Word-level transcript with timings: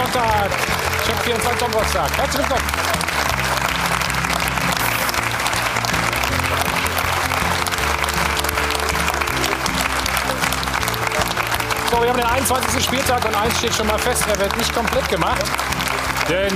Sonntag, 0.00 0.50
Check 1.04 1.16
24 1.24 1.58
Donnerstag. 1.58 2.16
Herzlich 2.16 2.48
willkommen. 2.48 2.64
So, 11.90 12.02
wir 12.02 12.08
haben 12.08 12.16
den 12.16 12.26
21. 12.26 12.82
Spieltag 12.82 13.26
und 13.26 13.34
eins 13.34 13.58
steht 13.58 13.74
schon 13.74 13.88
mal 13.88 13.98
fest, 13.98 14.24
er 14.26 14.38
wird 14.38 14.56
nicht 14.56 14.74
komplett 14.74 15.06
gemacht. 15.10 15.44
Denn 16.30 16.54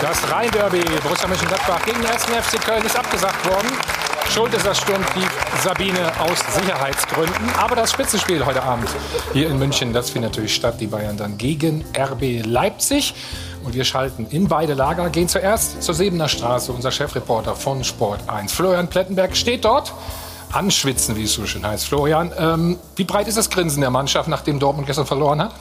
das 0.00 0.30
Rhein-Derby 0.30 0.84
Borussia 1.02 1.26
Mönchengladbach 1.26 1.82
gegen 1.84 2.00
den 2.00 2.10
1. 2.10 2.26
FC 2.26 2.64
Köln 2.64 2.84
ist 2.84 2.96
abgesagt 2.96 3.44
worden. 3.48 3.70
Schuld 4.34 4.52
ist 4.52 4.66
das 4.66 4.78
Sturmtief 4.80 5.30
Sabine 5.62 6.10
aus 6.18 6.40
Sicherheitsgründen. 6.56 7.50
Aber 7.56 7.76
das 7.76 7.92
Spitzenspiel 7.92 8.44
heute 8.44 8.64
Abend 8.64 8.88
hier 9.32 9.46
in 9.46 9.60
München, 9.60 9.92
das 9.92 10.10
findet 10.10 10.32
natürlich 10.32 10.56
statt. 10.56 10.80
Die 10.80 10.88
Bayern 10.88 11.16
dann 11.16 11.38
gegen 11.38 11.84
RB 11.96 12.44
Leipzig. 12.44 13.14
Und 13.62 13.74
wir 13.74 13.84
schalten 13.84 14.26
in 14.30 14.48
beide 14.48 14.74
Lager, 14.74 15.08
gehen 15.10 15.28
zuerst 15.28 15.84
zur 15.84 15.94
Sebener 15.94 16.26
Straße. 16.26 16.72
Unser 16.72 16.90
Chefreporter 16.90 17.54
von 17.54 17.84
Sport 17.84 18.28
1, 18.28 18.52
Florian 18.52 18.88
Plettenberg, 18.88 19.36
steht 19.36 19.64
dort. 19.64 19.92
Anschwitzen, 20.50 21.14
wie 21.14 21.22
es 21.22 21.34
so 21.34 21.46
schön 21.46 21.64
heißt. 21.64 21.86
Florian, 21.86 22.32
ähm, 22.36 22.80
wie 22.96 23.04
breit 23.04 23.28
ist 23.28 23.36
das 23.36 23.50
Grinsen 23.50 23.82
der 23.82 23.90
Mannschaft, 23.90 24.28
nachdem 24.28 24.58
Dortmund 24.58 24.88
gestern 24.88 25.06
verloren 25.06 25.42
hat? 25.42 25.54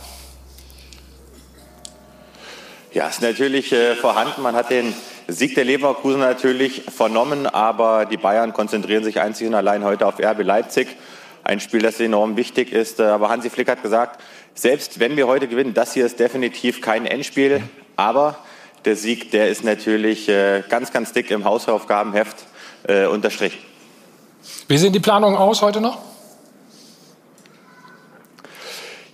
Ja, 2.91 3.07
ist 3.07 3.21
natürlich 3.21 3.71
äh, 3.71 3.95
vorhanden. 3.95 4.41
Man 4.41 4.55
hat 4.55 4.71
den 4.71 4.95
Sieg 5.27 5.55
der 5.55 5.63
Leverkusen 5.63 6.19
natürlich 6.19 6.83
vernommen, 6.95 7.47
aber 7.47 8.05
die 8.05 8.17
Bayern 8.17 8.53
konzentrieren 8.53 9.03
sich 9.03 9.21
einzig 9.21 9.47
und 9.47 9.55
allein 9.55 9.83
heute 9.83 10.05
auf 10.05 10.19
RB 10.19 10.43
Leipzig. 10.43 10.87
Ein 11.43 11.59
Spiel, 11.59 11.81
das 11.81 11.99
enorm 11.99 12.37
wichtig 12.37 12.71
ist. 12.71 12.99
Aber 12.99 13.29
Hansi 13.29 13.49
Flick 13.49 13.69
hat 13.69 13.81
gesagt, 13.81 14.21
selbst 14.53 14.99
wenn 14.99 15.17
wir 15.17 15.27
heute 15.27 15.47
gewinnen, 15.47 15.73
das 15.73 15.93
hier 15.93 16.05
ist 16.05 16.19
definitiv 16.19 16.81
kein 16.81 17.05
Endspiel. 17.05 17.61
Aber 17.95 18.37
der 18.85 18.95
Sieg, 18.95 19.31
der 19.31 19.49
ist 19.49 19.63
natürlich 19.63 20.29
äh, 20.29 20.63
ganz, 20.69 20.91
ganz 20.91 21.13
dick 21.13 21.31
im 21.31 21.45
Hausaufgabenheft 21.45 22.37
äh, 22.87 23.05
unterstrichen. 23.05 23.59
Wie 24.67 24.77
sehen 24.77 24.93
die 24.93 24.99
Planungen 24.99 25.37
aus 25.37 25.61
heute 25.61 25.79
noch? 25.79 26.12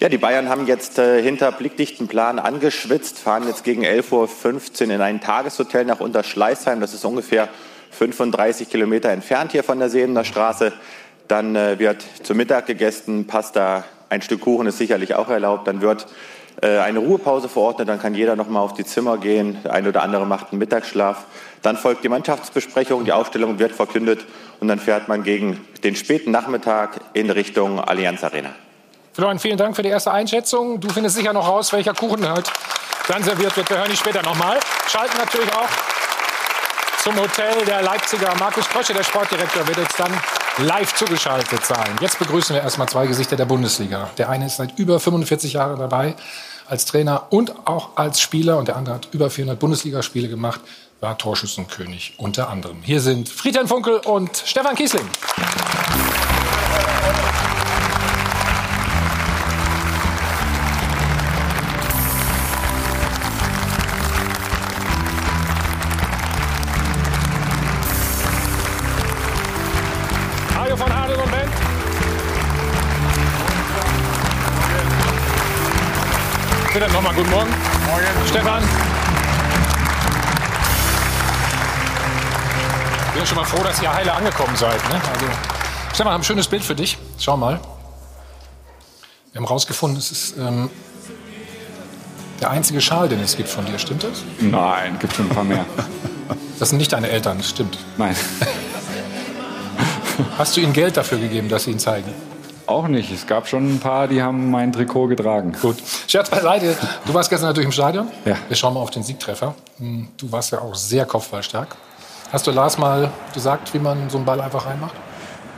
Ja, 0.02 0.08
die 0.08 0.18
Bayern 0.18 0.48
haben 0.48 0.66
jetzt 0.66 0.98
äh, 0.98 1.22
hinter 1.22 1.52
blickdichten 1.52 2.08
Plan 2.08 2.40
angeschwitzt, 2.40 3.20
fahren 3.20 3.46
jetzt 3.46 3.66
gegen 3.66 3.84
11.15 3.84 4.86
Uhr 4.88 4.94
in 4.94 5.02
ein 5.02 5.20
Tageshotel 5.20 5.84
nach 5.84 6.00
Unterschleißheim. 6.00 6.80
Das 6.80 6.94
ist 6.94 7.04
ungefähr 7.04 7.50
35 7.92 8.70
Kilometer 8.70 9.10
entfernt 9.10 9.52
hier 9.52 9.62
von 9.62 9.78
der 9.78 9.90
Sebener 9.90 10.24
Straße. 10.24 10.72
Dann 11.28 11.54
äh, 11.58 11.80
wird 11.80 12.06
zu 12.24 12.34
Mittag 12.34 12.68
gegessen, 12.68 13.28
Pasta, 13.28 13.84
ein 14.08 14.22
Stück 14.22 14.40
Kuchen 14.40 14.68
ist 14.68 14.78
sicherlich 14.78 15.16
auch 15.16 15.28
erlaubt. 15.28 15.68
Dann 15.68 15.82
wird 15.82 16.08
äh, 16.62 16.78
eine 16.78 17.00
Ruhepause 17.00 17.50
verordnet, 17.50 17.90
dann 17.90 18.00
kann 18.00 18.16
jeder 18.16 18.38
noch 18.38 18.48
mal 18.48 18.62
auf 18.62 18.74
die 18.74 18.86
Zimmer 18.86 19.18
gehen. 19.18 19.58
Der 19.66 19.74
eine 19.74 19.90
oder 19.90 20.02
andere 20.02 20.26
macht 20.26 20.54
einen 20.54 20.60
Mittagsschlaf. 20.60 21.26
Dann 21.62 21.76
folgt 21.76 22.06
die 22.06 22.10
Mannschaftsbesprechung, 22.10 23.04
die 23.04 23.12
Aufstellung 23.12 23.60
wird 23.60 23.74
verkündet 23.74 24.26
und 24.62 24.70
dann 24.70 24.80
fährt 24.80 25.10
man 25.10 25.24
gegen 25.24 25.60
den 25.84 25.98
späten 25.98 26.32
Nachmittag 26.32 27.02
in 27.12 27.30
Richtung 27.30 27.82
Allianz 27.82 28.24
Arena. 28.24 28.52
Florian, 29.20 29.38
vielen 29.38 29.58
Dank 29.58 29.76
für 29.76 29.84
die 29.84 29.90
erste 29.90 30.12
Einschätzung. 30.12 30.80
Du 30.80 30.88
findest 30.88 31.18
sicher 31.18 31.34
noch 31.34 31.46
raus, 31.46 31.74
welcher 31.74 31.94
Kuchen 31.94 32.26
halt 32.26 32.50
dann 33.10 33.22
serviert 33.22 33.54
wird. 33.58 33.70
Wir 33.70 33.78
hören 33.78 33.90
dich 33.90 34.00
später 34.00 34.22
nochmal. 34.22 34.58
Schalten 34.88 35.18
natürlich 35.18 35.54
auch 35.54 35.68
zum 37.04 37.20
Hotel 37.20 37.66
der 37.66 37.82
Leipziger. 37.82 38.34
Markus 38.40 38.70
Krösche, 38.70 38.94
der 38.94 39.04
Sportdirektor, 39.04 39.68
wird 39.68 39.78
jetzt 39.78 40.00
dann 40.00 40.14
live 40.60 40.96
zugeschaltet 40.96 41.66
sein. 41.66 41.98
Jetzt 42.00 42.18
begrüßen 42.18 42.56
wir 42.56 42.64
erstmal 42.64 42.88
zwei 42.88 43.08
Gesichter 43.08 43.36
der 43.36 43.44
Bundesliga. 43.44 44.10
Der 44.18 44.30
eine 44.30 44.46
ist 44.46 44.56
seit 44.56 44.80
über 44.80 45.02
45 45.02 45.52
Jahren 45.52 45.80
dabei 45.80 46.16
als 46.70 46.86
Trainer 46.86 47.24
und 47.30 47.68
auch 47.68 47.98
als 47.98 48.22
Spieler 48.22 48.58
und 48.58 48.70
der 48.70 48.78
andere 48.78 48.96
hat 48.96 49.10
über 49.12 49.30
400 49.30 49.60
Bundesligaspiele 49.60 50.30
gemacht, 50.30 50.62
war 51.02 51.18
Torschützenkönig 51.18 52.14
unter 52.16 52.48
anderem. 52.50 52.78
Hier 52.84 53.02
sind 53.02 53.28
Friedhelm 53.28 53.68
Funkel 53.68 53.98
und 53.98 54.42
Stefan 54.46 54.76
Kiesling. 54.76 55.10
Morgen. 77.40 77.52
Morgen. 77.88 78.28
Stefan. 78.28 78.64
Ich 83.08 83.14
bin 83.14 83.26
schon 83.26 83.38
mal 83.38 83.46
froh, 83.46 83.64
dass 83.64 83.82
ihr 83.82 83.94
heile 83.94 84.12
angekommen 84.14 84.56
seid. 84.58 84.78
Ne? 84.90 84.96
Also, 84.96 85.26
Stefan, 85.94 86.08
wir 86.08 86.12
haben 86.12 86.22
ein 86.22 86.24
schönes 86.26 86.50
Bild 86.50 86.64
für 86.64 86.76
dich. 86.76 86.98
Schau 87.18 87.38
mal. 87.38 87.62
Wir 89.32 89.40
haben 89.40 89.46
rausgefunden, 89.46 89.98
es 89.98 90.12
ist 90.12 90.38
ähm, 90.38 90.70
der 92.42 92.50
einzige 92.50 92.82
Schal, 92.82 93.08
den 93.08 93.22
es 93.22 93.38
gibt 93.38 93.48
von 93.48 93.66
dir. 93.66 93.80
Stimmt 93.80 94.04
das? 94.04 94.24
Nein, 94.42 94.98
gibt 95.00 95.16
schon 95.16 95.28
ein 95.30 95.36
paar 95.36 95.44
mehr. 95.46 95.66
Das 96.60 96.70
sind 96.70 96.78
nicht 96.78 96.92
deine 96.92 97.10
Eltern, 97.10 97.38
das 97.38 97.50
stimmt. 97.52 97.78
Nein, 97.98 98.14
Hast 100.38 100.58
du 100.58 100.62
ihnen 100.62 100.74
Geld 100.74 100.98
dafür 100.98 101.18
gegeben, 101.18 101.48
dass 101.48 101.64
sie 101.64 101.72
ihn 101.72 101.80
zeigen? 101.80 102.14
Auch 102.70 102.88
nicht. 102.88 103.12
Es 103.12 103.28
gab 103.28 103.48
schon 103.48 103.76
ein 103.76 103.80
paar, 103.80 104.08
die 104.08 104.22
haben 104.22 104.50
mein 104.52 104.72
Trikot 104.72 105.08
getragen. 105.08 105.54
Gut. 105.62 105.78
Scherz 106.08 106.30
beiseite. 106.30 106.76
Du 107.06 107.14
warst 107.14 107.30
gestern 107.30 107.50
natürlich 107.50 107.68
im 107.68 107.72
Stadion. 107.72 108.08
Ja. 108.26 108.36
Wir 108.48 108.56
schauen 108.56 108.74
mal 108.74 108.82
auf 108.82 108.92
den 108.92 109.04
Siegtreffer. 109.04 109.56
Hm, 109.80 110.08
Du 110.18 110.32
warst 110.32 110.52
ja 110.52 110.60
auch 110.60 110.76
sehr 110.76 111.06
kopfballstark. 111.06 111.76
Hast 112.32 112.46
du 112.46 112.52
Lars 112.52 112.78
mal 112.78 113.10
gesagt, 113.34 113.74
wie 113.74 113.80
man 113.80 114.10
so 114.10 114.18
einen 114.18 114.26
Ball 114.26 114.40
einfach 114.40 114.66
reinmacht? 114.66 114.94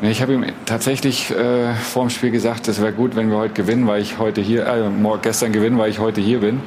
Ich 0.01 0.21
habe 0.21 0.33
ihm 0.33 0.45
tatsächlich 0.65 1.29
äh, 1.29 1.75
vor 1.75 2.03
dem 2.03 2.09
Spiel 2.09 2.31
gesagt, 2.31 2.67
es 2.67 2.81
wäre 2.81 2.91
gut, 2.91 3.15
wenn 3.15 3.29
wir 3.29 3.37
heute 3.37 3.53
gewinnen, 3.53 3.87
weil 3.87 4.01
ich 4.01 4.17
heute 4.17 4.41
hier, 4.41 4.65
äh, 4.65 4.89
gestern 5.21 5.51
gewinnen, 5.51 5.77
weil 5.77 5.91
ich 5.91 5.99
heute 5.99 6.21
hier 6.21 6.39
bin. 6.39 6.61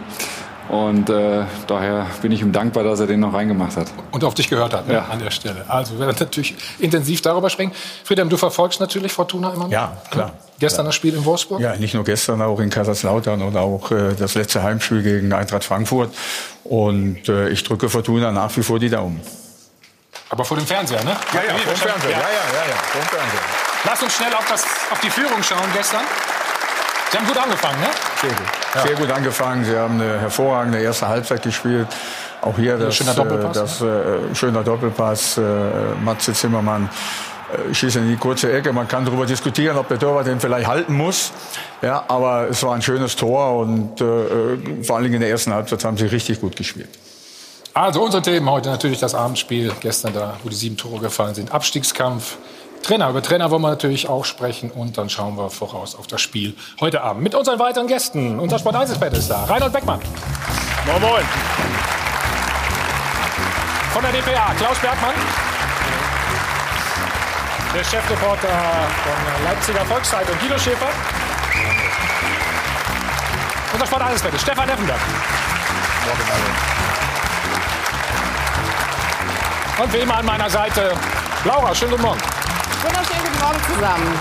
Und 0.68 1.10
äh, 1.10 1.44
daher 1.66 2.06
bin 2.22 2.32
ich 2.32 2.40
ihm 2.40 2.52
dankbar, 2.52 2.84
dass 2.84 2.98
er 2.98 3.06
den 3.06 3.20
noch 3.20 3.34
reingemacht 3.34 3.76
hat. 3.76 3.88
Und 4.12 4.24
auf 4.24 4.34
dich 4.34 4.48
gehört 4.48 4.72
hat 4.72 4.88
ne? 4.88 4.94
Ja. 4.94 5.06
an 5.10 5.18
der 5.18 5.30
Stelle. 5.30 5.64
Also 5.68 5.98
wir 5.98 6.06
werden 6.06 6.16
natürlich 6.18 6.54
intensiv 6.78 7.20
darüber 7.20 7.50
sprechen. 7.50 7.72
Friedhelm, 8.02 8.30
du 8.30 8.36
verfolgst 8.36 8.80
natürlich 8.80 9.12
Fortuna 9.12 9.52
immer 9.52 9.64
noch. 9.64 9.70
Ja, 9.70 9.96
klar. 10.10 10.32
Gestern 10.58 10.86
das 10.86 10.94
Spiel 10.94 11.14
in 11.14 11.24
Wolfsburg. 11.24 11.60
Ja, 11.60 11.76
nicht 11.76 11.94
nur 11.94 12.04
gestern, 12.04 12.40
auch 12.40 12.60
in 12.60 12.70
Kaiserslautern 12.70 13.42
oder 13.42 13.60
auch 13.60 13.90
äh, 13.90 14.14
das 14.18 14.34
letzte 14.34 14.62
Heimspiel 14.62 15.02
gegen 15.02 15.32
Eintracht 15.32 15.64
Frankfurt. 15.64 16.14
Und 16.64 17.28
äh, 17.28 17.50
ich 17.50 17.62
drücke 17.64 17.88
Fortuna 17.90 18.32
nach 18.32 18.56
wie 18.56 18.62
vor 18.62 18.78
die 18.78 18.88
Daumen. 18.88 19.20
Aber 20.30 20.44
vor 20.44 20.56
dem 20.56 20.66
Fernseher, 20.66 21.04
ne? 21.04 21.10
Ja, 21.34 21.40
ja, 21.46 21.54
vom 21.58 21.74
Fernseher. 21.76 22.10
Ja, 22.10 22.16
Ja. 22.16 22.22
ja, 22.22 22.28
ja, 22.28 22.68
ja, 22.70 22.76
vom 22.76 23.02
Fernseher. 23.02 23.40
Lass 23.84 24.02
uns 24.02 24.14
schnell 24.14 24.32
auf, 24.32 24.46
das, 24.48 24.64
auf 24.90 25.00
die 25.00 25.10
Führung 25.10 25.42
schauen 25.42 25.68
gestern. 25.74 26.00
Sie 27.10 27.18
haben 27.18 27.26
gut 27.26 27.36
angefangen, 27.36 27.80
ne? 27.80 27.88
Sehr 28.24 28.36
gut. 28.36 28.86
Sehr 28.86 28.96
gut 28.96 29.10
angefangen. 29.10 29.64
Sie 29.64 29.76
haben 29.76 30.00
eine 30.00 30.18
hervorragende 30.18 30.80
erste 30.80 31.08
Halbzeit 31.08 31.42
gespielt. 31.42 31.88
Auch 32.40 32.56
hier 32.56 32.76
das, 32.76 32.96
schöner 32.96 33.14
Doppelpass, 33.14 33.56
äh, 33.56 33.60
das 33.60 33.82
äh, 33.82 34.34
schöner 34.34 34.64
Doppelpass. 34.64 35.38
Äh, 35.38 35.42
Matze 36.02 36.32
Zimmermann 36.32 36.88
äh, 37.52 37.74
schießt 37.74 37.96
in 37.96 38.08
die 38.08 38.16
kurze 38.16 38.52
Ecke. 38.52 38.72
Man 38.72 38.88
kann 38.88 39.04
darüber 39.04 39.26
diskutieren, 39.26 39.76
ob 39.76 39.88
der 39.88 39.98
Torwart 39.98 40.26
den 40.26 40.40
vielleicht 40.40 40.66
halten 40.66 40.94
muss. 40.94 41.32
Ja, 41.82 42.04
aber 42.08 42.48
es 42.48 42.62
war 42.62 42.74
ein 42.74 42.82
schönes 42.82 43.16
Tor 43.16 43.58
und 43.58 44.00
äh, 44.00 44.04
äh, 44.04 44.82
vor 44.82 44.96
allen 44.96 45.04
Dingen 45.04 45.16
in 45.16 45.20
der 45.20 45.30
ersten 45.30 45.52
Halbzeit 45.52 45.84
haben 45.84 45.96
sie 45.96 46.06
richtig 46.06 46.40
gut 46.40 46.56
gespielt. 46.56 46.88
Also 47.74 48.02
unsere 48.02 48.22
Themen 48.22 48.48
heute 48.48 48.70
natürlich 48.70 49.00
das 49.00 49.14
Abendspiel 49.14 49.72
gestern 49.80 50.14
da, 50.14 50.38
wo 50.42 50.48
die 50.48 50.54
sieben 50.54 50.76
Tore 50.76 51.00
gefallen 51.00 51.34
sind. 51.34 51.52
Abstiegskampf. 51.52 52.36
Trainer, 52.84 53.08
über 53.08 53.22
Trainer 53.22 53.50
wollen 53.50 53.62
wir 53.62 53.70
natürlich 53.70 54.08
auch 54.10 54.26
sprechen 54.26 54.70
und 54.70 54.98
dann 54.98 55.08
schauen 55.08 55.36
wir 55.38 55.48
voraus 55.48 55.96
auf 55.96 56.06
das 56.06 56.20
Spiel 56.20 56.54
heute 56.80 57.00
Abend 57.00 57.22
mit 57.22 57.34
unseren 57.34 57.58
weiteren 57.58 57.86
Gästen. 57.86 58.38
Unser 58.38 58.58
Sport 58.58 58.76
1 58.76 58.90
ist 58.90 59.30
da. 59.30 59.44
Reinhold 59.44 59.72
Beckmann. 59.72 60.00
Moin 60.86 61.00
Moin. 61.00 61.24
Von 63.92 64.02
der 64.02 64.12
DPA, 64.12 64.52
Klaus 64.58 64.78
Bergmann. 64.80 65.14
Der 67.74 67.84
Chefreporter 67.84 68.48
von 68.48 69.44
Leipziger 69.44 69.84
Volkszeitung, 69.86 70.36
Guido 70.40 70.58
Schäfer. 70.58 70.88
Unser 73.72 73.86
Sport 73.86 74.02
1 74.02 74.22
ist 74.22 74.40
Stefan 74.42 74.68
Effenberg. 74.68 75.00
Und 79.82 79.92
wie 79.92 79.98
immer 79.98 80.18
an 80.18 80.26
meiner 80.26 80.50
Seite 80.50 80.92
Laura, 81.44 81.74
schönen 81.74 81.92
guten 81.92 82.02
Morgen. 82.02 82.33
Wunderschönen 82.84 83.22
guten 83.24 83.38
Morgen 83.40 83.60
zusammen. 83.64 84.18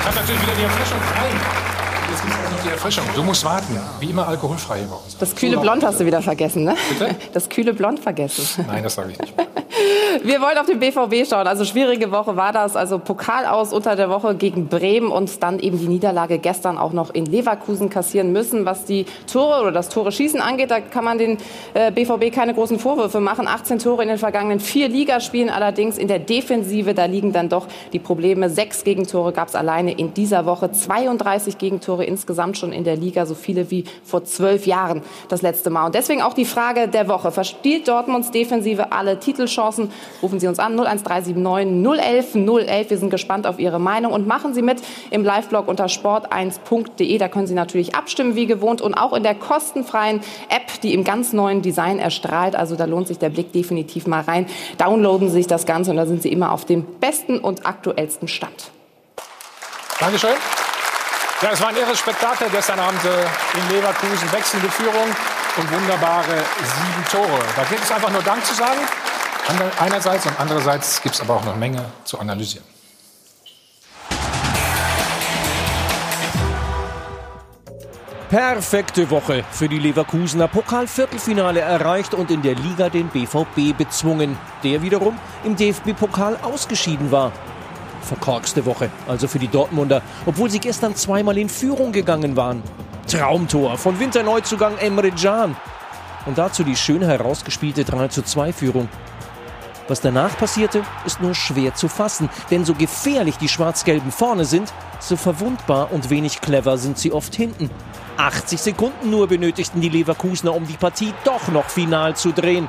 Ich 0.00 0.06
habe 0.06 0.16
natürlich 0.16 0.40
wieder 0.40 0.54
die 0.54 0.62
Erfrischung 0.62 0.98
frei. 1.02 1.71
Die 2.64 2.68
Erfrischung. 2.68 3.04
Du 3.14 3.22
musst 3.22 3.44
warten. 3.44 3.78
Wie 4.00 4.10
immer 4.10 4.26
alkoholfrei 4.26 4.82
bei 4.88 4.94
uns. 4.94 5.16
Das 5.18 5.34
kühle 5.34 5.58
Blond 5.58 5.84
hast 5.84 6.00
du 6.00 6.06
wieder 6.06 6.22
vergessen, 6.22 6.64
ne? 6.64 6.74
Bitte? 6.88 7.14
Das 7.32 7.48
kühle 7.48 7.72
Blond 7.72 7.98
vergessen. 8.00 8.64
Nein, 8.66 8.82
das 8.82 8.94
sage 8.94 9.12
ich 9.12 9.18
nicht. 9.18 9.34
Wir 10.22 10.40
wollen 10.40 10.58
auf 10.58 10.66
den 10.66 10.78
BVB 10.78 11.28
schauen. 11.28 11.46
Also 11.46 11.64
schwierige 11.64 12.10
Woche 12.10 12.36
war 12.36 12.52
das. 12.52 12.76
Also 12.76 12.98
Pokal 12.98 13.46
aus 13.46 13.72
unter 13.72 13.96
der 13.96 14.10
Woche 14.10 14.34
gegen 14.34 14.68
Bremen 14.68 15.10
und 15.10 15.42
dann 15.42 15.58
eben 15.58 15.78
die 15.78 15.88
Niederlage 15.88 16.38
gestern 16.38 16.76
auch 16.78 16.92
noch 16.92 17.10
in 17.14 17.24
Leverkusen 17.24 17.88
kassieren 17.88 18.32
müssen. 18.32 18.66
Was 18.66 18.84
die 18.84 19.06
Tore 19.30 19.62
oder 19.62 19.72
das 19.72 19.88
Tore 19.88 20.12
schießen 20.12 20.40
angeht, 20.40 20.70
da 20.70 20.80
kann 20.80 21.04
man 21.04 21.18
den 21.18 21.38
äh, 21.74 21.90
BVB 21.90 22.32
keine 22.32 22.54
großen 22.54 22.78
Vorwürfe 22.78 23.20
machen. 23.20 23.48
18 23.48 23.78
Tore 23.78 24.02
in 24.02 24.08
den 24.08 24.18
vergangenen 24.18 24.60
vier 24.60 24.88
Ligaspielen 24.88 25.48
allerdings 25.50 25.96
in 25.96 26.08
der 26.08 26.18
Defensive. 26.18 26.94
Da 26.94 27.06
liegen 27.06 27.32
dann 27.32 27.48
doch 27.48 27.66
die 27.92 27.98
Probleme. 27.98 28.50
Sechs 28.50 28.84
Gegentore 28.84 29.32
gab 29.32 29.48
es 29.48 29.54
alleine 29.54 29.92
in 29.92 30.12
dieser 30.14 30.44
Woche. 30.44 30.70
32 30.70 31.58
Gegentore 31.58 32.04
insgesamt 32.12 32.56
schon 32.58 32.72
in 32.72 32.84
der 32.84 32.96
Liga. 32.96 33.26
So 33.26 33.34
viele 33.34 33.70
wie 33.70 33.84
vor 34.04 34.24
zwölf 34.24 34.66
Jahren 34.66 35.02
das 35.28 35.42
letzte 35.42 35.70
Mal. 35.70 35.86
Und 35.86 35.94
deswegen 35.94 36.22
auch 36.22 36.34
die 36.34 36.44
Frage 36.44 36.88
der 36.88 37.08
Woche. 37.08 37.32
Verspielt 37.32 37.88
Dortmunds 37.88 38.30
Defensive 38.30 38.92
alle 38.92 39.18
Titelchancen? 39.18 39.90
Rufen 40.22 40.38
Sie 40.38 40.46
uns 40.46 40.58
an 40.58 40.78
01379 40.78 41.36
011 41.96 42.34
011. 42.34 42.90
Wir 42.90 42.98
sind 42.98 43.10
gespannt 43.10 43.46
auf 43.46 43.58
Ihre 43.58 43.80
Meinung 43.80 44.12
und 44.12 44.26
machen 44.26 44.54
Sie 44.54 44.62
mit 44.62 44.82
im 45.10 45.24
Live-Blog 45.24 45.68
unter 45.68 45.86
sport1.de. 45.86 47.18
Da 47.18 47.28
können 47.28 47.46
Sie 47.46 47.54
natürlich 47.54 47.94
abstimmen 47.94 48.36
wie 48.36 48.46
gewohnt 48.46 48.80
und 48.80 48.94
auch 48.94 49.12
in 49.12 49.22
der 49.22 49.34
kostenfreien 49.34 50.20
App, 50.48 50.80
die 50.82 50.94
im 50.94 51.04
ganz 51.04 51.32
neuen 51.32 51.62
Design 51.62 51.98
erstrahlt. 51.98 52.54
Also 52.54 52.76
da 52.76 52.84
lohnt 52.84 53.08
sich 53.08 53.18
der 53.18 53.30
Blick 53.30 53.52
definitiv 53.52 54.06
mal 54.06 54.20
rein. 54.20 54.46
Downloaden 54.78 55.28
Sie 55.28 55.34
sich 55.34 55.46
das 55.46 55.66
Ganze 55.66 55.90
und 55.90 55.96
da 55.96 56.06
sind 56.06 56.22
Sie 56.22 56.30
immer 56.30 56.52
auf 56.52 56.64
dem 56.64 56.84
besten 57.00 57.38
und 57.38 57.66
aktuellsten 57.66 58.28
Stand. 58.28 58.70
Dankeschön. 59.98 60.71
Ja, 61.42 61.50
es 61.52 61.60
war 61.60 61.68
ein 61.68 61.76
irres 61.76 61.98
Spektakel 61.98 62.48
gestern 62.50 62.78
Abend 62.78 63.04
äh, 63.04 63.58
in 63.58 63.68
Leverkusen. 63.76 64.30
Wechselnde 64.32 64.70
Führung 64.70 65.08
und 65.56 65.72
wunderbare 65.72 66.44
sieben 66.62 67.04
Tore. 67.10 67.42
Da 67.56 67.64
gilt 67.64 67.82
es 67.82 67.90
einfach 67.90 68.10
nur 68.10 68.22
Dank 68.22 68.44
zu 68.44 68.54
sagen 68.54 68.80
einerseits 69.78 70.26
und 70.26 70.38
andererseits 70.38 71.02
gibt 71.02 71.14
es 71.14 71.20
aber 71.20 71.36
auch 71.36 71.44
noch 71.44 71.56
Menge 71.56 71.84
zu 72.04 72.18
analysieren. 72.18 72.66
Perfekte 78.28 79.10
Woche 79.10 79.44
für 79.50 79.68
die 79.68 79.78
Leverkusener. 79.78 80.48
Pokalviertelfinale 80.48 81.60
erreicht 81.60 82.14
und 82.14 82.30
in 82.30 82.40
der 82.40 82.54
Liga 82.54 82.88
den 82.88 83.08
BVB 83.08 83.76
bezwungen, 83.76 84.38
der 84.64 84.80
wiederum 84.80 85.18
im 85.44 85.54
DFB-Pokal 85.54 86.38
ausgeschieden 86.40 87.10
war. 87.10 87.30
Verkorkste 88.02 88.66
Woche, 88.66 88.90
also 89.08 89.28
für 89.28 89.38
die 89.38 89.48
Dortmunder, 89.48 90.02
obwohl 90.26 90.50
sie 90.50 90.58
gestern 90.58 90.94
zweimal 90.94 91.38
in 91.38 91.48
Führung 91.48 91.92
gegangen 91.92 92.36
waren. 92.36 92.62
Traumtor 93.06 93.78
von 93.78 93.98
Winterneuzugang 93.98 94.78
Emre 94.78 95.10
Can. 95.10 95.56
Und 96.26 96.38
dazu 96.38 96.62
die 96.64 96.76
schön 96.76 97.02
herausgespielte 97.02 97.84
3 97.84 98.08
zu 98.08 98.22
2 98.22 98.52
Führung. 98.52 98.88
Was 99.88 100.00
danach 100.00 100.36
passierte, 100.38 100.82
ist 101.04 101.20
nur 101.20 101.34
schwer 101.34 101.74
zu 101.74 101.88
fassen, 101.88 102.30
denn 102.50 102.64
so 102.64 102.74
gefährlich 102.74 103.36
die 103.38 103.48
Schwarz-Gelben 103.48 104.12
vorne 104.12 104.44
sind, 104.44 104.72
so 105.00 105.16
verwundbar 105.16 105.92
und 105.92 106.08
wenig 106.10 106.40
clever 106.40 106.78
sind 106.78 106.98
sie 106.98 107.12
oft 107.12 107.34
hinten. 107.34 107.68
80 108.16 108.60
Sekunden 108.60 109.10
nur 109.10 109.26
benötigten 109.26 109.80
die 109.80 109.88
Leverkusener, 109.88 110.54
um 110.54 110.66
die 110.66 110.76
Partie 110.76 111.12
doch 111.24 111.48
noch 111.48 111.68
final 111.68 112.14
zu 112.14 112.32
drehen. 112.32 112.68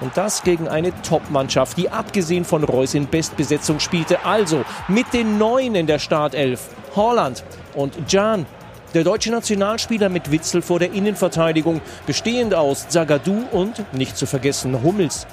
Und 0.00 0.16
das 0.16 0.42
gegen 0.42 0.68
eine 0.68 0.92
Top-Mannschaft, 1.02 1.78
die 1.78 1.88
abgesehen 1.88 2.44
von 2.44 2.64
Reus 2.64 2.94
in 2.94 3.06
Bestbesetzung 3.06 3.80
spielte. 3.80 4.24
Also 4.24 4.64
mit 4.88 5.12
den 5.12 5.38
Neuen 5.38 5.74
in 5.74 5.86
der 5.86 5.98
Startelf. 5.98 6.68
Holland 6.94 7.44
und 7.74 7.94
Jan. 8.08 8.46
Der 8.94 9.04
deutsche 9.04 9.30
Nationalspieler 9.30 10.08
mit 10.08 10.30
Witzel 10.30 10.62
vor 10.62 10.78
der 10.78 10.92
Innenverteidigung, 10.92 11.80
bestehend 12.06 12.54
aus 12.54 12.88
Zagadou 12.88 13.44
und, 13.52 13.92
nicht 13.92 14.16
zu 14.16 14.26
vergessen, 14.26 14.82
Hummels. 14.82 15.26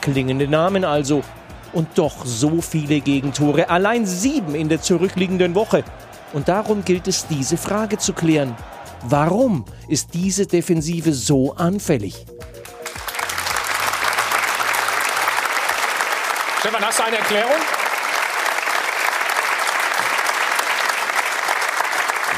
Klingende 0.00 0.48
Namen 0.48 0.84
also. 0.84 1.22
Und 1.72 1.88
doch 1.96 2.24
so 2.24 2.60
viele 2.60 3.00
Gegentore. 3.00 3.70
Allein 3.70 4.06
sieben 4.06 4.54
in 4.54 4.68
der 4.68 4.80
zurückliegenden 4.80 5.54
Woche. 5.54 5.84
Und 6.32 6.48
darum 6.48 6.84
gilt 6.84 7.08
es, 7.08 7.26
diese 7.26 7.56
Frage 7.56 7.98
zu 7.98 8.12
klären. 8.12 8.54
Warum 9.04 9.64
ist 9.88 10.14
diese 10.14 10.46
Defensive 10.46 11.12
so 11.12 11.54
anfällig? 11.54 12.24
Stefan, 16.72 16.88
hast 16.88 17.00
du 17.00 17.04
eine 17.04 17.18
Erklärung? 17.18 17.52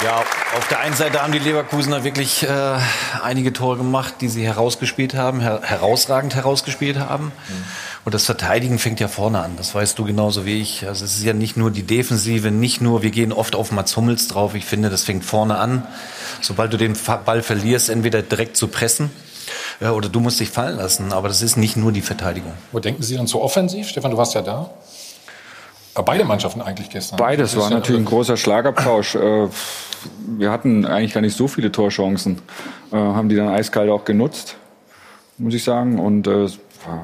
Ja, 0.02 0.25
auf 0.56 0.69
der 0.69 0.81
einen 0.81 0.96
Seite 0.96 1.22
haben 1.22 1.32
die 1.32 1.38
Leverkusener 1.38 2.02
wirklich 2.02 2.42
äh, 2.42 2.78
einige 3.22 3.52
Tore 3.52 3.76
gemacht, 3.76 4.14
die 4.20 4.28
sie 4.28 4.44
herausgespielt 4.44 5.14
haben, 5.14 5.38
her 5.38 5.60
herausragend 5.62 6.34
herausgespielt 6.34 6.98
haben. 6.98 7.26
Mhm. 7.26 7.64
Und 8.06 8.14
das 8.14 8.25
Verteidigen 8.25 8.81
fängt 8.81 8.98
ja 8.98 9.06
vorne 9.06 9.38
an. 9.38 9.56
Das 9.56 9.72
weißt 9.72 9.96
du 10.00 10.04
genauso 10.04 10.44
wie 10.44 10.60
ich. 10.60 10.84
Also 10.84 11.04
es 11.04 11.14
ist 11.14 11.22
ja 11.22 11.32
nicht 11.32 11.56
nur 11.56 11.70
die 11.70 11.84
Defensive, 11.84 12.50
nicht 12.50 12.81
nur, 12.81 13.04
wir 13.04 13.12
gehen 13.12 13.32
oft 13.32 13.54
auf 13.54 13.70
Mats 13.70 13.96
Hummels 13.96 14.26
drauf. 14.26 14.56
Ich 14.56 14.64
finde, 14.64 14.90
das 14.90 15.04
fängt 15.04 15.25
vorne 15.25 15.58
an. 15.58 15.86
Sobald 16.40 16.72
du 16.72 16.76
den 16.76 16.96
Ball 17.25 17.40
verlierst, 17.40 17.88
entweder 17.88 18.20
direkt 18.20 18.56
zu 18.56 18.66
pressen 18.66 19.12
äh, 19.84 19.88
oder 19.88 20.08
du 20.08 20.20
musst 20.20 20.40
dich 20.40 20.50
fallen 20.50 20.76
lassen. 20.76 21.12
Aber 21.12 21.28
das 21.28 21.42
ist 21.42 21.56
nicht 21.56 21.76
nur 21.76 21.92
die 21.92 22.00
Verteidigung. 22.00 22.52
Wo 22.72 22.81
denken 22.81 23.02
Sie 23.02 23.16
dann 23.16 23.26
so 23.26 23.42
offensiv? 23.42 23.88
Stefan, 23.88 24.10
du 24.10 24.16
warst 24.16 24.34
ja 24.34 24.42
da. 24.42 24.70
Beide 26.04 26.25
Mannschaften 26.25 26.60
eigentlich 26.60 26.90
gestern. 26.90 27.19
Beides 27.19 27.56
war 27.56 27.70
natürlich 27.70 28.00
ein 28.00 28.04
großer 28.04 28.36
Schlagabtausch. 28.36 29.14
Äh, 29.14 29.48
wir 30.36 30.50
hatten 30.50 30.86
eigentlich 30.86 31.14
gar 31.14 31.20
nicht 31.20 31.36
so 31.36 31.46
viele 31.46 31.70
Torchancen, 31.70 32.40
äh, 32.92 32.96
haben 32.96 33.28
die 33.28 33.36
dann 33.36 33.48
eiskalt 33.48 33.88
auch 33.90 34.04
genutzt, 34.04 34.56
muss 35.38 35.54
ich 35.54 35.62
sagen. 35.62 36.00
Und 36.00 36.26
äh, 36.26 36.48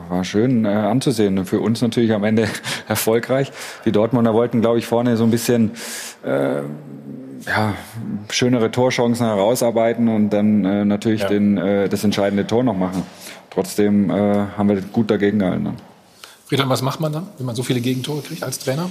war 0.08 0.24
schön 0.24 0.66
anzusehen. 0.66 1.46
Für 1.46 1.60
uns 1.60 1.80
natürlich 1.80 2.12
am 2.12 2.24
Ende 2.24 2.48
erfolgreich. 2.88 3.52
Die 3.84 3.92
Dortmunder 3.92 4.34
wollten, 4.34 4.60
glaube 4.60 4.78
ich, 4.78 4.86
vorne 4.86 5.16
so 5.16 5.24
ein 5.24 5.30
bisschen 5.30 5.70
äh, 6.22 6.62
ja, 7.46 7.74
schönere 8.30 8.70
Torchancen 8.70 9.26
herausarbeiten 9.26 10.08
und 10.08 10.30
dann 10.30 10.64
äh, 10.64 10.84
natürlich 10.84 11.22
ja. 11.22 11.28
den, 11.28 11.56
äh, 11.56 11.88
das 11.88 12.04
entscheidende 12.04 12.46
Tor 12.46 12.62
noch 12.62 12.76
machen. 12.76 13.02
Trotzdem 13.50 14.10
äh, 14.10 14.14
haben 14.14 14.68
wir 14.68 14.80
gut 14.80 15.10
dagegen 15.10 15.38
gehalten. 15.38 15.64
Dann. 15.64 15.76
Friedhelm, 16.46 16.68
was 16.68 16.82
macht 16.82 17.00
man 17.00 17.12
dann, 17.12 17.28
wenn 17.38 17.46
man 17.46 17.54
so 17.54 17.62
viele 17.62 17.80
Gegentore 17.80 18.22
kriegt 18.22 18.42
als 18.42 18.58
Trainer? 18.58 18.90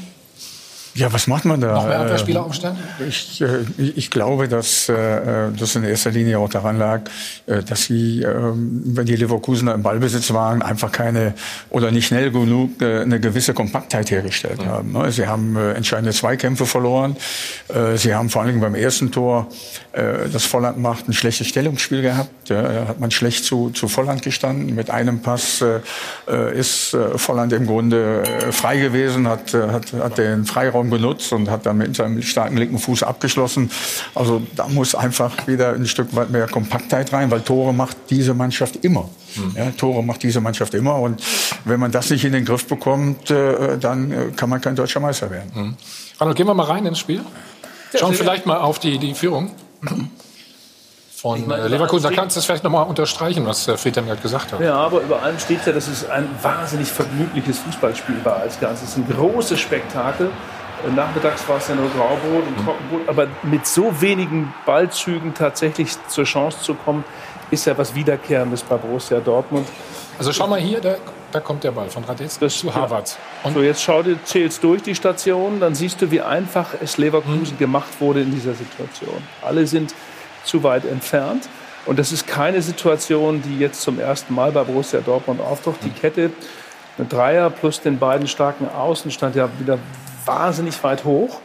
Ja, 0.96 1.14
was 1.14 1.28
macht 1.28 1.46
man 1.46 1.62
da? 1.62 1.74
Noch 1.74 1.88
mehr 1.88 2.00
Abwehrspieler 2.00 2.44
aufstellen? 2.44 2.78
Ich, 3.08 3.42
äh, 3.42 3.64
ich 3.78 4.10
glaube, 4.10 4.48
dass 4.48 4.90
äh, 4.90 5.52
das 5.58 5.76
in 5.76 5.84
erster 5.84 6.12
Linie 6.12 6.40
auch 6.40 6.50
daran 6.50 6.78
lag, 6.78 7.02
äh, 7.46 7.64
dass 7.64 7.84
sie, 7.84 8.24
ähm, 8.24 8.82
wenn 8.84 9.06
die 9.06 9.16
Leverkusener 9.16 9.76
im 9.76 9.84
Ballbesitz 9.84 10.34
waren, 10.34 10.62
einfach 10.62 10.92
keine 10.92 11.34
oder 11.70 11.92
nicht 11.92 12.08
schnell 12.08 12.32
genug 12.32 12.82
eine 12.82 13.20
gewisse 13.20 13.54
Kompaktheit 13.54 14.12
hergestellt 14.12 14.66
haben. 14.66 14.94
Ne? 14.94 15.12
Sie 15.12 15.28
haben 15.28 15.56
entscheidende 15.58 16.12
Zweikämpfe 16.12 16.66
verloren. 16.66 17.16
Sie 17.96 18.14
haben 18.14 18.30
vor 18.30 18.42
allem 18.44 18.60
beim 18.60 18.76
ersten 18.76 19.12
Tor, 19.12 19.48
das 19.92 20.46
Volland 20.46 20.78
macht, 20.78 21.08
ein 21.08 21.14
schlechtes 21.14 21.48
Stellungsspiel 21.48 22.02
gehabt. 22.02 22.30
Da 22.50 22.88
hat 22.88 23.00
man 23.00 23.12
schlecht 23.12 23.44
zu, 23.46 23.70
zu 23.72 23.88
Volland 23.88 24.22
gestanden. 24.22 24.76
Mit 24.76 24.90
einem 24.90 25.22
Pass 25.22 25.64
ist 26.54 26.98
Volland 27.16 27.54
im 27.54 27.68
Grunde 27.68 28.24
frei 28.52 28.78
gewesen, 28.78 29.28
hat, 29.28 29.54
hat, 29.54 29.94
hat 29.94 30.18
den 30.18 30.46
Freiraum 30.46 30.79
Raum 30.80 30.90
genutzt 30.90 31.32
und 31.34 31.50
hat 31.50 31.66
dann 31.66 31.78
mit 31.78 31.96
seinem 31.96 32.22
starken 32.22 32.58
linken 32.58 32.80
Fuß 32.80 33.04
abgeschlossen. 33.04 33.70
Also 34.16 34.42
da 34.56 34.68
muss 34.68 34.96
einfach 34.96 35.48
wieder 35.48 35.74
ein 35.74 35.86
Stück 35.86 36.16
weit 36.16 36.30
mehr 36.30 36.48
Kompaktheit 36.48 37.14
rein, 37.14 37.30
weil 37.32 37.42
Tore 37.42 37.74
macht 37.74 37.98
diese 38.10 38.34
Mannschaft 38.34 38.78
immer. 38.84 39.10
Mhm. 39.36 39.56
Ja, 39.56 39.72
Tore 39.72 40.04
macht 40.04 40.24
diese 40.24 40.42
Mannschaft 40.42 40.74
immer. 40.74 40.96
Und 40.96 41.22
wenn 41.66 41.80
man 41.80 41.92
das 41.92 42.10
nicht 42.10 42.24
in 42.26 42.34
den 42.34 42.46
Griff 42.46 42.66
bekommt, 42.66 43.30
äh, 43.30 43.78
dann 43.78 44.12
äh, 44.12 44.32
kann 44.36 44.50
man 44.50 44.62
kein 44.62 44.76
deutscher 44.76 45.00
Meister 45.00 45.30
werden. 45.30 45.52
Mhm. 45.54 45.76
Arnold, 46.18 46.38
gehen 46.38 46.48
wir 46.48 46.54
mal 46.54 46.64
rein 46.64 46.86
ins 46.86 47.00
Spiel. 47.00 47.22
Schauen 47.96 48.14
vielleicht 48.14 48.46
mal 48.46 48.58
auf 48.58 48.80
die, 48.80 49.00
die 49.00 49.14
Führung 49.16 49.52
von 51.20 51.48
meine, 51.48 51.68
Leverkusen. 51.68 52.10
Da 52.10 52.16
kannst 52.16 52.36
du 52.36 52.40
es 52.40 52.46
vielleicht 52.46 52.64
nochmal 52.64 52.88
unterstreichen, 52.88 53.46
was 53.46 53.66
Friedhelm 53.66 54.08
gerade 54.08 54.22
gesagt 54.22 54.54
hat. 54.54 54.62
Ja, 54.62 54.76
aber 54.76 55.02
über 55.02 55.22
allem 55.22 55.40
steht 55.40 55.66
ja, 55.66 55.74
dass 55.74 55.88
es 55.88 56.10
ein 56.10 56.28
wahnsinnig 56.42 56.88
vergnügliches 56.88 57.60
Fußballspiel 57.60 58.24
war 58.24 58.38
als 58.38 58.60
Ganzes. 58.60 58.96
Ein 58.96 59.08
großes 59.10 59.60
Spektakel. 59.60 60.30
Nachmittags 60.96 61.48
war 61.48 61.58
es 61.58 61.68
ja 61.68 61.76
nur 61.76 61.90
Graubrot 61.90 62.48
und 62.48 62.60
mhm. 62.60 62.66
Trockenbrot, 62.66 63.10
aber 63.10 63.28
mit 63.44 63.66
so 63.66 64.02
wenigen 64.02 64.54
Ballzügen 64.66 65.34
tatsächlich 65.34 65.96
zur 66.08 66.24
Chance 66.24 66.60
zu 66.62 66.74
kommen, 66.74 67.04
ist 67.52 67.66
ja 67.66 67.78
was 67.78 67.96
Wiederkehrendes 67.96 68.64
bei 68.64 68.78
Borussia 68.78 69.20
Dortmund. 69.20 69.68
Also 70.18 70.34
schau 70.34 70.48
mal 70.48 70.60
hier, 70.60 70.82
da, 70.82 70.96
da 71.32 71.40
kommt 71.40 71.64
der 71.64 71.72
Ball 71.72 71.90
von 71.90 72.04
Radetzky 72.04 72.48
zu 72.48 72.74
Harvard. 72.74 73.18
Und 73.44 73.54
so, 73.54 73.62
jetzt 73.62 73.82
schau 73.82 74.04
dir, 74.04 74.18
zählst 74.24 74.64
durch 74.64 74.82
die 74.84 74.94
Stationen, 74.96 75.60
dann 75.60 75.76
siehst 75.76 76.02
du, 76.02 76.12
wie 76.12 76.22
einfach 76.22 76.68
es 76.82 76.98
Leverkusen 76.98 77.54
mhm. 77.54 77.58
gemacht 77.58 78.00
wurde 78.00 78.22
in 78.22 78.32
dieser 78.32 78.54
Situation. 78.54 79.24
Alle 79.42 79.66
sind 79.66 79.94
zu 80.44 80.64
weit 80.64 80.86
entfernt. 80.86 81.48
Und 81.86 81.98
das 81.98 82.12
ist 82.12 82.28
keine 82.28 82.62
Situation, 82.62 83.42
die 83.42 83.58
jetzt 83.58 83.82
zum 83.82 84.00
ersten 84.00 84.36
Mal 84.36 84.52
bei 84.52 84.64
Borussia 84.64 85.00
Dortmund 85.00 85.42
auftaucht. 85.42 85.78
Die 85.84 85.90
mhm. 85.90 85.96
Kette 85.96 86.32
mit 86.98 87.12
Dreier 87.12 87.50
plus 87.50 87.82
den 87.82 87.98
beiden 87.98 88.28
starken 88.28 88.70
Außen 88.70 89.10
stand 89.12 89.36
ja 89.36 89.50
wieder 89.58 89.80
wahnsinnig 90.26 90.82
weit 90.84 91.06
hoch. 91.06 91.40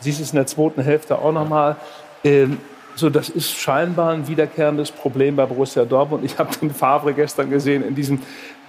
Siehst 0.00 0.20
es 0.20 0.30
in 0.30 0.36
der 0.36 0.46
zweiten 0.46 0.82
Hälfte 0.82 1.18
auch 1.18 1.32
nochmal. 1.32 1.76
Ähm, 2.24 2.58
so, 2.94 3.10
das 3.10 3.28
ist 3.28 3.56
scheinbar 3.56 4.10
ein 4.12 4.26
wiederkehrendes 4.26 4.90
Problem 4.90 5.36
bei 5.36 5.46
Borussia 5.46 5.84
Dortmund. 5.84 6.24
Ich 6.24 6.38
habe 6.38 6.50
den 6.56 6.72
Favre 6.72 7.14
gestern 7.14 7.48
gesehen 7.48 7.86
in 7.86 7.94
diesem 7.94 8.20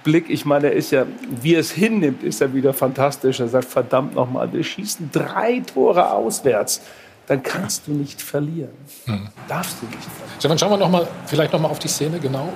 Blick. 0.04 0.30
Ich 0.30 0.44
meine, 0.44 0.68
er 0.68 0.72
ist 0.74 0.92
ja, 0.92 1.04
wie 1.28 1.54
er 1.54 1.60
es 1.60 1.72
hinnimmt, 1.72 2.22
ist 2.22 2.40
er 2.40 2.54
wieder 2.54 2.72
fantastisch. 2.72 3.40
Er 3.40 3.48
sagt, 3.48 3.66
verdammt 3.66 4.14
nochmal, 4.14 4.52
wir 4.52 4.62
schießen 4.62 5.10
drei 5.12 5.60
Tore 5.60 6.12
auswärts. 6.12 6.80
Dann 7.26 7.42
kannst 7.42 7.86
du 7.86 7.92
nicht 7.92 8.22
verlieren. 8.22 8.70
Hm. 9.06 9.28
Darfst 9.48 9.80
du 9.80 9.86
nicht 9.86 9.98
verlieren. 9.98 10.38
Stefan, 10.38 10.58
schauen 10.58 10.70
wir 10.70 10.76
noch 10.78 10.90
mal, 10.90 11.06
vielleicht 11.26 11.52
noch 11.52 11.60
mal 11.60 11.68
auf 11.68 11.78
die 11.78 11.88
Szene 11.88 12.18
genau. 12.18 12.52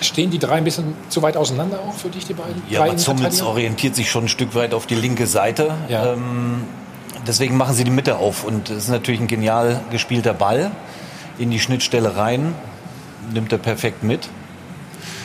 Stehen 0.00 0.30
die 0.30 0.38
drei 0.38 0.56
ein 0.56 0.64
bisschen 0.64 0.94
zu 1.08 1.22
weit 1.22 1.36
auseinander 1.36 1.80
auch 1.80 1.94
für 1.94 2.08
dich, 2.08 2.26
die 2.26 2.34
beiden? 2.34 2.62
Ja, 2.68 2.86
Mats 2.86 3.08
Hummels 3.08 3.42
orientiert 3.42 3.96
sich 3.96 4.10
schon 4.10 4.24
ein 4.24 4.28
Stück 4.28 4.54
weit 4.54 4.74
auf 4.74 4.86
die 4.86 4.94
linke 4.94 5.26
Seite. 5.26 5.74
Ja. 5.88 6.12
Ähm, 6.12 6.64
deswegen 7.26 7.56
machen 7.56 7.74
sie 7.74 7.84
die 7.84 7.90
Mitte 7.90 8.16
auf. 8.18 8.44
Und 8.44 8.70
es 8.70 8.84
ist 8.84 8.88
natürlich 8.88 9.20
ein 9.20 9.26
genial 9.26 9.80
gespielter 9.90 10.34
Ball 10.34 10.70
in 11.38 11.50
die 11.50 11.58
Schnittstelle 11.58 12.16
rein. 12.16 12.54
Nimmt 13.32 13.52
er 13.52 13.58
perfekt 13.58 14.02
mit. 14.02 14.28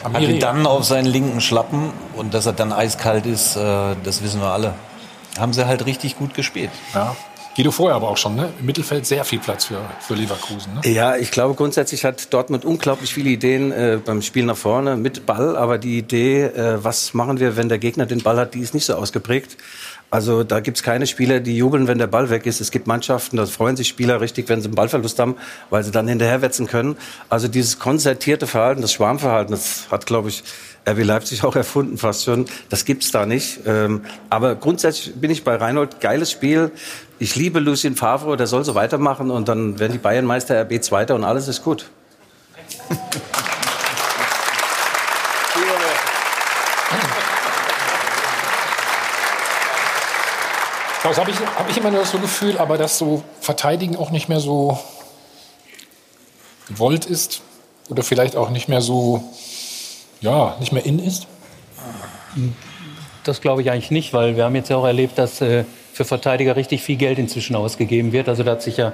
Amiri, 0.04 0.26
Hat 0.26 0.34
ihn 0.34 0.40
dann 0.40 0.66
auf 0.66 0.84
seinen 0.86 1.06
linken 1.06 1.40
Schlappen. 1.40 1.92
Und 2.16 2.34
dass 2.34 2.46
er 2.46 2.54
dann 2.54 2.74
eiskalt 2.74 3.26
ist, 3.26 3.56
äh, 3.56 3.96
das 4.04 4.24
wissen 4.24 4.42
wir 4.42 4.48
alle. 4.48 4.74
Haben 5.38 5.54
sie 5.54 5.66
halt 5.66 5.86
richtig 5.86 6.18
gut 6.18 6.34
gespielt. 6.34 6.72
Ja. 6.94 7.16
Guido 7.56 7.72
vorher 7.72 7.96
aber 7.96 8.10
auch 8.10 8.18
schon, 8.18 8.36
ne? 8.36 8.52
Im 8.60 8.66
Mittelfeld 8.66 9.06
sehr 9.06 9.24
viel 9.26 9.40
Platz 9.40 9.66
für, 9.66 9.80
für 10.00 10.16
Leverkusen. 10.16 10.74
Ne? 10.74 10.92
Ja, 10.92 11.16
ich 11.16 11.30
glaube 11.30 11.54
grundsätzlich 11.54 12.04
hat 12.04 12.34
Dortmund 12.34 12.66
unglaublich 12.66 13.14
viele 13.14 13.30
Ideen 13.30 13.72
äh, 13.72 14.00
beim 14.04 14.22
Spiel 14.24 14.46
nach 14.46 14.58
vorne 14.58 14.96
mit 14.96 15.26
Ball, 15.26 15.56
aber 15.56 15.78
die 15.78 16.00
Idee, 16.00 16.46
äh, 16.46 16.84
was 16.84 17.14
machen 17.14 17.40
wir, 17.40 17.56
wenn 17.56 17.70
der 17.70 17.78
Gegner 17.78 18.08
den 18.08 18.24
Ball 18.24 18.38
hat, 18.38 18.56
die 18.56 18.60
ist 18.60 18.74
nicht 18.74 18.86
so 18.86 18.96
ausgeprägt. 18.96 19.58
Also 20.10 20.44
da 20.44 20.60
gibt's 20.60 20.84
keine 20.84 21.08
Spieler, 21.08 21.40
die 21.40 21.58
jubeln, 21.58 21.88
wenn 21.88 21.98
der 21.98 22.06
Ball 22.06 22.30
weg 22.30 22.46
ist. 22.46 22.62
Es 22.62 22.70
gibt 22.70 22.86
Mannschaften, 22.86 23.38
da 23.38 23.48
freuen 23.48 23.76
sich 23.76 23.88
Spieler 23.88 24.22
richtig, 24.22 24.48
wenn 24.48 24.62
sie 24.62 24.68
einen 24.68 24.76
Ballverlust 24.76 25.18
haben, 25.18 25.36
weil 25.72 25.84
sie 25.84 25.90
dann 25.90 26.08
hinterherwetzen 26.08 26.68
können. 26.68 26.98
Also 27.30 27.48
dieses 27.48 27.80
konzertierte 27.80 28.46
Verhalten, 28.46 28.84
das 28.84 28.94
Schwarmverhalten, 28.94 29.52
das 29.52 29.88
hat, 29.90 30.06
glaube 30.06 30.30
ich, 30.30 30.44
RB 30.88 31.04
Leipzig 31.04 31.44
auch 31.44 31.56
erfunden 31.56 31.98
fast 31.98 32.26
schon. 32.26 32.46
Das 32.70 32.86
gibt's 32.86 33.12
da 33.12 33.26
nicht. 33.26 33.62
Ähm, 33.66 34.04
aber 34.30 34.56
grundsätzlich 34.56 35.16
bin 35.16 35.32
ich 35.32 35.44
bei 35.44 35.56
Reinhold. 35.56 36.02
Geiles 36.02 36.32
Spiel. 36.32 36.72
Ich 37.20 37.36
liebe 37.36 37.60
Lucien 37.60 37.96
Favre, 37.96 38.36
der 38.38 38.48
soll 38.48 38.66
so 38.66 38.76
weitermachen 38.76 39.32
und 39.32 39.48
dann 39.48 39.80
werden 39.80 39.94
die 39.94 39.98
Bayern 39.98 40.26
Meister, 40.26 40.62
RB 40.62 40.84
Zweiter 40.84 41.16
und 41.16 41.24
alles 41.24 41.48
ist 41.48 41.64
gut. 41.64 41.90
Das 51.04 51.18
habe 51.18 51.32
ich, 51.32 51.38
hab 51.38 51.70
ich 51.70 51.78
immer 51.78 51.92
nur 51.92 52.06
so 52.06 52.18
Gefühl, 52.18 52.58
aber 52.58 52.78
dass 52.78 52.98
so 52.98 53.24
Verteidigen 53.42 53.98
auch 53.98 54.10
nicht 54.10 54.30
mehr 54.30 54.40
so 54.40 54.80
gewollt 56.70 57.06
ist 57.06 57.42
oder 57.90 58.04
vielleicht 58.04 58.38
auch 58.38 58.50
nicht 58.50 58.70
mehr 58.70 58.80
so, 58.80 59.22
ja, 60.24 60.56
nicht 60.60 60.72
mehr 60.72 60.86
in 60.86 61.00
ist? 61.00 61.28
Das 63.24 63.42
glaube 63.42 63.62
ich 63.62 63.70
eigentlich 63.70 63.92
nicht, 63.92 64.14
weil 64.14 64.36
wir 64.36 64.46
haben 64.46 64.56
jetzt 64.56 64.70
ja 64.70 64.78
auch 64.78 64.86
erlebt, 64.86 65.18
dass 65.18 65.42
äh, 65.42 65.66
für 65.94 66.06
Verteidiger 66.06 66.56
richtig 66.56 66.82
viel 66.82 66.96
Geld 66.96 67.20
inzwischen 67.20 67.56
ausgegeben 67.56 68.12
wird. 68.12 68.28
Also 68.28 68.44
da 68.44 68.52
hat 68.52 68.64
sich 68.64 68.78
ja 68.78 68.94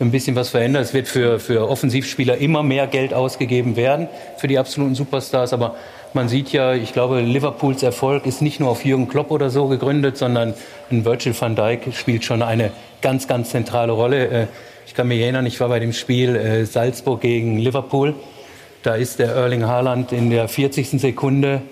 ein 0.00 0.10
bisschen 0.10 0.36
was 0.36 0.48
verändert. 0.50 0.84
Es 0.84 0.94
wird 0.94 1.08
für, 1.08 1.40
für 1.40 1.68
Offensivspieler 1.68 2.38
immer 2.38 2.62
mehr 2.62 2.86
Geld 2.86 3.12
ausgegeben 3.12 3.76
werden, 3.76 4.08
für 4.36 4.46
die 4.46 4.58
absoluten 4.58 4.94
Superstars. 4.94 5.52
Aber 5.52 5.74
man 6.14 6.28
sieht 6.28 6.52
ja, 6.52 6.72
ich 6.74 6.92
glaube, 6.92 7.20
Liverpools 7.20 7.82
Erfolg 7.82 8.24
ist 8.24 8.40
nicht 8.40 8.60
nur 8.60 8.70
auf 8.70 8.84
Jürgen 8.84 9.08
Klopp 9.08 9.30
oder 9.30 9.50
so 9.50 9.66
gegründet, 9.66 10.16
sondern 10.16 10.54
ein 10.90 11.04
Virgil 11.04 11.34
van 11.38 11.56
Dijk 11.56 11.92
spielt 11.94 12.24
schon 12.24 12.42
eine 12.42 12.70
ganz, 13.02 13.26
ganz 13.26 13.50
zentrale 13.50 13.92
Rolle. 13.92 14.28
Äh, 14.28 14.46
ich 14.86 14.94
kann 14.94 15.08
mich 15.08 15.20
erinnern, 15.20 15.44
ich 15.44 15.60
war 15.60 15.68
bei 15.68 15.80
dem 15.80 15.92
Spiel 15.92 16.36
äh, 16.36 16.64
Salzburg 16.64 17.20
gegen 17.20 17.58
Liverpool. 17.58 18.14
Da 18.82 18.94
ist 18.94 19.18
der 19.18 19.34
Erling 19.34 19.66
Haaland 19.66 20.12
in 20.12 20.30
der 20.30 20.48
40. 20.48 21.00
Sekunde 21.00 21.62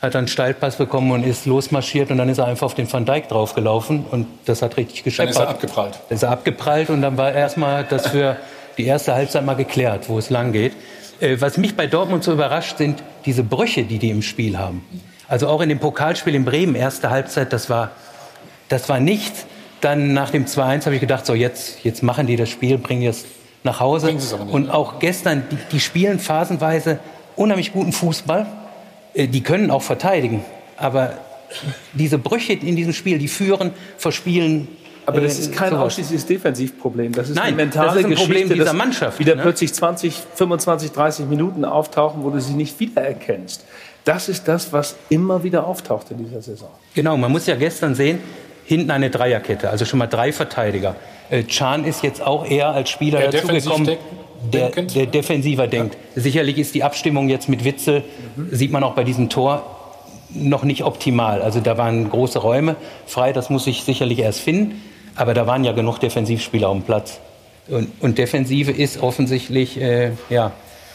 hat 0.00 0.14
einen 0.14 0.28
Steilpass 0.28 0.76
bekommen 0.76 1.10
und 1.10 1.24
ist 1.24 1.46
losmarschiert 1.46 2.10
und 2.10 2.18
dann 2.18 2.28
ist 2.28 2.38
er 2.38 2.46
einfach 2.46 2.66
auf 2.66 2.74
den 2.74 2.90
Van 2.92 3.04
Dijk 3.04 3.28
draufgelaufen 3.28 4.04
und 4.10 4.26
das 4.44 4.62
hat 4.62 4.76
richtig 4.76 5.02
gescheppert. 5.02 5.34
Dann 5.34 5.42
ist 5.42 5.48
er 5.48 5.50
abgeprallt. 5.50 6.00
Dann 6.08 6.16
ist 6.16 6.22
er 6.22 6.30
abgeprallt 6.30 6.90
und 6.90 7.02
dann 7.02 7.16
war 7.16 7.32
erstmal 7.32 7.84
das 7.84 8.08
für 8.08 8.36
die 8.76 8.84
erste 8.84 9.14
Halbzeit 9.14 9.44
mal 9.44 9.54
geklärt, 9.54 10.08
wo 10.08 10.18
es 10.18 10.30
lang 10.30 10.52
geht. 10.52 10.72
Äh, 11.20 11.40
was 11.40 11.56
mich 11.56 11.76
bei 11.76 11.86
Dortmund 11.86 12.22
so 12.22 12.32
überrascht, 12.32 12.78
sind 12.78 13.02
diese 13.24 13.42
Brüche, 13.42 13.84
die 13.84 13.98
die 13.98 14.10
im 14.10 14.22
Spiel 14.22 14.56
haben. 14.56 14.84
Also 15.26 15.48
auch 15.48 15.60
in 15.60 15.68
dem 15.68 15.80
Pokalspiel 15.80 16.34
in 16.34 16.44
Bremen, 16.44 16.74
erste 16.74 17.10
Halbzeit, 17.10 17.52
das 17.52 17.68
war, 17.68 17.90
das 18.68 18.88
war 18.88 19.00
nichts. 19.00 19.46
Dann 19.80 20.12
nach 20.12 20.30
dem 20.30 20.46
2-1 20.46 20.86
habe 20.86 20.94
ich 20.94 21.00
gedacht, 21.00 21.26
so 21.26 21.34
jetzt, 21.34 21.84
jetzt 21.84 22.02
machen 22.02 22.26
die 22.26 22.36
das 22.36 22.48
Spiel, 22.48 22.78
bringen 22.78 23.08
es 23.08 23.24
nach 23.64 23.80
Hause. 23.80 24.16
Und 24.50 24.70
auch 24.70 24.98
gestern, 24.98 25.44
die, 25.50 25.58
die 25.72 25.80
spielen 25.80 26.18
phasenweise 26.18 26.98
unheimlich 27.36 27.72
guten 27.72 27.92
Fußball. 27.92 28.46
Äh, 29.14 29.28
die 29.28 29.42
können 29.42 29.70
auch 29.70 29.82
verteidigen. 29.82 30.44
Aber 30.76 31.14
diese 31.92 32.18
Brüche 32.18 32.52
in 32.52 32.76
diesem 32.76 32.92
Spiel, 32.92 33.18
die 33.18 33.28
führen, 33.28 33.72
verspielen 33.96 34.68
aber 35.08 35.22
das 35.22 35.38
äh, 35.38 35.42
ist 35.42 35.52
kein 35.52 35.72
ausschließliches 35.72 36.26
Defensivproblem. 36.26 37.12
Das 37.12 37.30
ist 37.30 37.36
Nein, 37.36 37.56
mentale 37.56 37.86
das 37.86 37.96
ist 37.96 38.04
ein 38.04 38.10
Geschichte, 38.10 38.32
Problem 38.34 38.58
dieser 38.58 38.74
Mannschaft. 38.74 39.18
Wieder 39.18 39.36
ne? 39.36 39.42
plötzlich 39.42 39.72
20, 39.72 40.14
25, 40.34 40.92
30 40.92 41.26
Minuten 41.26 41.64
auftauchen, 41.64 42.22
wo 42.22 42.28
du 42.28 42.38
sie 42.42 42.52
nicht 42.52 42.78
wiedererkennst. 42.78 43.64
Das 44.04 44.28
ist 44.28 44.46
das, 44.48 44.70
was 44.70 44.96
immer 45.08 45.42
wieder 45.42 45.66
auftaucht 45.66 46.10
in 46.10 46.18
dieser 46.18 46.42
Saison. 46.42 46.68
Genau, 46.94 47.16
man 47.16 47.32
muss 47.32 47.46
ja 47.46 47.56
gestern 47.56 47.94
sehen, 47.94 48.18
hinten 48.66 48.90
eine 48.90 49.08
Dreierkette, 49.08 49.70
also 49.70 49.86
schon 49.86 49.98
mal 49.98 50.08
drei 50.08 50.30
Verteidiger. 50.30 50.94
Äh, 51.30 51.42
Can 51.42 51.84
ist 51.84 52.02
jetzt 52.02 52.22
auch 52.22 52.46
eher 52.46 52.68
als 52.68 52.90
Spieler 52.90 53.20
der 53.20 53.30
dazugekommen, 53.30 53.96
der, 54.52 54.70
der, 54.70 55.06
defensiver 55.06 55.66
denkt. 55.66 55.96
Ja. 56.14 56.22
Sicherlich 56.22 56.58
ist 56.58 56.74
die 56.74 56.82
Abstimmung 56.82 57.28
jetzt 57.28 57.48
mit 57.48 57.64
Witzel, 57.64 58.04
mhm. 58.36 58.48
sieht 58.52 58.70
man 58.70 58.84
auch 58.84 58.94
bei 58.94 59.04
diesem 59.04 59.28
Tor, 59.28 59.62
noch 60.30 60.62
nicht 60.62 60.84
optimal. 60.84 61.42
Also 61.42 61.60
da 61.60 61.78
waren 61.78 62.10
große 62.10 62.38
Räume 62.38 62.76
frei, 63.06 63.32
das 63.32 63.50
muss 63.50 63.66
ich 63.66 63.84
sicherlich 63.84 64.18
erst 64.18 64.40
finden. 64.40 64.82
Aber 65.16 65.34
da 65.34 65.46
waren 65.46 65.64
ja 65.64 65.72
genug 65.72 65.98
Defensivspieler 65.98 66.68
auf 66.68 66.76
dem 66.76 66.82
Platz. 66.84 67.18
Und, 67.68 67.90
und 68.00 68.18
Defensive 68.18 68.70
ist 68.70 69.02
offensichtlich 69.02 69.80
äh, 69.80 70.12
ja, 70.30 70.52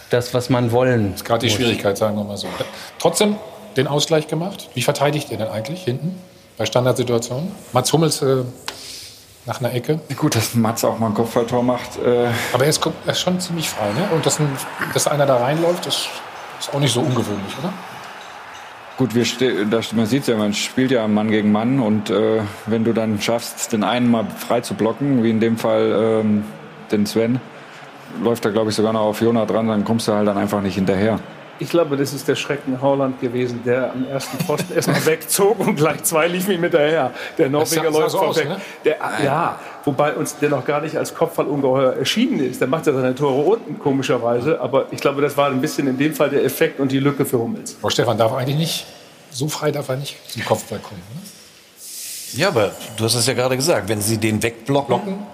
das, 0.10 0.34
was 0.34 0.50
man 0.50 0.72
wollen. 0.72 1.12
Das 1.12 1.22
ist 1.22 1.26
gerade 1.26 1.46
die 1.46 1.52
Schwierigkeit, 1.52 1.98
sagen 1.98 2.16
wir 2.16 2.24
mal 2.24 2.38
so. 2.38 2.48
Trotzdem 3.00 3.36
den 3.76 3.88
Ausgleich 3.88 4.28
gemacht. 4.28 4.70
Wie 4.74 4.82
verteidigt 4.82 5.32
ihr 5.32 5.38
denn 5.38 5.48
eigentlich 5.48 5.84
hinten 5.84 6.16
bei 6.58 6.66
Standardsituationen? 6.66 7.52
Mats 7.74 7.92
Hummels 7.92 8.22
äh, 8.22 8.44
nach 9.46 9.60
einer 9.60 9.74
Ecke. 9.74 10.00
Gut, 10.16 10.36
dass 10.36 10.56
Mats 10.56 10.84
auch 10.86 11.00
mal 11.00 11.08
ein 11.08 11.14
Kopfballtor 11.14 11.64
macht. 11.64 11.98
Äh 11.98 12.28
Aber 12.54 12.64
er 12.64 12.70
ist, 12.70 12.86
er 13.06 13.12
ist, 13.12 13.20
schon 13.20 13.40
ziemlich 13.40 13.70
frei. 13.70 13.88
Ne? 13.94 14.08
Und 14.14 14.26
dass, 14.26 14.40
ein, 14.40 14.48
dass 14.94 15.08
einer 15.08 15.26
da 15.26 15.38
reinläuft, 15.38 15.86
ist, 15.86 16.10
ist 16.60 16.74
auch 16.74 16.80
nicht 16.80 16.94
so 16.94 17.02
ungewöhnlich, 17.02 17.54
oder? 17.60 17.74
Gut, 18.96 19.16
wir 19.16 19.26
man 19.96 20.06
sieht 20.06 20.28
ja, 20.28 20.38
man 20.38 20.54
spielt 20.54 20.92
ja 20.92 21.08
Mann 21.08 21.32
gegen 21.32 21.52
Mann 21.52 21.80
und 21.80 22.12
äh, 22.12 22.42
wenn 22.68 22.84
du 22.84 22.94
dann 22.94 23.20
schaffst, 23.20 23.74
den 23.74 23.84
einen 23.84 24.10
mal 24.10 24.26
frei 24.38 24.62
zu 24.62 24.76
blocken, 24.76 25.24
wie 25.24 25.32
in 25.32 25.40
dem 25.40 25.58
Fall 25.58 26.22
ähm, 26.22 26.46
den 26.92 27.08
Sven, 27.08 27.42
läuft 28.22 28.46
er 28.46 28.52
glaube 28.52 28.70
ich 28.70 28.76
sogar 28.76 28.94
noch 28.94 29.02
auf 29.02 29.20
Jona 29.20 29.48
dran, 29.48 29.68
dann 29.68 29.84
kommst 29.84 30.08
du 30.08 30.14
halt 30.14 30.28
dann 30.28 30.38
einfach 30.38 30.62
nicht 30.62 30.76
hinterher. 30.76 31.20
Ich 31.60 31.70
glaube, 31.70 31.98
das 31.98 32.14
ist 32.14 32.28
der 32.28 32.36
Schrecken 32.36 32.82
Holland 32.82 33.22
gewesen, 33.22 33.62
der 33.64 33.92
am 33.92 34.08
ersten 34.08 34.38
Pfosten 34.40 34.74
erstmal 34.76 35.06
wegzog 35.06 35.60
und 35.60 35.76
gleich 35.76 36.04
zwei 36.04 36.28
liefen 36.28 36.52
ihm 36.52 36.62
hinterher. 36.64 37.12
Der 37.38 37.50
Norweger 37.50 37.92
läuft 37.92 38.12
so 38.12 38.18
vorweg. 38.20 38.50
ne? 38.50 38.62
der, 38.84 38.98
ja, 39.24 39.60
wobei 39.86 40.14
uns 40.14 40.38
der 40.38 40.50
noch 40.50 40.66
gar 40.66 40.82
nicht 40.82 40.98
als 40.98 41.14
Kopfballungeheuer 41.14 41.94
erschienen 41.94 42.40
ist. 42.40 42.60
Der 42.60 42.68
macht 42.68 42.88
ja 42.88 42.94
seine 42.94 43.14
Tore 43.16 43.42
unten, 43.42 43.80
komischerweise. 43.80 44.60
Aber 44.60 44.88
ich 44.92 45.00
glaube, 45.00 45.22
das 45.22 45.38
war 45.38 45.48
ein 45.48 45.62
bisschen 45.62 45.88
in 45.88 45.98
dem 45.98 46.14
Fall 46.14 46.30
der 46.30 46.44
Effekt 46.44 46.80
und 46.80 46.92
die 46.92 47.00
Lücke 47.00 47.26
für 47.26 47.40
Hummels. 47.40 47.78
Frau 47.80 47.90
Stefan 47.90 48.18
darf 48.18 48.34
eigentlich 48.34 48.58
nicht, 48.58 48.86
so 49.32 49.48
frei 49.48 49.72
darf 49.72 49.90
er 49.90 49.98
nicht 49.98 50.18
zum 50.30 50.44
Kopfball 50.46 50.80
kommen. 50.80 51.02
Ne? 51.14 51.22
Ja, 52.36 52.48
aber 52.48 52.72
du 52.98 53.04
hast 53.04 53.14
es 53.14 53.28
ja 53.28 53.34
gerade 53.34 53.56
gesagt, 53.56 53.88
wenn 53.90 54.02
sie 54.02 54.18
den 54.18 54.42
wegblocken, 54.42 54.88
Blocken? 54.88 55.28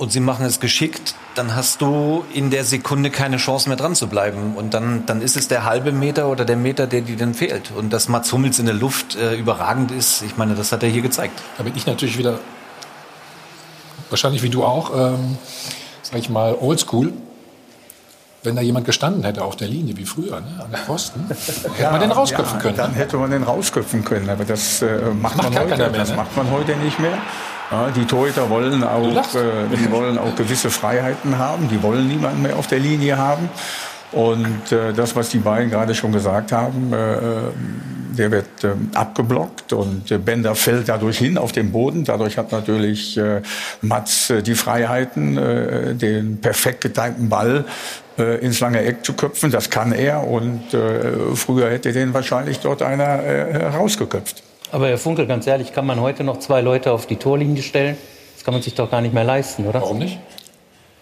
Und 0.00 0.10
sie 0.10 0.20
machen 0.20 0.46
es 0.46 0.60
geschickt, 0.60 1.14
dann 1.34 1.54
hast 1.54 1.82
du 1.82 2.24
in 2.32 2.48
der 2.48 2.64
Sekunde 2.64 3.10
keine 3.10 3.36
Chance 3.36 3.68
mehr 3.68 3.76
dran 3.76 3.94
zu 3.94 4.06
bleiben. 4.06 4.54
Und 4.56 4.72
dann, 4.72 5.04
dann 5.04 5.20
ist 5.20 5.36
es 5.36 5.46
der 5.46 5.66
halbe 5.66 5.92
Meter 5.92 6.28
oder 6.28 6.46
der 6.46 6.56
Meter, 6.56 6.86
der 6.86 7.02
dir 7.02 7.18
dann 7.18 7.34
fehlt. 7.34 7.70
Und 7.76 7.92
dass 7.92 8.08
Mats 8.08 8.32
Hummels 8.32 8.58
in 8.58 8.64
der 8.64 8.74
Luft 8.74 9.16
äh, 9.16 9.34
überragend 9.34 9.90
ist, 9.90 10.22
ich 10.22 10.38
meine, 10.38 10.54
das 10.54 10.72
hat 10.72 10.82
er 10.82 10.88
hier 10.88 11.02
gezeigt. 11.02 11.42
Da 11.58 11.64
bin 11.64 11.76
ich 11.76 11.86
natürlich 11.86 12.16
wieder, 12.16 12.38
wahrscheinlich 14.08 14.42
wie 14.42 14.48
du 14.48 14.64
auch, 14.64 14.90
ähm, 14.96 15.36
sag 16.00 16.18
ich 16.18 16.30
mal, 16.30 16.56
oldschool. 16.58 17.12
Wenn 18.42 18.56
da 18.56 18.62
jemand 18.62 18.86
gestanden 18.86 19.22
hätte 19.24 19.44
auf 19.44 19.56
der 19.56 19.68
Linie, 19.68 19.98
wie 19.98 20.06
früher, 20.06 20.40
ne, 20.40 20.64
an 20.64 20.70
der 20.70 20.80
Pfosten, 20.80 21.26
hätte 21.28 21.82
ja, 21.82 21.90
man 21.90 22.00
den 22.00 22.10
rausköpfen 22.10 22.56
ja, 22.56 22.62
können. 22.62 22.76
Dann 22.78 22.92
ne? 22.92 22.96
hätte 22.96 23.18
man 23.18 23.30
den 23.30 23.42
rausköpfen 23.42 24.02
können. 24.02 24.30
Aber 24.30 24.46
das 24.46 24.80
äh, 24.80 24.98
macht, 25.12 25.36
macht, 25.36 25.52
man 25.52 25.62
heute, 25.62 25.76
mehr, 25.76 25.88
das 25.90 26.08
ne? 26.08 26.16
macht 26.16 26.34
man 26.38 26.50
heute 26.50 26.74
nicht 26.76 26.98
mehr. 26.98 27.18
Ja, 27.70 27.88
die 27.90 28.04
Torhüter 28.04 28.50
wollen 28.50 28.82
auch, 28.82 29.34
äh, 29.34 29.76
die 29.76 29.90
wollen 29.90 30.18
auch 30.18 30.34
gewisse 30.34 30.70
Freiheiten 30.70 31.38
haben. 31.38 31.68
Die 31.68 31.82
wollen 31.82 32.08
niemanden 32.08 32.42
mehr 32.42 32.56
auf 32.56 32.66
der 32.66 32.80
Linie 32.80 33.16
haben. 33.16 33.48
Und 34.12 34.72
äh, 34.72 34.92
das, 34.92 35.14
was 35.14 35.28
die 35.28 35.38
beiden 35.38 35.70
gerade 35.70 35.94
schon 35.94 36.10
gesagt 36.10 36.50
haben, 36.50 36.92
äh, 36.92 37.16
der 38.16 38.30
wird 38.32 38.64
äh, 38.64 38.72
abgeblockt 38.94 39.72
und 39.72 40.10
äh, 40.10 40.18
Bender 40.18 40.56
fällt 40.56 40.88
dadurch 40.88 41.18
hin 41.18 41.38
auf 41.38 41.52
den 41.52 41.70
Boden. 41.70 42.02
Dadurch 42.02 42.36
hat 42.36 42.50
natürlich 42.50 43.16
äh, 43.16 43.40
Mats 43.82 44.30
äh, 44.30 44.42
die 44.42 44.54
Freiheiten, 44.54 45.38
äh, 45.38 45.94
den 45.94 46.40
perfekt 46.40 46.80
getimten 46.80 47.28
Ball 47.28 47.64
äh, 48.18 48.44
ins 48.44 48.58
lange 48.58 48.82
Eck 48.82 49.04
zu 49.04 49.12
köpfen. 49.12 49.52
Das 49.52 49.70
kann 49.70 49.92
er 49.92 50.26
und 50.26 50.74
äh, 50.74 51.36
früher 51.36 51.70
hätte 51.70 51.92
den 51.92 52.12
wahrscheinlich 52.12 52.58
dort 52.58 52.82
einer 52.82 53.04
äh, 53.04 53.66
rausgeköpft. 53.68 54.42
Aber 54.72 54.88
Herr 54.88 54.98
Funkel, 54.98 55.26
ganz 55.26 55.46
ehrlich, 55.46 55.72
kann 55.72 55.86
man 55.86 56.00
heute 56.00 56.24
noch 56.24 56.38
zwei 56.38 56.60
Leute 56.60 56.92
auf 56.92 57.06
die 57.06 57.16
Torlinie 57.16 57.62
stellen? 57.62 57.96
Das 58.34 58.44
kann 58.44 58.54
man 58.54 58.62
sich 58.62 58.74
doch 58.74 58.90
gar 58.90 59.00
nicht 59.00 59.12
mehr 59.14 59.24
leisten, 59.24 59.66
oder? 59.66 59.80
Warum 59.82 59.98
nicht? 59.98 60.18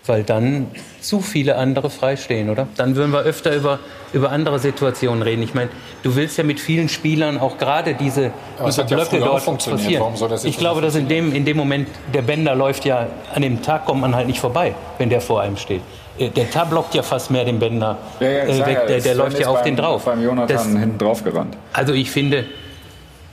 Weil 0.07 0.23
dann 0.23 0.69
zu 1.03 1.21
viele 1.21 1.57
andere 1.57 1.91
freistehen, 1.91 2.49
oder? 2.49 2.67
Dann 2.79 2.97
würden 2.97 3.13
wir 3.13 3.21
öfter 3.21 3.55
über, 3.55 3.79
über 4.15 4.31
andere 4.33 4.59
Situationen 4.59 5.23
reden. 5.23 5.43
Ich 5.43 5.53
meine, 5.53 5.69
du 6.03 6.17
willst 6.17 6.39
ja 6.39 6.45
mit 6.45 6.61
vielen 6.61 6.89
Spielern 6.89 7.39
auch 7.39 7.59
gerade 7.59 7.93
diese, 7.95 8.31
Aber 8.59 8.69
es 8.71 8.77
diese 8.77 8.85
hat 8.85 8.91
ja 8.91 8.97
Blöcke 8.97 9.23
auch 9.27 9.31
dort 9.33 9.43
funktioniert. 9.43 9.83
passieren. 9.83 10.01
Warum 10.01 10.17
soll 10.17 10.31
das 10.31 10.45
jetzt 10.45 10.51
ich 10.55 10.59
glaube, 10.59 10.81
dass 10.81 10.95
in 10.95 11.09
dem, 11.09 11.35
in 11.35 11.45
dem 11.45 11.59
Moment, 11.59 11.89
der 12.15 12.23
Bänder 12.23 12.55
läuft 12.55 12.87
ja, 12.87 13.07
an 13.35 13.43
dem 13.43 13.61
Tag 13.61 13.85
kommt 13.85 14.01
man 14.01 14.17
halt 14.17 14.27
nicht 14.29 14.41
vorbei, 14.41 14.75
wenn 14.97 15.11
der 15.11 15.21
vor 15.21 15.43
einem 15.43 15.59
steht. 15.59 15.83
Äh, 16.19 16.31
Der 16.31 16.51
Tar 16.51 16.65
blockt 16.67 16.95
ja 16.95 17.03
fast 17.03 17.31
mehr 17.31 17.45
den 17.45 17.59
Bänder 17.59 17.99
Ja, 18.19 18.29
ja, 18.31 18.45
äh, 18.45 18.59
weg. 18.67 18.79
ja, 18.81 18.87
Der, 18.87 19.01
der 19.01 19.15
läuft 19.15 19.39
ja 19.39 19.49
auf 19.49 19.57
beim, 19.57 19.65
den 19.67 19.77
drauf. 19.77 20.05
Beim 20.07 20.23
Jonathan 20.25 20.49
Das- 20.57 20.65
hinten 20.67 20.97
drauf 20.99 21.23
gerannt. 21.23 21.55
Also 21.75 21.93
ich 21.93 22.11
finde, 22.11 22.47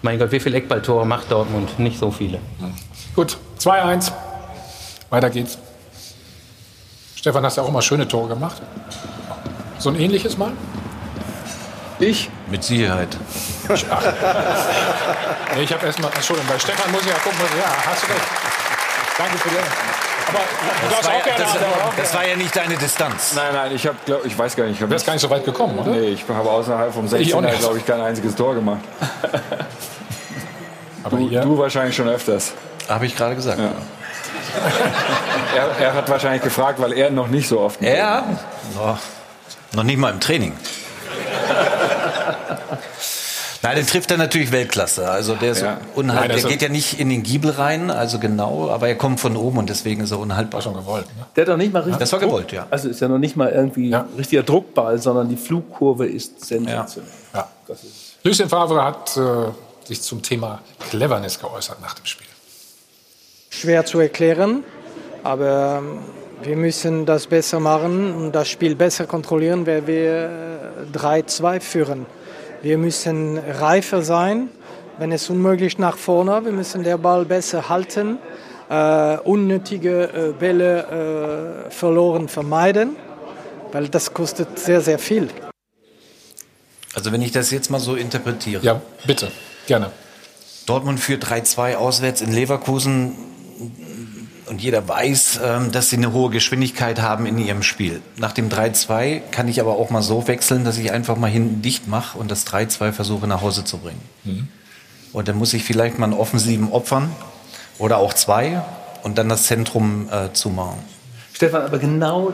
mein 0.05 0.19
Gott, 0.19 0.31
wie 0.31 0.39
viele 0.39 0.57
Eckballtore 0.57 1.05
macht 1.05 1.31
Dortmund? 1.31 1.79
Nicht 1.79 1.97
so 1.97 2.11
viele. 2.11 2.39
Gut, 3.15 3.37
2-1. 3.59 4.11
Weiter 5.09 5.31
geht's. 5.31 5.57
Stefan, 7.15 7.43
hast 7.43 7.57
ja 7.57 7.63
auch 7.63 7.71
mal 7.71 7.81
schöne 7.81 8.07
Tore 8.07 8.29
gemacht. 8.29 8.61
So 9.79 9.89
ein 9.89 9.99
ähnliches 9.99 10.37
Mal? 10.37 10.51
Ich? 11.99 12.29
Mit 12.49 12.63
Sicherheit. 12.63 13.17
Nee, 15.55 15.63
ich 15.63 15.71
habe 15.71 15.85
erstmal, 15.85 16.11
Entschuldigung, 16.13 16.51
bei 16.51 16.59
Stefan 16.59 16.91
muss 16.91 17.01
ich 17.03 17.07
ja 17.07 17.13
gucken, 17.13 17.39
ja, 17.57 17.71
hast 17.89 18.03
du 18.03 18.07
recht. 18.07 18.25
Danke 19.17 19.37
für 19.37 19.47
die. 19.47 20.04
Aber 20.27 20.39
du 20.39 20.95
Das 20.95 21.05
war, 21.05 21.13
auch 21.13 21.25
ja, 21.25 21.33
das, 21.37 21.49
das 21.97 22.13
war 22.13 22.27
ja 22.27 22.35
nicht 22.35 22.55
deine 22.55 22.75
Distanz. 22.77 23.33
Nein, 23.35 23.53
nein, 23.53 23.71
ich 23.75 23.85
habe, 23.85 23.97
glaub, 24.05 24.25
ich 24.25 24.37
weiß 24.37 24.55
gar 24.55 24.63
nicht. 24.65 24.73
Ich 24.73 24.79
Du 24.79 24.89
wärst 24.89 25.05
gar 25.05 25.13
nicht 25.13 25.21
so 25.21 25.29
weit 25.29 25.45
gekommen, 25.45 25.77
oder? 25.79 25.91
Nee, 25.91 26.09
ich 26.09 26.25
habe 26.27 26.49
außerhalb 26.49 26.93
vom 26.93 27.05
Ich 27.05 27.33
auch 27.33 27.39
16er, 27.39 27.41
nicht. 27.41 27.59
glaube 27.59 27.77
ich, 27.77 27.85
kein 27.85 28.01
einziges 28.01 28.35
Tor 28.35 28.55
gemacht. 28.55 28.81
Aber 31.03 31.17
Du, 31.17 31.29
du 31.29 31.57
wahrscheinlich 31.57 31.95
schon 31.95 32.09
öfters. 32.09 32.53
Habe 32.89 33.05
ich 33.05 33.15
gerade 33.15 33.35
gesagt. 33.35 33.59
Er, 35.55 35.85
er 35.85 35.93
hat 35.93 36.09
wahrscheinlich 36.09 36.41
gefragt, 36.41 36.81
weil 36.81 36.93
er 36.93 37.11
noch 37.11 37.27
nicht 37.27 37.47
so 37.47 37.59
oft. 37.59 37.81
Ja. 37.81 38.23
Oh, 38.79 38.95
noch 39.73 39.83
nicht 39.83 39.97
mal 39.97 40.11
im 40.11 40.19
Training. 40.19 40.53
Nein, 43.65 43.77
den 43.77 43.87
trifft 43.87 44.11
er 44.11 44.17
natürlich 44.17 44.51
Weltklasse. 44.51 45.09
Also 45.09 45.35
der 45.35 45.51
ist 45.51 45.61
Ja. 45.61 45.79
unhaltbar. 45.95 46.27
Der 46.27 46.37
ist- 46.37 46.47
geht 46.47 46.61
ja 46.61 46.69
nicht 46.69 46.99
in 46.99 47.09
den 47.09 47.23
Giebel 47.23 47.51
rein, 47.51 47.89
also 47.91 48.19
genau, 48.19 48.69
aber 48.69 48.87
er 48.87 48.95
kommt 48.95 49.19
von 49.19 49.35
oben 49.35 49.57
und 49.57 49.69
deswegen 49.69 50.01
ist 50.01 50.11
er 50.11 50.19
unhaltbar. 50.19 50.61
schon 50.61 50.73
gewollt. 50.75 51.05
Ne? 51.17 51.25
Der 51.35 51.41
hat 51.43 51.49
doch 51.49 51.57
nicht 51.57 51.73
mal 51.73 51.79
richtig. 51.81 51.99
Das 51.99 52.11
war 52.13 52.19
gewollt, 52.19 52.51
ja. 52.51 52.67
Also 52.69 52.89
ist 52.89 52.99
ja 53.01 53.07
noch 53.07 53.17
nicht 53.17 53.35
mal 53.35 53.49
irgendwie 53.51 53.89
Ja. 53.89 54.07
richtiger 54.17 54.43
Druckball, 54.43 54.97
sondern 54.99 55.29
die 55.29 55.37
Flugkurve 55.37 56.05
ist 56.07 56.45
sensationell. 56.45 57.09
Ja. 57.33 57.47
Lucien 58.23 58.49
Favre 58.49 58.83
hat 58.83 59.17
äh, 59.17 59.87
sich 59.87 60.01
zum 60.01 60.21
Thema 60.21 60.61
Cleverness 60.89 61.39
geäußert 61.39 61.81
nach 61.81 61.93
dem 61.95 62.05
Spiel. 62.05 62.27
schwer 63.49 63.85
zu 63.85 63.99
erklären, 63.99 64.63
aber 65.23 65.79
ähm, 65.81 65.99
wir 66.43 66.57
müssen 66.57 67.05
das 67.05 67.27
besser 67.27 67.59
machen 67.59 68.13
und 68.13 68.31
das 68.33 68.49
Spiel 68.49 68.75
besser 68.75 69.05
kontrollieren, 69.07 69.65
weil 69.65 69.87
wir 69.87 70.29
äh, 70.93 70.97
3-2 70.97 71.59
führen. 71.61 72.05
Wir 72.65 72.79
müssen 72.79 73.37
reifer 73.37 74.01
sein, 74.01 74.49
wenn 74.97 75.11
es 75.11 75.29
unmöglich 75.29 75.77
nach 75.77 75.97
vorne. 75.97 76.43
Wir 76.45 76.51
müssen 76.51 76.83
den 76.83 76.99
Ball 76.99 77.23
besser 77.23 77.69
halten, 77.69 78.17
äh, 78.71 79.17
unnötige 79.17 80.05
äh, 80.05 80.33
Bälle 80.33 81.67
äh, 81.67 81.69
verloren 81.69 82.27
vermeiden, 82.27 82.95
weil 83.71 83.87
das 83.87 84.15
kostet 84.15 84.57
sehr, 84.57 84.81
sehr 84.81 84.97
viel. 84.97 85.29
Also 86.95 87.11
wenn 87.11 87.21
ich 87.21 87.31
das 87.31 87.51
jetzt 87.51 87.69
mal 87.69 87.79
so 87.79 87.93
interpretiere. 87.93 88.65
Ja, 88.65 88.81
bitte, 89.05 89.31
gerne. 89.67 89.91
Dortmund 90.65 90.99
führt 90.99 91.23
3-2 91.23 91.75
auswärts 91.75 92.21
in 92.21 92.33
Leverkusen 92.33 93.15
und 94.47 94.61
jeder 94.61 94.87
weiß, 94.87 95.39
ähm, 95.43 95.71
dass 95.71 95.89
sie 95.89 95.97
eine 95.97 96.13
hohe 96.13 96.29
Geschwindigkeit 96.29 97.01
haben 97.01 97.25
in 97.25 97.37
ihrem 97.37 97.63
Spiel. 97.63 98.01
Nach 98.17 98.31
dem 98.31 98.49
3-2 98.49 99.21
kann 99.31 99.47
ich 99.47 99.59
aber 99.59 99.75
auch 99.75 99.89
mal 99.89 100.01
so 100.01 100.27
wechseln, 100.27 100.63
dass 100.63 100.77
ich 100.77 100.91
einfach 100.91 101.17
mal 101.17 101.29
hinten 101.29 101.61
dicht 101.61 101.87
mache 101.87 102.17
und 102.17 102.29
das 102.29 102.45
3-2 102.47 102.91
versuche 102.91 103.27
nach 103.27 103.41
Hause 103.41 103.63
zu 103.63 103.77
bringen. 103.77 104.01
Mhm. 104.23 104.47
Und 105.13 105.27
dann 105.27 105.37
muss 105.37 105.53
ich 105.53 105.63
vielleicht 105.63 105.97
mal 105.97 106.05
einen 106.05 106.13
offensiven 106.13 106.71
opfern 106.71 107.09
oder 107.77 107.97
auch 107.97 108.13
zwei 108.13 108.61
und 109.03 109.17
dann 109.17 109.29
das 109.29 109.43
Zentrum 109.43 110.09
äh, 110.11 110.33
zumachen. 110.33 110.79
Stefan, 111.33 111.63
aber 111.63 111.79
genau 111.79 112.33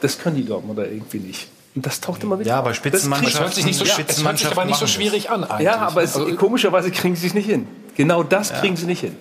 das 0.00 0.18
können 0.18 0.36
die 0.36 0.44
Dortmunder 0.44 0.90
irgendwie 0.90 1.18
nicht. 1.18 1.48
Und 1.78 1.86
das 1.86 2.00
taucht 2.00 2.24
immer 2.24 2.40
wieder 2.40 2.48
Ja, 2.50 2.58
auf. 2.58 2.64
aber 2.66 2.74
Spitzenmannschaft- 2.74 3.38
hört 3.38 3.54
sich, 3.54 3.64
nicht 3.64 3.78
so, 3.78 3.84
Ja, 3.84 3.96
hört 3.98 4.10
sich 4.38 4.50
aber 4.50 4.64
nicht 4.64 4.80
so 4.80 4.88
schwierig 4.88 5.30
an 5.30 5.44
eigentlich. 5.44 5.64
Ja, 5.66 5.76
aber 5.76 6.02
es, 6.02 6.16
Also, 6.16 6.34
komischerweise 6.34 6.90
kriegen 6.90 7.14
sie 7.14 7.28
es 7.28 7.34
nicht 7.34 7.46
hin. 7.48 7.68
Genau 7.96 8.24
das 8.24 8.52
kriegen 8.52 8.74
sie 8.74 8.86
nicht 8.86 8.98
hin. 9.00 9.16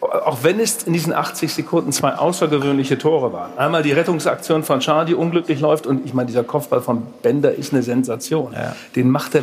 Auch 0.00 0.38
wenn 0.42 0.58
es 0.60 0.84
in 0.84 0.94
diesen 0.94 1.12
80 1.12 1.52
Sekunden 1.52 1.92
zwei 1.92 2.14
außergewöhnliche 2.14 2.96
Tore 2.96 3.34
waren. 3.34 3.50
Einmal 3.58 3.82
die 3.82 3.92
Rettungsaktion 3.92 4.62
von 4.62 4.80
Schar, 4.80 5.04
die 5.04 5.14
unglücklich 5.14 5.60
läuft. 5.60 5.86
Und 5.86 6.06
ich 6.06 6.14
meine, 6.14 6.26
dieser 6.26 6.42
Kopfball 6.42 6.80
von 6.80 7.02
Bender 7.20 7.54
ist 7.54 7.74
eine 7.74 7.82
Sensation. 7.82 8.54
Den 8.96 9.10
macht 9.10 9.34
er 9.34 9.42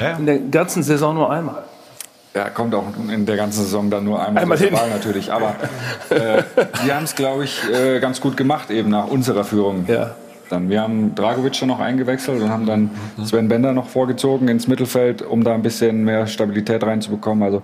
Ja. 0.00 0.16
in 0.16 0.26
der 0.26 0.38
ganzen 0.40 0.82
Saison 0.82 1.14
nur 1.14 1.30
einmal. 1.30 1.62
Ja, 2.34 2.50
kommt 2.50 2.74
auch 2.74 2.84
in 3.08 3.24
der 3.24 3.36
ganzen 3.36 3.62
Saison 3.62 3.88
dann 3.88 4.02
nur 4.02 4.20
einmal, 4.20 4.42
Einmal. 4.42 4.58
Wahl 4.72 4.90
natürlich. 4.90 5.32
Aber 5.32 5.54
äh, 6.10 6.42
wir 6.84 6.96
haben 6.96 7.04
es, 7.04 7.14
glaube 7.14 7.44
ich, 7.44 7.62
äh, 7.72 8.00
ganz 8.00 8.20
gut 8.20 8.36
gemacht 8.36 8.70
eben 8.70 8.90
nach 8.90 9.06
unserer 9.06 9.44
Führung. 9.44 9.84
Ja. 9.86 10.16
Dann, 10.50 10.70
wir 10.70 10.82
haben 10.82 11.14
Dragovic 11.14 11.58
dann 11.58 11.68
noch 11.68 11.80
eingewechselt 11.80 12.42
und 12.42 12.50
haben 12.50 12.66
dann 12.66 12.90
Sven 13.24 13.48
Bender 13.48 13.72
noch 13.72 13.88
vorgezogen 13.88 14.48
ins 14.48 14.66
Mittelfeld, 14.66 15.22
um 15.22 15.44
da 15.44 15.54
ein 15.54 15.62
bisschen 15.62 16.04
mehr 16.04 16.26
Stabilität 16.26 16.82
reinzubekommen. 16.82 17.42
Also 17.44 17.62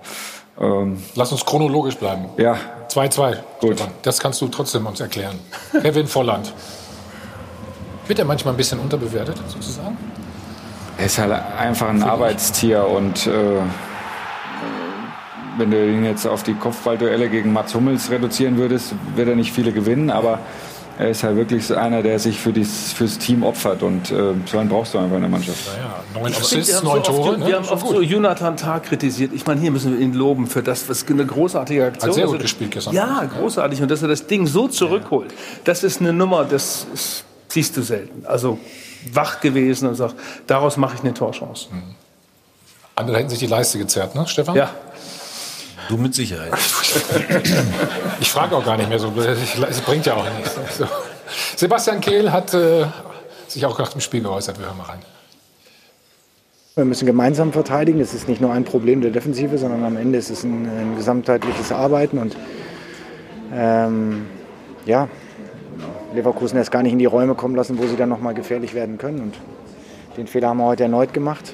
ähm, 0.59 0.97
lass 1.15 1.31
uns 1.31 1.45
chronologisch 1.45 1.97
bleiben. 1.97 2.25
ja, 2.37 2.57
2-2. 2.89 3.35
Gut. 3.59 3.73
Stefan. 3.75 3.93
Das 4.03 4.19
kannst 4.19 4.41
du 4.41 4.47
trotzdem 4.47 4.85
uns 4.85 4.99
erklären. 4.99 5.35
Kevin 5.81 6.07
Volland. 6.07 6.53
Wird 8.07 8.19
er 8.19 8.25
manchmal 8.25 8.53
ein 8.53 8.57
bisschen 8.57 8.79
unterbewertet, 8.79 9.37
sozusagen? 9.47 9.97
er 10.97 11.05
ist 11.05 11.17
halt 11.17 11.33
einfach 11.57 11.89
ein 11.89 12.03
Arbeitstier 12.03 12.87
und 12.87 13.27
äh, 13.27 13.61
wenn 15.57 15.71
du 15.71 15.85
ihn 15.85 16.03
jetzt 16.03 16.25
auf 16.25 16.43
die 16.43 16.53
Kopfballduelle 16.53 17.29
gegen 17.29 17.53
Mats 17.53 17.73
Hummels 17.75 18.11
reduzieren 18.11 18.57
würdest, 18.57 18.93
wird 19.15 19.29
er 19.29 19.35
nicht 19.35 19.53
viele 19.53 19.71
gewinnen, 19.71 20.09
aber 20.09 20.39
er 20.97 21.09
ist 21.09 21.23
halt 21.23 21.35
wirklich 21.35 21.65
so 21.65 21.75
einer, 21.75 22.01
der 22.01 22.19
sich 22.19 22.39
für 22.39 22.53
dies, 22.53 22.93
fürs 22.93 23.17
Team 23.17 23.43
opfert 23.43 23.83
und 23.83 24.11
äh, 24.11 24.33
so 24.45 24.57
einen 24.57 24.69
brauchst 24.69 24.93
du 24.93 24.97
einfach 24.99 25.15
in 25.15 25.21
der 25.21 25.29
Mannschaft. 25.29 25.57
Ja, 25.77 26.19
neun 26.19 26.31
Wir 26.31 26.37
Assists, 26.39 26.75
haben 26.77 26.85
neun 26.85 27.03
so 27.03 27.11
oft- 27.11 27.23
Tore. 27.23 27.37
ne? 27.37 27.47
Wir 27.47 27.55
haben 27.57 27.63
Schon 27.65 27.73
oft 27.73 27.83
gut. 27.85 27.95
so 27.95 28.01
Jonathan 28.01 28.55
Tah 28.57 28.79
kritisiert. 28.79 29.31
Ich 29.33 29.45
meine, 29.45 29.59
hier 29.61 29.71
müssen 29.71 29.93
wir 29.93 29.99
ihn 29.99 30.13
loben 30.13 30.47
für 30.47 30.63
das, 30.63 30.87
was 30.89 31.05
eine 31.07 31.25
großartige 31.25 31.85
Aktion 31.85 32.09
Hat 32.09 32.15
sehr 32.15 32.25
gut 32.27 32.39
gespielt 32.39 32.71
gestern 32.71 32.93
Ja, 32.93 33.17
Abend. 33.19 33.33
großartig. 33.37 33.81
Und 33.81 33.91
dass 33.91 34.01
er 34.01 34.07
das 34.07 34.25
Ding 34.27 34.47
so 34.47 34.67
zurückholt, 34.67 35.33
das 35.65 35.83
ist 35.83 35.99
eine 35.99 36.13
Nummer, 36.13 36.45
das 36.45 36.87
ist, 36.93 37.23
siehst 37.49 37.75
du 37.77 37.81
selten. 37.81 38.25
Also 38.25 38.57
wach 39.13 39.41
gewesen 39.41 39.87
und 39.89 39.95
sagt, 39.95 40.15
daraus 40.47 40.77
mache 40.77 40.95
ich 40.95 41.01
eine 41.03 41.13
Torchance. 41.13 41.67
Andere 42.95 43.17
hätten 43.17 43.29
sich 43.29 43.39
die 43.39 43.47
Leiste 43.47 43.77
gezerrt, 43.77 44.15
ne, 44.15 44.25
Stefan? 44.27 44.55
Ja. 44.55 44.69
Du 45.89 45.97
mit 45.97 46.13
Sicherheit. 46.13 46.53
Ich 48.21 48.31
frage 48.31 48.55
auch 48.55 48.65
gar 48.65 48.77
nicht 48.77 48.89
mehr 48.89 48.97
so. 48.97 49.11
Es 49.69 49.81
bringt 49.81 50.05
ja 50.05 50.15
auch 50.15 50.25
nichts. 50.37 50.77
So. 50.77 50.87
Sebastian 51.57 51.99
Kehl 51.99 52.31
hat 52.31 52.53
äh, 52.53 52.85
sich 53.47 53.65
auch 53.65 53.77
nach 53.77 53.89
dem 53.89 53.99
Spiel 53.99 54.21
geäußert. 54.21 54.57
Wir 54.57 54.67
hören 54.67 54.77
mal 54.77 54.85
rein. 54.85 54.99
Wir 56.75 56.85
müssen 56.85 57.05
gemeinsam 57.05 57.51
verteidigen. 57.51 57.99
Es 57.99 58.13
ist 58.13 58.27
nicht 58.27 58.41
nur 58.41 58.51
ein 58.51 58.63
Problem 58.63 59.01
der 59.01 59.11
Defensive, 59.11 59.57
sondern 59.57 59.83
am 59.83 59.97
Ende 59.97 60.17
ist 60.17 60.29
es 60.29 60.43
ein, 60.43 60.65
ein 60.65 60.95
gesamtheitliches 60.95 61.71
Arbeiten. 61.71 62.17
Und 62.17 62.35
ähm, 63.53 64.25
ja, 64.85 65.09
Leverkusen 66.13 66.57
erst 66.57 66.71
gar 66.71 66.83
nicht 66.83 66.93
in 66.93 66.99
die 66.99 67.05
Räume 67.05 67.35
kommen 67.35 67.55
lassen, 67.55 67.77
wo 67.77 67.85
sie 67.87 67.95
dann 67.97 68.09
nochmal 68.09 68.33
gefährlich 68.33 68.73
werden 68.73 68.97
können. 68.97 69.19
Und 69.19 69.35
den 70.17 70.27
Fehler 70.27 70.49
haben 70.49 70.57
wir 70.57 70.65
heute 70.65 70.83
erneut 70.83 71.13
gemacht. 71.13 71.53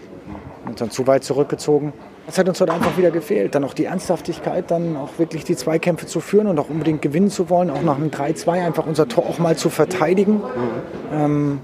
Uns 0.66 0.80
dann 0.80 0.92
zu 0.92 1.08
weit 1.08 1.24
zurückgezogen. 1.24 1.94
Das 2.28 2.38
hat 2.38 2.48
uns 2.48 2.62
heute 2.62 2.72
einfach 2.72 2.98
wieder 2.98 3.12
gefehlt. 3.12 3.56
Dann 3.56 3.64
auch 3.64 3.74
die 3.74 3.86
Ernsthaftigkeit, 3.86 4.70
dann 4.70 4.96
auch 4.96 5.18
wirklich 5.18 5.44
die 5.44 5.56
Zweikämpfe 5.56 6.06
zu 6.06 6.20
führen 6.20 6.48
und 6.48 6.60
auch 6.60 6.70
unbedingt 6.70 7.02
gewinnen 7.02 7.30
zu 7.30 7.50
wollen. 7.50 7.70
Auch 7.70 7.82
nach 7.82 7.96
einem 7.96 8.10
3-2 8.10 8.66
einfach 8.66 8.86
unser 8.86 9.08
Tor 9.08 9.26
auch 9.26 9.40
mal 9.40 9.58
zu 9.58 9.70
verteidigen. 9.70 10.42
Ähm, 11.12 11.60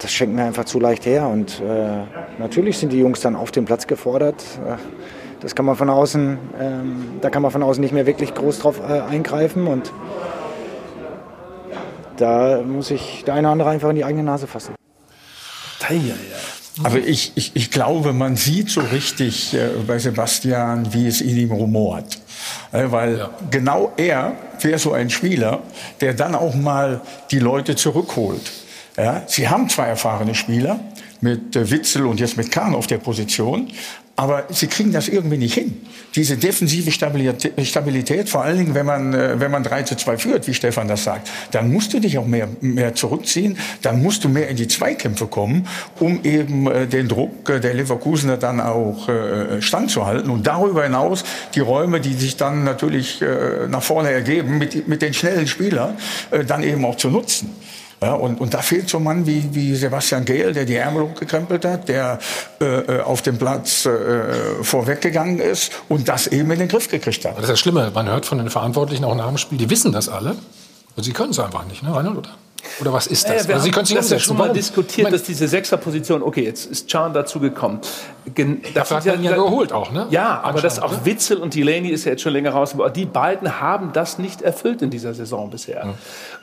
das 0.00 0.12
schenkt 0.12 0.34
mir 0.34 0.44
einfach 0.44 0.64
zu 0.64 0.80
leicht 0.80 1.06
her. 1.06 1.28
Und 1.28 1.60
äh, 1.60 2.04
natürlich 2.38 2.78
sind 2.78 2.92
die 2.92 2.98
Jungs 2.98 3.20
dann 3.20 3.36
auf 3.36 3.52
dem 3.52 3.64
Platz 3.64 3.86
gefordert. 3.86 4.42
Äh, 4.66 4.76
das 5.40 5.54
kann 5.54 5.66
man 5.66 5.76
von 5.76 5.90
außen, 5.90 6.38
ähm, 6.60 7.04
da 7.20 7.30
kann 7.30 7.42
man 7.42 7.50
von 7.50 7.62
außen 7.62 7.80
nicht 7.80 7.92
mehr 7.92 8.06
wirklich 8.06 8.34
groß 8.34 8.60
drauf 8.60 8.80
äh, 8.80 9.00
eingreifen. 9.00 9.66
Und 9.66 9.92
da 12.16 12.60
muss 12.62 12.88
sich 12.88 13.24
der 13.24 13.34
eine 13.34 13.48
oder 13.48 13.52
andere 13.52 13.70
einfach 13.70 13.90
in 13.90 13.96
die 13.96 14.04
eigene 14.04 14.24
Nase 14.24 14.46
fassen. 14.46 14.74
Aber 16.82 16.98
ich, 16.98 17.32
ich, 17.36 17.52
ich 17.54 17.70
glaube, 17.70 18.12
man 18.12 18.36
sieht 18.36 18.68
so 18.68 18.80
richtig 18.80 19.54
äh, 19.54 19.68
bei 19.86 19.98
Sebastian, 19.98 20.92
wie 20.92 21.06
es 21.06 21.20
in 21.20 21.36
ihm 21.36 21.52
rumort. 21.52 22.18
Äh, 22.72 22.90
weil 22.90 23.18
ja. 23.18 23.30
genau 23.50 23.92
er 23.96 24.32
wäre 24.60 24.78
so 24.78 24.92
ein 24.92 25.10
Spieler, 25.10 25.62
der 26.00 26.14
dann 26.14 26.34
auch 26.34 26.54
mal 26.54 27.00
die 27.30 27.38
Leute 27.38 27.76
zurückholt. 27.76 28.50
Ja, 28.96 29.22
sie 29.26 29.48
haben 29.48 29.68
zwei 29.68 29.86
erfahrene 29.86 30.34
Spieler 30.34 30.80
mit 31.20 31.54
äh, 31.54 31.70
Witzel 31.70 32.06
und 32.06 32.18
jetzt 32.18 32.36
mit 32.36 32.50
Kahn 32.50 32.74
auf 32.74 32.86
der 32.86 32.98
Position. 32.98 33.70
Aber 34.16 34.44
sie 34.50 34.68
kriegen 34.68 34.92
das 34.92 35.08
irgendwie 35.08 35.38
nicht 35.38 35.54
hin. 35.54 35.80
Diese 36.14 36.36
defensive 36.36 36.92
Stabilität, 36.92 38.28
vor 38.28 38.44
allen 38.44 38.58
Dingen, 38.58 38.74
wenn 38.74 38.86
man, 38.86 39.12
äh, 39.12 39.40
wenn 39.40 39.50
man 39.50 39.64
3 39.64 39.82
zu 39.82 39.96
2 39.96 40.18
führt, 40.18 40.46
wie 40.46 40.54
Stefan 40.54 40.86
das 40.86 41.02
sagt, 41.02 41.28
dann 41.50 41.72
musst 41.72 41.92
du 41.92 41.98
dich 41.98 42.16
auch 42.18 42.26
mehr, 42.26 42.48
mehr 42.60 42.94
zurückziehen, 42.94 43.58
dann 43.82 44.00
musst 44.00 44.22
du 44.22 44.28
mehr 44.28 44.48
in 44.48 44.56
die 44.56 44.68
Zweikämpfe 44.68 45.26
kommen, 45.26 45.66
um 45.98 46.20
eben 46.22 46.70
äh, 46.70 46.86
den 46.86 47.08
Druck 47.08 47.44
der 47.46 47.74
Leverkusener 47.74 48.36
dann 48.36 48.60
auch 48.60 49.08
standzuhalten 49.60 50.30
und 50.30 50.46
darüber 50.46 50.84
hinaus 50.84 51.24
die 51.54 51.60
Räume, 51.60 52.00
die 52.00 52.14
sich 52.14 52.36
dann 52.36 52.64
natürlich 52.64 53.22
nach 53.68 53.82
vorne 53.82 54.10
ergeben, 54.10 54.58
mit, 54.58 54.88
mit 54.88 55.02
den 55.02 55.14
schnellen 55.14 55.46
Spielern, 55.46 55.96
dann 56.46 56.62
eben 56.62 56.84
auch 56.84 56.96
zu 56.96 57.10
nutzen. 57.10 57.50
Ja, 58.04 58.12
und, 58.12 58.38
und 58.38 58.52
da 58.52 58.60
fehlt 58.60 58.90
so 58.90 58.98
ein 58.98 59.02
Mann 59.02 59.26
wie, 59.26 59.54
wie 59.54 59.74
Sebastian 59.74 60.26
Gehl, 60.26 60.52
der 60.52 60.66
die 60.66 60.74
Ärmel 60.74 61.04
hochgekrempelt 61.04 61.64
hat, 61.64 61.88
der 61.88 62.18
äh, 62.60 62.64
äh, 62.66 63.00
auf 63.00 63.22
dem 63.22 63.38
Platz 63.38 63.86
äh, 63.86 64.62
vorweggegangen 64.62 65.38
ist 65.38 65.72
und 65.88 66.06
das 66.06 66.26
eben 66.26 66.50
in 66.50 66.58
den 66.58 66.68
Griff 66.68 66.90
gekriegt 66.90 67.24
hat. 67.24 67.36
Das 67.36 67.44
ist 67.44 67.50
das 67.52 67.60
Schlimme, 67.60 67.90
man 67.94 68.06
hört 68.06 68.26
von 68.26 68.36
den 68.36 68.50
Verantwortlichen 68.50 69.06
auch 69.06 69.14
nach 69.14 69.28
dem 69.28 69.38
Spiel, 69.38 69.56
die 69.56 69.70
wissen 69.70 69.90
das 69.90 70.10
alle 70.10 70.36
und 70.96 71.02
sie 71.02 71.14
können 71.14 71.30
es 71.30 71.38
einfach 71.38 71.64
nicht, 71.64 71.82
ne, 71.82 71.96
Reinhold, 71.96 72.18
oder? 72.18 72.30
Oder 72.80 72.92
was 72.92 73.06
ist 73.06 73.28
das? 73.28 73.42
Ja, 73.44 73.48
wir 73.48 73.60
Sie 73.60 73.70
können 73.70 73.86
sich 73.86 73.96
das 73.96 74.10
ja 74.10 74.18
schon 74.18 74.36
mal 74.36 74.44
Warum? 74.44 74.54
diskutiert, 74.56 75.12
dass 75.12 75.22
diese 75.22 75.48
Sechserposition, 75.48 76.22
okay, 76.22 76.44
jetzt 76.44 76.66
ist 76.66 76.88
Chan 76.88 77.12
dazu 77.12 77.40
gekommen. 77.40 77.80
Gen 78.34 78.62
Dafür 78.74 78.98
hat 78.98 79.06
man 79.06 79.16
ihn 79.16 79.24
ja 79.24 79.34
geholt 79.34 79.72
auch, 79.72 79.92
ne? 79.92 80.06
Ja, 80.10 80.40
aber 80.42 80.60
das 80.60 80.80
auch 80.80 80.92
ne? 80.92 81.00
Witzel 81.04 81.38
und 81.38 81.54
Delaney 81.54 81.90
ist 81.90 82.04
ja 82.04 82.12
jetzt 82.12 82.22
schon 82.22 82.32
länger 82.32 82.50
raus. 82.50 82.74
Aber 82.74 82.90
die 82.90 83.04
beiden 83.04 83.60
haben 83.60 83.92
das 83.92 84.18
nicht 84.18 84.42
erfüllt 84.42 84.82
in 84.82 84.90
dieser 84.90 85.14
Saison 85.14 85.50
bisher. 85.50 85.84
Mhm. 85.84 85.94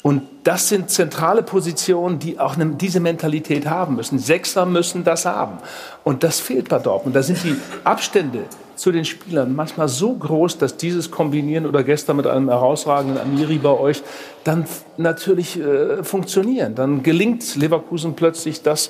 Und 0.03 0.21
das 0.43 0.69
sind 0.69 0.89
zentrale 0.89 1.43
Positionen, 1.43 2.19
die 2.19 2.39
auch 2.39 2.55
eine, 2.55 2.67
diese 2.67 2.99
Mentalität 2.99 3.65
haben 3.67 3.95
müssen. 3.95 4.19
Sechser 4.19 4.65
müssen 4.65 5.03
das 5.03 5.25
haben. 5.25 5.57
Und 6.03 6.23
das 6.23 6.39
fehlt 6.39 6.69
bei 6.69 6.79
Dortmund. 6.79 7.15
Da 7.15 7.23
sind 7.23 7.43
die 7.43 7.55
Abstände 7.83 8.45
zu 8.81 8.91
den 8.91 9.05
Spielern 9.05 9.55
manchmal 9.55 9.87
so 9.87 10.15
groß, 10.15 10.57
dass 10.57 10.75
dieses 10.75 11.11
Kombinieren 11.11 11.67
oder 11.67 11.83
gestern 11.83 12.17
mit 12.17 12.25
einem 12.25 12.49
herausragenden 12.49 13.21
Amiri 13.21 13.59
bei 13.59 13.69
euch 13.69 14.01
dann 14.43 14.65
natürlich 14.97 15.59
äh, 15.59 16.03
funktionieren. 16.03 16.73
Dann 16.73 17.03
gelingt 17.03 17.55
Leverkusen 17.55 18.15
plötzlich 18.15 18.63
das, 18.63 18.89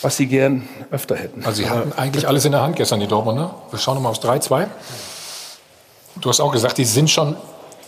was 0.00 0.16
sie 0.16 0.26
gern 0.26 0.68
öfter 0.92 1.16
hätten. 1.16 1.44
Also 1.44 1.62
sie 1.62 1.68
hatten 1.68 1.92
eigentlich 1.96 2.28
alles 2.28 2.44
in 2.44 2.52
der 2.52 2.62
Hand 2.62 2.76
gestern, 2.76 3.00
die 3.00 3.08
Dortmunder. 3.08 3.52
Wir 3.70 3.80
schauen 3.80 3.96
nochmal 3.96 4.12
aufs 4.12 4.20
3-2. 4.20 4.68
Du 6.20 6.28
hast 6.28 6.38
auch 6.38 6.52
gesagt, 6.52 6.78
die 6.78 6.84
sind 6.84 7.10
schon, 7.10 7.34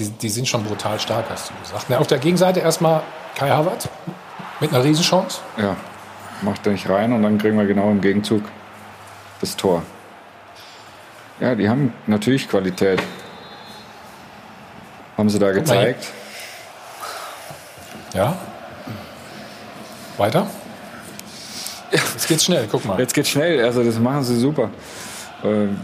die, 0.00 0.08
die, 0.08 0.28
sind 0.28 0.48
schon 0.48 0.64
brutal 0.64 0.98
stark, 0.98 1.26
hast 1.30 1.50
du 1.50 1.54
gesagt. 1.62 1.86
Na, 1.88 1.98
auf 1.98 2.08
der 2.08 2.18
Gegenseite 2.18 2.58
erstmal 2.58 3.00
Kai 3.36 3.48
Havertz 3.48 3.88
mit 4.58 4.74
einer 4.74 4.82
Riesenchance. 4.82 5.38
Ja, 5.56 5.76
macht 6.40 6.66
er 6.66 6.72
nicht 6.72 6.88
rein 6.88 7.12
und 7.12 7.22
dann 7.22 7.38
kriegen 7.38 7.56
wir 7.56 7.66
genau 7.66 7.92
im 7.92 8.00
Gegenzug 8.00 8.42
das 9.40 9.56
Tor. 9.56 9.84
Ja, 11.42 11.56
die 11.56 11.68
haben 11.68 11.92
natürlich 12.06 12.48
Qualität. 12.48 13.02
Haben 15.18 15.28
sie 15.28 15.40
da 15.40 15.50
gezeigt. 15.50 16.06
Ja. 18.14 18.36
Weiter? 20.18 20.46
Jetzt 21.90 22.28
geht's 22.28 22.44
schnell, 22.44 22.68
guck 22.70 22.84
mal. 22.84 22.96
Jetzt 23.00 23.12
geht's 23.12 23.28
schnell, 23.28 23.64
also 23.64 23.82
das 23.82 23.98
machen 23.98 24.22
sie 24.22 24.38
super. 24.38 24.70
Ähm, 25.42 25.76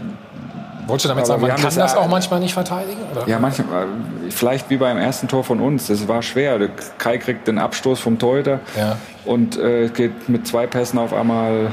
Wolltest 0.87 1.05
du 1.05 1.09
damit 1.09 1.25
sagen, 1.25 1.41
man 1.41 1.51
kann 1.51 1.61
das, 1.61 1.75
das 1.75 1.95
auch 1.97 2.07
manchmal 2.07 2.39
nicht 2.39 2.53
verteidigen? 2.53 3.01
Oder? 3.11 3.27
Ja, 3.27 3.37
manchmal, 3.37 3.87
vielleicht 4.29 4.69
wie 4.69 4.77
beim 4.77 4.97
ersten 4.97 5.27
Tor 5.27 5.43
von 5.43 5.59
uns. 5.59 5.87
Das 5.87 6.07
war 6.07 6.21
schwer. 6.21 6.57
Der 6.57 6.69
Kai 6.97 7.17
kriegt 7.17 7.49
den 7.49 7.59
Abstoß 7.59 7.99
vom 7.99 8.17
Torhüter 8.17 8.61
ja. 8.77 8.95
und 9.25 9.57
äh, 9.57 9.89
geht 9.89 10.29
mit 10.29 10.47
zwei 10.47 10.67
Pässen 10.67 10.97
auf 10.97 11.13
einmal, 11.13 11.71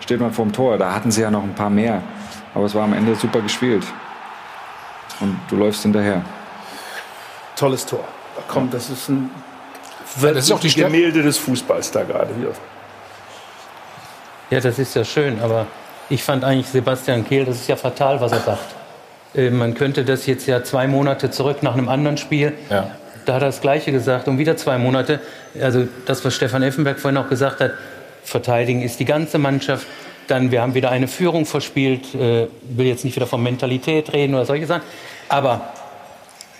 steht 0.00 0.20
man 0.20 0.30
vorm 0.30 0.52
Tor. 0.52 0.76
Da 0.76 0.94
hatten 0.94 1.10
sie 1.10 1.22
ja 1.22 1.30
noch 1.30 1.42
ein 1.42 1.54
paar 1.54 1.70
mehr. 1.70 2.02
Aber 2.54 2.66
es 2.66 2.74
war 2.74 2.84
am 2.84 2.92
Ende 2.92 3.14
super 3.14 3.40
gespielt. 3.40 3.84
Und 5.20 5.38
du 5.48 5.56
läufst 5.56 5.82
hinterher. 5.82 6.24
Tolles 7.56 7.84
Tor. 7.86 8.04
Da 8.36 8.42
kommt, 8.52 8.74
das 8.74 8.90
ist 8.90 9.08
ein 9.08 9.30
das 10.22 10.44
ist 10.44 10.52
auch 10.52 10.60
die 10.60 10.72
Gemälde 10.72 11.22
des 11.22 11.38
Fußballs 11.38 11.90
da 11.90 12.04
gerade 12.04 12.34
hier. 12.38 12.52
Ja, 14.50 14.60
das 14.60 14.78
ist 14.78 14.94
ja 14.94 15.04
schön, 15.04 15.40
aber 15.40 15.66
ich 16.08 16.22
fand 16.22 16.44
eigentlich 16.44 16.68
Sebastian 16.68 17.26
Kehl, 17.26 17.44
das 17.44 17.56
ist 17.56 17.68
ja 17.68 17.76
fatal, 17.76 18.20
was 18.20 18.32
er 18.32 18.40
sagt. 18.40 18.74
Äh, 19.34 19.50
man 19.50 19.74
könnte 19.74 20.04
das 20.04 20.26
jetzt 20.26 20.46
ja 20.46 20.62
zwei 20.62 20.86
Monate 20.86 21.30
zurück 21.30 21.62
nach 21.62 21.72
einem 21.72 21.88
anderen 21.88 22.16
Spiel, 22.16 22.52
ja. 22.70 22.90
da 23.24 23.34
hat 23.34 23.42
er 23.42 23.46
das 23.46 23.60
Gleiche 23.60 23.90
gesagt 23.90 24.28
und 24.28 24.38
wieder 24.38 24.56
zwei 24.56 24.78
Monate. 24.78 25.20
Also 25.60 25.88
das, 26.06 26.24
was 26.24 26.34
Stefan 26.34 26.62
Effenberg 26.62 27.00
vorhin 27.00 27.18
auch 27.18 27.28
gesagt 27.28 27.60
hat, 27.60 27.72
verteidigen 28.22 28.82
ist 28.82 29.00
die 29.00 29.04
ganze 29.04 29.38
Mannschaft. 29.38 29.86
Dann, 30.26 30.50
wir 30.50 30.62
haben 30.62 30.74
wieder 30.74 30.90
eine 30.90 31.08
Führung 31.08 31.46
verspielt. 31.46 32.14
Äh, 32.14 32.48
will 32.62 32.86
jetzt 32.86 33.04
nicht 33.04 33.16
wieder 33.16 33.26
von 33.26 33.42
Mentalität 33.42 34.12
reden 34.12 34.34
oder 34.34 34.46
solche 34.46 34.66
Sachen. 34.66 34.82
Aber, 35.28 35.72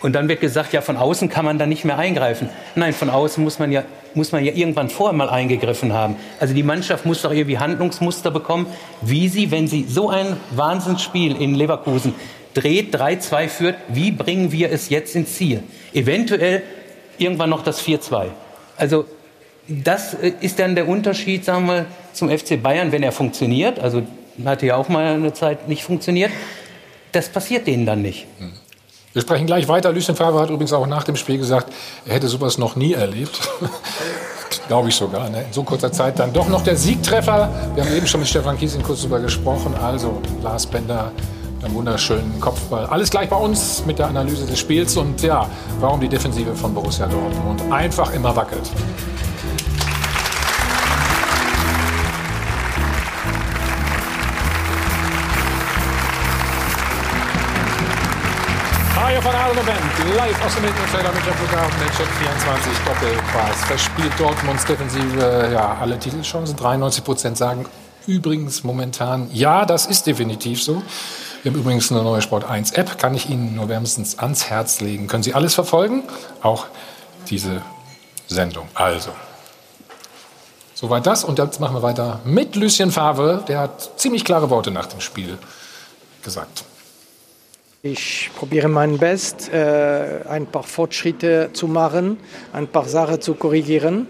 und 0.01 0.13
dann 0.15 0.29
wird 0.29 0.41
gesagt, 0.41 0.73
ja, 0.73 0.81
von 0.81 0.97
außen 0.97 1.29
kann 1.29 1.45
man 1.45 1.59
da 1.59 1.67
nicht 1.67 1.85
mehr 1.85 1.99
eingreifen. 1.99 2.49
Nein, 2.75 2.93
von 2.93 3.11
außen 3.11 3.43
muss 3.43 3.59
man 3.59 3.73
ja, 3.73 3.85
muss 4.15 4.33
man 4.33 4.45
ja 4.45 4.53
irgendwann 4.53 4.91
vorher 4.91 5.17
mal 5.17 5.31
eingegriffen 5.31 5.93
haben. 5.93 6.17
Also 6.41 6.55
die 6.55 6.63
Mannschaft 6.63 7.07
muss 7.07 7.23
doch 7.23 7.33
irgendwie 7.33 7.59
Handlungsmuster 7.59 8.31
bekommen, 8.31 8.67
wie 9.01 9.29
sie, 9.29 9.51
wenn 9.51 9.67
sie 9.67 9.85
so 9.89 10.11
ein 10.11 10.37
Wahnsinnsspiel 10.51 11.41
in 11.41 11.55
Leverkusen 11.55 12.15
dreht, 12.55 12.95
3-2 12.95 13.49
führt, 13.49 13.77
wie 13.89 14.11
bringen 14.13 14.53
wir 14.53 14.71
es 14.71 14.89
jetzt 14.89 15.17
ins 15.17 15.35
Ziel? 15.35 15.63
Eventuell 15.93 16.63
irgendwann 17.19 17.51
noch 17.51 17.63
das 17.63 17.85
4-2. 17.85 18.27
Also 18.77 19.07
das 19.69 20.15
äh, 20.15 20.33
ist 20.41 20.59
dann 20.59 20.75
der 20.75 20.89
Unterschied, 20.89 21.45
sagen 21.45 21.67
wir, 21.67 21.87
zum 22.13 22.31
FC 22.31 22.63
Bayern, 22.63 22.93
wenn 22.93 23.03
er 23.03 23.13
funktioniert. 23.13 23.79
Also 23.79 24.03
hatte 24.45 24.67
ja 24.67 24.77
auch 24.77 24.89
mal 24.89 25.15
eine 25.15 25.33
Zeit 25.33 25.69
nicht 25.69 25.85
funktioniert. 25.85 26.31
Das 27.13 27.29
passiert 27.29 27.67
denen 27.67 27.87
dann 27.87 28.03
nicht. 28.03 28.27
Wir 29.13 29.23
sprechen 29.23 29.47
gleich 29.47 29.69
weiter. 29.69 29.93
Lucien 29.93 30.17
Favre 30.17 30.41
hat 30.41 30.51
übrigens 30.51 30.73
auch 30.73 30.87
nach 30.89 31.05
dem 31.05 31.15
Spiel 31.15 31.39
gesagt, 31.39 31.73
er 32.05 32.15
hätte 32.15 32.27
sowas 32.27 32.59
noch 32.59 32.75
nie 32.75 32.95
erlebt. 32.95 33.41
Glaube 34.69 34.89
ich 34.89 34.97
sogar. 34.97 35.31
Ne? 35.31 35.43
In 35.43 35.53
so 35.53 35.63
kurzer 35.63 35.93
Zeit 35.93 36.19
dann 36.19 36.33
doch 36.33 36.49
noch 36.49 36.65
der 36.65 36.77
Siegtreffer. 36.77 37.49
Wir 37.75 37.85
haben 37.85 37.97
eben 37.97 38.07
schon 38.09 38.21
mit 38.21 38.29
Stefan 38.29 38.59
Kiesing 38.59 38.83
kurz 38.83 39.01
darüber 39.01 39.21
gesprochen. 39.21 39.73
Also 39.81 40.21
Lars 40.43 40.67
Bender, 40.67 41.13
der 41.63 41.73
wunderschönen 41.73 42.41
Kopfball. 42.41 42.87
Alles 42.87 43.11
gleich 43.11 43.29
bei 43.29 43.37
uns 43.37 43.85
mit 43.87 44.01
der 44.01 44.09
Analyse 44.09 44.47
des 44.47 44.59
Spiels 44.59 44.97
und 44.97 45.23
ja, 45.23 45.49
warum 45.79 46.01
die 46.01 46.09
Defensive 46.09 46.55
von 46.57 46.75
Borussia 46.75 47.07
Dortmund 47.07 47.63
einfach 47.71 48.13
immer 48.13 48.35
wackelt. 48.35 48.69
Von 59.25 59.35
Adel 59.35 59.65
Band, 59.65 60.17
live 60.19 60.45
aus 60.45 60.55
dem 60.55 60.65
Mittelfelder 60.65 61.11
mit 61.11 61.25
der 61.25 61.33
Flughafen 61.33 61.81
Check 61.97 62.07
24 62.07 62.73
Doppelpass. 62.85 63.65
Verspielt 63.65 64.13
Dortmunds 64.19 64.67
Defensive 64.67 65.51
ja, 65.51 65.79
alle 65.81 65.99
Titelchancen. 65.99 66.55
93 66.55 67.03
Prozent 67.03 67.39
sagen 67.39 67.65
übrigens 68.07 68.65
momentan, 68.65 69.31
ja, 69.33 69.65
das 69.65 69.87
ist 69.87 70.07
definitiv 70.07 70.63
so. 70.63 70.83
Wir 71.43 71.53
haben 71.53 71.59
übrigens 71.59 71.91
eine 71.91 72.03
neue 72.03 72.21
Sport 72.21 72.45
1 72.45 72.73
App, 72.73 72.99
kann 72.99 73.15
ich 73.15 73.31
Ihnen 73.31 73.55
nur 73.55 73.71
wärmstens 73.71 74.19
ans 74.19 74.51
Herz 74.51 74.83
legen. 74.83 75.07
Können 75.07 75.23
Sie 75.23 75.33
alles 75.33 75.55
verfolgen? 75.55 76.03
Auch 76.43 76.67
diese 77.31 77.63
Sendung. 78.27 78.69
Also, 78.75 79.09
soweit 80.75 81.07
das. 81.07 81.25
Und 81.25 81.39
jetzt 81.39 81.61
machen 81.61 81.75
wir 81.75 81.83
weiter 81.83 82.21
mit 82.27 82.57
Lucien 82.57 82.91
Favre. 82.91 83.43
Der 83.49 83.61
hat 83.61 83.99
ziemlich 83.99 84.23
klare 84.23 84.51
Worte 84.51 84.71
nach 84.71 84.85
dem 84.85 85.01
Spiel 85.01 85.39
gesagt. 86.23 86.65
Ich 87.87 88.31
probiere 88.35 88.69
mein 88.69 88.97
Bestes, 88.97 89.51
äh, 89.51 90.27
ein 90.27 90.47
paar 90.47 90.63
Fortschritte 90.63 91.51
zu 91.53 91.69
machen, 91.69 92.17
ein 92.55 92.67
paar 92.67 92.87
Sachen 92.87 93.21
zu 93.21 93.35
korrigieren. 93.35 94.07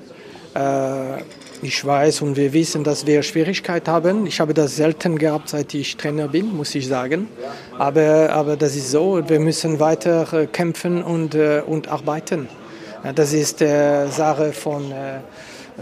Äh, 0.54 1.22
ich 1.60 1.84
weiß 1.84 2.22
und 2.22 2.37
wir 2.37 2.52
wissen, 2.52 2.84
dass 2.84 3.04
wir 3.04 3.24
Schwierigkeiten 3.24 3.90
haben. 3.90 4.26
Ich 4.28 4.38
habe 4.38 4.54
das 4.54 4.76
selten 4.76 5.18
gehabt, 5.18 5.48
seit 5.48 5.74
ich 5.74 5.96
Trainer 5.96 6.28
bin, 6.28 6.56
muss 6.56 6.72
ich 6.76 6.87
sagen. 6.87 7.26
Aber, 7.76 8.30
aber 8.32 8.56
das 8.56 8.76
ist 8.76 8.92
so, 8.92 9.20
wir 9.28 9.40
müssen 9.40 9.80
weiter 9.80 10.32
äh, 10.32 10.46
kämpfen 10.46 11.02
und, 11.02 11.34
und 11.34 11.88
arbeiten. 11.88 12.48
Das 13.16 13.32
ist 13.32 13.58
Sache 13.58 14.52
von 14.52 14.94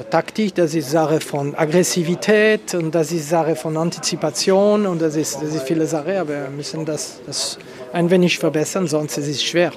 Taktik, 0.08 0.54
das 0.54 0.74
ist 0.74 0.90
Sache 0.90 1.20
von 1.20 1.54
Aggressivität 1.54 2.74
und 2.74 2.94
das 2.94 3.12
ist 3.12 3.28
Sache 3.28 3.54
von 3.54 3.76
Antizipation 3.76 4.86
und 4.86 5.02
das 5.02 5.16
ist, 5.16 5.36
das 5.36 5.54
ist 5.54 5.64
viele 5.64 5.86
Sachen, 5.86 6.16
aber 6.16 6.44
wir 6.44 6.48
müssen 6.48 6.82
das, 6.86 7.20
das 7.26 7.58
ein 7.92 8.10
wenig 8.10 8.38
verbessern, 8.38 8.88
sonst 8.88 9.18
ist 9.18 9.28
es 9.28 9.42
schwer. 9.42 9.72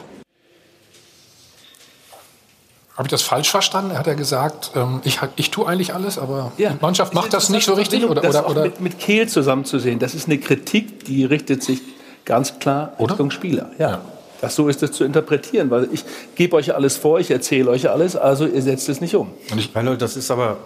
Habe 2.95 3.07
ich 3.07 3.11
das 3.11 3.23
falsch 3.23 3.49
verstanden? 3.49 3.97
Hat 3.97 4.07
er 4.07 4.15
gesagt, 4.15 4.71
ähm, 4.75 5.01
ich, 5.03 5.19
ich 5.35 5.51
tue 5.51 5.67
eigentlich 5.67 5.93
alles, 5.93 6.17
aber 6.17 6.53
die 6.57 6.69
Mannschaft 6.79 7.13
macht 7.13 7.33
das 7.33 7.49
nicht 7.49 7.65
so 7.65 7.73
richtig? 7.73 8.05
Oder, 8.05 8.21
das 8.21 8.37
oder, 8.37 8.49
oder? 8.49 8.61
Mit, 8.63 8.79
mit 8.79 8.99
Kehl 8.99 9.27
zusammenzusehen, 9.27 9.99
das 9.99 10.15
ist 10.15 10.27
eine 10.27 10.37
Kritik, 10.37 11.03
die 11.03 11.25
richtet 11.25 11.61
sich 11.61 11.81
ganz 12.23 12.59
klar 12.59 12.93
Richtung 12.99 13.31
Spieler. 13.31 13.71
Ja. 13.77 14.01
Das, 14.39 14.55
so 14.55 14.67
ist 14.67 14.81
es 14.83 14.91
zu 14.91 15.03
interpretieren, 15.03 15.69
weil 15.71 15.89
ich 15.91 16.05
gebe 16.35 16.55
euch 16.55 16.73
alles 16.73 16.97
vor, 16.97 17.19
ich 17.19 17.31
erzähle 17.31 17.69
euch 17.69 17.89
alles, 17.89 18.15
also 18.15 18.45
ihr 18.45 18.61
setzt 18.61 18.87
es 18.89 19.01
nicht 19.01 19.15
um. 19.15 19.31
Und 19.51 19.59
ich 19.59 19.73
meine, 19.73 19.97
das 19.97 20.15
ist 20.15 20.31
aber 20.31 20.57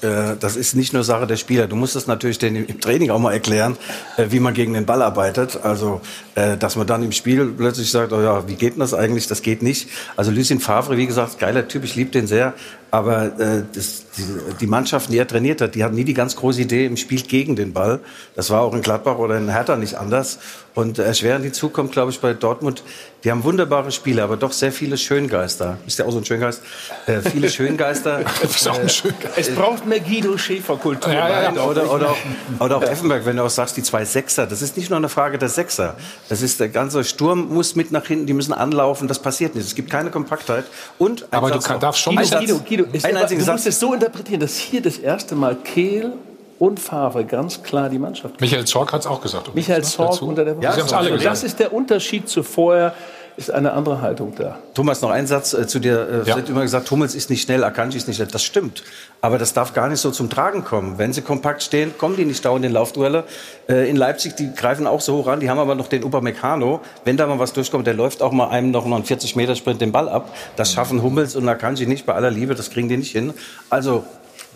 das 0.00 0.56
ist 0.56 0.74
nicht 0.74 0.92
nur 0.92 1.04
Sache 1.04 1.26
der 1.26 1.36
Spieler. 1.36 1.66
Du 1.66 1.76
musst 1.76 1.96
es 1.96 2.06
natürlich 2.06 2.38
den 2.38 2.56
im 2.56 2.80
Training 2.80 3.10
auch 3.10 3.18
mal 3.18 3.32
erklären, 3.32 3.76
äh, 4.16 4.26
wie 4.30 4.40
man 4.40 4.54
gegen 4.54 4.74
den 4.74 4.86
Ball 4.86 5.02
arbeitet. 5.02 5.58
Also, 5.62 6.00
äh, 6.34 6.56
dass 6.56 6.76
man 6.76 6.86
dann 6.86 7.02
im 7.02 7.12
Spiel 7.12 7.46
plötzlich 7.56 7.90
sagt, 7.90 8.12
oh 8.12 8.20
ja, 8.20 8.46
wie 8.48 8.54
geht 8.54 8.74
denn 8.74 8.80
das 8.80 8.94
eigentlich? 8.94 9.26
Das 9.26 9.42
geht 9.42 9.62
nicht. 9.62 9.88
Also 10.16 10.30
Lucien 10.30 10.60
Favre, 10.60 10.96
wie 10.96 11.06
gesagt, 11.06 11.38
geiler 11.38 11.66
Typ, 11.68 11.84
ich 11.84 11.96
liebe 11.96 12.10
den 12.10 12.26
sehr. 12.26 12.54
Aber 12.90 13.24
äh, 13.38 13.62
das, 13.74 14.04
die, 14.16 14.22
die 14.60 14.66
Mannschaften, 14.66 15.12
die 15.12 15.18
er 15.18 15.26
trainiert 15.26 15.60
hat, 15.60 15.74
die 15.74 15.84
hatten 15.84 15.94
nie 15.96 16.04
die 16.04 16.14
ganz 16.14 16.36
große 16.36 16.62
Idee 16.62 16.86
im 16.86 16.96
Spiel 16.96 17.22
gegen 17.22 17.56
den 17.56 17.72
Ball. 17.72 18.00
Das 18.34 18.50
war 18.50 18.62
auch 18.62 18.74
in 18.74 18.82
Gladbach 18.82 19.18
oder 19.18 19.36
in 19.36 19.50
Hertha 19.50 19.76
nicht 19.76 19.94
anders. 19.96 20.38
Und 20.74 20.98
erschwerend 20.98 21.44
hinzu 21.44 21.70
kommt, 21.70 21.92
glaube 21.92 22.10
ich, 22.10 22.20
bei 22.20 22.34
Dortmund, 22.34 22.82
die 23.24 23.30
haben 23.30 23.42
wunderbare 23.44 23.90
Spiele, 23.90 24.22
aber 24.22 24.36
doch 24.36 24.52
sehr 24.52 24.70
viele 24.70 24.98
Schöngeister. 24.98 25.78
Ist 25.86 25.98
der 25.98 26.06
auch 26.06 26.12
so 26.12 26.18
ein 26.18 26.24
Schöngeist? 26.26 26.62
Äh, 27.06 27.22
viele 27.22 27.48
Schöngeister. 27.48 28.20
ist 28.42 28.68
auch 28.68 28.78
ein 28.78 28.88
Schöngeist. 28.88 29.36
Es 29.38 29.50
braucht 29.54 29.86
mehr 29.86 30.00
Guido 30.00 30.36
Schäfer-Kultur. 30.36 31.12
Ja, 31.12 31.28
ja, 31.28 31.52
ja. 31.54 31.62
Oder, 31.64 31.90
oder, 31.90 32.10
auch, 32.10 32.16
oder 32.60 32.76
auch 32.76 32.82
Effenberg, 32.82 33.24
wenn 33.24 33.36
du 33.36 33.42
auch 33.44 33.50
sagst, 33.50 33.76
die 33.78 33.82
zwei 33.82 34.04
Sechser, 34.04 34.46
das 34.46 34.60
ist 34.60 34.76
nicht 34.76 34.90
nur 34.90 34.98
eine 34.98 35.08
Frage 35.08 35.38
der 35.38 35.48
Sechser. 35.48 35.96
Das 36.28 36.42
ist 36.42 36.60
der 36.60 36.68
ganze 36.68 37.02
Sturm 37.04 37.48
muss 37.52 37.74
mit 37.74 37.90
nach 37.90 38.06
hinten, 38.06 38.26
die 38.26 38.34
müssen 38.34 38.52
anlaufen, 38.52 39.08
das 39.08 39.18
passiert 39.18 39.54
nicht. 39.54 39.66
Es 39.66 39.74
gibt 39.74 39.90
keine 39.90 40.10
Kompaktheit. 40.10 40.66
Und 40.98 41.26
Aber 41.30 41.48
du 41.48 41.54
Satz 41.54 41.64
kann- 41.64 41.76
noch. 41.76 41.80
darfst 41.80 42.02
schon 42.02 42.16
Guido, 42.16 42.58
Guido, 42.58 42.75
Guido, 42.76 42.88
ist 42.92 43.04
einen 43.04 43.16
aber, 43.16 43.24
einzigen 43.24 43.44
du 43.44 43.52
musst 43.52 43.66
es 43.66 43.80
so 43.80 43.92
interpretieren, 43.92 44.40
dass 44.40 44.56
hier 44.56 44.82
das 44.82 44.98
erste 44.98 45.34
Mal 45.34 45.56
Kehl 45.56 46.12
und 46.58 46.80
Favre 46.80 47.24
ganz 47.24 47.62
klar 47.62 47.88
die 47.88 47.98
Mannschaft 47.98 48.40
Michael 48.40 48.64
Zorc 48.64 48.92
hat 48.92 49.00
es 49.00 49.06
auch 49.06 49.20
gesagt. 49.20 49.54
Michael 49.54 49.80
ne, 49.80 49.84
Zorc 49.84 50.22
unter 50.22 50.44
der 50.44 50.54
Sie 50.54 50.66
haben 50.66 50.80
es 50.80 50.92
alle 50.92 51.10
gesagt. 51.10 51.26
Das 51.26 51.44
ist 51.44 51.58
der 51.58 51.72
Unterschied 51.72 52.28
zu 52.28 52.42
vorher, 52.42 52.94
ist 53.36 53.50
eine 53.50 53.72
andere 53.72 54.00
Haltung 54.00 54.32
da. 54.36 54.58
Thomas, 54.74 55.02
noch 55.02 55.10
ein 55.10 55.26
Satz 55.26 55.52
äh, 55.52 55.66
zu 55.66 55.78
dir. 55.78 55.98
Äh, 56.08 56.14
Es 56.22 56.28
Ja. 56.28 56.36
wird 56.36 56.48
immer 56.48 56.62
gesagt, 56.62 56.90
Hummels 56.90 57.14
ist 57.14 57.28
nicht 57.30 57.42
schnell, 57.42 57.62
Akanji 57.64 57.98
ist 57.98 58.06
nicht 58.08 58.16
schnell. 58.16 58.28
Das 58.28 58.42
stimmt. 58.42 58.82
Aber 59.20 59.36
das 59.38 59.52
darf 59.52 59.74
gar 59.74 59.88
nicht 59.88 60.00
so 60.00 60.10
zum 60.10 60.30
Tragen 60.30 60.64
kommen. 60.64 60.96
Wenn 60.98 61.12
sie 61.12 61.20
kompakt 61.22 61.62
stehen, 61.62 61.96
kommen 61.98 62.16
die 62.16 62.24
nicht 62.24 62.44
dauernd 62.44 62.64
in 62.64 62.72
Laufduelle. 62.72 63.24
Äh, 63.68 63.90
in 63.90 63.96
Leipzig, 63.96 64.36
die 64.36 64.52
greifen 64.54 64.86
auch 64.86 65.00
so 65.00 65.16
hoch 65.18 65.26
an. 65.26 65.40
Die 65.40 65.50
haben 65.50 65.58
aber 65.58 65.74
noch 65.74 65.88
den 65.88 66.02
Upamecano. 66.04 66.80
Wenn 67.04 67.16
da 67.16 67.26
mal 67.26 67.38
was 67.38 67.52
durchkommt, 67.52 67.86
der 67.86 67.94
läuft 67.94 68.22
auch 68.22 68.32
mal 68.32 68.48
einem 68.48 68.70
noch 68.70 68.84
einen 68.86 69.04
40-Meter-Sprint 69.04 69.80
den 69.80 69.92
Ball 69.92 70.08
ab. 70.08 70.34
Das 70.56 70.72
schaffen 70.72 71.02
Hummels 71.02 71.36
und 71.36 71.48
Akanji 71.48 71.86
nicht 71.86 72.06
bei 72.06 72.14
aller 72.14 72.30
Liebe. 72.30 72.54
Das 72.54 72.70
kriegen 72.70 72.88
die 72.88 72.96
nicht 72.96 73.12
hin. 73.12 73.34
Also, 73.70 74.04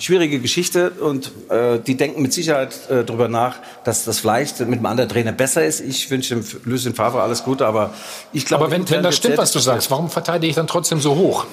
schwierige 0.00 0.40
Geschichte 0.40 0.90
und 0.90 1.30
äh, 1.50 1.78
die 1.78 1.96
denken 1.96 2.22
mit 2.22 2.32
Sicherheit 2.32 2.74
äh, 2.90 3.04
darüber 3.04 3.28
nach, 3.28 3.56
dass 3.84 4.04
das 4.04 4.20
vielleicht 4.20 4.58
mit 4.60 4.78
einem 4.78 4.86
anderen 4.86 5.10
Trainer 5.10 5.32
besser 5.32 5.64
ist. 5.64 5.80
Ich 5.80 6.10
wünsche 6.10 6.34
dem 6.34 6.44
Lucien 6.64 6.94
Favre 6.94 7.22
alles 7.22 7.44
Gute, 7.44 7.66
aber 7.66 7.92
ich 8.32 8.46
glaube, 8.46 8.64
Aber 8.64 8.72
wenn, 8.72 8.88
wenn 8.88 9.02
das 9.02 9.16
stimmt, 9.16 9.38
was 9.38 9.52
du 9.52 9.58
sagst, 9.58 9.90
warum 9.90 10.10
verteidige 10.10 10.48
ich 10.48 10.56
dann 10.56 10.66
trotzdem 10.66 11.00
so 11.00 11.16
hoch? 11.16 11.46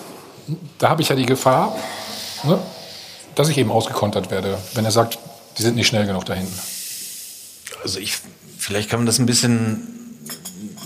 Da 0.77 0.89
habe 0.89 1.01
ich 1.01 1.10
ja 1.10 1.15
die 1.15 1.25
Gefahr, 1.25 1.75
ne, 2.43 2.57
dass 3.36 3.49
ich 3.49 3.57
eben 3.57 3.69
ausgekontert 3.69 4.31
werde, 4.31 4.57
wenn 4.73 4.86
er 4.86 4.91
sagt, 4.91 5.19
die 5.57 5.62
sind 5.62 5.75
nicht 5.75 5.88
schnell 5.88 6.05
genug 6.05 6.25
da 6.25 6.33
hinten. 6.33 6.57
Also 7.83 7.99
ich, 7.99 8.17
vielleicht 8.57 8.89
kann 8.89 8.99
man 8.99 9.05
das 9.05 9.19
ein 9.19 9.25
bisschen 9.25 9.93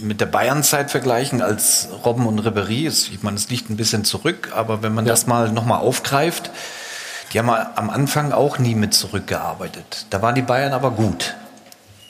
mit 0.01 0.19
der 0.19 0.25
Bayern-Zeit 0.25 0.89
vergleichen, 0.89 1.41
als 1.41 1.89
Robben 2.03 2.25
und 2.25 2.39
Ribéry. 2.39 2.87
Ich 2.87 3.21
meine, 3.21 3.37
es 3.37 3.49
liegt 3.49 3.69
ein 3.69 3.77
bisschen 3.77 4.03
zurück, 4.03 4.51
aber 4.55 4.81
wenn 4.81 4.95
man 4.95 5.05
das 5.05 5.27
mal 5.27 5.51
nochmal 5.51 5.79
aufgreift, 5.79 6.49
die 7.33 7.39
haben 7.39 7.49
am 7.49 7.89
Anfang 7.89 8.31
auch 8.31 8.59
nie 8.59 8.75
mit 8.75 8.93
zurückgearbeitet. 8.93 10.05
Da 10.09 10.21
waren 10.21 10.35
die 10.35 10.41
Bayern 10.41 10.73
aber 10.73 10.91
gut. 10.91 11.35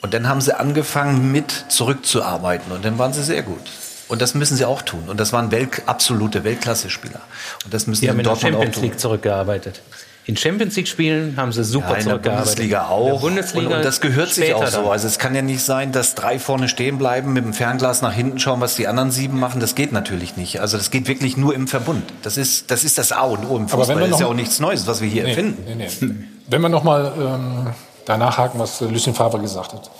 Und 0.00 0.14
dann 0.14 0.28
haben 0.28 0.40
sie 0.40 0.58
angefangen 0.58 1.30
mit 1.30 1.66
zurückzuarbeiten 1.68 2.72
und 2.72 2.84
dann 2.84 2.98
waren 2.98 3.12
sie 3.12 3.22
sehr 3.22 3.42
gut. 3.42 3.60
Und 4.08 4.20
das 4.20 4.34
müssen 4.34 4.56
sie 4.56 4.64
auch 4.64 4.82
tun. 4.82 5.04
Und 5.06 5.20
das 5.20 5.32
waren 5.32 5.50
Welt, 5.52 5.82
absolute 5.86 6.44
Weltklasse-Spieler. 6.44 7.20
Und 7.64 7.72
das 7.72 7.86
müssen 7.86 8.02
Die 8.02 8.08
sie 8.08 8.12
in 8.12 8.22
Dortmund 8.22 8.54
auch 8.56 8.60
Champions 8.60 8.74
tun. 8.74 8.84
League 8.84 9.00
zurückgearbeitet. 9.00 9.80
In 10.24 10.36
Champions 10.36 10.76
League 10.76 10.86
Spielen 10.86 11.36
haben 11.36 11.50
sie 11.52 11.64
super 11.64 11.94
Ja, 11.94 11.96
in 11.96 12.08
der. 12.08 12.18
Bundesliga 12.18 12.86
auch. 12.86 13.06
In 13.06 13.12
der 13.14 13.20
Bundesliga 13.20 13.66
und, 13.70 13.74
und 13.76 13.84
das 13.84 14.00
gehört 14.00 14.32
sich 14.32 14.54
auch 14.54 14.64
so. 14.68 14.82
dann. 14.82 14.90
Also 14.90 15.08
es 15.08 15.18
kann 15.18 15.34
ja 15.34 15.42
nicht 15.42 15.62
sein, 15.64 15.90
dass 15.90 16.14
drei 16.14 16.38
vorne 16.38 16.68
stehen 16.68 16.96
bleiben, 16.96 17.32
mit 17.32 17.44
dem 17.44 17.52
Fernglas 17.52 18.02
nach 18.02 18.12
hinten 18.12 18.38
schauen, 18.38 18.60
was 18.60 18.76
die 18.76 18.86
anderen 18.86 19.10
sieben 19.10 19.40
machen. 19.40 19.60
Das 19.60 19.74
geht 19.74 19.90
natürlich 19.90 20.36
nicht. 20.36 20.60
Also 20.60 20.76
das 20.78 20.92
geht 20.92 21.08
wirklich 21.08 21.36
nur 21.36 21.54
im 21.56 21.66
Verbund. 21.66 22.04
Das 22.22 22.36
ist 22.36 22.70
das, 22.70 22.84
ist 22.84 22.98
das 22.98 23.10
A 23.10 23.22
und 23.22 23.44
O 23.50 23.56
im 23.56 23.64
Aber 23.64 23.88
wenn 23.88 23.96
Fußball. 23.96 23.96
wir 23.96 24.00
Das 24.06 24.10
ist 24.14 24.20
ja 24.20 24.26
auch 24.28 24.34
nichts 24.34 24.60
Neues, 24.60 24.86
was 24.86 25.00
wir 25.00 25.08
hier 25.08 25.24
Nee, 25.24 25.30
erfinden. 25.30 25.64
nee, 25.66 25.74
nee. 26.00 26.14
Wenn 26.46 26.60
wir 26.62 26.68
noch 26.68 26.84
mal 26.84 27.12
ähm, 27.18 27.70
danach 28.04 28.38
haken, 28.38 28.60
was 28.60 28.80
äh, 28.80 28.84
Lucien 28.84 29.14
Favre 29.16 29.40
gesagt 29.40 29.72
hat. 29.72 29.90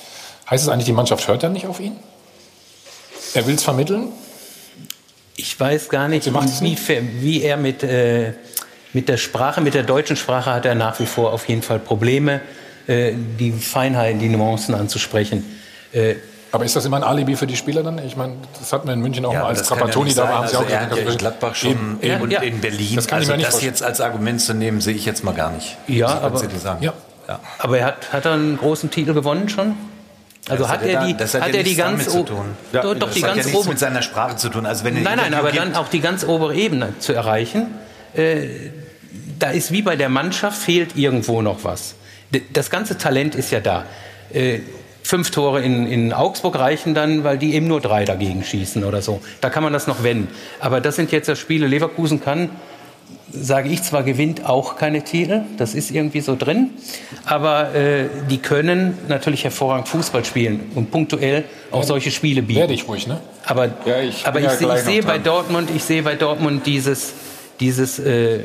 Heißt 0.49 0.63
es 0.63 0.69
eigentlich, 0.69 0.87
die 0.87 0.93
Mannschaft 0.93 1.27
hört 1.27 1.43
dann 1.43 1.53
nicht 1.53 1.67
auf 1.67 1.81
ihn? 1.81 1.97
Er 3.35 3.45
will 3.47 3.57
es 3.57 3.65
vermitteln? 3.65 4.09
Ich 5.35 5.59
weiß 5.59 5.89
gar 5.89 6.07
nicht, 6.09 6.27
wie, 6.27 6.77
wie 7.23 7.43
er 7.43 7.57
mit, 7.57 7.83
äh, 7.83 8.35
mit 8.93 9.09
der 9.09 9.17
Sprache, 9.17 9.61
mit 9.61 9.75
der 9.75 9.83
deutschen 9.85 10.17
Sprache 10.17 10.53
hat 10.53 10.67
er 10.67 10.75
nach 10.75 10.99
wie 11.01 11.07
vor 11.07 11.33
auf 11.33 11.49
jeden 11.49 11.63
Fall 11.63 11.79
Probleme, 11.79 12.41
äh, 12.87 13.13
die 13.39 13.53
Feinheiten, 13.53 14.19
die 14.21 14.29
Nuancen 14.29 14.75
anzusprechen. 14.75 15.45
Äh, 15.93 16.17
Aber 16.51 16.65
ist 16.65 16.77
das 16.77 16.85
immer 16.85 16.97
ein 16.99 17.05
Alibi 17.05 17.37
für 17.37 17.47
die 17.47 17.57
Spieler 17.57 17.83
dann? 17.83 17.99
Ich 18.05 18.17
meine, 18.17 18.35
das 18.59 18.73
hatten 18.73 18.87
wir 18.87 18.93
in 18.95 19.01
München 19.01 19.25
auch 19.25 19.33
Ja, 19.33 19.41
mal, 19.41 19.49
als 19.49 19.61
ja 19.61 19.67
Trapattoni 19.77 20.07
nicht 20.07 20.19
da 20.19 20.29
haben 20.29 20.47
sie 20.49 20.57
Also 20.57 20.67
auch 20.67 20.71
er 20.71 20.81
hat 20.83 20.97
ja 20.97 21.03
in 21.11 21.17
Gladbach 21.19 21.55
schon 21.55 21.71
eben, 21.71 21.99
eben. 22.03 22.21
und 22.23 22.33
in 22.33 22.61
Berlin. 22.61 22.97
Das 22.97 23.07
kann 23.07 23.19
ich 23.23 23.29
also 23.29 23.33
mir 23.33 23.37
nicht 23.39 23.47
das 23.47 23.55
vorstellen. 23.55 23.73
jetzt 23.73 23.83
als 23.83 24.01
Argument 24.03 24.41
zu 24.41 24.53
nehmen, 24.55 24.81
sehe 24.81 24.95
ich 24.95 25.07
jetzt 25.07 25.25
mal 25.25 25.33
gar 25.33 25.51
nicht. 25.53 25.77
Ja, 25.87 26.09
aber-. 26.21 26.43
Ja. 26.81 26.93
Aber 27.59 27.79
er 27.79 27.87
hat, 27.87 28.13
hat 28.13 28.25
er 28.27 28.33
einen 28.33 28.59
großen 28.59 28.91
Titel 28.91 29.15
gewonnen 29.15 29.49
schon? 29.49 29.75
Also 30.49 30.65
Das 30.65 30.73
hat 30.73 30.83
ja 30.83 30.89
er 30.89 31.01
da- 31.01 31.07
die, 31.07 31.17
das 31.17 31.35
hat 31.35 31.41
ja 31.43 31.47
er 31.47 31.53
die 31.53 31.59
nichts 31.63 31.79
ganz 31.79 31.91
damit 32.05 32.11
zu 32.11 32.19
o- 32.21 32.23
tun. 32.25 32.45
doch, 32.73 32.83
doch 32.83 32.95
das 33.07 33.15
die 33.15 33.23
hat 33.23 33.29
ja 33.31 33.35
ganz 33.37 33.47
nichts 33.47 33.61
oben. 33.61 33.69
mit 33.71 33.79
seiner 33.79 34.03
Sprache 34.03 34.37
zu 34.37 34.49
tun. 34.49 34.67
Also 34.67 34.85
wenn 34.85 35.01
Nein, 35.03 35.17
nein, 35.17 35.33
aber 35.35 35.53
gibt- 35.53 35.63
dann 35.65 35.77
auch 35.77 35.89
die 35.89 36.01
ganz 36.01 36.25
obere 36.25 36.55
Ebene 36.55 36.95
zu 36.99 37.13
erreichen. 37.13 37.69
Äh, 38.15 38.49
da 39.43 39.51
ist 39.51 39.73
wie 39.73 39.83
bei 39.83 39.97
der 39.97 40.09
Mannschaft 40.09 40.57
fehlt 40.63 40.97
irgendwo 40.97 41.43
noch 41.43 41.65
was. 41.65 41.95
Das 42.53 42.71
ganze 42.71 42.97
Talent 42.97 43.35
ist 43.35 43.51
ja 43.51 43.61
da. 43.61 43.85
Äh, 44.33 44.61
fünf 45.03 45.31
Tore 45.31 45.63
in, 45.63 45.87
in 45.87 46.13
Augsburg 46.13 46.59
reichen 46.59 46.95
dann, 46.95 47.25
weil 47.25 47.39
die 47.39 47.55
eben 47.55 47.67
nur 47.67 47.81
drei 47.81 48.05
dagegen 48.05 48.45
schießen 48.45 48.85
oder 48.85 49.03
so. 49.03 49.21
Da 49.41 49.51
kann 49.51 49.63
man 49.63 49.73
das 49.73 49.87
noch 49.87 50.05
wenden. 50.05 50.29
Aber 50.61 50.81
das 50.81 50.97
sind 50.97 51.11
jetzt 51.11 51.27
ja 51.29 51.35
Spiele. 51.35 51.67
Leverkusen 51.67 52.23
kann, 52.23 52.51
sage 53.33 53.69
ich 53.69 53.83
zwar, 53.83 54.05
gewinnt 54.05 54.47
auch 54.47 54.77
keine 54.77 55.03
Titel. 55.03 55.43
Das 55.59 55.75
ist 55.75 55.91
irgendwie 55.91 56.21
so 56.21 56.37
drin. 56.37 56.71
Aber 57.25 57.75
äh, 57.75 58.07
die 58.31 58.39
können 58.39 58.97
natürlich 59.09 59.43
hervorragend 59.43 59.89
Fußball 59.89 60.25
spielen 60.25 60.71
und 60.77 60.93
punktuell 60.93 61.45
auch 61.73 61.83
solche 61.83 62.13
Spiele 62.13 62.43
bieten. 62.43 62.61
Werde 62.61 62.75
ich 62.75 62.87
ruhig, 62.87 63.09
ne? 63.09 63.21
Aber, 63.45 63.67
ich 64.03 64.25
aber 64.25 64.39
ich, 64.39 64.47
ja 64.47 64.75
ich 64.75 64.83
sehe 64.83 65.03
bei. 65.03 65.19
Dortmund, 65.19 65.69
ich 65.75 65.83
sehe 65.83 66.03
bei 66.03 66.15
Dortmund 66.15 66.65
dieses, 66.65 67.13
dieses 67.59 67.99
äh, 67.99 68.45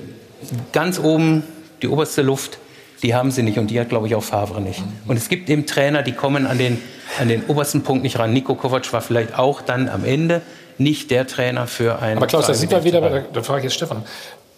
ganz 0.74 1.00
oben, 1.00 1.44
die 1.82 1.88
oberste 1.88 2.22
Luft, 2.22 2.60
die 3.04 3.14
haben 3.14 3.32
sie 3.32 3.44
nicht 3.44 3.60
und 3.60 3.68
die 3.68 3.80
hat, 3.80 3.90
glaube 3.90 4.08
ich, 4.08 4.16
auch 4.16 4.24
Favre 4.24 4.62
nicht. 4.62 4.82
Und 5.08 5.18
es 5.18 5.30
gibt 5.30 5.50
eben 5.50 5.66
Trainer, 5.66 6.02
die 6.02 6.14
kommen 6.14 6.48
an 6.48 6.58
den, 6.58 6.82
an 7.20 7.28
den 7.28 7.46
obersten 7.46 7.84
Punkt 7.84 8.04
nicht 8.04 8.18
ran. 8.18 8.34
Nico 8.34 8.56
Kovac 8.56 8.92
war 8.92 9.02
vielleicht 9.02 9.38
auch 9.38 9.62
dann 9.62 9.88
am 9.90 10.04
Ende 10.04 10.42
nicht 10.78 11.12
der 11.12 11.28
Trainer 11.28 11.68
für 11.68 12.00
einen. 12.02 12.18
Aber 12.18 12.28
Klaus, 12.28 12.48
da 12.48 12.54
sind 12.54 12.72
wir 12.72 12.84
wieder, 12.84 13.02
der, 13.02 13.22
da 13.22 13.44
frage 13.44 13.60
ich 13.60 13.64
jetzt 13.66 13.76
Stefan, 13.76 14.04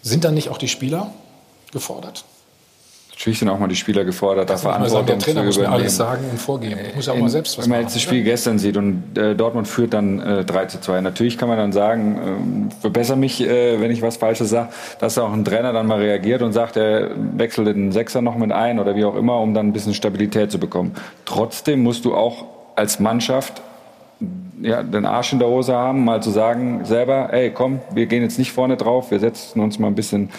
sind 0.01 0.23
dann 0.23 0.33
nicht 0.33 0.49
auch 0.49 0.57
die 0.57 0.67
Spieler 0.67 1.11
gefordert? 1.71 2.23
Natürlich 3.19 3.39
sind 3.39 3.49
auch 3.49 3.59
mal 3.59 3.67
die 3.67 3.75
Spieler 3.75 4.05
gefordert, 4.05 4.49
da 4.49 4.53
Darf 4.53 4.63
man 4.63 4.79
mal 4.79 4.89
sagen, 4.89 5.05
Verantwortung 5.05 5.17
der 5.19 5.25
Trainer 5.25 5.39
zu 5.41 5.45
muss 5.47 5.57
mir 5.57 5.63
übernehmen. 5.63 5.81
alles 5.81 5.97
sagen 5.97 6.23
und 6.31 6.39
vorgeben. 6.39 6.79
Ich 6.87 6.95
muss 6.95 7.05
ja 7.07 7.11
auch 7.11 7.17
In- 7.17 7.23
mal 7.23 7.29
selbst 7.29 7.57
was 7.57 7.65
Wenn 7.65 7.69
man 7.71 7.79
machen. 7.79 7.87
jetzt 7.87 7.95
das 7.95 8.01
Spiel 8.01 8.23
gestern 8.23 8.59
sieht 8.59 8.77
und 8.77 9.17
äh, 9.17 9.35
Dortmund 9.35 9.67
führt 9.67 9.93
dann 9.93 10.19
äh, 10.21 10.45
3 10.45 10.65
zu 10.67 10.79
2. 10.79 11.01
Natürlich 11.01 11.37
kann 11.37 11.49
man 11.49 11.57
dann 11.57 11.73
sagen, 11.73 12.17
ähm, 12.25 12.69
verbessere 12.79 13.17
mich, 13.17 13.41
äh, 13.41 13.81
wenn 13.81 13.91
ich 13.91 14.01
was 14.01 14.15
Falsches 14.15 14.49
sage, 14.51 14.69
dass 15.01 15.17
auch 15.17 15.33
ein 15.33 15.43
Trainer 15.43 15.73
dann 15.73 15.85
mal 15.87 15.97
reagiert 15.99 16.41
und 16.41 16.53
sagt, 16.53 16.77
er 16.77 17.09
wechselt 17.35 17.67
den 17.67 17.91
Sechser 17.91 18.21
noch 18.21 18.37
mit 18.37 18.53
ein 18.53 18.79
oder 18.79 18.95
wie 18.95 19.03
auch 19.03 19.15
immer, 19.17 19.41
um 19.41 19.53
dann 19.53 19.67
ein 19.67 19.73
bisschen 19.73 19.93
Stabilität 19.93 20.49
zu 20.49 20.57
bekommen. 20.57 20.95
Trotzdem 21.25 21.83
musst 21.83 22.05
du 22.05 22.15
auch 22.15 22.45
als 22.77 23.01
Mannschaft 23.01 23.61
ja, 24.61 24.81
den 24.81 25.05
Arsch 25.05 25.33
in 25.33 25.39
der 25.39 25.49
Hose 25.49 25.73
haben, 25.75 26.05
mal 26.05 26.23
zu 26.23 26.29
sagen 26.29 26.85
selber, 26.85 27.33
ey, 27.33 27.51
komm, 27.51 27.79
wir 27.93 28.05
gehen 28.05 28.23
jetzt 28.23 28.39
nicht 28.39 28.53
vorne 28.53 28.77
drauf, 28.77 29.11
wir 29.11 29.19
setzen 29.19 29.59
uns 29.59 29.77
mal 29.77 29.87
ein 29.87 29.95
bisschen 29.95 30.29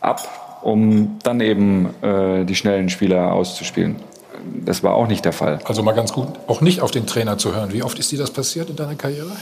ab, 0.00 0.28
um 0.64 1.18
dann 1.22 1.40
eben 1.40 1.90
äh, 2.02 2.44
die 2.44 2.54
schnellen 2.54 2.88
Spieler 2.88 3.32
auszuspielen. 3.32 3.96
Das 4.64 4.82
war 4.82 4.94
auch 4.94 5.06
nicht 5.06 5.24
der 5.24 5.32
Fall. 5.32 5.58
Also 5.64 5.82
mal 5.82 5.92
ganz 5.92 6.12
gut, 6.12 6.28
auch 6.46 6.60
nicht 6.60 6.80
auf 6.80 6.90
den 6.90 7.06
Trainer 7.06 7.38
zu 7.38 7.54
hören. 7.54 7.72
Wie 7.72 7.82
oft 7.82 7.98
ist 7.98 8.10
dir 8.12 8.18
das 8.18 8.30
passiert 8.30 8.70
in 8.70 8.76
deiner 8.76 8.94
Karriere? 8.94 9.32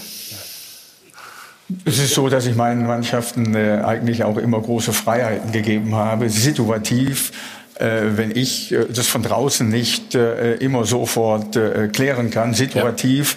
Es 1.84 1.98
ist 1.98 2.14
so, 2.14 2.28
dass 2.28 2.46
ich 2.46 2.56
meinen 2.56 2.86
Mannschaften 2.86 3.54
äh, 3.54 3.82
eigentlich 3.84 4.24
auch 4.24 4.36
immer 4.36 4.60
große 4.60 4.92
Freiheiten 4.92 5.52
gegeben 5.52 5.94
habe, 5.94 6.28
situativ. 6.28 7.32
Äh, 7.76 8.16
wenn 8.16 8.36
ich 8.36 8.72
äh, 8.72 8.86
das 8.92 9.06
von 9.06 9.22
draußen 9.22 9.68
nicht 9.68 10.14
äh, 10.14 10.54
immer 10.56 10.84
sofort 10.84 11.56
äh, 11.56 11.88
klären 11.88 12.30
kann, 12.30 12.52
situativ 12.52 13.36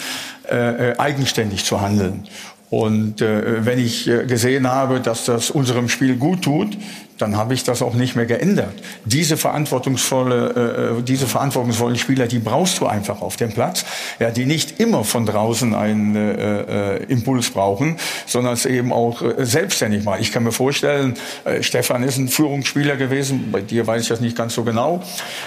äh, 0.49 0.91
äh, 0.91 0.97
eigenständig 0.97 1.65
zu 1.65 1.81
handeln. 1.81 2.23
Und 2.69 3.21
äh, 3.21 3.63
wenn 3.65 3.79
ich 3.79 4.07
äh, 4.07 4.25
gesehen 4.25 4.67
habe, 4.67 4.99
dass 4.99 5.25
das 5.25 5.51
unserem 5.51 5.87
Spiel 5.87 6.15
gut 6.17 6.41
tut, 6.41 6.75
dann 7.17 7.37
habe 7.37 7.53
ich 7.53 7.63
das 7.63 7.81
auch 7.81 7.93
nicht 7.93 8.15
mehr 8.15 8.25
geändert. 8.25 8.73
Diese 9.05 9.37
verantwortungsvolle, 9.37 10.97
äh, 10.99 11.01
diese 11.03 11.27
verantwortungsvollen 11.27 11.97
Spieler, 11.97 12.27
die 12.27 12.39
brauchst 12.39 12.79
du 12.79 12.87
einfach 12.87 13.21
auf 13.21 13.37
dem 13.37 13.53
Platz, 13.53 13.85
ja, 14.19 14.31
die 14.31 14.45
nicht 14.45 14.79
immer 14.79 15.03
von 15.03 15.25
draußen 15.25 15.73
einen 15.73 16.15
äh, 16.15 16.95
äh, 16.97 17.03
Impuls 17.03 17.49
brauchen, 17.51 17.97
sondern 18.25 18.53
es 18.53 18.65
eben 18.65 18.91
auch 18.91 19.21
äh, 19.21 19.45
selbstständig 19.45 20.03
mal. 20.03 20.19
Ich 20.19 20.31
kann 20.31 20.43
mir 20.43 20.51
vorstellen, 20.51 21.15
äh, 21.45 21.63
Stefan 21.63 22.03
ist 22.03 22.17
ein 22.17 22.27
Führungsspieler 22.27 22.97
gewesen, 22.97 23.51
bei 23.51 23.61
dir 23.61 23.87
weiß 23.87 24.01
ich 24.01 24.07
das 24.09 24.19
nicht 24.19 24.37
ganz 24.37 24.53
so 24.53 24.63
genau, 24.63 25.01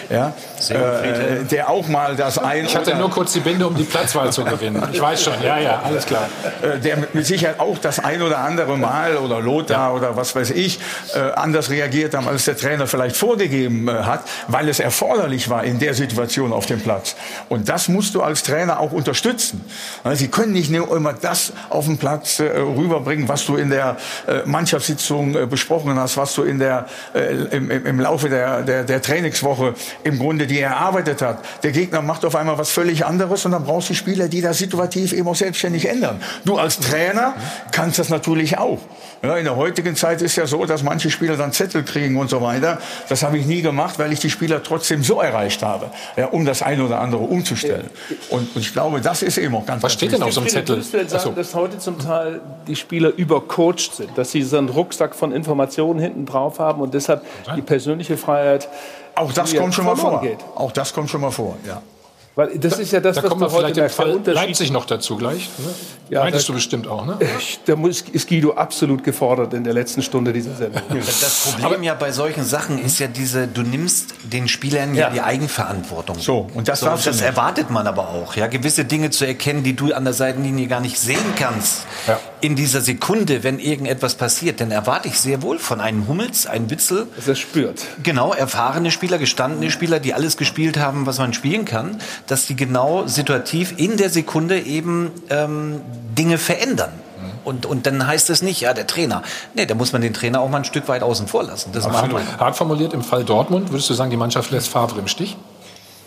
ja, 0.08 0.34
äh, 0.70 1.44
der 1.50 1.68
auch 1.68 1.88
mal 1.88 2.16
das 2.16 2.38
ein 2.38 2.64
Ich 2.64 2.76
hatte 2.76 2.96
nur 2.96 3.10
kurz 3.10 3.34
die 3.34 3.40
Binde, 3.40 3.66
um 3.66 3.74
die 3.74 3.84
Platzwahl 3.84 4.32
zu 4.32 4.44
gewinnen. 4.44 4.82
Ich 4.92 5.00
weiß 5.00 5.22
schon, 5.22 5.34
ja, 5.42 5.58
ja, 5.58 5.82
alles 5.84 6.06
klar. 6.06 6.28
äh, 6.62 6.78
der 6.78 6.98
mit 7.12 7.26
Sicherheit 7.26 7.60
auch 7.60 7.78
das 7.78 7.98
ein 7.98 8.22
oder 8.22 8.38
andere 8.38 8.78
Mal 8.78 9.16
oder 9.18 9.40
Lothar 9.40 9.94
oder 9.94 10.16
was 10.16 10.34
weiß 10.34 10.50
ich 10.50 10.78
äh, 11.14 11.30
anders 11.58 11.70
reagiert 11.70 12.14
haben, 12.14 12.28
als 12.28 12.44
der 12.44 12.56
Trainer 12.56 12.86
vielleicht 12.86 13.16
vorgegeben 13.16 13.88
äh, 13.88 13.92
hat, 13.92 14.22
weil 14.46 14.68
es 14.68 14.78
erforderlich 14.78 15.48
war 15.48 15.64
in 15.64 15.78
der 15.80 15.92
Situation 15.94 16.52
auf 16.52 16.66
dem 16.66 16.80
Platz. 16.80 17.16
Und 17.48 17.68
das 17.68 17.88
musst 17.88 18.14
du 18.14 18.22
als 18.22 18.44
Trainer 18.44 18.78
auch 18.78 18.92
unterstützen. 18.92 19.64
Sie 20.14 20.28
können 20.28 20.52
nicht 20.52 20.70
nur 20.70 20.94
immer 20.96 21.12
das 21.12 21.52
auf 21.68 21.86
den 21.86 21.98
Platz 21.98 22.38
äh, 22.38 22.44
rüberbringen, 22.44 23.28
was 23.28 23.44
du 23.46 23.56
in 23.56 23.70
der 23.70 23.96
äh, 24.26 24.42
Mannschaftssitzung 24.44 25.48
besprochen 25.48 25.98
hast, 25.98 26.16
was 26.16 26.34
du 26.34 26.42
in 26.44 26.58
der, 26.58 26.86
im, 27.50 27.70
im 27.70 28.00
Laufe 28.00 28.28
der, 28.28 28.62
der, 28.62 28.84
der 28.84 29.02
Trainingswoche 29.02 29.74
im 30.04 30.18
Grunde 30.18 30.46
dir 30.46 30.66
erarbeitet 30.66 31.22
hat. 31.22 31.38
Der 31.62 31.72
Gegner 31.72 32.02
macht 32.02 32.24
auf 32.24 32.36
einmal 32.36 32.58
was 32.58 32.70
völlig 32.70 33.04
anderes 33.04 33.44
und 33.44 33.52
dann 33.52 33.64
brauchst 33.64 33.90
du 33.90 33.94
Spieler, 33.94 34.28
die 34.28 34.40
das 34.40 34.58
situativ 34.58 35.12
eben 35.12 35.26
auch 35.28 35.36
selbstständig 35.36 35.88
ändern. 35.88 36.20
Du 36.44 36.56
als 36.56 36.78
Trainer 36.78 37.34
kannst 37.72 37.98
das 37.98 38.08
natürlich 38.08 38.58
auch. 38.58 38.78
Ja, 39.22 39.36
in 39.36 39.44
der 39.44 39.56
heutigen 39.56 39.96
Zeit 39.96 40.22
ist 40.22 40.36
ja 40.36 40.46
so, 40.46 40.64
dass 40.64 40.84
manche 40.84 41.10
Spieler 41.10 41.36
dann 41.36 41.47
Zettel 41.52 41.82
kriegen 41.82 42.16
und 42.16 42.30
so 42.30 42.40
weiter. 42.42 42.78
Das 43.08 43.22
habe 43.22 43.38
ich 43.38 43.46
nie 43.46 43.62
gemacht, 43.62 43.98
weil 43.98 44.12
ich 44.12 44.20
die 44.20 44.30
Spieler 44.30 44.62
trotzdem 44.62 45.02
so 45.02 45.20
erreicht 45.20 45.62
habe, 45.62 45.90
ja, 46.16 46.26
um 46.26 46.44
das 46.44 46.62
eine 46.62 46.84
oder 46.84 47.00
andere 47.00 47.22
umzustellen. 47.22 47.90
Und, 48.30 48.54
und 48.54 48.60
ich 48.60 48.72
glaube, 48.72 49.00
das 49.00 49.22
ist 49.22 49.38
eben 49.38 49.54
auch 49.54 49.66
ganz 49.66 49.82
Was 49.82 49.92
ganz 49.92 49.92
steht 49.94 50.12
denn 50.12 50.22
auf 50.22 50.32
so 50.32 50.40
einem 50.40 50.48
Zettel? 50.48 50.76
Denn 50.92 51.08
sagen, 51.08 51.24
so. 51.24 51.30
dass 51.32 51.54
heute 51.54 51.78
zum 51.78 51.98
Teil 51.98 52.40
die 52.66 52.76
Spieler 52.76 53.12
übercoacht 53.16 53.94
sind, 53.94 54.16
dass 54.16 54.30
sie 54.30 54.42
so 54.42 54.58
einen 54.58 54.68
Rucksack 54.68 55.14
von 55.14 55.32
Informationen 55.32 56.00
hinten 56.00 56.26
drauf 56.26 56.58
haben 56.58 56.80
und 56.80 56.94
deshalb 56.94 57.22
die 57.56 57.62
persönliche 57.62 58.16
Freiheit 58.16 58.68
Auch 59.14 59.32
das 59.32 59.54
kommt 59.54 59.74
schon 59.74 59.84
mal 59.84 59.96
vor. 59.96 60.20
Geht? 60.20 60.38
Auch 60.54 60.72
das 60.72 60.92
kommt 60.92 61.10
schon 61.10 61.20
mal 61.20 61.30
vor, 61.30 61.56
ja. 61.66 61.82
Weil 62.38 62.56
das 62.56 62.78
ist 62.78 62.92
ja 62.92 63.00
das, 63.00 63.16
Da 63.16 63.24
was 63.24 63.30
kommen 63.30 63.40
wir 63.40 63.50
vielleicht 63.50 63.76
im 63.78 63.90
Fall 63.90 64.10
Unterschied. 64.12 64.34
Leipzig 64.46 64.70
noch 64.70 64.84
dazu 64.84 65.16
gleich. 65.16 65.48
Ne? 65.58 65.74
Ja, 66.08 66.20
Meintest 66.20 66.44
da- 66.48 66.52
du 66.52 66.54
bestimmt 66.54 66.86
auch, 66.86 67.04
ne? 67.04 67.18
Ich- 67.36 67.58
Da 67.64 67.74
muss, 67.74 68.02
ist 68.12 68.28
Guido 68.28 68.52
absolut 68.52 69.02
gefordert 69.02 69.54
in 69.54 69.64
der 69.64 69.72
letzten 69.74 70.02
Stunde 70.02 70.32
dieser 70.32 70.54
Sendung. 70.54 70.80
Das 70.88 71.56
Problem 71.60 71.82
ja 71.82 71.94
bei 71.94 72.12
solchen 72.12 72.44
Sachen 72.44 72.78
ist 72.78 73.00
ja 73.00 73.08
diese, 73.08 73.48
du 73.48 73.62
nimmst 73.62 74.14
den 74.22 74.46
Spielern 74.46 74.94
ja, 74.94 75.08
Ja. 75.08 75.10
die 75.10 75.20
Eigenverantwortung. 75.20 76.16
So, 76.20 76.48
und 76.54 76.68
das 76.68 76.78
so, 76.78 76.86
das 76.86 77.04
nicht. 77.06 77.20
erwartet 77.22 77.70
man 77.70 77.88
aber 77.88 78.08
auch, 78.10 78.36
ja, 78.36 78.46
gewisse 78.46 78.84
Dinge 78.84 79.10
zu 79.10 79.24
erkennen, 79.26 79.64
die 79.64 79.74
du 79.74 79.92
an 79.92 80.04
der 80.04 80.12
Seitenlinie 80.14 80.68
gar 80.68 80.80
nicht 80.80 80.98
sehen 81.00 81.18
kannst. 81.34 81.86
Ja. 82.06 82.20
In 82.40 82.54
dieser 82.54 82.82
Sekunde, 82.82 83.42
wenn 83.42 83.58
irgendetwas 83.58 84.14
passiert, 84.14 84.60
dann 84.60 84.70
erwarte 84.70 85.08
ich 85.08 85.18
sehr 85.18 85.42
wohl 85.42 85.58
von 85.58 85.80
einem 85.80 86.06
Hummels, 86.06 86.46
einem 86.46 86.70
Witzel, 86.70 87.08
Dass 87.16 87.26
er 87.26 87.34
spürt. 87.34 87.82
genau 88.04 88.32
erfahrene 88.32 88.92
Spieler, 88.92 89.18
gestandene 89.18 89.72
Spieler, 89.72 89.98
die 89.98 90.14
alles 90.14 90.36
gespielt 90.36 90.78
haben, 90.78 91.04
was 91.04 91.18
man 91.18 91.32
spielen 91.34 91.64
kann, 91.64 91.98
dass 92.28 92.46
die 92.46 92.54
genau 92.54 93.06
situativ 93.06 93.74
in 93.76 93.96
der 93.96 94.10
Sekunde 94.10 94.60
eben 94.60 95.10
ähm, 95.30 95.80
Dinge 96.16 96.38
verändern. 96.38 96.92
Und, 97.44 97.66
und 97.66 97.86
dann 97.86 98.06
heißt 98.06 98.30
es 98.30 98.42
nicht, 98.42 98.60
ja, 98.60 98.74
der 98.74 98.86
Trainer. 98.86 99.22
Nee, 99.54 99.66
da 99.66 99.74
muss 99.74 99.92
man 99.92 100.02
den 100.02 100.12
Trainer 100.12 100.40
auch 100.40 100.50
mal 100.50 100.58
ein 100.58 100.64
Stück 100.64 100.86
weit 100.86 101.02
außen 101.02 101.26
vor 101.28 101.44
lassen. 101.44 101.70
Das 101.72 101.88
macht 101.88 102.12
man. 102.12 102.22
Hart 102.38 102.56
formuliert, 102.56 102.92
im 102.92 103.02
Fall 103.02 103.24
Dortmund, 103.24 103.72
würdest 103.72 103.88
du 103.88 103.94
sagen, 103.94 104.10
die 104.10 104.16
Mannschaft 104.16 104.50
lässt 104.50 104.68
Favre 104.68 105.00
im 105.00 105.08
Stich? 105.08 105.36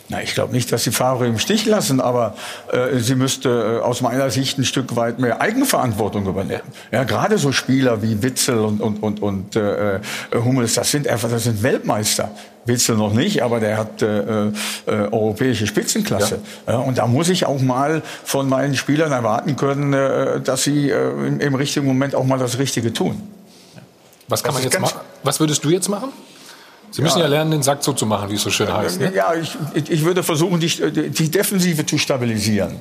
Na, 0.08 0.22
ich 0.22 0.34
glaube 0.34 0.52
nicht, 0.52 0.70
dass 0.70 0.84
sie 0.84 0.90
Favre 0.90 1.26
im 1.26 1.38
Stich 1.38 1.64
lassen, 1.64 2.00
aber 2.00 2.34
äh, 2.70 2.98
sie 2.98 3.14
müsste 3.14 3.80
äh, 3.80 3.84
aus 3.84 4.02
meiner 4.02 4.30
Sicht 4.30 4.58
ein 4.58 4.64
Stück 4.64 4.94
weit 4.94 5.18
mehr 5.18 5.40
Eigenverantwortung 5.40 6.26
übernehmen. 6.26 6.62
Ja, 6.90 7.04
gerade 7.04 7.38
so 7.38 7.50
Spieler 7.50 8.02
wie 8.02 8.22
Witzel 8.22 8.58
und 8.58 8.80
und 8.80 9.02
und 9.02 9.22
und 9.22 9.56
äh, 9.56 9.96
äh, 9.96 10.00
Hummels, 10.34 10.74
das 10.74 10.90
sind 10.90 11.08
einfach, 11.08 11.30
das 11.30 11.44
sind 11.44 11.62
Weltmeister. 11.62 12.30
Witzel 12.64 12.96
noch 12.96 13.12
nicht, 13.12 13.42
aber 13.42 13.58
der 13.60 13.76
hat 13.76 14.02
äh, 14.02 14.46
äh, 14.46 14.52
europäische 14.86 15.66
Spitzenklasse. 15.66 16.40
Ja. 16.68 16.78
und 16.78 16.98
da 16.98 17.06
muss 17.06 17.28
ich 17.28 17.44
auch 17.46 17.60
mal 17.60 18.02
von 18.24 18.48
meinen 18.48 18.76
Spielern 18.76 19.10
erwarten 19.10 19.56
können, 19.56 19.92
äh, 19.92 20.40
dass 20.40 20.62
sie 20.62 20.90
äh, 20.90 21.10
im, 21.26 21.40
im 21.40 21.54
richtigen 21.56 21.86
Moment 21.86 22.14
auch 22.14 22.24
mal 22.24 22.38
das 22.38 22.58
Richtige 22.58 22.92
tun. 22.92 23.20
Was 24.28 24.42
kann 24.44 24.54
Das 24.54 24.62
man 24.62 24.70
jetzt 24.70 24.80
machen? 24.80 25.00
Was 25.24 25.40
würdest 25.40 25.64
du 25.64 25.70
jetzt 25.70 25.88
machen? 25.88 26.10
Sie 26.92 27.00
müssen 27.00 27.18
ja, 27.18 27.24
Ja. 27.24 27.30
lernen, 27.30 27.50
den 27.52 27.62
Sack 27.62 27.82
zuzumachen, 27.82 28.30
wie 28.30 28.34
es 28.34 28.42
so 28.42 28.50
schön 28.50 28.70
heißt. 28.72 29.00
Ne? 29.00 29.12
Ja, 29.14 29.34
ich, 29.34 29.56
ich 29.90 30.04
würde 30.04 30.22
versuchen, 30.22 30.60
die, 30.60 30.68
die 31.10 31.30
Defensive 31.30 31.86
zu 31.86 31.96
stabilisieren. 31.96 32.76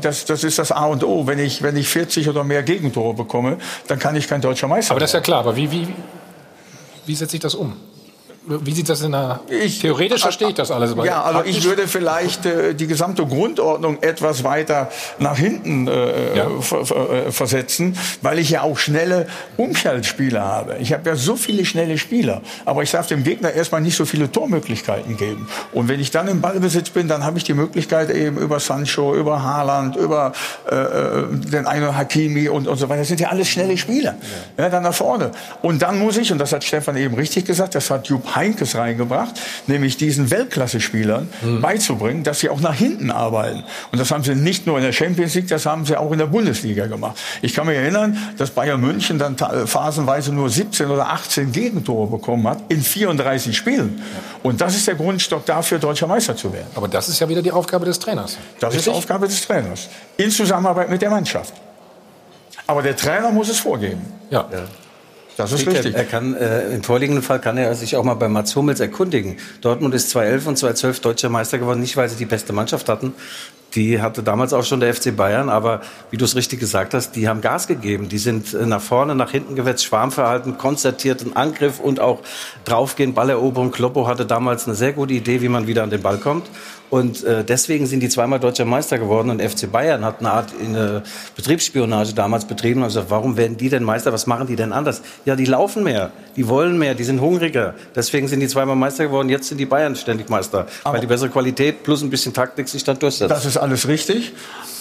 Das, 0.00 0.24
das 0.24 0.44
ist 0.44 0.58
das 0.60 0.70
A 0.70 0.84
und 0.86 1.02
O. 1.02 1.26
Wenn 1.26 1.40
ich, 1.40 1.60
wenn 1.60 1.76
ich 1.76 1.88
40 1.88 2.28
oder 2.28 2.44
mehr 2.44 2.62
Gegentore 2.62 3.12
bekomme, 3.14 3.58
dann 3.88 3.98
kann 3.98 4.14
ich 4.14 4.28
kein 4.28 4.40
deutscher 4.40 4.68
Meister 4.68 4.92
Aber 4.92 5.00
das 5.00 5.10
ist 5.10 5.14
ja 5.14 5.20
klar. 5.20 5.40
Aber 5.40 5.56
wie, 5.56 5.70
wie, 5.72 5.88
wie 7.06 7.14
setze 7.16 7.36
ich 7.36 7.42
das 7.42 7.56
um? 7.56 7.74
Wie 8.46 8.72
sieht 8.72 8.88
das 8.88 9.02
in 9.02 9.12
der... 9.12 9.40
Theoretisch 9.80 10.22
verstehe 10.22 10.48
ich 10.48 10.54
das 10.54 10.70
alles. 10.70 10.94
Ja, 11.04 11.22
also 11.22 11.42
ich 11.44 11.62
würde 11.64 11.86
vielleicht 11.86 12.46
äh, 12.46 12.74
die 12.74 12.86
gesamte 12.86 13.26
Grundordnung 13.26 14.02
etwas 14.02 14.44
weiter 14.44 14.88
nach 15.18 15.36
hinten 15.36 15.86
äh, 15.86 16.36
Ja. 16.38 16.46
äh, 16.46 17.30
versetzen, 17.30 17.96
weil 18.22 18.38
ich 18.38 18.48
ja 18.50 18.62
auch 18.62 18.78
schnelle 18.78 19.26
Umschaltspieler 19.58 20.40
habe. 20.42 20.76
Ich 20.80 20.94
habe 20.94 21.08
ja 21.10 21.16
so 21.16 21.36
viele 21.36 21.66
schnelle 21.66 21.98
Spieler, 21.98 22.40
aber 22.64 22.82
ich 22.82 22.90
darf 22.90 23.06
dem 23.08 23.24
Gegner 23.24 23.52
erstmal 23.52 23.82
nicht 23.82 23.96
so 23.96 24.06
viele 24.06 24.32
Tormöglichkeiten 24.32 25.18
geben. 25.18 25.46
Und 25.72 25.88
wenn 25.88 26.00
ich 26.00 26.10
dann 26.10 26.26
im 26.26 26.40
Ballbesitz 26.40 26.88
bin, 26.88 27.08
dann 27.08 27.24
habe 27.24 27.36
ich 27.36 27.44
die 27.44 27.54
Möglichkeit 27.54 28.08
eben 28.08 28.38
über 28.38 28.58
Sancho, 28.58 29.14
über 29.14 29.42
Haaland, 29.42 29.96
über 29.96 30.32
äh, 30.70 30.74
äh, 30.74 31.24
den 31.30 31.66
einen 31.66 31.94
Hakimi 31.94 32.48
und, 32.48 32.66
und 32.68 32.78
so 32.78 32.88
weiter. 32.88 33.00
Das 33.00 33.08
sind 33.08 33.20
ja 33.20 33.28
alles 33.28 33.48
schnelle 33.48 33.76
Spieler. 33.76 34.14
Ja. 34.56 34.70
dann 34.70 34.82
nach 34.82 34.94
vorne. 34.94 35.30
Und 35.60 35.82
dann 35.82 35.98
muss 35.98 36.16
ich, 36.16 36.32
und 36.32 36.38
das 36.38 36.52
hat 36.52 36.64
Stefan 36.64 36.96
eben 36.96 37.14
richtig 37.16 37.44
gesagt, 37.44 37.74
das 37.74 37.90
hat 37.90 38.06
Jupp 38.08 38.29
Heinkes 38.34 38.74
reingebracht, 38.76 39.40
nämlich 39.66 39.96
diesen 39.96 40.30
Weltklasse-Spielern 40.30 41.28
beizubringen, 41.60 42.22
dass 42.24 42.40
sie 42.40 42.48
auch 42.48 42.60
nach 42.60 42.74
hinten 42.74 43.10
arbeiten. 43.10 43.64
Und 43.92 43.98
das 43.98 44.10
haben 44.10 44.24
sie 44.24 44.34
nicht 44.34 44.66
nur 44.66 44.76
in 44.78 44.84
der 44.84 44.92
Champions 44.92 45.34
League, 45.34 45.48
das 45.48 45.66
haben 45.66 45.84
sie 45.84 45.96
auch 45.96 46.12
in 46.12 46.18
der 46.18 46.26
Bundesliga 46.26 46.86
gemacht. 46.86 47.18
Ich 47.42 47.54
kann 47.54 47.66
mich 47.66 47.76
erinnern, 47.76 48.16
dass 48.38 48.50
Bayern 48.50 48.80
München 48.80 49.18
dann 49.18 49.36
ta- 49.36 49.66
phasenweise 49.66 50.32
nur 50.32 50.48
17 50.50 50.88
oder 50.90 51.08
18 51.10 51.52
Gegentore 51.52 52.06
bekommen 52.08 52.46
hat 52.48 52.58
in 52.68 52.80
34 52.82 53.56
Spielen. 53.56 54.02
Und 54.42 54.60
das 54.60 54.76
ist 54.76 54.86
der 54.86 54.94
Grundstock 54.94 55.44
dafür, 55.46 55.78
deutscher 55.78 56.06
Meister 56.06 56.36
zu 56.36 56.52
werden. 56.52 56.68
Aber 56.74 56.88
das 56.88 57.08
ist 57.08 57.18
ja 57.20 57.28
wieder 57.28 57.42
die 57.42 57.52
Aufgabe 57.52 57.84
des 57.86 57.98
Trainers. 57.98 58.36
Das 58.60 58.74
ist 58.74 58.86
die 58.86 58.90
Aufgabe 58.90 59.26
des 59.26 59.46
Trainers. 59.46 59.88
In 60.16 60.30
Zusammenarbeit 60.30 60.88
mit 60.90 61.02
der 61.02 61.10
Mannschaft. 61.10 61.52
Aber 62.66 62.82
der 62.82 62.96
Trainer 62.96 63.30
muss 63.30 63.48
es 63.48 63.58
vorgeben. 63.58 64.00
Ja. 64.30 64.46
Das 65.42 65.52
ist 65.52 65.66
richtig. 65.66 65.94
er 65.94 66.04
kann, 66.04 66.34
äh, 66.34 66.74
Im 66.74 66.82
vorliegenden 66.82 67.22
Fall 67.22 67.40
kann 67.40 67.56
er 67.56 67.74
sich 67.74 67.96
auch 67.96 68.04
mal 68.04 68.14
bei 68.14 68.28
Mats 68.28 68.54
Hummels 68.56 68.80
erkundigen. 68.80 69.36
Dortmund 69.60 69.94
ist 69.94 70.10
2011 70.10 70.46
und 70.46 70.58
2012 70.58 71.00
deutscher 71.00 71.28
Meister 71.28 71.58
geworden, 71.58 71.80
nicht 71.80 71.96
weil 71.96 72.08
sie 72.08 72.16
die 72.16 72.26
beste 72.26 72.52
Mannschaft 72.52 72.88
hatten. 72.88 73.14
Die 73.74 74.00
hatte 74.00 74.22
damals 74.22 74.52
auch 74.52 74.64
schon 74.64 74.80
der 74.80 74.94
FC 74.94 75.16
Bayern, 75.16 75.48
aber 75.48 75.80
wie 76.10 76.16
du 76.16 76.24
es 76.24 76.34
richtig 76.34 76.60
gesagt 76.60 76.94
hast, 76.94 77.12
die 77.16 77.28
haben 77.28 77.40
Gas 77.40 77.66
gegeben. 77.66 78.08
Die 78.08 78.18
sind 78.18 78.52
äh, 78.52 78.66
nach 78.66 78.80
vorne, 78.80 79.14
nach 79.14 79.30
hinten 79.30 79.54
gewetzt, 79.54 79.84
Schwarmverhalten, 79.84 80.58
konzertierten 80.58 81.36
Angriff 81.36 81.78
und 81.78 82.00
auch 82.00 82.20
draufgehen, 82.64 83.14
Balleroberung. 83.14 83.70
Kloppo 83.70 84.06
hatte 84.06 84.26
damals 84.26 84.66
eine 84.66 84.74
sehr 84.74 84.92
gute 84.92 85.14
Idee, 85.14 85.40
wie 85.40 85.48
man 85.48 85.66
wieder 85.66 85.82
an 85.82 85.90
den 85.90 86.02
Ball 86.02 86.18
kommt. 86.18 86.50
Und 86.90 87.22
äh, 87.22 87.44
deswegen 87.44 87.86
sind 87.86 88.00
die 88.00 88.08
zweimal 88.08 88.40
deutscher 88.40 88.64
Meister 88.64 88.98
geworden 88.98 89.30
und 89.30 89.40
FC 89.40 89.70
Bayern 89.70 90.04
hat 90.04 90.18
eine 90.18 90.32
Art 90.32 90.52
eine 90.60 91.04
Betriebsspionage 91.36 92.14
damals 92.14 92.44
betrieben 92.44 92.82
und 92.82 92.88
gesagt, 92.88 93.10
warum 93.10 93.36
werden 93.36 93.56
die 93.56 93.68
denn 93.68 93.84
Meister? 93.84 94.12
Was 94.12 94.26
machen 94.26 94.48
die 94.48 94.56
denn 94.56 94.72
anders? 94.72 95.00
Ja, 95.24 95.36
die 95.36 95.44
laufen 95.44 95.84
mehr, 95.84 96.10
die 96.34 96.48
wollen 96.48 96.78
mehr, 96.78 96.96
die 96.96 97.04
sind 97.04 97.20
hungriger. 97.20 97.74
Deswegen 97.94 98.26
sind 98.26 98.40
die 98.40 98.48
zweimal 98.48 98.74
Meister 98.74 99.04
geworden. 99.04 99.28
Jetzt 99.28 99.48
sind 99.48 99.58
die 99.58 99.66
Bayern 99.66 99.94
ständig 99.94 100.28
Meister, 100.28 100.66
weil 100.82 101.00
die 101.00 101.06
bessere 101.06 101.28
Qualität 101.28 101.84
plus 101.84 102.02
ein 102.02 102.10
bisschen 102.10 102.34
Taktik 102.34 102.68
sich 102.68 102.82
dann 102.82 102.98
durchsetzt. 102.98 103.30
Das 103.60 103.80
ist 103.80 103.84
alles 103.84 103.88
richtig. 103.88 104.32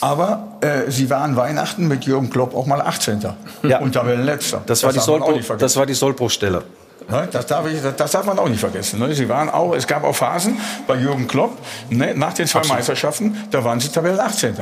Aber 0.01 0.53
äh, 0.61 0.89
sie 0.89 1.09
waren 1.09 1.35
Weihnachten 1.35 1.87
mit 1.89 2.05
Jürgen 2.05 2.29
Klopp 2.29 2.55
auch 2.55 2.65
mal 2.65 2.79
18. 2.81 3.21
Ja. 3.63 3.79
Und 3.79 3.91
Tabellenletzter. 3.93 4.61
das, 4.65 4.83
war 4.83 4.93
die 4.93 4.97
darf 4.99 5.07
man 5.07 5.15
auch 5.15 5.19
Sollbruch, 5.19 5.35
nicht 5.37 5.45
vergessen. 5.45 5.65
das 5.65 5.75
war 5.75 5.85
die 5.85 5.93
Sollbruchstelle. 5.93 6.63
Ne, 7.09 7.27
Das 7.31 7.45
darf, 7.47 7.65
ich, 7.67 7.81
das 7.97 8.11
darf 8.11 8.25
man 8.25 8.39
auch 8.39 8.47
nicht 8.47 8.59
vergessen. 8.61 8.99
ne. 8.99 9.13
Sie 9.13 9.27
waren 9.27 9.49
auch, 9.49 9.73
es 9.75 9.85
gab 9.87 10.03
auch 10.05 10.15
Phasen 10.15 10.57
bei 10.87 10.95
Jürgen 10.95 11.27
Klopp, 11.27 11.57
ne, 11.89 12.13
nach 12.15 12.33
den 12.33 12.47
zwei 12.47 12.61
Meisterschaften, 12.67 13.35
da 13.51 13.63
waren 13.63 13.79
sie 13.81 13.89
Tabellen 13.89 14.19
18. 14.19 14.55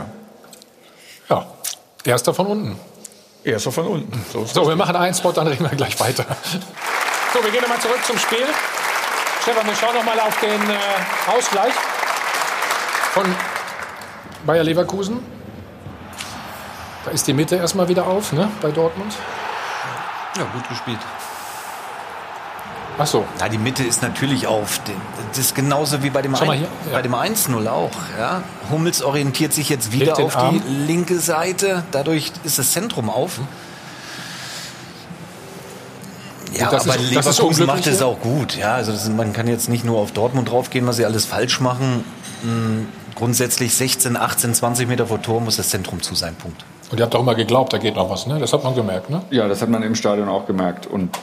Ja. 1.29 1.45
Erster 2.03 2.33
von 2.33 2.47
unten. 2.47 2.79
Erster 3.43 3.71
von 3.71 3.85
unten. 3.85 4.25
So 4.33 4.45
So, 4.45 4.61
das. 4.61 4.69
wir 4.69 4.75
machen 4.75 4.95
einen 4.95 5.13
Spot, 5.13 5.31
dann 5.33 5.45
reden 5.47 5.63
wir 5.69 5.75
gleich 5.77 5.99
weiter. 5.99 6.25
So, 7.33 7.43
wir 7.43 7.51
gehen 7.51 7.61
nochmal 7.61 7.79
zurück 7.79 7.99
zum 8.05 8.17
Spiel. 8.17 8.45
Stefan, 9.43 9.67
wir 9.67 9.75
schauen 9.75 9.93
nochmal 9.95 10.19
auf 10.19 10.39
den 10.39 10.49
äh, 10.69 11.37
Ausgleich 11.37 11.73
von 13.13 13.25
Bayer 14.47 14.63
Leverkusen. 14.63 15.19
Da 17.05 17.11
ist 17.11 17.27
die 17.27 17.33
Mitte 17.33 17.57
erstmal 17.57 17.87
wieder 17.89 18.07
auf, 18.07 18.33
ne, 18.33 18.49
bei 18.61 18.71
Dortmund. 18.71 19.13
Ja, 20.37 20.43
gut 20.53 20.67
gespielt. 20.69 20.99
Ach 22.99 23.05
so. 23.05 23.25
Na, 23.39 23.47
die 23.49 23.59
Mitte 23.59 23.83
ist 23.83 24.01
natürlich 24.01 24.47
auf. 24.47 24.79
Das 25.29 25.37
ist 25.37 25.53
genauso 25.53 26.01
wie 26.01 26.09
bei 26.09 26.21
dem, 26.23 26.33
ein, 26.33 26.61
ja. 26.61 26.67
bei 26.91 27.01
dem 27.03 27.13
1-0 27.13 27.67
auch. 27.67 27.91
Ja. 28.17 28.41
Hummels 28.71 29.03
orientiert 29.03 29.53
sich 29.53 29.69
jetzt 29.69 29.91
wieder 29.91 30.13
den 30.13 30.25
auf 30.25 30.33
die 30.33 30.39
Arm. 30.39 30.61
linke 30.87 31.19
Seite. 31.19 31.83
Dadurch 31.91 32.31
ist 32.43 32.57
das 32.57 32.71
Zentrum 32.71 33.09
auf. 33.11 33.39
Ja, 36.53 36.71
Das 36.71 36.85
aber 36.87 36.95
ist- 36.95 37.11
Leverkusen 37.11 37.65
macht 37.67 37.85
es 37.85 38.01
auch 38.01 38.19
gut. 38.19 38.55
Ja, 38.57 38.73
also 38.75 38.91
das, 38.93 39.07
man 39.09 39.31
kann 39.33 39.47
jetzt 39.47 39.69
nicht 39.69 39.85
nur 39.85 39.99
auf 39.99 40.11
Dortmund 40.11 40.49
draufgehen, 40.49 40.87
was 40.87 40.95
sie 40.95 41.05
alles 41.05 41.25
falsch 41.25 41.59
machen. 41.59 42.03
Grundsätzlich 43.17 43.73
16, 43.73 44.15
18, 44.15 44.53
20 44.53 44.87
Meter 44.87 45.07
vor 45.07 45.19
Tor 45.19 45.41
muss 45.41 45.57
das 45.57 45.69
Zentrum 45.69 46.03
zu 46.03 46.13
sein. 46.13 46.35
Punkt. 46.35 46.63
Und 46.91 46.99
ihr 46.99 47.03
habt 47.03 47.15
doch 47.15 47.21
immer 47.21 47.33
geglaubt, 47.33 47.73
da 47.73 47.79
geht 47.79 47.95
noch 47.95 48.11
was, 48.11 48.27
ne? 48.27 48.37
Das 48.37 48.53
hat 48.53 48.63
man 48.63 48.75
gemerkt, 48.75 49.09
ne? 49.09 49.23
Ja, 49.31 49.47
das 49.47 49.63
hat 49.63 49.69
man 49.69 49.81
im 49.81 49.95
Stadion 49.95 50.29
auch 50.29 50.45
gemerkt. 50.45 50.85
Und 50.85 51.17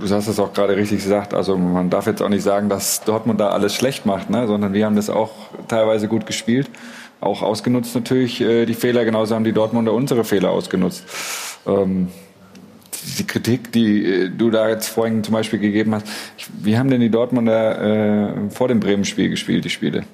du 0.00 0.14
hast 0.14 0.28
es 0.28 0.40
auch 0.40 0.54
gerade 0.54 0.76
richtig 0.76 1.02
gesagt. 1.02 1.34
Also 1.34 1.58
man 1.58 1.90
darf 1.90 2.06
jetzt 2.06 2.22
auch 2.22 2.30
nicht 2.30 2.42
sagen, 2.42 2.70
dass 2.70 3.02
Dortmund 3.02 3.38
da 3.38 3.50
alles 3.50 3.74
schlecht 3.74 4.06
macht, 4.06 4.30
ne? 4.30 4.46
sondern 4.46 4.72
wir 4.72 4.86
haben 4.86 4.96
das 4.96 5.10
auch 5.10 5.32
teilweise 5.68 6.08
gut 6.08 6.24
gespielt. 6.24 6.70
Auch 7.20 7.42
ausgenutzt 7.42 7.94
natürlich 7.94 8.40
äh, 8.40 8.64
die 8.64 8.72
Fehler. 8.72 9.04
Genauso 9.04 9.34
haben 9.34 9.44
die 9.44 9.52
Dortmunder 9.52 9.92
unsere 9.92 10.24
Fehler 10.24 10.50
ausgenutzt. 10.52 11.04
Ähm, 11.66 12.08
die 13.18 13.26
Kritik, 13.26 13.72
die 13.72 14.06
äh, 14.06 14.30
du 14.30 14.50
da 14.50 14.70
jetzt 14.70 14.88
vorhin 14.88 15.22
zum 15.22 15.34
Beispiel 15.34 15.58
gegeben 15.58 15.94
hast, 15.94 16.06
ich, 16.38 16.46
wie 16.62 16.78
haben 16.78 16.88
denn 16.88 17.02
die 17.02 17.10
Dortmunder 17.10 18.46
äh, 18.46 18.50
vor 18.50 18.68
dem 18.68 18.80
Bremen-Spiel 18.80 19.28
gespielt, 19.28 19.66
die 19.66 19.70
Spiele? 19.70 20.04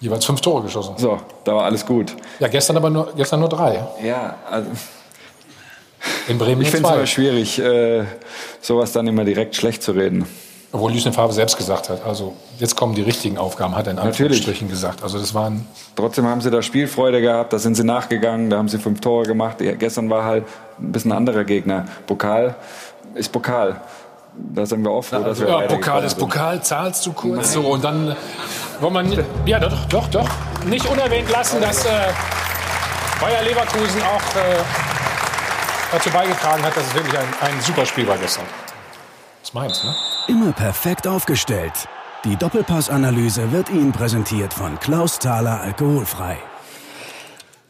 Jeweils 0.00 0.24
fünf 0.24 0.40
Tore 0.40 0.62
geschossen. 0.62 0.94
So, 0.96 1.18
da 1.44 1.54
war 1.54 1.64
alles 1.64 1.84
gut. 1.84 2.14
Ja, 2.38 2.48
gestern 2.48 2.76
aber 2.76 2.90
nur, 2.90 3.12
gestern 3.16 3.40
nur 3.40 3.48
drei. 3.48 3.84
Ja, 4.02 4.36
also 4.48 4.70
In 6.28 6.38
Bremen 6.38 6.62
ich 6.62 6.70
finde 6.70 6.88
es 6.88 6.94
immer 6.94 7.06
schwierig, 7.06 7.58
äh, 7.58 8.04
sowas 8.60 8.92
dann 8.92 9.06
immer 9.08 9.24
direkt 9.24 9.56
schlecht 9.56 9.82
zu 9.82 9.92
reden. 9.92 10.26
Obwohl 10.70 10.92
Lucien 10.92 11.14
Favre 11.14 11.32
selbst 11.32 11.56
gesagt 11.56 11.88
hat, 11.88 12.04
also 12.04 12.34
jetzt 12.58 12.76
kommen 12.76 12.94
die 12.94 13.00
richtigen 13.00 13.38
Aufgaben, 13.38 13.74
hat 13.74 13.86
er 13.86 13.94
in. 13.94 13.98
Anführungsstrichen 13.98 14.68
gesagt. 14.68 15.02
Also 15.02 15.18
das 15.18 15.32
waren 15.32 15.66
Trotzdem 15.96 16.26
haben 16.26 16.42
sie 16.42 16.50
da 16.50 16.60
Spielfreude 16.62 17.20
gehabt, 17.22 17.52
da 17.52 17.58
sind 17.58 17.74
sie 17.74 17.84
nachgegangen, 17.84 18.50
da 18.50 18.58
haben 18.58 18.68
sie 18.68 18.78
fünf 18.78 19.00
Tore 19.00 19.24
gemacht. 19.24 19.56
Gestern 19.58 20.10
war 20.10 20.24
halt 20.24 20.44
ein 20.78 20.92
bisschen 20.92 21.10
ein 21.10 21.16
anderer 21.16 21.44
Gegner. 21.44 21.86
Pokal 22.06 22.54
ist 23.14 23.32
Pokal. 23.32 23.80
Da 24.54 24.66
sind 24.66 24.82
wir 24.82 24.90
auch 24.90 25.02
froh, 25.02 25.22
dass 25.22 25.40
wir 25.40 25.48
ja, 25.48 25.60
Pokal 25.66 26.04
ist. 26.04 26.16
Pokal, 26.16 26.62
zahlst 26.62 27.04
du 27.06 27.12
kurz 27.12 27.52
so 27.52 27.60
und 27.62 27.84
dann 27.84 28.16
wollen 28.80 28.92
man 28.92 29.24
ja 29.46 29.58
doch 29.58 29.84
doch 29.86 30.08
doch 30.08 30.28
nicht 30.64 30.86
unerwähnt 30.86 31.30
lassen, 31.30 31.60
dass 31.60 31.84
äh, 31.84 31.90
Bayer 33.20 33.42
Leverkusen 33.42 34.02
auch 34.02 34.36
äh, 34.36 34.56
dazu 35.92 36.10
beigetragen 36.10 36.62
hat, 36.62 36.76
dass 36.76 36.86
es 36.86 36.94
wirklich 36.94 37.18
ein, 37.18 37.26
ein 37.40 37.60
super 37.60 37.84
Spiel 37.84 38.06
war 38.06 38.16
gestern. 38.18 38.44
Das 39.40 39.50
ist 39.50 39.54
meins, 39.54 39.84
ne? 39.84 39.94
Immer 40.28 40.52
perfekt 40.52 41.06
aufgestellt. 41.06 41.88
Die 42.24 42.36
Doppelpassanalyse 42.36 43.52
wird 43.52 43.70
Ihnen 43.70 43.92
präsentiert 43.92 44.52
von 44.52 44.78
Klaus 44.80 45.18
Thaler 45.18 45.60
Alkoholfrei. 45.60 46.36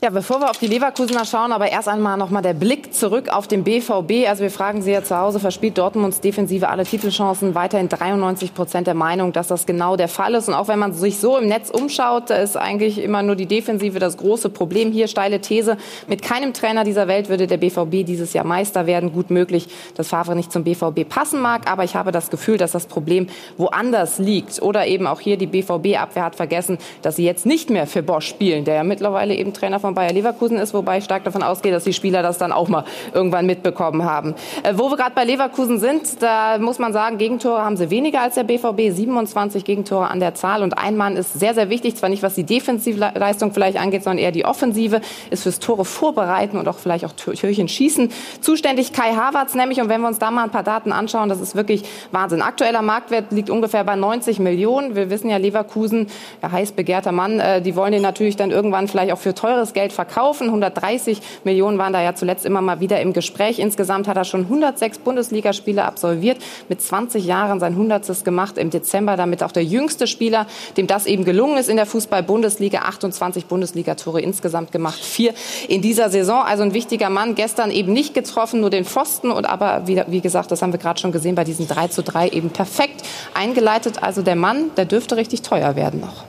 Ja, 0.00 0.10
bevor 0.10 0.38
wir 0.38 0.48
auf 0.48 0.58
die 0.58 0.68
Leverkusener 0.68 1.24
schauen, 1.24 1.50
aber 1.50 1.72
erst 1.72 1.88
einmal 1.88 2.16
noch 2.16 2.30
mal 2.30 2.40
der 2.40 2.54
Blick 2.54 2.94
zurück 2.94 3.30
auf 3.30 3.48
den 3.48 3.64
BVB. 3.64 4.28
Also 4.28 4.44
wir 4.44 4.50
fragen 4.52 4.80
Sie 4.80 4.92
ja 4.92 5.02
zu 5.02 5.18
Hause, 5.18 5.40
verspielt 5.40 5.76
Dortmunds 5.76 6.20
Defensive 6.20 6.68
alle 6.68 6.84
Titelchancen? 6.84 7.56
Weiterhin 7.56 7.88
93 7.88 8.54
Prozent 8.54 8.86
der 8.86 8.94
Meinung, 8.94 9.32
dass 9.32 9.48
das 9.48 9.66
genau 9.66 9.96
der 9.96 10.06
Fall 10.06 10.34
ist. 10.34 10.46
Und 10.46 10.54
auch 10.54 10.68
wenn 10.68 10.78
man 10.78 10.92
sich 10.92 11.18
so 11.18 11.36
im 11.36 11.48
Netz 11.48 11.70
umschaut, 11.70 12.30
da 12.30 12.36
ist 12.36 12.56
eigentlich 12.56 13.02
immer 13.02 13.24
nur 13.24 13.34
die 13.34 13.46
Defensive 13.46 13.98
das 13.98 14.16
große 14.18 14.50
Problem. 14.50 14.92
Hier 14.92 15.08
steile 15.08 15.40
These, 15.40 15.76
mit 16.06 16.22
keinem 16.22 16.52
Trainer 16.52 16.84
dieser 16.84 17.08
Welt 17.08 17.28
würde 17.28 17.48
der 17.48 17.56
BVB 17.56 18.06
dieses 18.06 18.32
Jahr 18.34 18.44
Meister 18.44 18.86
werden. 18.86 19.12
Gut 19.12 19.30
möglich, 19.30 19.66
dass 19.96 20.06
Favre 20.06 20.36
nicht 20.36 20.52
zum 20.52 20.62
BVB 20.62 21.08
passen 21.08 21.40
mag, 21.40 21.68
aber 21.68 21.82
ich 21.82 21.96
habe 21.96 22.12
das 22.12 22.30
Gefühl, 22.30 22.56
dass 22.56 22.70
das 22.70 22.86
Problem 22.86 23.26
woanders 23.56 24.20
liegt. 24.20 24.62
Oder 24.62 24.86
eben 24.86 25.08
auch 25.08 25.18
hier 25.18 25.36
die 25.36 25.48
BVB-Abwehr 25.48 26.24
hat 26.24 26.36
vergessen, 26.36 26.78
dass 27.02 27.16
sie 27.16 27.24
jetzt 27.24 27.46
nicht 27.46 27.68
mehr 27.68 27.88
für 27.88 28.04
Bosch 28.04 28.28
spielen, 28.28 28.64
der 28.64 28.76
ja 28.76 28.84
mittlerweile 28.84 29.34
eben 29.34 29.52
Trainer 29.52 29.80
von 29.80 29.87
Bayer 29.94 30.12
Leverkusen 30.12 30.58
ist, 30.58 30.74
wobei 30.74 30.98
ich 30.98 31.04
stark 31.04 31.24
davon 31.24 31.42
ausgehe, 31.42 31.72
dass 31.72 31.84
die 31.84 31.92
Spieler 31.92 32.22
das 32.22 32.38
dann 32.38 32.52
auch 32.52 32.68
mal 32.68 32.84
irgendwann 33.12 33.46
mitbekommen 33.46 34.04
haben. 34.04 34.34
Äh, 34.62 34.74
wo 34.76 34.90
wir 34.90 34.96
gerade 34.96 35.14
bei 35.14 35.24
Leverkusen 35.24 35.78
sind, 35.78 36.22
da 36.22 36.58
muss 36.58 36.78
man 36.78 36.92
sagen, 36.92 37.18
Gegentore 37.18 37.64
haben 37.64 37.76
sie 37.76 37.90
weniger 37.90 38.20
als 38.22 38.34
der 38.34 38.44
BVB, 38.44 38.94
27 38.94 39.64
Gegentore 39.64 40.08
an 40.08 40.20
der 40.20 40.34
Zahl 40.34 40.62
und 40.62 40.76
ein 40.76 40.96
Mann 40.96 41.16
ist 41.16 41.38
sehr, 41.38 41.54
sehr 41.54 41.70
wichtig, 41.70 41.96
zwar 41.96 42.08
nicht 42.08 42.22
was 42.22 42.34
die 42.34 42.44
Defensivleistung 42.44 43.52
vielleicht 43.52 43.78
angeht, 43.78 44.04
sondern 44.04 44.18
eher 44.18 44.32
die 44.32 44.44
Offensive, 44.44 45.00
ist 45.30 45.44
fürs 45.44 45.58
Tore 45.58 45.84
vorbereiten 45.84 46.58
und 46.58 46.68
auch 46.68 46.78
vielleicht 46.78 47.04
auch 47.04 47.12
Tür- 47.12 47.34
Türchen 47.34 47.68
schießen. 47.68 48.10
Zuständig 48.40 48.92
Kai 48.92 49.14
Havertz 49.14 49.54
nämlich 49.54 49.80
und 49.80 49.88
wenn 49.88 50.00
wir 50.00 50.08
uns 50.08 50.18
da 50.18 50.30
mal 50.30 50.44
ein 50.44 50.50
paar 50.50 50.62
Daten 50.62 50.92
anschauen, 50.92 51.28
das 51.28 51.40
ist 51.40 51.54
wirklich 51.54 51.84
Wahnsinn. 52.12 52.42
Aktueller 52.42 52.82
Marktwert 52.82 53.32
liegt 53.32 53.50
ungefähr 53.50 53.84
bei 53.84 53.96
90 53.96 54.38
Millionen. 54.38 54.94
Wir 54.94 55.10
wissen 55.10 55.30
ja, 55.30 55.36
Leverkusen, 55.36 56.08
ja, 56.42 56.50
heiß 56.50 56.72
begehrter 56.72 57.12
Mann, 57.12 57.40
äh, 57.40 57.62
die 57.62 57.76
wollen 57.76 57.92
den 57.92 58.02
natürlich 58.02 58.36
dann 58.36 58.50
irgendwann 58.50 58.88
vielleicht 58.88 59.12
auch 59.12 59.18
für 59.18 59.34
teures 59.34 59.72
Geld 59.72 59.77
verkaufen. 59.92 60.48
130 60.48 61.20
Millionen 61.44 61.78
waren 61.78 61.92
da 61.92 62.02
ja 62.02 62.14
zuletzt 62.14 62.44
immer 62.44 62.60
mal 62.60 62.80
wieder 62.80 63.00
im 63.00 63.12
Gespräch. 63.12 63.58
Insgesamt 63.58 64.08
hat 64.08 64.16
er 64.16 64.24
schon 64.24 64.42
106 64.42 64.98
Bundesligaspiele 64.98 65.84
absolviert, 65.84 66.38
mit 66.68 66.82
20 66.82 67.24
Jahren 67.24 67.60
sein 67.60 67.72
100. 67.72 68.24
gemacht 68.24 68.58
im 68.58 68.70
Dezember, 68.70 69.16
damit 69.16 69.42
auch 69.42 69.52
der 69.52 69.64
jüngste 69.64 70.06
Spieler, 70.06 70.46
dem 70.76 70.86
das 70.86 71.06
eben 71.06 71.24
gelungen 71.24 71.58
ist 71.58 71.68
in 71.68 71.76
der 71.76 71.86
Fußball-Bundesliga. 71.86 72.80
28 72.80 73.46
Bundesligatore 73.46 74.20
insgesamt 74.20 74.72
gemacht, 74.72 74.98
vier 74.98 75.34
in 75.68 75.82
dieser 75.82 76.10
Saison. 76.10 76.42
Also 76.42 76.62
ein 76.62 76.74
wichtiger 76.74 77.10
Mann, 77.10 77.34
gestern 77.34 77.70
eben 77.70 77.92
nicht 77.92 78.14
getroffen, 78.14 78.60
nur 78.60 78.70
den 78.70 78.84
Pfosten 78.84 79.30
und 79.30 79.46
aber, 79.46 79.86
wie, 79.86 80.02
wie 80.06 80.20
gesagt, 80.20 80.50
das 80.50 80.62
haben 80.62 80.72
wir 80.72 80.78
gerade 80.78 81.00
schon 81.00 81.12
gesehen, 81.12 81.34
bei 81.34 81.44
diesen 81.44 81.68
3 81.68 81.88
zu 81.88 82.02
3 82.02 82.28
eben 82.30 82.50
perfekt 82.50 83.02
eingeleitet. 83.34 84.02
Also 84.02 84.22
der 84.22 84.36
Mann, 84.36 84.70
der 84.76 84.84
dürfte 84.84 85.16
richtig 85.16 85.42
teuer 85.42 85.76
werden 85.76 86.00
noch. 86.00 86.24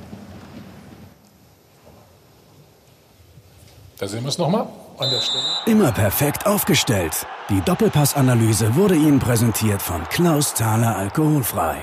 Da 4.00 4.08
sehen 4.08 4.24
wir 4.24 4.30
es 4.30 4.38
nochmal 4.38 4.66
an 4.98 5.10
der 5.10 5.20
Stelle. 5.20 5.44
Immer 5.66 5.92
perfekt 5.92 6.46
aufgestellt. 6.46 7.28
Die 7.50 7.60
Doppelpassanalyse 7.60 8.74
wurde 8.76 8.96
Ihnen 8.96 9.20
präsentiert 9.20 9.82
von 9.82 10.08
Klaus 10.08 10.54
Thaler 10.54 10.96
Alkoholfrei. 10.96 11.76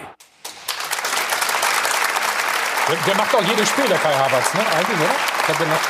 Der, 2.89 2.97
der 3.07 3.17
macht 3.17 3.35
auch 3.35 3.43
jedes 3.43 3.69
Spiel, 3.69 3.85
der 3.87 3.99
Kai 3.99 4.15
Havertz, 4.15 4.55
ne? 4.55 4.61
Eigentlich, 4.61 4.99
oder? 4.99 5.15
Ich 5.43 5.49
hab 5.49 5.59
den 5.59 5.69
noch 5.69 5.81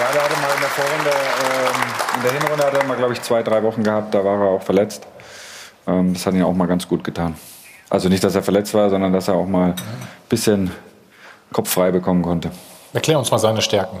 Ja, 0.00 0.12
der 0.12 0.22
hatte 0.24 0.40
mal 0.40 0.54
in 0.54 0.60
der 0.60 0.70
Vorrunde, 0.70 1.10
ähm, 1.10 2.16
in 2.16 2.22
der 2.22 2.32
Hinrunde 2.32 2.66
hat 2.66 2.74
er 2.74 2.84
mal, 2.84 2.96
glaube 2.96 3.12
ich, 3.12 3.22
zwei, 3.22 3.44
drei 3.44 3.62
Wochen 3.62 3.84
gehabt, 3.84 4.12
da 4.12 4.24
war 4.24 4.40
er 4.40 4.48
auch 4.48 4.62
verletzt. 4.62 5.06
Ähm, 5.86 6.14
das 6.14 6.26
hat 6.26 6.34
ihn 6.34 6.42
auch 6.42 6.52
mal 6.52 6.66
ganz 6.66 6.88
gut 6.88 7.04
getan. 7.04 7.36
Also 7.88 8.08
nicht, 8.08 8.24
dass 8.24 8.34
er 8.34 8.42
verletzt 8.42 8.74
war, 8.74 8.90
sondern 8.90 9.12
dass 9.12 9.28
er 9.28 9.34
auch 9.34 9.46
mal 9.46 9.70
ein 9.70 9.76
bisschen 10.28 10.72
Kopf 11.52 11.70
frei 11.70 11.92
bekommen 11.92 12.22
konnte. 12.22 12.50
Erklär 12.92 13.20
uns 13.20 13.30
mal 13.30 13.38
seine 13.38 13.62
Stärken. 13.62 13.98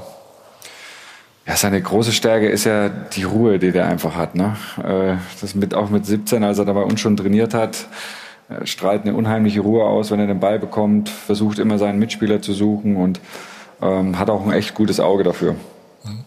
Ja, 1.46 1.56
seine 1.56 1.80
große 1.80 2.12
Stärke 2.12 2.48
ist 2.48 2.64
ja 2.64 2.88
die 2.88 3.24
Ruhe, 3.24 3.58
die 3.58 3.72
der 3.72 3.86
einfach 3.86 4.14
hat. 4.14 4.34
Ne? 4.34 4.56
Äh, 4.82 5.16
Das 5.40 5.54
mit, 5.54 5.74
auch 5.74 5.90
mit 5.90 6.06
17, 6.06 6.44
als 6.44 6.58
er 6.58 6.64
da 6.64 6.72
bei 6.72 6.82
uns 6.82 7.00
schon 7.00 7.16
trainiert 7.16 7.54
hat, 7.54 7.86
äh, 8.48 8.66
strahlt 8.66 9.02
eine 9.02 9.14
unheimliche 9.14 9.60
Ruhe 9.60 9.84
aus, 9.84 10.10
wenn 10.10 10.20
er 10.20 10.26
den 10.26 10.38
Ball 10.40 10.58
bekommt, 10.58 11.08
versucht 11.08 11.58
immer 11.58 11.78
seinen 11.78 11.98
Mitspieler 11.98 12.42
zu 12.42 12.52
suchen 12.52 12.96
und 12.96 13.20
ähm, 13.82 14.18
hat 14.18 14.28
auch 14.30 14.44
ein 14.44 14.52
echt 14.52 14.74
gutes 14.74 15.00
Auge 15.00 15.24
dafür. 15.24 15.56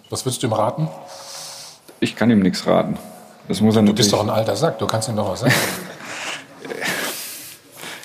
Was 0.10 0.26
würdest 0.26 0.44
du 0.44 0.48
ihm 0.48 0.54
raten? 0.54 0.88
Ich 2.00 2.16
kann 2.16 2.30
ihm 2.30 2.40
nichts 2.40 2.66
raten. 2.68 2.98
Das 3.48 3.62
muss 3.62 3.76
er 3.76 3.84
Du 3.84 3.94
bist 3.94 4.12
doch 4.12 4.24
ein 4.24 4.30
alter 4.30 4.56
Sack, 4.56 4.80
du 4.80 4.88
kannst 4.88 5.08
ihm 5.10 5.16
doch 5.16 5.30
was 5.32 5.42
sagen. 5.42 5.54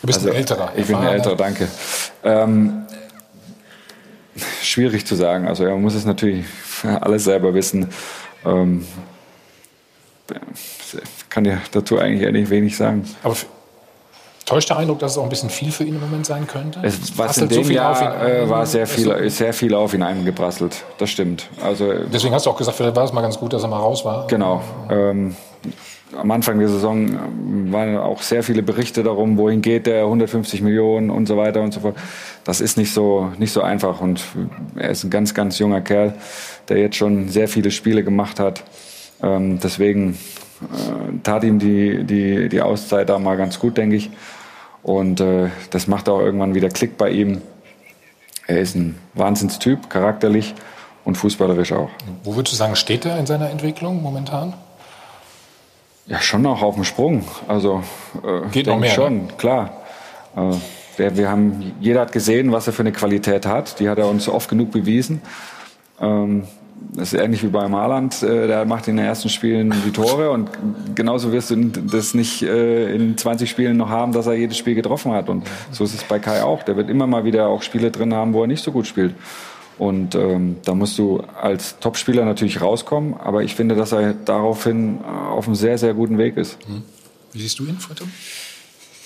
Du 0.00 0.06
bist 0.06 0.20
Also, 0.20 0.30
ein 0.30 0.36
älterer. 0.36 0.72
Ich 0.76 0.86
bin 0.86 0.94
ein 0.96 1.08
älterer, 1.08 1.34
danke. 1.34 1.66
Ähm, 2.22 2.82
schwierig 4.62 5.04
zu 5.04 5.16
sagen. 5.16 5.48
Also 5.48 5.64
er 5.64 5.74
muss 5.76 5.94
es 5.94 6.04
natürlich 6.04 6.46
alles 6.84 7.24
selber 7.24 7.54
wissen. 7.54 7.88
Ähm, 8.44 8.84
kann 11.30 11.44
dir 11.44 11.60
dazu 11.72 11.98
eigentlich 11.98 12.22
ehrlich 12.22 12.50
wenig 12.50 12.76
sagen. 12.76 13.04
Aber 13.22 13.34
täuscht 14.44 14.70
der 14.70 14.78
Eindruck, 14.78 14.98
dass 14.98 15.12
es 15.12 15.18
auch 15.18 15.22
ein 15.22 15.28
bisschen 15.28 15.50
viel 15.50 15.70
für 15.70 15.84
ihn 15.84 15.94
im 15.94 16.00
Moment 16.00 16.26
sein 16.26 16.46
könnte? 16.46 16.80
Es, 16.82 17.16
was 17.16 17.38
in 17.38 17.48
so 17.48 17.54
dem 17.56 17.64
ihn 17.70 17.72
Jahr 17.76 18.26
äh, 18.26 18.48
war 18.48 18.66
sehr 18.66 18.86
viel, 18.86 19.04
so- 19.04 19.12
ist 19.12 19.38
sehr 19.38 19.52
viel 19.52 19.74
auf 19.74 19.94
ihn 19.94 20.02
eingeprasselt. 20.02 20.84
Das 20.98 21.10
stimmt. 21.10 21.48
Also 21.62 21.92
Deswegen 22.12 22.34
hast 22.34 22.46
du 22.46 22.50
auch 22.50 22.56
gesagt, 22.56 22.76
vielleicht 22.76 22.96
war 22.96 23.04
es 23.04 23.12
mal 23.12 23.22
ganz 23.22 23.38
gut, 23.38 23.52
dass 23.52 23.62
er 23.62 23.68
mal 23.68 23.78
raus 23.78 24.04
war. 24.04 24.26
Genau. 24.26 24.62
Ähm, 24.90 25.34
am 26.16 26.30
Anfang 26.30 26.58
der 26.58 26.68
Saison 26.68 27.08
ähm, 27.08 27.72
waren 27.72 27.96
auch 27.96 28.22
sehr 28.22 28.42
viele 28.42 28.62
Berichte 28.62 29.02
darum, 29.02 29.36
wohin 29.36 29.62
geht 29.62 29.86
der, 29.86 30.04
150 30.04 30.62
Millionen 30.62 31.10
und 31.10 31.26
so 31.26 31.36
weiter 31.36 31.60
und 31.60 31.72
so 31.72 31.80
fort. 31.80 31.96
Das 32.44 32.60
ist 32.60 32.78
nicht 32.78 32.92
so, 32.92 33.32
nicht 33.38 33.52
so 33.52 33.62
einfach 33.62 34.00
und 34.00 34.24
er 34.76 34.90
ist 34.90 35.04
ein 35.04 35.10
ganz, 35.10 35.34
ganz 35.34 35.58
junger 35.58 35.80
Kerl, 35.80 36.14
der 36.68 36.78
jetzt 36.78 36.96
schon 36.96 37.28
sehr 37.28 37.48
viele 37.48 37.70
Spiele 37.70 38.04
gemacht 38.04 38.40
hat. 38.40 38.64
Ähm, 39.22 39.58
deswegen 39.62 40.18
äh, 40.62 41.18
tat 41.22 41.44
ihm 41.44 41.58
die, 41.58 42.04
die, 42.04 42.48
die 42.48 42.60
Auszeit 42.62 43.08
da 43.08 43.18
mal 43.18 43.36
ganz 43.36 43.58
gut, 43.58 43.76
denke 43.76 43.96
ich. 43.96 44.10
Und 44.82 45.20
äh, 45.20 45.48
das 45.70 45.86
macht 45.88 46.08
auch 46.08 46.20
irgendwann 46.20 46.54
wieder 46.54 46.68
Klick 46.68 46.96
bei 46.96 47.10
ihm. 47.10 47.42
Er 48.46 48.60
ist 48.60 48.74
ein 48.76 48.96
Wahnsinnstyp, 49.14 49.90
charakterlich. 49.90 50.54
und 51.04 51.16
fußballerisch 51.16 51.72
auch. 51.72 51.88
Wo 52.22 52.36
würdest 52.36 52.52
du 52.52 52.56
sagen, 52.56 52.76
steht 52.76 53.06
er 53.06 53.18
in 53.18 53.26
seiner 53.26 53.50
Entwicklung 53.50 54.02
momentan? 54.02 54.52
Ja, 56.08 56.20
schon 56.20 56.42
noch 56.42 56.62
auf 56.62 56.74
dem 56.74 56.84
Sprung. 56.84 57.24
Also 57.46 57.82
äh, 58.24 58.48
Geht 58.50 58.66
noch 58.66 58.78
mehr, 58.78 58.90
schon, 58.90 59.26
ne? 59.26 59.28
klar. 59.36 59.82
Äh, 60.34 60.54
der, 60.96 61.16
wir 61.16 61.30
haben, 61.30 61.72
jeder 61.80 62.00
hat 62.00 62.12
gesehen, 62.12 62.50
was 62.50 62.66
er 62.66 62.72
für 62.72 62.82
eine 62.82 62.92
Qualität 62.92 63.46
hat. 63.46 63.78
Die 63.78 63.88
hat 63.88 63.98
er 63.98 64.08
uns 64.08 64.28
oft 64.28 64.48
genug 64.48 64.70
bewiesen. 64.70 65.20
Ähm, 66.00 66.44
das 66.92 67.12
ist 67.12 67.20
ähnlich 67.20 67.42
wie 67.42 67.48
beim 67.48 67.74
Haaland. 67.74 68.22
Äh, 68.22 68.46
der 68.46 68.64
macht 68.64 68.88
in 68.88 68.96
den 68.96 69.04
ersten 69.04 69.28
Spielen 69.28 69.74
die 69.84 69.92
Tore 69.92 70.30
und 70.30 70.48
genauso 70.94 71.30
wirst 71.30 71.50
du 71.50 71.56
das 71.66 72.14
nicht 72.14 72.42
äh, 72.42 72.94
in 72.94 73.16
20 73.16 73.50
Spielen 73.50 73.76
noch 73.76 73.90
haben, 73.90 74.12
dass 74.12 74.26
er 74.26 74.34
jedes 74.34 74.56
Spiel 74.56 74.74
getroffen 74.74 75.12
hat. 75.12 75.28
Und 75.28 75.46
so 75.70 75.84
ist 75.84 75.94
es 75.94 76.04
bei 76.04 76.18
Kai 76.18 76.42
auch. 76.42 76.62
Der 76.62 76.76
wird 76.76 76.88
immer 76.88 77.06
mal 77.06 77.24
wieder 77.24 77.48
auch 77.48 77.62
Spiele 77.62 77.90
drin 77.90 78.14
haben, 78.14 78.32
wo 78.32 78.42
er 78.42 78.46
nicht 78.46 78.64
so 78.64 78.72
gut 78.72 78.86
spielt. 78.86 79.14
Und 79.78 80.14
ähm, 80.14 80.56
da 80.64 80.74
musst 80.74 80.98
du 80.98 81.22
als 81.40 81.78
Topspieler 81.78 82.24
natürlich 82.24 82.60
rauskommen. 82.60 83.14
Aber 83.14 83.42
ich 83.42 83.54
finde, 83.54 83.76
dass 83.76 83.92
er 83.92 84.12
daraufhin 84.12 84.98
äh, 84.98 85.06
auf 85.06 85.46
einem 85.46 85.54
sehr, 85.54 85.78
sehr 85.78 85.94
guten 85.94 86.18
Weg 86.18 86.36
ist. 86.36 86.58
Wie 87.32 87.40
siehst 87.40 87.58
du 87.58 87.66
ihn, 87.66 87.78
Friedhelm? 87.78 88.10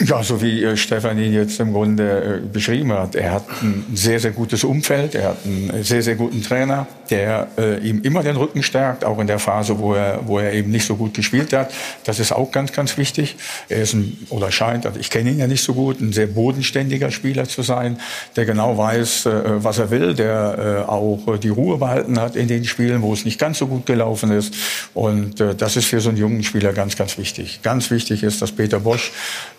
Ja, 0.05 0.22
so 0.22 0.42
wie 0.42 0.64
äh, 0.64 0.76
Stefan 0.76 1.18
ihn 1.18 1.32
jetzt 1.32 1.61
im 1.61 1.72
Grunde 1.72 2.40
äh, 2.42 2.46
beschrieben 2.46 2.92
hat. 2.92 3.14
Er 3.14 3.32
hat 3.32 3.44
ein 3.62 3.84
sehr, 3.94 4.18
sehr 4.18 4.32
gutes 4.32 4.64
Umfeld. 4.64 5.14
Er 5.14 5.28
hat 5.28 5.36
einen 5.44 5.84
sehr, 5.84 6.03
sehr 6.03 6.16
guten 6.16 6.42
Trainer, 6.42 6.86
der 7.11 7.48
äh, 7.57 7.78
ihm 7.86 8.03
immer 8.03 8.22
den 8.22 8.36
Rücken 8.36 8.62
stärkt, 8.62 9.05
auch 9.05 9.20
in 9.20 9.26
der 9.26 9.38
Phase, 9.38 9.78
wo 9.78 9.94
er, 9.94 10.20
wo 10.26 10.38
er 10.38 10.53
eben 10.55 10.70
nicht 10.70 10.86
so 10.86 10.96
gut 10.96 11.14
gespielt 11.14 11.53
hat. 11.53 11.72
Das 12.05 12.18
ist 12.18 12.32
auch 12.32 12.50
ganz, 12.50 12.72
ganz 12.72 12.96
wichtig. 12.96 13.36
Er 13.68 13.82
ist 13.82 13.92
ein, 13.94 14.18
oder 14.30 14.50
scheint, 14.50 14.86
also 14.86 14.98
ich 14.98 15.11
kenne 15.11 15.30
ihn 15.30 15.38
ja 15.38 15.46
nicht 15.46 15.62
so 15.62 15.74
gut, 15.74 16.00
ein 16.00 16.12
sehr 16.12 16.26
bodenständiger 16.26 17.11
Spieler 17.11 17.44
zu 17.44 17.62
sein, 17.62 17.98
der 18.34 18.44
genau 18.44 18.76
weiß, 18.76 19.26
äh, 19.26 19.42
was 19.62 19.78
er 19.78 19.90
will, 19.90 20.14
der 20.14 20.84
äh, 20.88 20.90
auch 20.90 21.38
die 21.38 21.50
Ruhe 21.50 21.78
behalten 21.78 22.20
hat 22.20 22.34
in 22.34 22.48
den 22.48 22.64
Spielen, 22.64 23.03
wo 23.03 23.12
es 23.12 23.24
nicht 23.24 23.38
ganz 23.38 23.59
so 23.59 23.68
gut 23.68 23.86
gelaufen 23.86 24.32
ist. 24.32 24.55
Und 24.94 25.40
äh, 25.40 25.55
das 25.55 25.76
ist 25.76 25.84
für 25.84 26.00
so 26.00 26.09
einen 26.09 26.18
jungen 26.18 26.42
Spieler 26.42 26.72
ganz, 26.72 26.96
ganz 26.96 27.18
wichtig. 27.18 27.61
Ganz 27.62 27.90
wichtig 27.90 28.22
ist, 28.22 28.42
dass 28.42 28.50
Peter 28.50 28.80
Bosch 28.80 29.12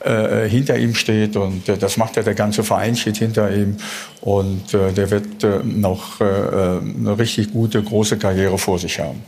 äh, 0.03 0.32
hinter 0.47 0.77
ihm 0.77 0.95
steht 0.95 1.36
und 1.36 1.67
äh, 1.69 1.77
das 1.77 1.97
macht 1.97 2.15
ja 2.15 2.23
der 2.23 2.36
ganze 2.36 2.63
Verein 2.63 2.95
steht 2.95 3.17
hinter 3.17 3.53
ihm 3.53 3.77
und 4.21 4.73
äh, 4.73 4.91
der 4.91 5.11
wird 5.11 5.43
äh, 5.43 5.59
noch 5.63 6.21
äh, 6.21 6.23
eine 6.23 7.17
richtig 7.17 7.51
gute 7.51 7.81
große 7.81 8.17
Karriere 8.17 8.57
vor 8.57 8.79
sich 8.79 8.99
haben. 8.99 9.21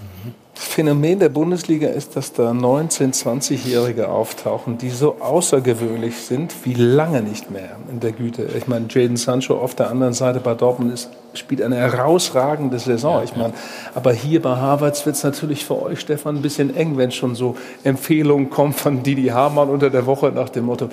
Das 0.56 0.64
Phänomen 0.64 1.20
der 1.20 1.28
Bundesliga 1.28 1.90
ist, 1.90 2.16
dass 2.16 2.32
da 2.32 2.52
19-, 2.52 3.14
20-Jährige 3.14 4.08
auftauchen, 4.08 4.78
die 4.78 4.90
so 4.90 5.18
außergewöhnlich 5.20 6.16
sind 6.16 6.54
wie 6.64 6.74
lange 6.74 7.22
nicht 7.22 7.52
mehr 7.52 7.76
in 7.92 8.00
der 8.00 8.14
Güte. 8.14 8.48
Ich 8.58 8.66
meine, 8.66 8.86
Jaden 8.90 9.18
Sancho 9.18 9.58
auf 9.58 9.76
der 9.76 9.90
anderen 9.90 10.14
Seite 10.14 10.40
bei 10.40 10.54
Dortmund 10.54 10.94
ist, 10.94 11.10
spielt 11.34 11.62
eine 11.62 11.76
herausragende 11.76 12.80
Saison. 12.80 13.22
Ich 13.26 13.36
meine, 13.36 13.54
aber 13.96 14.14
hier 14.14 14.42
bei 14.42 14.56
Harvards 14.56 15.06
wird 15.06 15.18
es 15.18 15.24
natürlich 15.24 15.66
für 15.66 15.82
euch, 15.82 16.00
Stefan, 16.00 16.38
ein 16.38 16.42
bisschen 16.42 16.74
eng, 16.74 16.96
wenn 16.96 17.12
schon 17.12 17.36
so 17.36 17.58
Empfehlungen 17.84 18.50
kommen 18.50 18.72
von 18.72 19.04
Didi 19.04 19.28
Hamann 19.28 19.68
unter 19.68 19.90
der 19.90 20.06
Woche 20.06 20.32
nach 20.34 20.48
dem 20.48 20.66
Motto, 20.66 20.88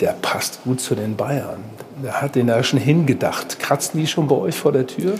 der 0.00 0.14
passt 0.22 0.62
gut 0.62 0.80
zu 0.80 0.94
den 0.94 1.16
Bayern. 1.16 1.58
Der 2.04 2.22
hat 2.22 2.36
den 2.36 2.46
da 2.46 2.62
schon 2.62 2.78
hingedacht. 2.78 3.58
Kratzen 3.58 3.98
die 3.98 4.06
schon 4.06 4.28
bei 4.28 4.36
euch 4.36 4.54
vor 4.54 4.70
der 4.70 4.86
Tür? 4.86 5.14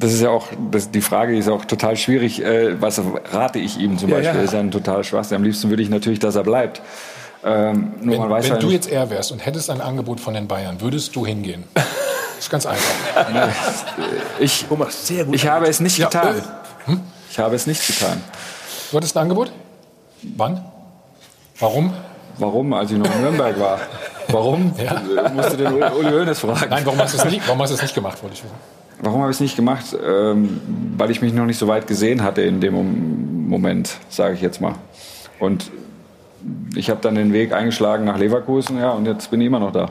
Das 0.00 0.12
ist 0.12 0.20
ja 0.20 0.30
auch, 0.30 0.46
das, 0.70 0.90
die 0.90 1.00
Frage 1.00 1.36
ist 1.36 1.48
auch 1.48 1.64
total 1.64 1.96
schwierig. 1.96 2.42
Äh, 2.44 2.80
was 2.80 3.00
rate 3.32 3.58
ich 3.58 3.78
ihm 3.78 3.98
zum 3.98 4.10
Ja, 4.10 4.16
Beispiel? 4.16 4.38
ja. 4.38 4.44
Ist 4.44 4.52
ja 4.52 4.60
ein 4.60 4.70
total 4.70 5.02
Schwachsinn. 5.04 5.36
Am 5.36 5.42
liebsten 5.42 5.70
würde 5.70 5.82
ich 5.82 5.88
natürlich, 5.88 6.18
dass 6.20 6.36
er 6.36 6.44
bleibt. 6.44 6.80
Ähm, 7.44 7.94
nur 8.00 8.14
Wenn, 8.14 8.20
man 8.22 8.30
weiß 8.30 8.44
wenn 8.44 8.52
halt 8.52 8.62
du 8.62 8.66
nicht- 8.66 8.74
jetzt 8.84 8.90
er 8.92 9.10
wärst 9.10 9.32
und 9.32 9.44
hättest 9.44 9.70
ein 9.70 9.80
Angebot 9.80 10.20
von 10.20 10.34
den 10.34 10.46
Bayern, 10.48 10.80
würdest 10.80 11.14
du 11.16 11.24
hingehen? 11.26 11.64
Das 11.74 11.84
ist 12.40 12.50
ganz 12.50 12.66
einfach. 12.66 12.82
ich, 14.38 14.66
sehr 14.90 15.24
gut. 15.24 15.34
ich 15.34 15.46
habe 15.48 15.66
es 15.66 15.80
nicht 15.80 15.98
Ja, 15.98 16.06
getan. 16.06 16.36
äh, 16.88 16.96
Ich 17.30 17.38
habe 17.38 17.54
es 17.56 17.66
nicht 17.66 17.86
getan. 17.86 18.22
Du 18.90 18.96
hattest 18.96 19.16
ein 19.16 19.22
Angebot? 19.22 19.52
Wann? 20.36 20.64
Warum? 21.58 21.92
Warum, 22.38 22.72
als 22.72 22.90
ich 22.92 22.98
noch 22.98 23.12
in 23.14 23.20
Nürnberg 23.22 23.58
war? 23.58 23.80
Warum? 24.28 24.72
Äh, 24.78 25.30
Musste 25.34 25.56
den 25.56 25.72
Uli 25.74 25.84
Uli 25.98 26.10
Hoeneß 26.10 26.38
fragen. 26.40 26.66
Nein, 26.70 26.84
warum 26.84 26.98
hast 27.00 27.14
du 27.14 27.18
es 27.18 27.24
nicht, 27.24 27.46
warum 27.46 27.60
hast 27.62 27.70
du 27.70 27.74
es 27.76 27.82
nicht 27.82 27.94
gemacht, 27.94 28.22
wollte 28.22 28.36
ich 28.36 28.44
wissen. 28.44 28.54
Warum 29.00 29.20
habe 29.20 29.30
ich 29.30 29.36
es 29.36 29.40
nicht 29.40 29.56
gemacht? 29.56 29.96
Ähm, 30.06 30.60
weil 30.96 31.10
ich 31.10 31.22
mich 31.22 31.32
noch 31.32 31.46
nicht 31.46 31.58
so 31.58 31.68
weit 31.68 31.86
gesehen 31.86 32.22
hatte 32.22 32.42
in 32.42 32.60
dem 32.60 32.74
Mom- 32.74 33.48
Moment, 33.48 33.96
sage 34.10 34.34
ich 34.34 34.40
jetzt 34.42 34.60
mal. 34.60 34.74
Und 35.38 35.70
ich 36.76 36.90
habe 36.90 37.00
dann 37.02 37.14
den 37.14 37.32
Weg 37.32 37.52
eingeschlagen 37.52 38.04
nach 38.04 38.18
Leverkusen, 38.18 38.78
ja, 38.78 38.90
und 38.90 39.06
jetzt 39.06 39.30
bin 39.30 39.40
ich 39.40 39.46
immer 39.46 39.58
noch 39.58 39.72
da. 39.72 39.90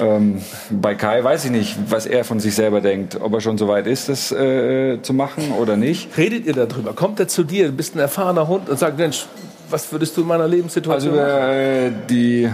Ähm, 0.00 0.40
bei 0.70 0.94
Kai 0.94 1.22
weiß 1.22 1.44
ich 1.46 1.50
nicht, 1.50 1.76
was 1.88 2.06
er 2.06 2.24
von 2.24 2.40
sich 2.40 2.54
selber 2.54 2.80
denkt, 2.80 3.20
ob 3.20 3.34
er 3.34 3.40
schon 3.40 3.56
so 3.58 3.68
weit 3.68 3.86
ist, 3.86 4.08
das 4.08 4.32
äh, 4.32 5.00
zu 5.02 5.12
machen 5.12 5.52
oder 5.58 5.76
nicht. 5.76 6.16
Redet 6.16 6.46
ihr 6.46 6.54
darüber? 6.54 6.92
Kommt 6.92 7.20
er 7.20 7.28
zu 7.28 7.44
dir, 7.44 7.66
du 7.66 7.72
bist 7.72 7.94
ein 7.94 7.98
erfahrener 8.00 8.48
Hund 8.48 8.68
und 8.68 8.78
sagt, 8.78 8.98
Mensch, 8.98 9.26
was 9.70 9.90
würdest 9.92 10.16
du 10.16 10.22
in 10.22 10.26
meiner 10.28 10.44
Also 10.44 10.56
Lebenssituation 10.56 11.14
machen? 11.14 11.28
äh, 11.28 11.90
die, 12.08 12.48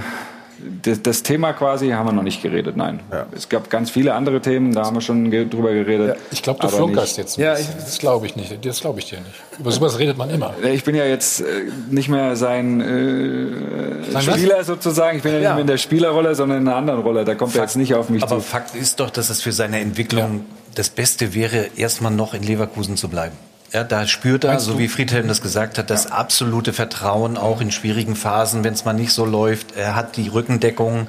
das, 0.82 1.02
das 1.02 1.22
Thema 1.22 1.52
quasi 1.52 1.90
haben 1.90 2.06
wir 2.06 2.12
noch 2.12 2.22
nicht 2.22 2.42
geredet, 2.42 2.76
nein. 2.76 3.00
Es 3.36 3.48
gab 3.48 3.70
ganz 3.70 3.90
viele 3.90 4.14
andere 4.14 4.40
Themen, 4.40 4.72
da 4.72 4.84
haben 4.84 4.96
wir 4.96 5.00
schon 5.00 5.30
ge 5.30 5.48
drüber 5.48 5.72
geredet. 5.72 6.16
Ich 6.30 6.42
glaube, 6.42 6.60
du 6.60 6.68
aber 6.68 6.76
flunkerst 6.76 7.18
nicht- 7.18 7.36
jetzt. 7.36 7.38
ein 7.38 7.54
bisschen. 7.56 7.74
das 7.78 7.98
glaube 7.98 8.26
ich 8.26 8.36
nicht. 8.36 8.64
Das 8.64 8.80
glaube 8.80 8.98
ich 9.00 9.06
dir 9.06 9.18
nicht. 9.18 9.34
Über 9.58 9.70
sowas 9.70 9.98
redet 9.98 10.16
man 10.18 10.30
immer. 10.30 10.54
Ich 10.64 10.84
bin 10.84 10.94
ja 10.94 11.04
jetzt 11.04 11.40
äh, 11.40 11.44
nicht 11.90 12.08
mehr 12.08 12.36
sein 12.36 12.80
äh, 12.80 14.10
Sein 14.10 14.26
was? 14.26 14.34
Spieler 14.36 14.64
sozusagen. 14.64 15.16
Ich 15.18 15.22
bin 15.22 15.32
ja, 15.34 15.38
Ja. 15.40 15.48
nicht 15.50 15.54
mehr 15.54 15.60
in 15.62 15.66
der 15.66 15.78
Spielerrolle, 15.78 16.34
sondern 16.34 16.62
in 16.62 16.68
einer 16.68 16.76
anderen 16.76 17.00
Rolle. 17.02 17.24
Da 17.24 17.34
kommt 17.34 17.54
er 17.54 17.62
jetzt 17.62 17.76
nicht 17.76 17.94
auf 17.94 18.08
mich 18.08 18.22
Aber 18.22 18.36
zu. 18.36 18.40
Fakt 18.42 18.74
ist 18.74 19.00
doch, 19.00 19.10
dass 19.10 19.30
es 19.30 19.42
für 19.42 19.52
seine 19.52 19.80
Entwicklung 19.80 20.44
das 20.74 20.88
Beste 20.90 21.34
wäre, 21.34 21.66
erstmal 21.76 22.12
noch 22.12 22.34
in 22.34 22.42
Leverkusen 22.42 22.96
zu 22.96 23.08
bleiben. 23.08 23.36
Ja, 23.74 23.82
da 23.82 24.06
spürt 24.06 24.44
er, 24.44 24.52
Meinst 24.52 24.66
so 24.66 24.74
du? 24.74 24.78
wie 24.78 24.86
Friedhelm 24.86 25.26
das 25.26 25.42
gesagt 25.42 25.78
hat, 25.78 25.90
das 25.90 26.06
absolute 26.06 26.72
Vertrauen 26.72 27.36
auch 27.36 27.60
in 27.60 27.72
schwierigen 27.72 28.14
Phasen, 28.14 28.62
wenn 28.62 28.72
es 28.72 28.84
mal 28.84 28.92
nicht 28.92 29.12
so 29.12 29.24
läuft. 29.24 29.76
Er 29.76 29.96
hat 29.96 30.16
die 30.16 30.28
Rückendeckung, 30.28 31.08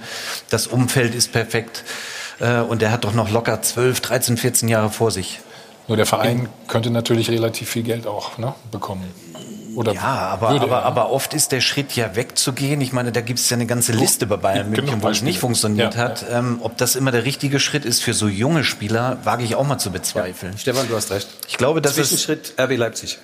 das 0.49 0.66
Umfeld 0.66 1.13
ist 1.13 1.32
perfekt 1.32 1.84
äh, 2.39 2.61
und 2.61 2.82
er 2.82 2.91
hat 2.91 3.03
doch 3.03 3.13
noch 3.13 3.30
locker 3.30 3.61
12, 3.61 4.01
13, 4.01 4.38
14 4.38 4.68
Jahre 4.68 4.89
vor 4.89 5.11
sich. 5.11 5.41
Nur 5.88 5.95
der 5.95 6.07
Verein 6.07 6.49
könnte 6.68 6.89
natürlich 6.89 7.30
relativ 7.30 7.70
viel 7.70 7.84
Geld 7.84 8.07
auch 8.07 8.39
ne, 8.39 8.55
bekommen. 8.72 9.13
Oder 9.76 9.93
Ja, 9.93 10.01
aber, 10.01 10.51
würde 10.51 10.65
aber, 10.65 10.84
aber 10.84 11.11
oft 11.11 11.34
ist 11.34 11.51
der 11.51 11.61
Schritt 11.61 11.95
ja 11.95 12.15
wegzugehen. 12.15 12.80
Ich 12.82 12.93
meine, 12.93 13.11
da 13.11 13.21
gibt 13.21 13.39
es 13.39 13.49
ja 13.49 13.55
eine 13.55 13.65
ganze 13.65 13.91
Liste 13.91 14.26
bei 14.26 14.38
Bayern 14.38 14.71
Genug 14.71 14.86
München, 14.86 15.03
wo 15.03 15.09
es 15.09 15.21
nicht 15.21 15.39
funktioniert 15.39 15.95
Ja, 15.95 16.01
hat. 16.01 16.26
Ähm, 16.32 16.59
ob 16.61 16.78
das 16.78 16.95
immer 16.95 17.11
der 17.11 17.26
richtige 17.26 17.59
Schritt 17.59 17.86
ist 17.86 18.01
für 18.03 18.13
so 18.13 18.28
junge 18.28 18.63
Spieler, 18.63 19.17
wage 19.23 19.43
ich 19.43 19.55
auch 19.55 19.65
mal 19.67 19.78
zu 19.78 19.91
bezweifeln. 19.91 20.57
Stefan, 20.57 20.88
du 20.88 20.95
hast 20.95 21.11
recht. 21.11 21.28
Ich 21.47 21.57
glaube, 21.57 21.82
das 21.82 21.97
ist 21.97 22.09
Zwischenschritt 22.09 22.53
RB 22.59 22.78
Leipzig. 22.78 23.19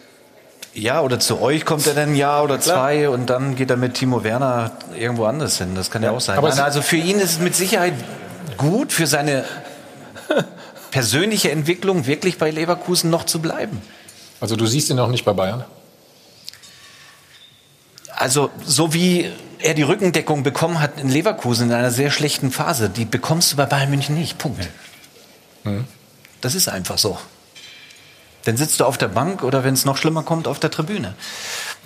ja 0.73 1.01
oder 1.01 1.19
zu 1.19 1.41
euch 1.41 1.65
kommt 1.65 1.87
er 1.87 1.93
dann 1.93 2.09
ein 2.09 2.15
Jahr 2.15 2.43
oder 2.43 2.59
zwei 2.59 3.09
und 3.09 3.29
dann 3.29 3.55
geht 3.55 3.69
er 3.69 3.77
mit 3.77 3.93
Timo 3.93 4.23
Werner 4.23 4.71
irgendwo 4.97 5.25
anders 5.25 5.57
hin. 5.57 5.75
Das 5.75 5.89
kann 5.89 6.03
ja, 6.03 6.11
auch 6.11 6.21
sein. 6.21 6.37
aber 6.37 6.49
Nein, 6.49 6.59
also 6.59 6.81
für 6.81 6.97
ihn 6.97 7.19
ist 7.19 7.31
es 7.31 7.39
mit 7.39 7.55
Sicherheit 7.55 7.93
gut 8.57 8.91
für 8.91 9.07
seine 9.07 9.45
persönliche 10.91 11.51
Entwicklung 11.51 12.05
wirklich 12.07 12.37
bei 12.37 12.51
Leverkusen 12.51 13.09
noch 13.09 13.25
zu 13.25 13.39
bleiben. 13.39 13.81
Also 14.39 14.55
du 14.55 14.65
siehst 14.65 14.89
ihn 14.89 14.97
noch 14.97 15.09
nicht 15.09 15.23
bei 15.23 15.33
Bayern. 15.33 15.63
Also 18.21 18.51
so 18.63 18.93
wie 18.93 19.31
er 19.57 19.73
die 19.73 19.81
Rückendeckung 19.81 20.43
bekommen 20.43 20.79
hat 20.79 20.99
in 20.99 21.09
Leverkusen 21.09 21.69
in 21.69 21.73
einer 21.73 21.89
sehr 21.89 22.11
schlechten 22.11 22.51
Phase, 22.51 22.87
die 22.87 23.03
bekommst 23.03 23.51
du 23.51 23.57
bei 23.57 23.65
Bayern 23.65 23.89
München 23.89 24.13
nicht. 24.13 24.37
Punkt. 24.37 24.69
Das 26.39 26.53
ist 26.53 26.67
einfach 26.67 26.99
so. 26.99 27.17
Dann 28.45 28.57
sitzt 28.57 28.79
du 28.79 28.85
auf 28.85 28.99
der 28.99 29.07
Bank 29.07 29.41
oder 29.41 29.63
wenn 29.63 29.73
es 29.73 29.85
noch 29.85 29.97
schlimmer 29.97 30.21
kommt, 30.21 30.47
auf 30.47 30.59
der 30.59 30.69
Tribüne. 30.69 31.15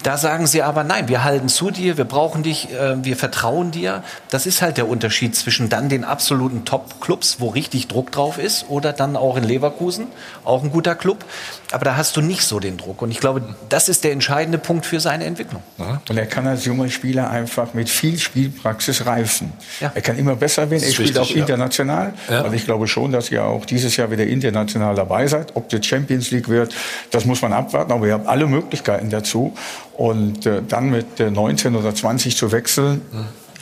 Da 0.03 0.17
sagen 0.17 0.45
sie 0.45 0.61
aber, 0.61 0.83
nein, 0.83 1.07
wir 1.07 1.23
halten 1.23 1.47
zu 1.47 1.71
dir, 1.71 1.97
wir 1.97 2.05
brauchen 2.05 2.43
dich, 2.43 2.69
äh, 2.71 3.03
wir 3.03 3.15
vertrauen 3.15 3.71
dir. 3.71 4.03
Das 4.29 4.45
ist 4.45 4.61
halt 4.61 4.77
der 4.77 4.87
Unterschied 4.87 5.35
zwischen 5.35 5.69
dann 5.69 5.89
den 5.89 6.03
absoluten 6.03 6.63
Top-Clubs, 6.65 7.37
wo 7.39 7.47
richtig 7.47 7.87
Druck 7.87 8.11
drauf 8.11 8.37
ist, 8.37 8.65
oder 8.69 8.93
dann 8.93 9.15
auch 9.15 9.37
in 9.37 9.43
Leverkusen, 9.43 10.07
auch 10.43 10.63
ein 10.63 10.71
guter 10.71 10.95
Club. 10.95 11.25
Aber 11.71 11.85
da 11.85 11.97
hast 11.97 12.15
du 12.17 12.21
nicht 12.21 12.43
so 12.43 12.59
den 12.59 12.77
Druck. 12.77 13.01
Und 13.01 13.09
ich 13.09 13.19
glaube, 13.19 13.41
das 13.69 13.89
ist 13.89 14.03
der 14.03 14.11
entscheidende 14.11 14.57
Punkt 14.57 14.85
für 14.85 14.99
seine 14.99 15.25
Entwicklung. 15.25 15.63
Und 15.77 16.17
er 16.17 16.25
kann 16.27 16.45
als 16.45 16.65
junger 16.65 16.89
Spieler 16.89 17.29
einfach 17.29 17.73
mit 17.73 17.89
viel 17.89 18.19
Spielpraxis 18.19 19.05
reifen. 19.05 19.53
Ja. 19.79 19.91
Er 19.95 20.01
kann 20.01 20.17
immer 20.17 20.35
besser 20.35 20.69
werden. 20.69 20.83
Er 20.83 20.91
spielt 20.91 21.17
auch 21.17 21.31
international. 21.31 22.13
Ja. 22.29 22.41
Und 22.41 22.53
ich 22.53 22.65
glaube 22.65 22.87
schon, 22.87 23.11
dass 23.11 23.31
ihr 23.31 23.43
auch 23.43 23.65
dieses 23.65 23.97
Jahr 23.97 24.11
wieder 24.11 24.25
international 24.25 24.93
dabei 24.93 25.25
seid. 25.27 25.55
Ob 25.55 25.69
die 25.69 25.81
Champions 25.81 26.31
League 26.31 26.47
wird, 26.47 26.75
das 27.11 27.25
muss 27.25 27.41
man 27.41 27.53
abwarten. 27.53 27.91
Aber 27.91 28.05
ihr 28.05 28.13
habt 28.13 28.27
alle 28.27 28.45
Möglichkeiten 28.45 29.09
dazu. 29.09 29.53
Und 29.97 30.45
äh, 30.45 30.61
dann 30.67 30.89
mit 30.89 31.19
äh, 31.19 31.31
19 31.31 31.75
oder 31.75 31.95
20 31.95 32.35
zu 32.35 32.51
wechseln, 32.51 33.01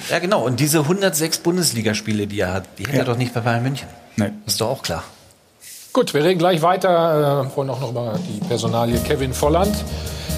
Ja, 0.09 0.19
genau. 0.19 0.43
Und 0.45 0.59
diese 0.59 0.79
106 0.79 1.37
Bundesligaspiele, 1.39 2.27
die 2.27 2.39
er 2.41 2.53
hat, 2.53 2.63
die 2.77 2.85
hätte 2.85 2.97
er 2.97 3.05
doch 3.05 3.17
nicht 3.17 3.33
bei 3.33 3.41
Bayern 3.41 3.63
München. 3.63 3.87
nee. 4.15 4.31
Ist 4.45 4.59
doch 4.59 4.69
auch 4.69 4.81
klar. 4.81 5.03
Gut, 5.93 6.13
wir 6.15 6.23
reden 6.23 6.39
gleich 6.39 6.61
weiter. 6.63 7.45
Äh, 7.51 7.55
wollen 7.55 7.69
auch 7.69 7.79
noch 7.79 7.91
über 7.91 8.19
die 8.27 8.39
Personalie 8.47 8.97
Kevin 8.99 9.31
Volland 9.33 9.75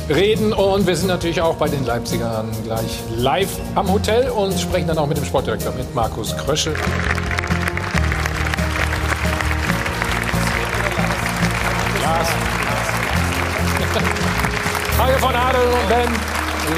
reden. 0.09 0.51
Und 0.51 0.85
wir 0.85 0.95
sind 0.97 1.07
natürlich 1.07 1.41
auch 1.41 1.55
bei 1.55 1.69
den 1.69 1.85
Leipzigern 1.85 2.49
gleich 2.65 2.99
live 3.15 3.57
am 3.75 3.91
Hotel 3.91 4.29
und 4.29 4.59
sprechen 4.59 4.87
dann 4.87 4.97
auch 4.97 5.07
mit 5.07 5.17
dem 5.17 5.25
Sportdirektor, 5.25 5.73
mit 5.73 5.95
Markus 5.95 6.35
Kröschel. 6.35 6.75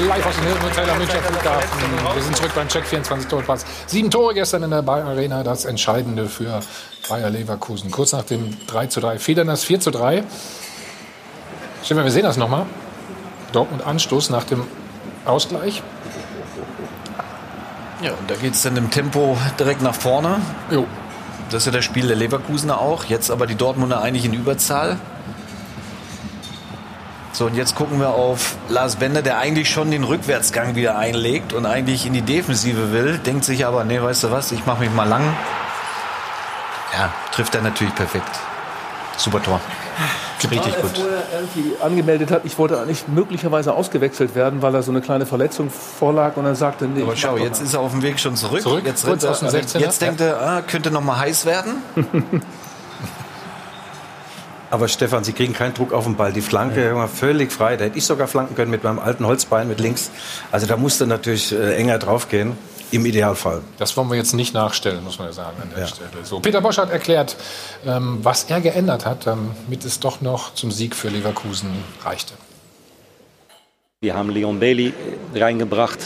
Live 0.08 0.24
aus 0.24 0.36
dem 0.36 0.44
Hilton 0.44 0.62
Hotel 0.62 0.88
am 0.88 0.98
Münchner 0.98 1.20
Flughafen. 1.20 2.14
Wir 2.14 2.22
sind 2.22 2.36
zurück 2.36 2.52
beim 2.54 2.66
Check 2.68 2.86
24 2.86 3.28
Torpass. 3.28 3.66
Sieben 3.86 4.10
Tore 4.10 4.32
gestern 4.32 4.62
in 4.62 4.70
der 4.70 4.80
Bayer 4.80 5.04
Arena, 5.04 5.42
das 5.42 5.66
Entscheidende 5.66 6.28
für 6.28 6.60
Bayer 7.10 7.28
Leverkusen. 7.28 7.90
Kurz 7.90 8.12
nach 8.12 8.24
dem 8.24 8.56
3 8.68 8.86
zu 8.86 9.00
3. 9.00 9.18
Federn 9.18 9.48
das 9.48 9.64
4 9.64 9.80
zu 9.80 9.90
3. 9.90 10.24
Stefan, 11.84 12.04
wir 12.04 12.10
sehen 12.10 12.22
das 12.22 12.38
nochmal. 12.38 12.64
Dortmund 13.52 13.86
Anstoß 13.86 14.30
nach 14.30 14.44
dem 14.44 14.64
Ausgleich. 15.26 15.82
Ja, 18.00 18.12
und 18.12 18.30
da 18.30 18.34
geht 18.36 18.54
es 18.54 18.62
dann 18.62 18.78
im 18.78 18.90
Tempo 18.90 19.36
direkt 19.58 19.82
nach 19.82 19.94
vorne. 19.94 20.40
Jo. 20.70 20.86
Das 21.50 21.62
ist 21.62 21.66
ja 21.66 21.72
das 21.72 21.84
Spiel 21.84 22.06
der 22.06 22.16
Leverkusener 22.16 22.80
auch. 22.80 23.04
Jetzt 23.04 23.30
aber 23.30 23.46
die 23.46 23.56
Dortmunder 23.56 24.00
eigentlich 24.00 24.24
in 24.24 24.32
Überzahl. 24.32 24.98
So, 27.32 27.46
und 27.46 27.54
jetzt 27.54 27.74
gucken 27.76 28.00
wir 28.00 28.10
auf 28.10 28.56
Lars 28.68 28.96
Bender, 28.96 29.22
der 29.22 29.38
eigentlich 29.38 29.70
schon 29.70 29.90
den 29.90 30.02
Rückwärtsgang 30.04 30.74
wieder 30.74 30.98
einlegt 30.98 31.52
und 31.52 31.66
eigentlich 31.66 32.06
in 32.06 32.12
die 32.12 32.22
Defensive 32.22 32.92
will. 32.92 33.18
Denkt 33.18 33.44
sich 33.44 33.64
aber, 33.66 33.84
nee, 33.84 34.00
weißt 34.00 34.24
du 34.24 34.30
was, 34.30 34.50
ich 34.50 34.66
mache 34.66 34.80
mich 34.80 34.92
mal 34.92 35.06
lang. 35.08 35.22
Ja, 36.94 37.12
trifft 37.32 37.54
er 37.54 37.62
natürlich 37.62 37.94
perfekt. 37.94 38.30
Super 39.16 39.42
Tor. 39.42 39.60
Richtig 40.50 40.62
gut. 40.76 40.84
er 40.84 40.88
vorher 41.00 41.22
irgendwie 41.32 41.72
angemeldet 41.82 42.30
hat, 42.30 42.42
ich 42.44 42.56
wollte 42.58 42.80
eigentlich 42.80 43.08
möglicherweise 43.08 43.74
ausgewechselt 43.74 44.36
werden, 44.36 44.62
weil 44.62 44.72
er 44.74 44.82
so 44.84 44.92
eine 44.92 45.00
kleine 45.00 45.26
Verletzung 45.26 45.68
vorlag 45.70 46.36
und 46.36 46.44
er 46.44 46.54
sagte, 46.54 46.86
nee, 46.86 47.02
Aber 47.02 47.16
schau, 47.16 47.36
jetzt 47.36 47.60
ist 47.60 47.74
er 47.74 47.80
auf 47.80 47.90
dem 47.90 48.02
Weg 48.02 48.20
schon 48.20 48.36
zurück. 48.36 48.62
Zurück, 48.62 48.82
jetzt, 48.84 49.04
er- 49.04 49.14
16er. 49.16 49.78
jetzt 49.80 50.00
denkt 50.00 50.20
er, 50.20 50.40
ah, 50.40 50.62
könnte 50.62 50.92
noch 50.92 51.00
mal 51.02 51.18
heiß 51.18 51.44
werden. 51.44 51.82
Aber 54.70 54.88
Stefan, 54.88 55.24
Sie 55.24 55.32
kriegen 55.32 55.54
keinen 55.54 55.74
Druck 55.74 55.92
auf 55.92 56.04
den 56.04 56.16
Ball. 56.16 56.32
Die 56.32 56.42
Flanke 56.42 56.94
war 56.94 57.08
völlig 57.08 57.52
frei. 57.52 57.76
Da 57.76 57.86
hätte 57.86 57.96
ich 57.96 58.04
sogar 58.04 58.28
flanken 58.28 58.54
können 58.54 58.70
mit 58.70 58.84
meinem 58.84 58.98
alten 58.98 59.26
Holzbein 59.26 59.66
mit 59.68 59.80
links. 59.80 60.10
Also 60.52 60.66
da 60.66 60.76
musste 60.76 61.06
natürlich 61.06 61.52
äh, 61.52 61.76
enger 61.76 61.98
draufgehen. 61.98 62.56
Im 62.90 63.04
Idealfall. 63.04 63.60
Das 63.76 63.94
wollen 63.98 64.08
wir 64.08 64.16
jetzt 64.16 64.32
nicht 64.32 64.54
nachstellen, 64.54 65.04
muss 65.04 65.18
man 65.18 65.28
ja 65.28 65.34
sagen 65.34 65.58
an 65.60 65.68
der 65.76 65.86
Stelle. 65.86 66.08
So, 66.22 66.40
Peter 66.40 66.62
Bosch 66.62 66.78
hat 66.78 66.90
erklärt, 66.90 67.36
ähm, 67.84 68.20
was 68.22 68.44
er 68.44 68.62
geändert 68.62 69.04
hat, 69.04 69.26
damit 69.26 69.84
es 69.84 70.00
doch 70.00 70.22
noch 70.22 70.54
zum 70.54 70.70
Sieg 70.70 70.96
für 70.96 71.10
Leverkusen 71.10 71.68
reichte. 72.02 72.32
Wir 74.00 74.14
haben 74.14 74.30
Leon 74.30 74.58
Bailey 74.58 74.94
reingebracht, 75.34 75.98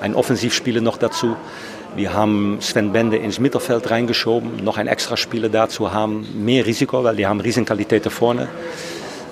ein 0.00 0.16
Offensivspieler 0.16 0.80
noch 0.80 0.96
dazu. 0.96 1.36
Wir 1.96 2.12
haben 2.12 2.58
Sven 2.60 2.92
Bende 2.92 3.16
ins 3.16 3.38
Mittelfeld 3.38 3.88
reingeschoben, 3.88 4.64
noch 4.64 4.78
ein 4.78 4.88
extra 4.88 5.16
Spieler 5.16 5.48
dazu 5.48 5.92
haben. 5.92 6.44
Mehr 6.44 6.66
Risiko, 6.66 7.04
weil 7.04 7.14
die 7.14 7.26
haben 7.26 7.40
Riesenqualität 7.40 8.04
da 8.04 8.10
vorne. 8.10 8.48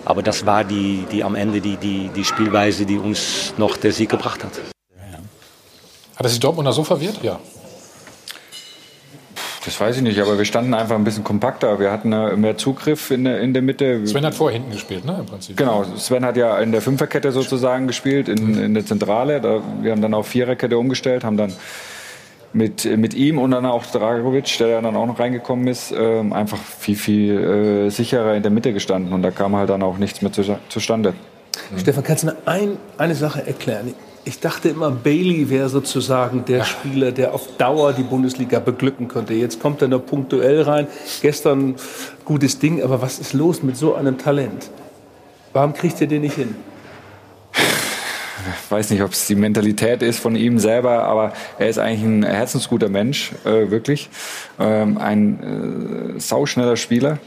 Aber 0.04 0.22
das 0.22 0.46
war 0.46 0.62
die, 0.62 1.04
die 1.10 1.24
am 1.24 1.34
Ende 1.34 1.60
die, 1.60 1.76
die, 1.76 2.10
die 2.14 2.24
Spielweise, 2.24 2.86
die 2.86 2.98
uns 2.98 3.54
noch 3.56 3.76
der 3.76 3.92
Sieg 3.92 4.10
gebracht 4.10 4.44
hat. 4.44 4.52
Hat 6.16 6.26
er 6.26 6.28
sich 6.28 6.38
Dortmunder 6.38 6.72
so 6.72 6.84
verwirrt? 6.84 7.18
Ja. 7.22 7.40
Das 9.64 9.80
weiß 9.80 9.96
ich 9.96 10.02
nicht, 10.02 10.20
aber 10.20 10.38
wir 10.38 10.44
standen 10.44 10.74
einfach 10.74 10.96
ein 10.96 11.04
bisschen 11.04 11.24
kompakter. 11.24 11.78
Wir 11.80 11.90
hatten 11.90 12.12
äh, 12.12 12.36
mehr 12.36 12.56
Zugriff 12.56 13.10
in 13.10 13.24
der, 13.24 13.40
in 13.40 13.54
der 13.54 13.62
Mitte. 13.62 14.06
Sven 14.06 14.24
hat 14.24 14.34
vor 14.34 14.50
hinten 14.50 14.72
gespielt, 14.72 15.04
ne, 15.04 15.18
im 15.20 15.26
Prinzip. 15.26 15.56
Genau, 15.56 15.84
Sven 15.96 16.24
hat 16.24 16.36
ja 16.36 16.58
in 16.58 16.72
der 16.72 16.80
Fünferkette 16.80 17.30
sozusagen 17.32 17.86
gespielt, 17.86 18.28
in, 18.28 18.56
in 18.56 18.74
der 18.74 18.84
Zentrale. 18.84 19.40
Da, 19.40 19.60
wir 19.80 19.92
haben 19.92 20.02
dann 20.02 20.14
auf 20.14 20.26
Viererkette 20.28 20.78
umgestellt, 20.78 21.22
haben 21.22 21.36
dann 21.36 21.52
mit, 22.52 22.84
mit 22.96 23.14
ihm 23.14 23.38
und 23.38 23.52
dann 23.52 23.66
auch 23.66 23.84
Dragovic, 23.86 24.58
der 24.58 24.82
dann 24.82 24.96
auch 24.96 25.06
noch 25.06 25.18
reingekommen 25.18 25.66
ist, 25.68 25.92
ähm, 25.96 26.32
einfach 26.32 26.58
viel, 26.58 26.96
viel 26.96 27.38
äh, 27.38 27.90
sicherer 27.90 28.34
in 28.34 28.42
der 28.42 28.50
Mitte 28.50 28.72
gestanden. 28.72 29.12
Und 29.12 29.22
da 29.22 29.30
kam 29.30 29.56
halt 29.56 29.70
dann 29.70 29.82
auch 29.82 29.98
nichts 29.98 30.22
mehr 30.22 30.32
zu, 30.32 30.42
zustande. 30.68 31.14
Stefan, 31.76 32.04
kannst 32.04 32.22
du 32.22 32.28
mir 32.28 32.36
ein, 32.46 32.76
eine 32.98 33.14
Sache 33.14 33.46
erklären? 33.46 33.94
Ich 34.24 34.38
dachte 34.38 34.68
immer, 34.68 34.90
Bailey 34.90 35.50
wäre 35.50 35.68
sozusagen 35.68 36.44
der 36.44 36.62
Spieler, 36.62 37.10
der 37.10 37.34
auf 37.34 37.56
Dauer 37.56 37.92
die 37.92 38.04
Bundesliga 38.04 38.60
beglücken 38.60 39.08
könnte. 39.08 39.34
Jetzt 39.34 39.60
kommt 39.60 39.82
er 39.82 39.88
nur 39.88 40.00
punktuell 40.00 40.62
rein. 40.62 40.86
Gestern 41.22 41.74
gutes 42.24 42.58
Ding, 42.58 42.82
aber 42.82 43.02
was 43.02 43.18
ist 43.18 43.32
los 43.32 43.62
mit 43.64 43.76
so 43.76 43.94
einem 43.94 44.18
Talent? 44.18 44.70
Warum 45.52 45.72
kriegt 45.72 46.00
ihr 46.00 46.06
den 46.06 46.22
nicht 46.22 46.36
hin? 46.36 46.54
Ich 48.64 48.70
weiß 48.70 48.90
nicht, 48.90 49.02
ob 49.02 49.12
es 49.12 49.26
die 49.26 49.34
Mentalität 49.34 50.02
ist 50.02 50.18
von 50.18 50.36
ihm 50.36 50.58
selber, 50.58 51.04
aber 51.04 51.32
er 51.58 51.68
ist 51.68 51.78
eigentlich 51.78 52.02
ein 52.02 52.22
herzensguter 52.22 52.88
Mensch, 52.88 53.32
äh, 53.44 53.70
wirklich. 53.70 54.10
Ähm, 54.58 54.98
ein 54.98 56.16
äh, 56.16 56.20
sauschneller 56.20 56.76
Spieler, 56.76 57.18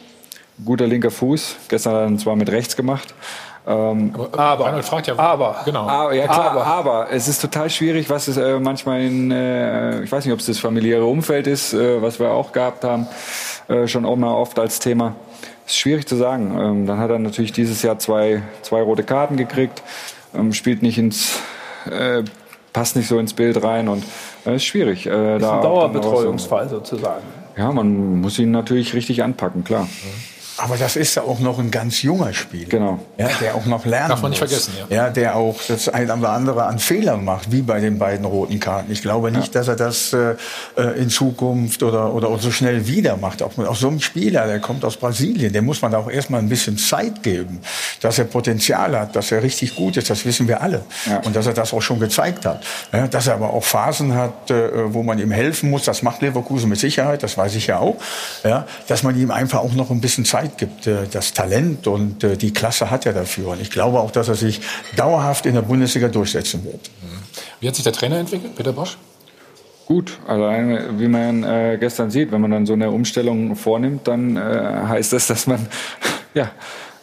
guter 0.64 0.88
linker 0.88 1.12
Fuß. 1.12 1.56
Gestern 1.68 1.94
hat 1.94 2.02
er 2.02 2.08
ihn 2.08 2.20
zwar 2.20 2.36
mit 2.36 2.50
rechts 2.50 2.76
gemacht. 2.76 3.14
Ähm, 3.68 4.14
aber, 4.32 4.66
Reinhold 4.66 4.86
fragt 4.86 5.08
ja, 5.08 5.18
aber, 5.18 5.62
genau. 5.66 5.88
aber, 5.88 6.14
ja 6.14 6.28
klar, 6.28 6.52
Aber. 6.52 6.66
aber. 6.68 7.08
es 7.12 7.28
ist 7.28 7.42
total 7.42 7.70
schwierig, 7.72 8.10
was 8.12 8.28
es 8.28 8.38
äh, 8.38 8.60
manchmal 8.60 9.02
in, 9.02 9.32
äh, 9.32 10.04
ich 10.04 10.12
weiß 10.12 10.24
nicht, 10.24 10.34
ob 10.34 10.40
es 10.40 10.46
das 10.46 10.60
familiäre 10.60 11.06
Umfeld 11.06 11.48
ist, 11.48 11.74
äh, 11.74 12.00
was 12.00 12.20
wir 12.20 12.30
auch 12.30 12.52
gehabt 12.52 12.84
haben, 12.84 13.08
äh, 13.68 13.88
schon 13.88 14.06
auch 14.06 14.18
mal 14.18 14.34
oft 14.34 14.60
als 14.60 14.80
Thema. 14.80 15.16
Ist 15.66 15.78
schwierig 15.78 16.08
zu 16.08 16.16
sagen. 16.16 16.56
Ähm, 16.60 16.86
dann 16.86 17.00
hat 17.00 17.10
er 17.10 17.18
natürlich 17.18 17.54
dieses 17.54 17.82
Jahr 17.82 17.98
zwei, 17.98 18.44
zwei 18.62 18.84
rote 18.84 19.02
Karten 19.02 19.36
gekriegt, 19.36 19.82
ähm, 20.38 20.54
spielt 20.54 20.82
nicht 20.82 20.98
ins, 20.98 21.40
äh, 21.90 22.24
passt 22.74 22.96
nicht 22.96 23.08
so 23.08 23.20
ins 23.20 23.34
Bild 23.34 23.64
rein 23.64 23.88
und 23.88 24.04
äh, 24.46 24.56
ist 24.56 24.66
schwierig. 24.66 25.06
Äh, 25.06 25.36
Ist 25.38 25.42
da 25.44 25.56
ein 25.58 25.62
Dauerbetreuungsfall 25.62 26.70
sozusagen. 26.70 27.24
Ja, 27.58 27.72
man 27.72 28.20
muss 28.22 28.38
ihn 28.38 28.52
natürlich 28.52 28.94
richtig 28.94 29.24
anpacken, 29.24 29.64
klar. 29.64 29.88
Aber 30.58 30.78
das 30.78 30.96
ist 30.96 31.16
ja 31.16 31.24
auch 31.24 31.40
noch 31.40 31.60
ein 31.60 31.70
ganz 31.72 32.02
junger 32.02 32.34
Spieler. 32.34 32.70
Genau. 32.70 33.00
Ja, 33.18 33.30
der 33.42 33.56
auch 33.56 33.66
noch 33.66 33.86
lernen 33.86 34.10
Darf 34.10 34.22
man 34.22 34.32
nicht 34.32 34.42
muss. 34.42 34.50
vergessen, 34.50 34.74
ja. 34.90 34.96
Ja, 34.96 35.10
der 35.10 35.36
auch 35.36 35.60
das 35.68 35.90
ein 35.90 36.10
oder 36.10 36.30
andere 36.30 36.66
an 36.66 36.80
Fehlern 36.80 37.26
macht, 37.26 37.52
wie 37.52 37.62
bei 37.62 37.80
den 37.80 38.00
beiden 38.00 38.26
roten 38.26 38.60
Karten. 38.60 38.92
Ich 38.92 39.02
glaube 39.02 39.32
nicht, 39.32 39.54
dass 39.56 39.68
er 39.68 39.76
das 39.76 40.14
äh, 40.14 40.36
äh, 40.78 41.00
in 41.00 41.10
Zukunft 41.10 41.84
oder, 41.84 42.14
oder 42.14 42.30
auch 42.30 42.40
so 42.40 42.52
schnell 42.52 42.88
wieder 42.88 43.18
macht. 43.18 43.44
Auch, 43.44 43.58
auch 43.58 43.76
so 43.76 43.90
ein 43.90 44.00
Spieler, 44.00 44.48
der 44.48 44.60
kommt 44.60 44.86
aus 44.86 44.98
Brasilien, 44.98 45.52
dem 45.52 45.66
muss 45.66 45.82
man 45.82 45.94
auch 45.94 46.10
erstmal 46.10 46.40
ein 46.42 46.50
bisschen 46.50 46.78
Zeit 46.78 47.22
geben, 47.24 47.60
dass 48.02 48.18
er 48.20 48.26
Potenzial 48.26 48.98
hat, 48.98 49.16
dass 49.16 49.32
er 49.32 49.44
richtig 49.44 49.76
gut 49.76 49.98
ist. 49.98 50.10
Das 50.10 50.26
wissen 50.26 50.48
wir 50.48 50.62
alle. 50.62 50.84
Ja. 51.10 51.18
Und 51.26 51.36
dass 51.36 51.48
er 51.48 51.54
das 51.54 51.74
auch 51.74 51.82
schon 51.82 52.00
gezeigt 52.00 52.46
hat. 52.46 52.64
Ja, 52.94 53.08
dass 53.08 53.28
er 53.28 53.36
aber 53.36 53.52
auch 53.54 53.64
Phasen 53.64 54.14
hat, 54.14 54.50
äh, 54.52 54.94
wo 54.94 55.04
man 55.04 55.20
ihm 55.20 55.32
helfen 55.32 55.70
muss. 55.70 55.84
Das 55.84 56.02
macht 56.02 56.22
Leverkusen 56.22 56.70
mit 56.70 56.80
Sicherheit, 56.80 57.24
das 57.24 57.38
weiß 57.38 57.56
ich 57.56 57.68
ja 57.68 57.80
auch. 57.80 57.98
Ja, 58.44 58.66
dass 58.88 59.04
man 59.04 59.20
ihm 59.20 59.32
einfach 59.32 59.60
auch 59.60 59.74
noch 59.74 59.90
ein 59.90 60.02
bisschen 60.02 60.24
Zeit 60.26 60.45
gibt. 60.58 60.88
Äh, 60.88 61.08
Das 61.12 61.34
Talent 61.34 61.88
und 61.88 62.24
äh, 62.24 62.38
die 62.38 62.54
Klasse 62.54 62.90
hat 62.92 63.06
er 63.06 63.14
dafür. 63.14 63.50
Und 63.50 63.62
ich 63.62 63.72
glaube 63.72 64.00
auch, 64.00 64.12
dass 64.12 64.28
er 64.28 64.36
sich 64.36 64.62
dauerhaft 64.96 65.46
in 65.46 65.56
der 65.56 65.62
Bundesliga 65.62 66.08
durchsetzen 66.08 66.64
wird. 66.66 66.90
Wie 67.60 67.68
hat 67.68 67.76
sich 67.76 67.84
der 67.84 67.94
Trainer 67.94 68.18
entwickelt, 68.18 68.56
Peter 68.56 68.74
Bosch? 68.74 68.98
Gut, 69.86 70.18
allein 70.28 71.00
wie 71.00 71.08
man 71.08 71.44
äh, 71.44 71.78
gestern 71.80 72.10
sieht, 72.10 72.32
wenn 72.32 72.42
man 72.42 72.50
dann 72.50 72.66
so 72.66 72.74
eine 72.74 72.90
Umstellung 72.90 73.56
vornimmt, 73.56 74.08
dann 74.08 74.36
äh, 74.36 74.40
heißt 74.40 75.14
das, 75.14 75.28
dass 75.28 75.46
man, 75.46 75.68
ja, 76.34 76.50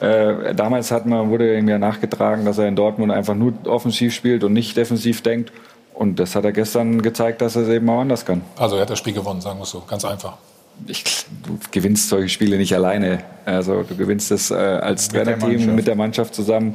äh, 0.01 0.53
damals 0.53 0.91
hat 0.91 1.07
man, 1.07 1.31
wurde 1.31 1.57
ihm 1.57 1.69
ja 1.69 1.79
nachgetragen, 1.79 2.45
dass 2.45 2.59
er 2.59 2.67
in 2.67 2.75
Dortmund 2.75 3.13
einfach 3.13 3.37
nur 3.37 3.53
offensiv 3.67 4.13
spielt 4.13 4.43
und 4.43 4.53
nicht 4.53 4.77
defensiv 4.77 5.23
denkt. 5.23 5.53
Und 5.95 6.19
das 6.19 6.35
hat 6.35 6.45
er 6.45 6.53
gestern 6.53 7.03
gezeigt, 7.03 7.41
dass 7.41 7.55
er 7.55 7.63
es 7.63 7.69
eben 7.69 7.89
auch 7.89 8.01
anders 8.01 8.25
kann. 8.25 8.43
Also 8.57 8.77
er 8.77 8.83
hat 8.83 8.91
das 8.91 8.99
Spiel 8.99 9.13
gewonnen, 9.13 9.41
sagen 9.41 9.61
wir 9.61 9.65
es 9.65 9.71
so, 9.71 9.83
ganz 9.87 10.05
einfach. 10.05 10.39
Ich, 10.87 11.05
du 11.45 11.59
gewinnst 11.71 12.09
solche 12.09 12.29
Spiele 12.29 12.57
nicht 12.57 12.75
alleine. 12.75 13.23
Also 13.45 13.83
du 13.83 13.97
gewinnst 13.97 14.31
das 14.31 14.51
äh, 14.51 14.55
als 14.55 15.09
Mit 15.09 15.15
der 15.17 15.25
Trainerteam 15.25 15.51
Mannschaft. 15.51 15.77
mit 15.77 15.87
der 15.87 15.97
Mannschaft 15.97 16.35
zusammen, 16.35 16.75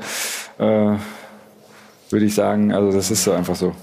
äh, 0.60 0.64
würde 0.64 2.26
ich 2.26 2.36
sagen. 2.36 2.74
Also 2.74 2.92
das 2.92 3.12
ist 3.12 3.24
so 3.24 3.34
einfach 3.34 3.56
so. 3.56 3.76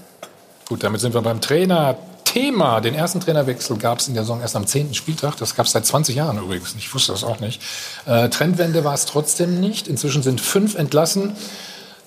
Gut, 0.67 0.83
damit 0.83 1.01
sind 1.01 1.13
wir 1.13 1.21
beim 1.21 1.41
Trainer. 1.41 1.97
Thema, 2.23 2.81
den 2.81 2.95
ersten 2.95 3.21
Trainerwechsel 3.21 3.77
gab 3.77 3.99
es 3.99 4.09
in 4.09 4.13
der 4.13 4.23
Saison 4.23 4.41
erst 4.41 4.57
am 4.57 4.67
10. 4.67 4.93
Spieltag. 4.93 5.37
Das 5.37 5.55
gab 5.55 5.67
es 5.67 5.71
seit 5.71 5.85
20 5.85 6.15
Jahren 6.17 6.37
übrigens. 6.37 6.75
Ich 6.77 6.93
wusste 6.93 7.13
das 7.13 7.23
auch 7.23 7.39
nicht. 7.39 7.61
Äh, 8.05 8.27
Trendwende 8.27 8.83
war 8.83 8.93
es 8.93 9.05
trotzdem 9.05 9.61
nicht. 9.61 9.87
Inzwischen 9.87 10.21
sind 10.21 10.41
fünf 10.41 10.75
entlassen. 10.75 11.33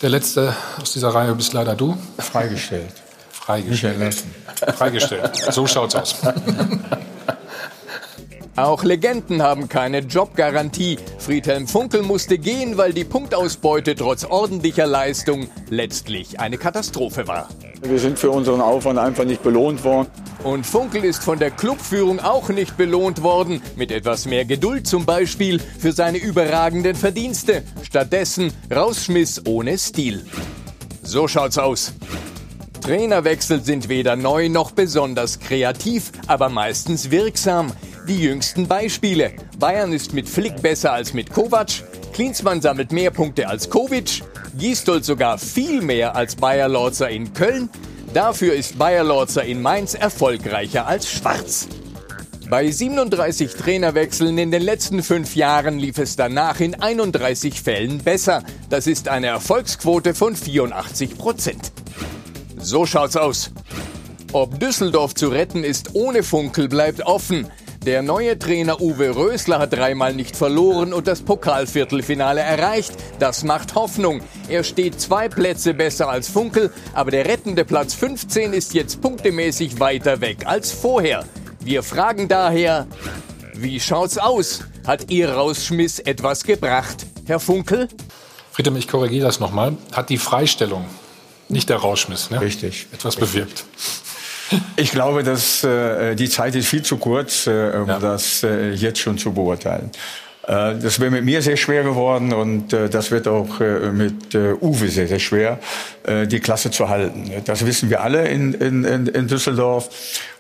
Der 0.03 0.11
letzte 0.11 0.55
aus 0.83 0.93
dieser 0.93 1.09
Reihe 1.15 1.35
bist 1.35 1.55
leider 1.55 1.75
du. 1.75 1.97
Freigestellt. 2.19 2.93
Freigestellt. 3.31 4.17
Freigestellt. 4.77 5.31
So 5.51 5.67
schaut's 5.67 5.95
aus. 5.95 6.17
Auch 8.59 8.83
Legenden 8.83 9.41
haben 9.41 9.69
keine 9.69 10.01
Jobgarantie. 10.01 10.99
Friedhelm 11.19 11.69
Funkel 11.69 12.03
musste 12.03 12.39
gehen, 12.39 12.77
weil 12.77 12.93
die 12.93 13.05
Punktausbeute 13.05 13.95
trotz 13.95 14.25
ordentlicher 14.25 14.85
Leistung 14.85 15.47
letztlich 15.71 16.41
eine 16.41 16.59
Katastrophe 16.59 17.29
war. 17.29 17.49
Wir 17.83 18.01
sind 18.01 18.19
für 18.19 18.33
unseren 18.33 18.61
Aufwand 18.61 18.99
einfach 18.99 19.25
nicht 19.25 19.45
belohnt 19.45 19.85
worden. 19.85 20.09
Und 20.43 20.67
Funkel 20.67 21.05
ist 21.05 21.23
von 21.23 21.39
der 21.39 21.53
Clubführung 21.53 22.19
auch 22.19 22.49
nicht 22.49 22.77
belohnt 22.77 23.23
worden, 23.23 23.63
mit 23.77 23.93
etwas 23.93 24.27
mehr 24.27 24.45
Geduld 24.45 24.89
zum 24.89 25.07
Beispiel 25.07 25.61
für 25.61 25.93
seine 25.93 26.19
überragenden 26.19 26.97
Verdienste. 26.97 27.63
Stattdessen 27.85 28.53
Rausschmiss 28.75 29.41
ohne 29.47 29.79
Stil. 29.79 30.27
So 31.05 31.29
schaut's 31.29 31.59
aus. 31.59 31.93
Trainerwechsel 32.81 33.63
sind 33.63 33.89
weder 33.89 34.17
neu 34.17 34.49
noch 34.49 34.73
besonders 34.73 35.39
kreativ, 35.39 36.11
aber 36.27 36.49
meistens 36.49 37.13
wirksam. 37.13 37.73
Die 38.09 38.23
jüngsten 38.23 38.67
Beispiele. 38.67 39.33
Bayern 39.59 39.93
ist 39.93 40.15
mit 40.15 40.31
Flick 40.31 40.63
besser 40.63 40.93
als 40.93 41.13
mit 41.13 41.31
Kovac. 41.31 41.85
Klinsmann 42.15 42.63
sammelt 42.63 42.91
mehr 42.91 43.11
Punkte 43.11 43.47
als 43.47 43.69
Kovic. 43.69 44.23
Giestold 44.57 45.05
sogar 45.05 45.37
viel 45.37 45.83
mehr 45.83 46.17
als 46.17 46.35
Bayer 46.35 46.69
Lorzer 46.69 47.11
in 47.11 47.35
Köln. 47.35 47.69
Dafür 48.15 48.55
ist 48.55 48.79
Bayer 48.79 49.05
Lorzer 49.05 49.45
in 49.45 49.61
Mainz 49.61 49.93
erfolgreicher 49.93 50.87
als 50.87 51.11
Schwarz. 51.11 51.69
Bei 52.49 52.71
37 52.71 53.53
Trainerwechseln 53.53 54.39
in 54.39 54.51
den 54.53 54.63
letzten 54.63 55.03
fünf 55.03 55.37
Jahren 55.37 55.79
lief 55.79 55.99
es 55.99 56.17
danach 56.17 56.61
in 56.61 56.81
31 56.81 57.61
Fällen 57.61 57.99
besser. 57.99 58.43
Das 58.71 58.87
ist 58.87 59.09
eine 59.09 59.27
Erfolgsquote 59.27 60.15
von 60.15 60.35
84 60.35 61.19
Prozent. 61.19 61.73
So 62.57 62.87
schaut's 62.87 63.17
aus. 63.17 63.53
Ob 64.33 64.59
Düsseldorf 64.59 65.15
zu 65.15 65.29
retten 65.29 65.63
ist 65.63 65.95
ohne 65.95 66.23
Funkel 66.23 66.69
bleibt 66.69 67.03
offen. 67.03 67.47
Der 67.89 68.03
neue 68.03 68.39
Trainer 68.39 68.83
Uwe 68.83 69.17
Rösler 69.17 69.61
hat 69.61 69.73
dreimal 69.73 70.13
nicht 70.13 70.37
verloren 70.37 70.93
und 70.93 71.07
das 71.07 71.23
Pokalviertelfinale 71.23 72.43
erreicht. 72.43 72.93
Das 73.19 73.45
macht 73.45 73.75
Hoffnung. 73.77 74.21
Er 74.51 74.63
steht 74.63 75.01
zwei 75.01 75.31
Plätze 75.31 75.73
besser 75.73 76.11
als 76.11 76.29
Funkel, 76.29 76.71
aber 76.93 77.11
der 77.11 77.25
rettende 77.25 77.65
Platz 77.65 77.95
15 77.95 78.53
ist 78.53 78.75
jetzt 78.75 79.01
punktemäßig 79.01 79.81
weiter 79.81 80.21
weg 80.21 80.45
als 80.45 80.71
vorher. 80.71 81.25
Wir 81.61 81.83
fragen 81.83 82.29
daher, 82.29 82.87
wie 83.55 83.81
schaut's 83.81 84.19
aus? 84.19 84.65
Hat 84.87 85.11
Ihr 85.11 85.31
Rausschmiss 85.31 85.99
etwas 85.99 86.45
gebracht, 86.45 87.07
Herr 87.25 87.41
Funkel? 87.41 87.89
Friedem, 88.53 88.77
ich 88.77 88.87
korrigiere 88.87 89.25
das 89.25 89.41
nochmal. 89.41 89.79
Hat 89.93 90.11
die 90.11 90.19
Freistellung, 90.19 90.85
nicht 91.49 91.71
der 91.71 91.79
Rausschmiss, 91.79 92.29
ne? 92.29 92.39
Richtig. 92.43 92.89
etwas 92.93 93.17
bewirkt? 93.17 93.65
Ich 94.77 94.91
glaube, 94.91 95.23
dass 95.23 95.65
äh, 95.65 96.15
die 96.15 96.29
Zeit 96.29 96.55
ist 96.55 96.69
viel 96.69 96.83
zu 96.83 96.97
kurz, 96.97 97.47
äh, 97.47 97.73
um 97.75 97.89
ja. 97.89 97.99
das 97.99 98.43
äh, 98.43 98.71
jetzt 98.71 99.01
schon 99.01 99.19
zu 99.19 99.33
beurteilen. 99.33 99.91
Äh, 100.49 100.77
das 100.79 100.99
wäre 100.99 101.11
mit 101.11 101.25
mir 101.25 101.43
sehr 101.43 101.57
schwer 101.57 101.83
geworden 101.83 102.33
und 102.33 102.73
äh, 102.73 102.89
das 102.89 103.11
wird 103.11 103.29
auch 103.29 103.61
äh, 103.61 103.91
mit 103.93 104.35
Uwe 104.35 104.89
sehr, 104.89 105.07
sehr 105.07 105.19
schwer, 105.19 105.59
die 106.07 106.41
Klasse 106.41 106.71
zu 106.71 106.89
halten. 106.89 107.31
Das 107.45 107.67
wissen 107.67 107.91
wir 107.91 108.01
alle 108.03 108.29
in, 108.29 108.55
in, 108.55 108.85
in 108.85 109.29
Düsseldorf. 109.29 109.91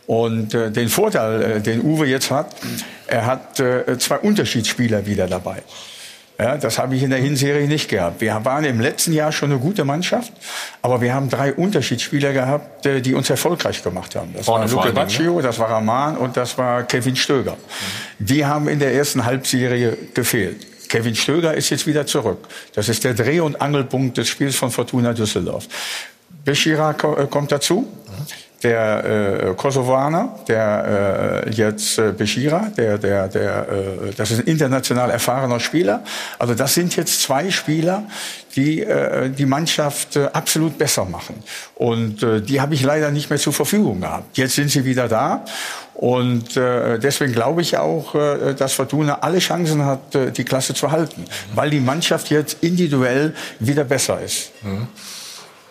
Und 0.06 0.54
den 0.54 0.88
Vorteil, 0.88 1.60
den 1.60 1.84
Uwe 1.84 2.06
jetzt 2.06 2.30
hat, 2.30 2.56
er 3.06 3.26
hat 3.26 3.56
zwei 3.56 4.18
Unterschiedsspieler 4.18 5.04
wieder 5.04 5.26
dabei. 5.26 5.62
Ja, 6.40 6.56
das 6.56 6.78
habe 6.78 6.94
ich 6.94 7.02
in 7.02 7.10
der 7.10 7.18
Hinserie 7.18 7.66
nicht 7.66 7.88
gehabt. 7.88 8.20
Wir 8.20 8.44
waren 8.44 8.62
im 8.62 8.80
letzten 8.80 9.12
Jahr 9.12 9.32
schon 9.32 9.50
eine 9.50 9.60
gute 9.60 9.84
Mannschaft, 9.84 10.32
aber 10.82 11.00
wir 11.00 11.12
haben 11.12 11.28
drei 11.28 11.52
Unterschiedsspieler 11.52 12.32
gehabt, 12.32 12.86
äh, 12.86 13.00
die 13.00 13.14
uns 13.14 13.28
erfolgreich 13.28 13.82
gemacht 13.82 14.14
haben. 14.14 14.32
Das 14.36 14.46
Vorne 14.46 14.72
war 14.72 14.84
Luke 14.84 14.94
Baccio, 14.94 15.36
ne? 15.36 15.42
das 15.42 15.58
war 15.58 15.68
Raman 15.68 16.16
und 16.16 16.36
das 16.36 16.56
war 16.56 16.84
Kevin 16.84 17.16
Stöger. 17.16 17.54
Mhm. 17.54 18.26
Die 18.26 18.46
haben 18.46 18.68
in 18.68 18.78
der 18.78 18.94
ersten 18.94 19.24
Halbserie 19.24 19.98
gefehlt. 20.14 20.88
Kevin 20.88 21.16
Stöger 21.16 21.54
ist 21.54 21.70
jetzt 21.70 21.88
wieder 21.88 22.06
zurück. 22.06 22.46
Das 22.72 22.88
ist 22.88 23.02
der 23.02 23.14
Dreh- 23.14 23.40
und 23.40 23.60
Angelpunkt 23.60 24.16
des 24.16 24.28
Spiels 24.28 24.54
von 24.54 24.70
Fortuna 24.70 25.14
Düsseldorf. 25.14 25.66
Beschira 26.44 26.92
äh, 26.92 27.26
kommt 27.26 27.50
dazu. 27.50 27.80
Mhm 28.06 28.37
der 28.62 29.50
äh, 29.50 29.54
Kosovaner, 29.54 30.36
der 30.48 31.44
äh, 31.46 31.50
jetzt 31.50 31.98
äh, 31.98 32.12
Beshira, 32.12 32.70
der, 32.76 32.98
der, 32.98 33.28
der, 33.28 33.68
äh, 33.68 34.14
das 34.16 34.32
ist 34.32 34.40
ein 34.40 34.46
international 34.46 35.10
erfahrener 35.10 35.60
Spieler. 35.60 36.02
Also 36.38 36.54
das 36.54 36.74
sind 36.74 36.96
jetzt 36.96 37.22
zwei 37.22 37.50
Spieler, 37.50 38.04
die 38.56 38.82
äh, 38.82 39.30
die 39.30 39.46
Mannschaft 39.46 40.16
äh, 40.16 40.28
absolut 40.32 40.76
besser 40.76 41.04
machen. 41.04 41.42
Und 41.76 42.22
äh, 42.24 42.40
die 42.40 42.60
habe 42.60 42.74
ich 42.74 42.82
leider 42.82 43.12
nicht 43.12 43.30
mehr 43.30 43.38
zur 43.38 43.52
Verfügung 43.52 44.00
gehabt. 44.00 44.36
Jetzt 44.36 44.56
sind 44.56 44.70
sie 44.70 44.84
wieder 44.84 45.06
da. 45.06 45.44
Und 45.94 46.56
äh, 46.56 46.98
deswegen 46.98 47.32
glaube 47.32 47.62
ich 47.62 47.76
auch, 47.76 48.14
äh, 48.14 48.54
dass 48.54 48.72
Fortuna 48.72 49.18
alle 49.20 49.38
Chancen 49.38 49.84
hat, 49.84 50.14
äh, 50.14 50.32
die 50.32 50.44
Klasse 50.44 50.74
zu 50.74 50.90
halten, 50.90 51.24
weil 51.54 51.70
die 51.70 51.80
Mannschaft 51.80 52.30
jetzt 52.30 52.58
individuell 52.62 53.34
wieder 53.60 53.84
besser 53.84 54.20
ist. 54.20 54.50
Mhm. 54.62 54.88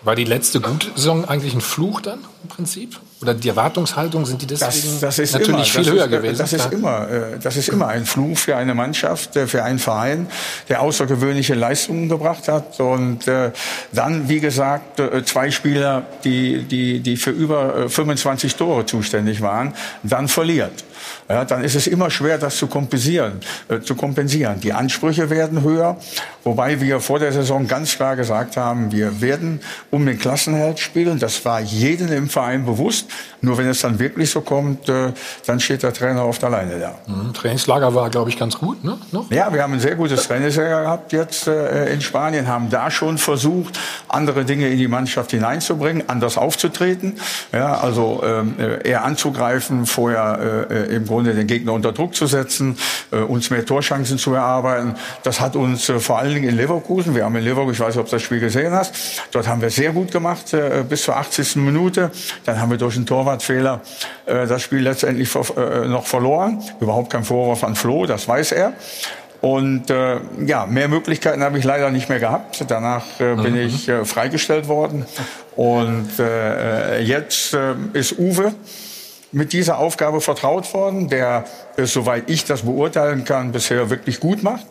War 0.08 0.16
die 0.16 0.24
letzte 0.24 0.62
gute 0.62 0.88
Saison 0.96 1.26
eigentlich 1.26 1.54
ein 1.54 1.60
Fluch 1.60 2.00
dann 2.00 2.20
im 2.42 2.48
Prinzip? 2.48 2.98
Oder 3.22 3.34
die 3.34 3.50
Erwartungshaltung 3.50 4.26
sind 4.26 4.42
die 4.42 4.48
deswegen 4.48 4.72
das, 4.72 5.00
das 5.02 5.20
ist 5.20 5.34
natürlich 5.34 5.50
immer, 5.50 5.66
viel 5.66 5.84
das 5.84 5.94
höher 5.94 6.06
ist, 6.06 6.12
gewesen? 6.12 6.38
Das 6.38 6.54
ist, 6.54 6.72
immer, 6.72 7.10
äh, 7.10 7.40
das 7.44 7.58
ist 7.58 7.68
immer 7.68 7.88
ein 7.88 8.06
Fluch 8.06 8.38
für 8.38 8.56
eine 8.56 8.74
Mannschaft, 8.74 9.36
äh, 9.36 9.48
für 9.48 9.66
einen 9.66 9.80
Verein, 9.80 10.28
der 10.70 10.82
außergewöhnliche 10.82 11.56
Leistungen 11.56 12.08
gebracht 12.08 12.48
hat. 12.48 12.80
Und 12.80 13.28
äh, 13.28 13.52
dann, 13.92 14.30
wie 14.30 14.40
gesagt, 14.40 15.02
zwei 15.26 15.52
Spieler, 15.52 16.06
die, 16.24 16.64
die, 16.64 17.02
die 17.02 17.18
für 17.18 17.32
über 17.32 17.90
25 17.90 18.56
Tore 18.56 18.86
zuständig 18.86 19.42
waren, 19.42 19.74
dann 20.04 20.30
verliert. 20.30 20.86
Ja, 21.30 21.46
dann 21.46 21.64
ist 21.64 21.76
es 21.76 21.88
immer 21.88 22.10
schwer, 22.10 22.38
das 22.38 22.58
zu 22.58 22.68
kompensieren, 22.68 23.40
äh, 23.70 23.80
zu 23.80 23.96
kompensieren. 23.96 24.60
Die 24.62 24.74
Ansprüche 24.74 25.30
werden 25.30 25.64
höher, 25.64 25.98
wobei 26.44 26.82
wir 26.82 27.00
vor 27.00 27.20
der 27.20 27.32
Saison 27.32 27.68
ganz 27.68 27.96
klar 27.96 28.16
gesagt 28.16 28.58
haben, 28.58 28.92
wir 28.92 29.22
werden 29.22 29.60
um 29.92 30.06
den 30.06 30.18
Klassenhalt 30.18 30.80
spielen. 30.80 31.20
Das 31.20 31.44
war 31.46 31.60
jedem 31.60 32.12
im 32.12 32.30
Verein 32.30 32.66
bewusst. 32.66 33.08
Nur 33.42 33.58
wenn 33.58 33.68
es 33.68 33.82
dann 33.82 34.00
wirklich 34.00 34.32
so 34.32 34.42
kommt, 34.42 34.90
äh, 34.90 35.14
dann 35.46 35.60
steht 35.60 35.84
der 35.84 35.94
Trainer 35.94 36.26
oft 36.26 36.44
alleine 36.44 36.80
da. 36.80 36.96
Mhm. 37.08 37.34
Trainingslager 37.34 37.94
war, 37.94 38.10
glaube 38.10 38.30
ich, 38.30 38.38
ganz 38.38 38.58
gut, 38.58 38.84
ne? 38.84 38.98
Noch? 39.12 39.30
Ja, 39.32 39.54
wir 39.54 39.62
haben 39.62 39.74
ein 39.74 39.80
sehr 39.80 39.96
gutes 39.96 40.28
Trainingslager 40.28 40.82
gehabt 40.82 41.14
jetzt 41.14 41.48
äh, 41.48 41.94
in 41.94 42.02
Spanien, 42.02 42.48
haben 42.48 42.70
da 42.70 42.90
schon 42.90 43.18
versucht, 43.18 43.80
andere 44.08 44.46
Dinge 44.46 44.70
in 44.70 44.78
die 44.78 44.88
Mannschaft 44.88 45.32
hineinzubringen, 45.32 46.10
anders 46.10 46.38
aufzutreten. 46.38 47.14
Ja, 47.52 47.78
also 47.80 48.24
ähm, 48.26 48.56
äh, 48.60 48.88
eher 48.88 49.04
anzugreifen, 49.04 49.86
vorher 49.86 50.68
äh, 50.70 50.96
im 50.96 51.06
Grunde 51.06 51.34
den 51.34 51.48
Gegner 51.48 51.74
unter 51.74 51.92
Druck 51.92 52.16
zu 52.16 52.26
setzen, 52.26 52.78
äh, 53.12 53.18
uns 53.18 53.50
mehr 53.50 53.66
Torchancen 53.66 54.18
zu 54.18 54.34
erarbeiten. 54.34 54.96
Das 55.24 55.40
hat 55.40 55.56
uns 55.56 55.90
äh, 55.90 56.00
vor 56.00 56.18
allen 56.20 56.34
Dingen 56.34 56.50
in 56.50 56.58
Leverkusen, 56.58 57.16
wir 57.16 57.26
haben 57.26 57.36
in 57.36 57.44
Leverkusen, 57.44 57.74
ich 57.74 57.80
weiß 57.80 57.96
nicht, 57.96 58.02
ob 58.02 58.10
du 58.10 58.16
das 58.16 58.22
Spiel 58.22 58.40
gesehen 58.40 58.74
hast, 58.74 58.94
dort 59.32 59.48
haben 59.48 59.62
wir 59.62 59.70
sehr 59.70 59.92
gut 59.92 60.12
gemacht 60.12 60.54
äh, 60.54 60.84
bis 60.88 61.04
zur 61.04 61.18
80. 61.18 61.58
Minute. 61.58 62.12
Dann 62.46 62.60
haben 62.60 62.72
wir 62.72 62.78
durch 62.78 62.96
einen 62.96 63.06
Torwartfehler 63.28 63.82
äh, 64.26 64.48
das 64.48 64.62
Spiel 64.62 64.80
letztendlich 64.80 65.30
äh, 65.36 65.88
noch 65.88 66.06
verloren. 66.06 66.64
Überhaupt 66.80 67.12
kein 67.12 67.24
Vorwurf 67.24 67.64
an 67.64 67.76
Flo, 67.76 68.06
das 68.06 68.28
weiß 68.28 68.54
er. 68.54 68.74
Und 69.42 69.90
äh, 69.90 70.20
ja, 70.46 70.66
mehr 70.66 70.88
Möglichkeiten 70.88 71.44
habe 71.44 71.60
ich 71.60 71.64
leider 71.64 71.92
nicht 71.92 72.10
mehr 72.10 72.20
gehabt. 72.20 72.64
Danach 72.68 73.20
äh, 73.20 73.36
bin 73.36 73.54
mhm. 73.54 73.60
ich 73.60 73.88
äh, 73.90 74.06
freigestellt 74.06 74.68
worden. 74.68 75.06
Und 75.56 76.20
äh, 76.20 77.02
jetzt 77.02 77.54
äh, 77.54 77.76
ist 77.94 78.18
Uwe 78.18 78.54
mit 79.32 79.52
dieser 79.54 79.78
Aufgabe 79.78 80.22
vertraut 80.22 80.74
worden, 80.74 81.10
der 81.10 81.44
es, 81.76 81.94
soweit 81.94 82.30
ich 82.30 82.46
das 82.46 82.62
beurteilen 82.62 83.26
kann, 83.26 83.52
bisher 83.52 83.90
wirklich 83.90 84.20
gut 84.20 84.42
macht. 84.42 84.66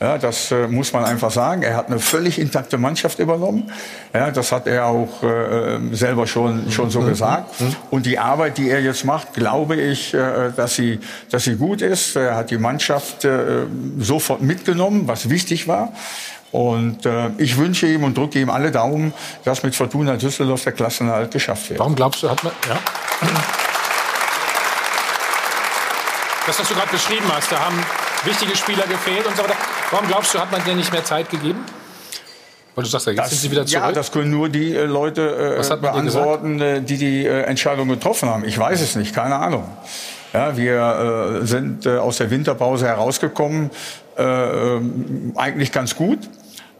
Ja, 0.00 0.18
das 0.18 0.50
äh, 0.50 0.66
muss 0.66 0.92
man 0.92 1.04
einfach 1.04 1.30
sagen. 1.30 1.62
Er 1.62 1.76
hat 1.76 1.86
eine 1.86 1.98
völlig 1.98 2.38
intakte 2.38 2.78
Mannschaft 2.78 3.20
übernommen. 3.20 3.70
Ja, 4.12 4.30
das 4.30 4.50
hat 4.50 4.66
er 4.66 4.86
auch 4.86 5.22
äh, 5.22 5.78
selber 5.92 6.26
schon, 6.26 6.70
schon 6.70 6.90
so 6.90 7.00
mhm. 7.00 7.08
gesagt. 7.08 7.60
Mhm. 7.60 7.76
Und 7.90 8.06
die 8.06 8.18
Arbeit, 8.18 8.58
die 8.58 8.68
er 8.70 8.80
jetzt 8.80 9.04
macht, 9.04 9.34
glaube 9.34 9.76
ich, 9.76 10.12
äh, 10.12 10.50
dass, 10.54 10.74
sie, 10.74 10.98
dass 11.30 11.44
sie 11.44 11.56
gut 11.56 11.80
ist. 11.80 12.16
Er 12.16 12.34
hat 12.36 12.50
die 12.50 12.58
Mannschaft 12.58 13.24
äh, 13.24 13.66
sofort 13.98 14.42
mitgenommen, 14.42 15.06
was 15.06 15.30
wichtig 15.30 15.68
war. 15.68 15.92
Und 16.50 17.06
äh, 17.06 17.30
ich 17.38 17.56
wünsche 17.56 17.86
ihm 17.86 18.04
und 18.04 18.16
drücke 18.16 18.38
ihm 18.40 18.50
alle 18.50 18.70
Daumen, 18.70 19.12
dass 19.44 19.62
mit 19.62 19.74
Fortuna 19.74 20.16
Düsseldorf 20.16 20.64
der 20.64 20.72
Klassenerhalt 20.72 21.30
geschafft 21.30 21.70
wird. 21.70 21.80
Warum 21.80 21.94
glaubst 21.94 22.22
du, 22.22 22.30
hat 22.30 22.44
man... 22.44 22.52
Ja? 22.68 22.78
Das, 26.46 26.58
was 26.58 26.68
du 26.68 26.74
gerade 26.74 26.90
beschrieben 26.90 27.24
hast, 27.34 27.50
da 27.50 27.58
haben 27.58 27.82
wichtige 28.24 28.54
Spieler 28.54 28.86
gefehlt 28.86 29.26
und 29.26 29.36
so 29.36 29.42
weiter. 29.42 29.56
Warum 29.90 30.06
glaubst 30.08 30.34
du, 30.34 30.38
hat 30.38 30.50
man 30.50 30.64
dir 30.64 30.74
nicht 30.74 30.92
mehr 30.92 31.04
Zeit 31.04 31.30
gegeben? 31.30 31.64
Weil 32.74 32.84
du 32.84 32.90
sagst, 32.90 33.06
ja, 33.06 33.12
jetzt 33.12 33.20
das, 33.20 33.30
sind 33.30 33.40
sie 33.40 33.50
wieder 33.50 33.66
zurück. 33.66 33.84
Ja, 33.84 33.92
das 33.92 34.10
können 34.10 34.30
nur 34.30 34.48
die 34.48 34.74
äh, 34.74 34.84
Leute 34.84 35.58
äh, 35.60 35.76
beantworten, 35.76 36.60
äh, 36.60 36.80
die 36.82 36.98
die 36.98 37.24
äh, 37.24 37.42
Entscheidung 37.42 37.88
getroffen 37.88 38.28
haben. 38.28 38.44
Ich 38.44 38.58
weiß 38.58 38.80
es 38.80 38.96
nicht, 38.96 39.14
keine 39.14 39.36
Ahnung. 39.36 39.64
Ja, 40.32 40.56
wir 40.56 41.40
äh, 41.42 41.46
sind 41.46 41.86
äh, 41.86 41.98
aus 41.98 42.16
der 42.16 42.30
Winterpause 42.30 42.86
herausgekommen, 42.88 43.70
äh, 44.18 44.22
ähm, 44.22 45.32
eigentlich 45.36 45.70
ganz 45.70 45.94
gut 45.94 46.18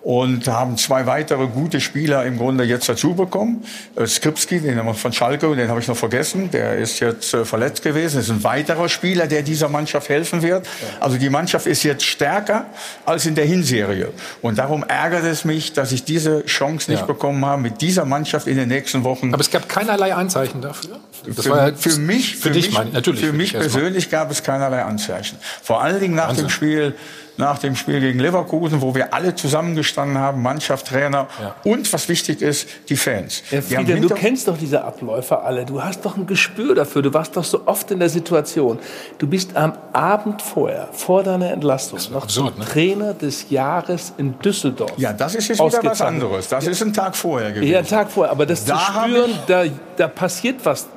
und 0.04 0.46
haben 0.48 0.76
zwei 0.76 1.06
weitere 1.06 1.46
gute 1.46 1.80
Spieler 1.80 2.24
im 2.26 2.36
Grunde 2.36 2.64
jetzt 2.64 2.88
dazu 2.88 3.14
bekommen. 3.14 3.64
Äh, 3.96 4.06
Skripski, 4.06 4.60
den 4.60 4.76
haben 4.76 4.86
wir 4.86 4.94
von 4.94 5.14
Schalke, 5.14 5.56
den 5.56 5.68
habe 5.68 5.80
ich 5.80 5.88
noch 5.88 5.96
vergessen, 5.96 6.50
der 6.50 6.76
ist 6.76 7.00
jetzt 7.00 7.32
äh, 7.32 7.46
verletzt 7.46 7.82
gewesen. 7.82 8.16
Das 8.16 8.26
ist 8.26 8.30
ein 8.30 8.44
weiterer 8.44 8.90
Spieler, 8.90 9.26
der 9.26 9.42
dieser 9.42 9.70
Mannschaft 9.70 10.10
helfen 10.10 10.42
wird. 10.42 10.68
Also 11.00 11.16
die 11.16 11.30
Mannschaft 11.30 11.66
ist 11.66 11.82
jetzt 11.84 12.04
stärker 12.04 12.66
als 13.06 13.24
in 13.24 13.34
der 13.34 13.46
Hinserie. 13.46 14.12
Und 14.42 14.58
darum 14.58 14.84
ärgert 14.84 15.24
es 15.24 15.46
mich, 15.46 15.72
dass 15.72 15.90
ich 15.90 16.04
diese 16.04 16.44
Chance 16.44 16.90
nicht 16.90 17.00
ja. 17.00 17.06
bekommen 17.06 17.44
habe 17.44 17.62
mit 17.62 17.80
dieser 17.80 18.04
Mannschaft 18.04 18.46
in 18.46 18.58
den 18.58 18.68
nächsten 18.68 19.04
Wochen. 19.04 19.32
Aber 19.32 19.40
es 19.40 19.50
gab 19.50 19.70
keinerlei 19.70 20.14
Anzeichen 20.14 20.60
dafür. 20.60 21.00
Das 21.26 21.44
für, 21.46 21.50
war 21.50 21.68
ja 21.70 21.74
für 21.74 21.96
mich, 21.96 22.36
für, 22.36 22.48
für 22.48 22.50
dich, 22.50 22.78
mich, 22.78 22.92
natürlich. 22.92 23.24
Für 23.24 23.32
mich 23.32 23.52
persönlich 23.52 24.10
gab 24.10 24.30
es 24.30 24.42
keinerlei 24.42 24.82
Anzeichen. 24.82 25.38
Vor 25.62 25.82
allen 25.82 25.98
Dingen 25.98 26.14
nach 26.14 26.28
Wahnsinn. 26.28 26.44
dem 26.44 26.50
Spiel 26.50 26.94
nach 27.36 27.58
dem 27.58 27.76
Spiel 27.76 28.00
gegen 28.00 28.18
Leverkusen, 28.18 28.80
wo 28.80 28.94
wir 28.94 29.12
alle 29.12 29.34
zusammengestanden 29.34 30.18
haben, 30.18 30.42
Mannschaft, 30.42 30.86
Trainer 30.86 31.28
und 31.64 31.92
was 31.92 32.08
wichtig 32.08 32.42
ist, 32.42 32.68
die 32.88 32.96
Fans. 32.96 33.42
Ja, 33.50 33.60
Friede, 33.60 34.00
du 34.00 34.08
kennst 34.08 34.48
doch 34.48 34.56
diese 34.56 34.84
Abläufe 34.84 35.40
alle. 35.40 35.64
Du 35.64 35.82
hast 35.82 36.04
doch 36.04 36.16
ein 36.16 36.26
Gespür 36.26 36.74
dafür. 36.74 37.02
Du 37.02 37.12
warst 37.12 37.36
doch 37.36 37.44
so 37.44 37.62
oft 37.66 37.90
in 37.90 37.98
der 37.98 38.08
Situation. 38.08 38.78
Du 39.18 39.26
bist 39.26 39.56
am 39.56 39.72
Abend 39.92 40.42
vorher, 40.42 40.88
vor 40.92 41.22
deiner 41.22 41.50
Entlassung, 41.50 41.98
noch 42.12 42.26
zum 42.26 42.58
Trainer 42.60 43.14
des 43.14 43.50
Jahres 43.50 44.12
in 44.16 44.38
Düsseldorf. 44.38 44.92
Ja, 44.96 45.12
das 45.12 45.34
ist 45.34 45.48
jetzt 45.48 45.60
wieder 45.60 45.82
was 45.82 46.00
anderes. 46.00 46.48
Das 46.48 46.66
ist 46.66 46.82
ein 46.82 46.92
Tag 46.92 47.16
vorher 47.16 47.52
gewesen. 47.52 47.70
Ja, 47.72 47.78
einen 47.78 47.88
Tag 47.88 48.10
vorher. 48.10 48.30
Aber 48.30 48.46
das 48.46 48.64
Da 48.64 48.78
zu 48.78 48.92
spüren, 48.92 49.30
da, 49.46 49.64
da 49.96 50.08
passiert 50.08 50.64
was 50.64 50.88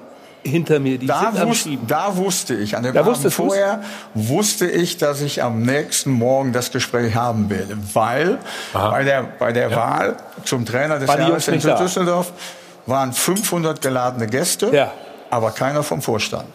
hinter 0.48 0.80
mir. 0.80 0.98
Die 0.98 1.08
Da, 1.08 1.32
sind 1.32 1.40
am 1.42 1.50
wus 1.50 1.68
da 1.88 2.16
wusste 2.18 2.56
ich, 2.56 2.76
an 2.76 2.84
dem 2.84 2.94
Da 2.94 3.02
Abend 3.02 3.14
wusstest 3.14 3.36
vorher 3.36 3.82
wusste 4.14 4.68
ich, 4.70 4.98
dass 4.98 5.22
ich 5.22 5.44
am 5.44 5.62
nächsten 5.62 6.12
Morgen 6.12 6.54
das 6.54 6.72
Gespräch 6.72 7.16
haben 7.16 7.50
werde, 7.50 7.78
weil 7.94 8.40
bei 8.74 9.04
der, 9.04 9.24
bei 9.24 9.52
der 9.52 9.76
Wahl 9.76 10.18
zum 10.44 10.66
Trainer 10.66 11.00
des 11.00 11.08
Jahres 11.08 11.48
in 11.48 11.60
da? 11.60 11.78
Düsseldorf 11.78 12.32
waren 12.86 13.14
500 13.14 13.82
geladene 13.82 14.28
Gäste, 14.28 14.90
aber 15.30 15.52
keiner 15.52 15.84
vom 15.84 16.02
Vorstand. 16.02 16.46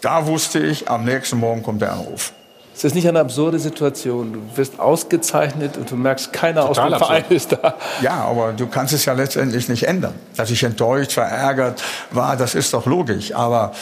Da 0.00 0.26
wusste 0.26 0.60
ich, 0.60 0.88
am 0.88 1.04
nächsten 1.04 1.38
Morgen 1.38 1.62
kommt 1.62 1.82
der 1.82 1.92
Anruf. 1.92 2.32
Ist 2.78 2.84
das 2.84 2.94
nicht 2.94 3.08
eine 3.08 3.18
absurde 3.18 3.58
Situation? 3.58 4.34
Du 4.34 4.56
wirst 4.56 4.78
ausgezeichnet 4.78 5.76
und 5.76 5.90
du 5.90 5.96
merkst, 5.96 6.32
keiner 6.32 6.62
aus 6.62 6.76
Total 6.76 6.90
dem 6.90 6.98
Verein 7.00 7.24
ist 7.28 7.50
da. 7.50 7.74
Ja, 8.02 8.22
aber 8.22 8.52
du 8.52 8.68
kannst 8.68 8.94
es 8.94 9.04
ja 9.04 9.14
letztendlich 9.14 9.68
nicht 9.68 9.82
ändern. 9.82 10.14
Dass 10.36 10.48
ich 10.52 10.62
enttäuscht, 10.62 11.10
verärgert 11.10 11.82
war, 12.12 12.36
das 12.36 12.54
ist 12.54 12.72
doch 12.72 12.86
logisch. 12.86 13.34
Aber 13.34 13.72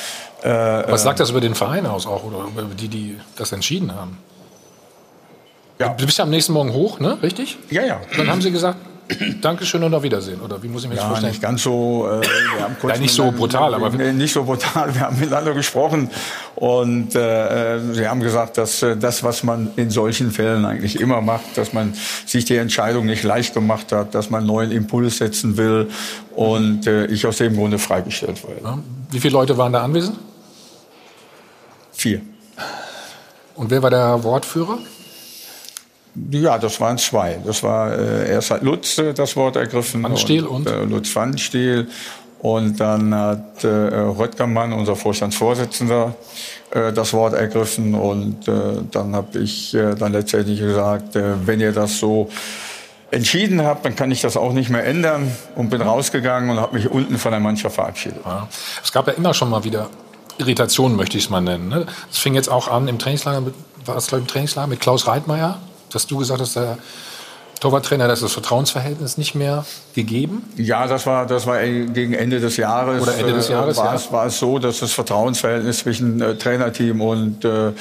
äh, 0.42 0.48
Was 0.48 1.02
äh, 1.02 1.04
sagt 1.04 1.20
das 1.20 1.28
über 1.28 1.42
den 1.42 1.54
Verein 1.54 1.84
aus 1.84 2.06
auch 2.06 2.24
oder 2.24 2.46
über 2.56 2.74
die, 2.74 2.88
die 2.88 3.20
das 3.36 3.52
entschieden 3.52 3.94
haben? 3.94 4.16
Ja. 5.78 5.90
Du 5.90 6.06
bist 6.06 6.16
ja 6.16 6.24
am 6.24 6.30
nächsten 6.30 6.54
Morgen 6.54 6.72
hoch, 6.72 6.98
ne? 6.98 7.18
Richtig? 7.22 7.58
Ja, 7.68 7.84
ja. 7.84 8.00
Dann 8.16 8.30
haben 8.30 8.40
sie 8.40 8.50
gesagt, 8.50 8.78
Dankeschön 9.40 9.82
und 9.84 9.94
auf 9.94 10.02
Wiedersehen. 10.02 10.40
Oder 10.40 10.60
wie 10.62 10.66
muss 10.68 10.82
ich 10.82 10.88
mir 10.88 10.96
das 10.96 11.04
Ja, 11.04 11.08
vorstellen? 11.08 11.30
nicht 11.32 11.42
ganz 11.42 11.62
so. 11.62 12.08
Äh, 12.10 12.22
wir 12.22 12.62
haben 12.64 12.76
kurz 12.80 12.94
Ja, 12.94 13.00
nicht 13.00 13.14
so 13.14 13.30
brutal, 13.30 13.72
aber- 13.74 13.90
nicht 13.90 14.32
so 14.32 14.42
brutal. 14.44 14.92
Wir 14.94 15.02
haben 15.02 15.18
miteinander 15.20 15.54
gesprochen 15.54 16.10
und 16.56 17.14
äh, 17.14 17.76
äh, 17.76 17.94
sie 17.94 18.08
haben 18.08 18.20
gesagt, 18.20 18.58
dass 18.58 18.82
äh, 18.82 18.96
das, 18.96 19.22
was 19.22 19.44
man 19.44 19.70
in 19.76 19.90
solchen 19.90 20.32
Fällen 20.32 20.64
eigentlich 20.64 20.98
immer 21.00 21.20
macht, 21.20 21.56
dass 21.56 21.72
man 21.72 21.94
sich 22.26 22.44
die 22.46 22.56
Entscheidung 22.56 23.06
nicht 23.06 23.22
leicht 23.22 23.54
gemacht 23.54 23.92
hat, 23.92 24.14
dass 24.14 24.28
man 24.30 24.44
neuen 24.44 24.72
Impuls 24.72 25.18
setzen 25.18 25.56
will 25.56 25.88
und 26.34 26.86
äh, 26.88 27.06
ich 27.06 27.26
aus 27.26 27.36
dem 27.36 27.54
Grunde 27.54 27.78
freigestellt 27.78 28.42
wurde. 28.42 28.78
Wie 29.12 29.20
viele 29.20 29.34
Leute 29.34 29.56
waren 29.56 29.72
da 29.72 29.82
anwesend? 29.84 30.16
Vier. 31.92 32.20
Und 33.54 33.70
wer 33.70 33.82
war 33.82 33.90
der 33.90 34.22
Wortführer? 34.24 34.78
Ja, 36.30 36.58
das 36.58 36.80
waren 36.80 36.98
zwei. 36.98 37.38
Das 37.44 37.62
war 37.62 37.92
äh, 37.92 38.30
erst 38.30 38.50
hat 38.50 38.62
Lutz 38.62 38.98
äh, 38.98 39.12
das 39.12 39.36
Wort 39.36 39.56
ergriffen. 39.56 40.02
Pfannenstiel 40.02 40.46
und? 40.46 40.68
Äh, 40.68 40.84
Lutz 40.84 41.08
Pfannenstiel. 41.10 41.88
Und 42.40 42.78
dann 42.80 43.14
hat 43.14 43.64
äh, 43.64 43.68
Röttgermann, 43.68 44.72
unser 44.72 44.94
Vorstandsvorsitzender, 44.94 46.14
äh, 46.70 46.92
das 46.92 47.12
Wort 47.12 47.34
ergriffen. 47.34 47.94
Und 47.94 48.46
äh, 48.46 48.52
dann 48.90 49.16
habe 49.16 49.38
ich 49.38 49.74
äh, 49.74 49.94
dann 49.94 50.12
letztendlich 50.12 50.60
gesagt, 50.60 51.16
äh, 51.16 51.34
wenn 51.46 51.60
ihr 51.60 51.72
das 51.72 51.98
so 51.98 52.28
entschieden 53.10 53.62
habt, 53.62 53.84
dann 53.84 53.96
kann 53.96 54.10
ich 54.10 54.20
das 54.20 54.36
auch 54.36 54.52
nicht 54.52 54.70
mehr 54.70 54.84
ändern. 54.84 55.32
Und 55.54 55.70
bin 55.70 55.80
rausgegangen 55.80 56.50
und 56.50 56.60
habe 56.60 56.76
mich 56.76 56.90
unten 56.90 57.18
von 57.18 57.32
der 57.32 57.40
Mannschaft 57.40 57.74
verabschiedet. 57.74 58.20
Ja. 58.24 58.48
Es 58.82 58.92
gab 58.92 59.06
ja 59.06 59.14
immer 59.14 59.34
schon 59.34 59.50
mal 59.50 59.64
wieder 59.64 59.88
Irritationen, 60.38 60.96
möchte 60.96 61.16
ich 61.16 61.24
es 61.24 61.30
mal 61.30 61.40
nennen. 61.40 61.68
Ne? 61.68 61.86
Es 62.10 62.18
fing 62.18 62.34
jetzt 62.34 62.48
auch 62.48 62.68
an 62.68 62.88
im 62.88 62.98
Trainingslager, 62.98 63.40
mit, 63.40 63.54
war 63.84 63.96
es 63.96 64.08
glaube 64.08 64.20
ich 64.20 64.28
im 64.28 64.32
Trainingslager 64.32 64.66
mit 64.66 64.80
Klaus 64.80 65.06
Reitmeier, 65.06 65.58
dass 65.90 66.06
du 66.06 66.18
gesagt 66.18 66.40
hast, 66.40 66.56
der 66.56 66.78
Torwarttrainer, 67.60 68.06
das 68.06 68.18
ist 68.18 68.24
das 68.24 68.32
Vertrauensverhältnis 68.34 69.16
nicht 69.16 69.34
mehr 69.34 69.64
gegeben. 69.94 70.44
Ja, 70.56 70.86
das 70.86 71.06
war, 71.06 71.24
das 71.24 71.46
war 71.46 71.58
gegen 71.64 72.12
Ende 72.12 72.38
des 72.38 72.58
Jahres. 72.58 73.02
Oder 73.02 73.16
Ende 73.16 73.32
des 73.32 73.48
äh, 73.48 73.52
Jahres, 73.52 73.78
war, 73.78 73.86
ja. 73.86 73.94
es, 73.94 74.12
war 74.12 74.26
es 74.26 74.38
so, 74.38 74.58
dass 74.58 74.80
das 74.80 74.92
Vertrauensverhältnis 74.92 75.78
zwischen 75.78 76.20
äh, 76.20 76.36
Trainerteam 76.36 77.00
und 77.00 77.46
äh, 77.46 77.68
äh, 77.68 77.72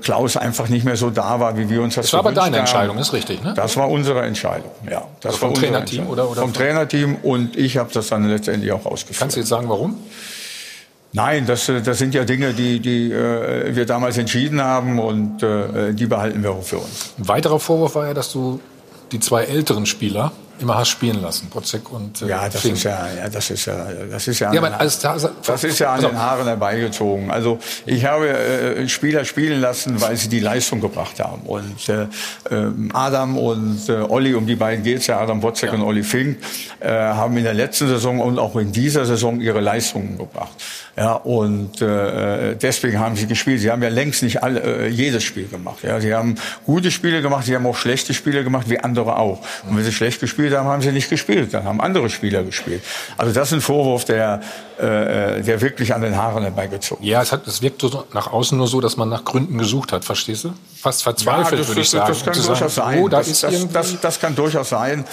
Klaus 0.00 0.36
einfach 0.36 0.68
nicht 0.68 0.84
mehr 0.84 0.96
so 0.96 1.10
da 1.10 1.40
war, 1.40 1.58
wie 1.58 1.68
wir 1.68 1.82
uns 1.82 1.96
das 1.96 2.06
Das 2.06 2.12
war 2.12 2.20
aber 2.20 2.30
deine 2.32 2.56
haben. 2.56 2.60
Entscheidung, 2.60 2.96
ist 2.98 3.12
richtig, 3.12 3.42
ne? 3.42 3.54
Das 3.54 3.76
war 3.76 3.90
unsere 3.90 4.22
Entscheidung, 4.22 4.70
ja. 4.88 5.02
Das 5.20 5.34
Also 5.34 5.46
vom 5.46 5.54
Trainerteam 5.54 6.06
oder- 6.06 6.30
oder 6.30 6.42
vom 6.42 6.52
Trainerteam 6.52 7.16
und 7.16 7.56
ich 7.56 7.76
habe 7.76 7.90
das 7.92 8.06
dann 8.08 8.28
letztendlich 8.28 8.70
auch 8.70 8.86
ausgeführt. 8.86 9.18
Kannst 9.18 9.34
du 9.34 9.40
jetzt 9.40 9.48
sagen, 9.48 9.68
warum? 9.68 9.96
Nein, 11.12 11.46
das, 11.46 11.68
äh, 11.68 11.80
das 11.80 11.98
sind 11.98 12.14
ja 12.14 12.24
Dinge, 12.24 12.52
die, 12.52 12.80
die 12.80 13.12
äh, 13.12 13.74
wir 13.74 13.86
damals 13.86 14.18
entschieden 14.18 14.60
haben 14.60 14.98
und 14.98 15.42
äh, 15.42 15.92
die 15.94 16.06
behalten 16.06 16.42
wir 16.42 16.52
auch 16.52 16.62
für 16.62 16.78
uns. 16.78 17.14
Ein 17.18 17.28
weiterer 17.28 17.58
Vorwurf 17.58 17.94
war 17.94 18.06
ja, 18.06 18.14
dass 18.14 18.32
du 18.32 18.60
die 19.12 19.20
zwei 19.20 19.44
älteren 19.44 19.86
Spieler 19.86 20.32
immer 20.60 20.76
hast 20.78 20.88
spielen 20.88 21.20
lassen, 21.22 21.48
Potzek 21.50 21.90
und 21.92 22.22
äh, 22.22 22.28
Ja, 22.28 22.48
das 22.48 22.60
Fink. 22.62 22.74
ist 22.74 22.82
ja, 22.84 23.06
ja, 23.16 23.28
das 23.28 23.50
ist 23.50 23.64
ja, 23.66 23.86
das 24.10 24.28
ist 24.28 24.38
ja, 24.40 24.48
an 24.48 24.54
Ja, 24.54 24.60
den 24.60 24.72
aber 24.72 24.80
als 24.80 24.98
da, 24.98 25.16
Das 25.46 25.64
ist 25.64 25.78
ja 25.78 25.88
an 25.88 25.96
Also- 25.96 26.08
den 26.08 26.18
Haaren 26.18 26.46
herbeigezogen. 26.46 27.30
Also 27.30 27.58
ich 27.86 28.04
habe 28.04 28.28
äh, 28.28 28.88
Spieler 28.88 29.24
spielen 29.24 29.60
lassen, 29.60 30.00
weil 30.00 30.16
sie 30.16 30.28
die 30.28 30.40
Leistung 30.40 30.80
gebracht 30.80 31.20
haben. 31.20 31.42
Und 31.42 31.88
äh, 31.88 32.06
ähm, 32.50 32.90
Adam 32.92 33.38
und 33.38 33.88
äh, 33.88 33.92
Olli, 34.08 34.34
um 34.34 34.46
die 34.46 34.56
beiden 34.56 34.84
geht's 34.84 35.06
ja, 35.06 35.20
Adam 35.20 35.42
Wozzeck 35.42 35.72
und 35.72 35.82
Olli 35.82 36.02
Fink, 36.02 36.38
äh, 36.80 36.88
haben 36.90 37.36
in 37.36 37.44
der 37.44 37.54
letzten 37.54 37.88
Saison 37.88 38.20
und 38.20 38.38
auch 38.38 38.56
in 38.56 38.72
dieser 38.72 39.04
Saison 39.04 39.40
ihre 39.40 39.60
Leistungen 39.60 40.18
gebracht. 40.18 40.52
Ja, 40.96 41.12
und 41.12 41.80
äh, 41.80 42.56
deswegen 42.56 42.98
haben 42.98 43.14
sie 43.14 43.26
gespielt. 43.28 43.60
Sie 43.60 43.70
haben 43.70 43.82
ja 43.82 43.88
längst 43.88 44.22
nicht 44.24 44.42
alle, 44.42 44.60
äh, 44.60 44.88
jedes 44.88 45.22
Spiel 45.22 45.46
gemacht. 45.46 45.78
Ja, 45.84 46.00
sie 46.00 46.12
haben 46.12 46.34
gute 46.66 46.90
Spiele 46.90 47.22
gemacht, 47.22 47.46
sie 47.46 47.54
haben 47.54 47.66
auch 47.66 47.76
schlechte 47.76 48.14
Spiele 48.14 48.42
gemacht, 48.42 48.68
wie 48.68 48.80
andere 48.80 49.16
auch. 49.16 49.38
Und 49.68 49.76
wenn 49.76 49.84
sie 49.84 49.92
schlecht 49.92 50.20
gespielt 50.20 50.47
haben, 50.56 50.66
haben 50.66 50.82
sie 50.82 50.92
nicht 50.92 51.10
gespielt. 51.10 51.52
Dann 51.54 51.64
haben 51.64 51.80
andere 51.80 52.08
Spieler 52.10 52.42
gespielt. 52.42 52.82
Also 53.16 53.32
das 53.32 53.48
ist 53.48 53.54
ein 53.54 53.60
Vorwurf, 53.60 54.04
der, 54.04 54.40
äh, 54.78 55.42
der 55.42 55.60
wirklich 55.60 55.94
an 55.94 56.02
den 56.02 56.16
Haaren 56.16 56.42
herbeigezogen. 56.42 57.04
Ja, 57.04 57.22
es, 57.22 57.32
hat, 57.32 57.46
es 57.46 57.62
wirkt 57.62 57.80
so 57.80 58.04
nach 58.12 58.32
außen 58.32 58.56
nur 58.56 58.66
so, 58.66 58.80
dass 58.80 58.96
man 58.96 59.08
nach 59.08 59.24
Gründen 59.24 59.58
gesucht 59.58 59.92
hat, 59.92 60.04
verstehst 60.04 60.44
du? 60.44 60.52
Fast 60.80 61.02
verzweifelt, 61.02 61.60
das, 61.60 61.68
würde 61.68 61.80
ich 61.80 61.90
das, 61.90 62.00
sagen. 62.00 62.12
Das 62.12 62.24
kann 62.24 62.34
durchaus 62.34 62.74
sagen, 62.74 62.90
sein. 62.90 63.02
Oh, 63.02 63.08
da 63.08 63.18
das, 63.18 63.28
ist 63.28 63.42
das, 63.42 63.68
das, 63.72 64.00
das 64.00 64.20
kann 64.20 64.34
durchaus 64.34 64.68
sein. 64.68 65.04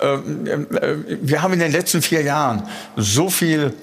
Ähm, 0.00 0.46
äh, 0.46 0.96
Wir 1.20 1.42
haben 1.42 1.52
in 1.52 1.60
den 1.60 1.72
letzten 1.72 2.02
vier 2.02 2.22
Jahren 2.22 2.62
so 2.96 3.28
viel 3.28 3.74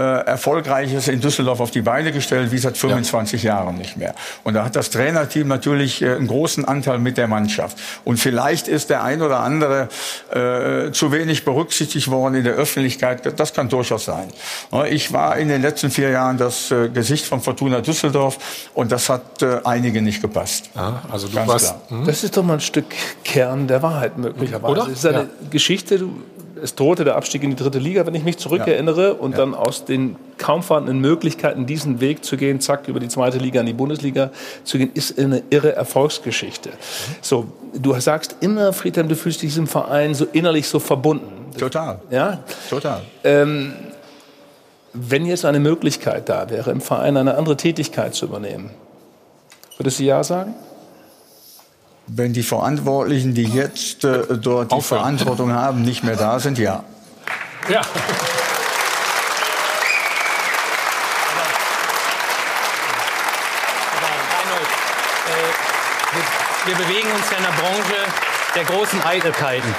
Erfolgreiches 0.00 1.08
in 1.08 1.20
Düsseldorf 1.20 1.60
auf 1.60 1.70
die 1.70 1.82
Beine 1.82 2.12
gestellt 2.12 2.50
wie 2.52 2.58
seit 2.58 2.76
25 2.78 3.42
Jahren 3.42 3.76
nicht 3.76 3.96
mehr. 3.96 4.14
Und 4.44 4.54
da 4.54 4.64
hat 4.64 4.76
das 4.76 4.90
Trainerteam 4.90 5.48
natürlich 5.48 6.02
äh, 6.02 6.14
einen 6.16 6.26
großen 6.26 6.64
Anteil 6.64 6.98
mit 6.98 7.16
der 7.18 7.28
Mannschaft. 7.28 7.76
Und 8.04 8.18
vielleicht 8.18 8.68
ist 8.68 8.90
der 8.90 9.02
ein 9.04 9.22
oder 9.22 9.40
andere 9.40 9.88
äh, 10.32 10.90
zu 10.92 11.12
wenig 11.12 11.44
berücksichtigt 11.44 12.10
worden 12.10 12.34
in 12.36 12.44
der 12.44 12.54
Öffentlichkeit. 12.54 13.38
Das 13.38 13.52
kann 13.52 13.68
durchaus 13.68 14.04
sein. 14.04 14.28
Ja, 14.72 14.84
Ich 14.84 15.12
war 15.12 15.36
in 15.36 15.48
den 15.48 15.62
letzten 15.62 15.90
vier 15.90 16.10
Jahren 16.10 16.38
das 16.38 16.70
äh, 16.70 16.88
Gesicht 16.88 17.26
von 17.26 17.40
Fortuna 17.40 17.80
Düsseldorf 17.80 18.38
und 18.74 18.92
das 18.92 19.08
hat 19.08 19.42
äh, 19.42 19.60
einige 19.64 20.00
nicht 20.02 20.22
gepasst. 20.22 20.70
also 21.10 21.28
du 21.28 21.34
Ganz 21.34 21.48
warst- 21.48 21.66
klar. 21.88 22.00
hm? 22.00 22.06
Das 22.06 22.24
ist 22.24 22.36
doch 22.36 22.42
mal 22.42 22.54
ein 22.54 22.60
Stück 22.60 22.86
Kern 23.24 23.66
der 23.68 23.82
Wahrheit 23.82 24.18
möglicherweise. 24.18 24.72
Oder? 24.72 24.82
Es 24.86 24.98
ist 24.98 25.06
eine 25.06 25.18
Ja. 25.18 25.26
Geschichte, 25.50 25.98
du, 25.98 26.22
es 26.62 26.74
drohte 26.74 27.04
der 27.04 27.16
Abstieg 27.16 27.42
in 27.42 27.50
die 27.50 27.56
dritte 27.56 27.78
Liga, 27.78 28.06
wenn 28.06 28.14
ich 28.14 28.22
mich 28.22 28.38
zurückerinnere, 28.38 29.14
und 29.14 29.36
dann 29.36 29.54
aus 29.54 29.84
den 29.84 30.16
kaum 30.38 30.62
vorhandenen 30.62 31.00
Möglichkeiten, 31.00 31.66
diesen 31.66 32.00
Weg 32.00 32.24
zu 32.24 32.36
gehen, 32.36 32.60
zack, 32.60 32.88
über 32.88 33.00
die 33.00 33.08
zweite 33.08 33.38
Liga 33.38 33.60
in 33.60 33.66
die 33.66 33.72
Bundesliga 33.72 34.30
zu 34.64 34.78
gehen, 34.78 34.90
ist 34.94 35.18
eine 35.18 35.42
irre 35.50 35.74
Erfolgsgeschichte. 35.74 36.70
So, 37.20 37.46
du 37.74 37.98
sagst 38.00 38.36
immer, 38.40 38.72
Friedhelm, 38.72 39.08
du 39.08 39.16
fühlst 39.16 39.42
dich 39.42 39.50
diesem 39.50 39.66
Verein 39.66 40.14
so 40.14 40.26
innerlich 40.32 40.68
so 40.68 40.78
verbunden. 40.78 41.50
Total. 41.58 42.00
Ja? 42.10 42.38
Total. 42.70 43.02
Ähm, 43.24 43.74
wenn 44.92 45.26
jetzt 45.26 45.44
eine 45.44 45.60
Möglichkeit 45.60 46.28
da 46.28 46.50
wäre, 46.50 46.70
im 46.70 46.80
Verein 46.80 47.16
eine 47.16 47.36
andere 47.36 47.56
Tätigkeit 47.56 48.14
zu 48.14 48.26
übernehmen, 48.26 48.70
würdest 49.76 49.98
du 49.98 50.04
Ja 50.04 50.22
sagen? 50.22 50.54
Wenn 52.06 52.32
die 52.32 52.42
Verantwortlichen, 52.42 53.34
die 53.34 53.44
jetzt 53.44 54.04
äh, 54.04 54.36
dort 54.36 54.72
die 54.72 54.80
Verantwortung 54.80 55.52
haben, 55.52 55.82
nicht 55.82 56.02
mehr 56.02 56.16
da 56.16 56.40
sind, 56.40 56.58
ja. 56.58 56.84
Ja. 57.68 57.82
Wir 66.64 66.76
bewegen 66.76 67.10
uns 67.10 67.30
ja 67.30 67.38
in 67.38 67.42
der 67.42 67.50
Branche 67.50 67.96
der 68.54 68.64
großen 68.64 69.02
Eitelkeiten. 69.02 69.74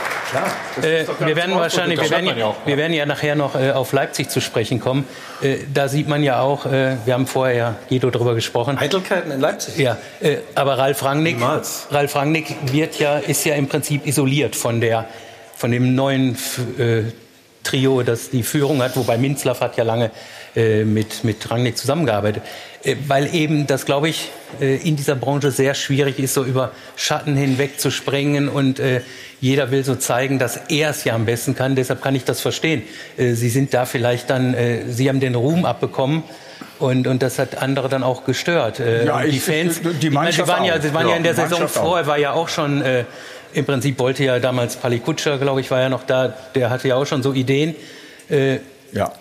Äh, 0.82 1.06
wir 1.20 1.36
werden 1.36 1.56
wahrscheinlich, 1.56 2.02
wir 2.02 2.10
werden, 2.10 2.38
ja, 2.38 2.56
wir 2.66 2.78
werden 2.78 2.94
ja 2.94 3.06
nachher 3.06 3.36
noch 3.36 3.56
äh, 3.56 3.72
auf 3.72 3.94
Leipzig 3.94 4.30
zu 4.30 4.42
sprechen 4.42 4.80
kommen. 4.80 5.06
Äh, 5.42 5.58
da 5.74 5.88
sieht 5.88 6.08
man 6.08 6.24
ja 6.24 6.42
auch, 6.42 6.66
äh, 6.66 6.98
wir 7.06 7.14
haben 7.14 7.28
vorher 7.28 7.56
ja 7.56 7.76
Guido 7.90 8.10
darüber 8.10 8.36
gesprochen. 8.36 8.78
Eitelkeiten 8.78 9.32
in 9.32 9.42
Leipzig? 9.42 9.78
Ja, 9.78 9.98
äh, 10.22 10.38
aber 10.56 10.78
Ralf 10.78 11.04
Rangnick, 11.04 11.38
Ralf 11.92 12.16
Rangnick 12.16 12.56
wird 12.72 13.00
ja, 13.00 13.18
ist 13.18 13.46
ja 13.46 13.56
im 13.56 13.68
Prinzip 13.68 14.08
isoliert 14.08 14.56
von 14.56 14.82
der, 14.82 15.06
von 15.56 15.72
dem 15.72 15.96
neuen 15.96 16.38
Trio, 17.64 18.04
das 18.04 18.30
die 18.30 18.44
Führung 18.44 18.82
hat, 18.82 18.96
wobei 18.98 19.18
Minzlaff 19.18 19.62
hat 19.62 19.78
ja 19.78 19.84
lange 19.84 20.12
mit, 20.56 21.24
mit 21.24 21.50
Rangnick 21.50 21.78
zusammengearbeitet. 21.78 22.44
Weil 23.08 23.34
eben 23.34 23.66
das, 23.66 23.86
glaube 23.86 24.10
ich, 24.10 24.30
in 24.60 24.98
dieser 24.98 25.16
Branche 25.16 25.52
sehr 25.52 25.74
schwierig 25.74 26.20
ist, 26.20 26.34
so 26.34 26.44
über 26.44 26.72
Schatten 26.98 27.36
hinweg 27.38 27.80
zu 27.80 27.90
springen 27.90 28.50
und 28.50 28.82
jeder 29.44 29.72
will 29.72 29.84
so 29.84 29.96
zeigen, 29.96 30.40
dass 30.40 30.56
er 30.70 30.90
es 30.92 31.04
ja 31.04 31.14
am 31.16 31.26
besten 31.26 31.54
kann. 31.54 31.76
Deshalb 31.76 32.02
kann 32.02 32.16
ich 32.16 32.24
das 32.24 32.40
verstehen. 32.40 32.82
Äh, 33.18 33.34
Sie 33.34 33.50
sind 33.50 33.74
da 33.74 33.86
vielleicht 33.86 34.30
dann, 34.30 34.54
äh, 34.54 34.84
Sie 34.90 35.10
haben 35.10 35.20
den 35.20 35.36
Ruhm 35.36 35.66
abbekommen. 35.66 36.24
Und, 36.80 37.08
und 37.08 37.22
das 37.22 37.40
hat 37.40 37.62
andere 37.62 37.90
dann 37.90 38.04
auch 38.04 38.24
gestört. 38.26 38.80
Äh, 38.80 39.06
Ja, 39.06 39.18
und 39.18 39.26
die 39.26 39.38
ich- 39.38 39.44
Fans, 39.44 39.82
die 39.82 39.90
ich 40.08 40.14
meine, 40.14 40.28
Mannschaft 40.28 40.48
sie 40.48 40.54
waren 40.54 40.64
ja, 40.64 40.82
sie 40.82 40.94
waren 40.94 41.06
ja, 41.08 41.12
Ja, 41.12 41.18
in 41.18 41.24
der 41.24 41.34
die 41.34 41.42
Saison 41.42 41.68
vorher, 41.68 42.08
war 42.08 42.18
ja 42.18 42.32
auch 42.32 42.48
schon, 42.48 42.82
äh, 42.82 43.04
im 43.54 43.66
Prinzip 43.66 44.00
wollte 44.00 44.24
ja 44.24 44.40
damals 44.40 44.78
Pali 44.78 45.00
Kutscher, 45.00 45.38
glaube 45.38 45.60
ich, 45.62 45.70
war 45.70 45.82
ja 45.82 45.90
noch 45.90 46.04
da, 46.04 46.34
der 46.56 46.70
hatte 46.70 46.88
ja 46.88 46.96
auch 46.96 47.06
schon 47.06 47.22
so 47.22 47.34
Ideen. 47.34 47.76
Äh, 48.30 48.60
ja. 48.94 49.12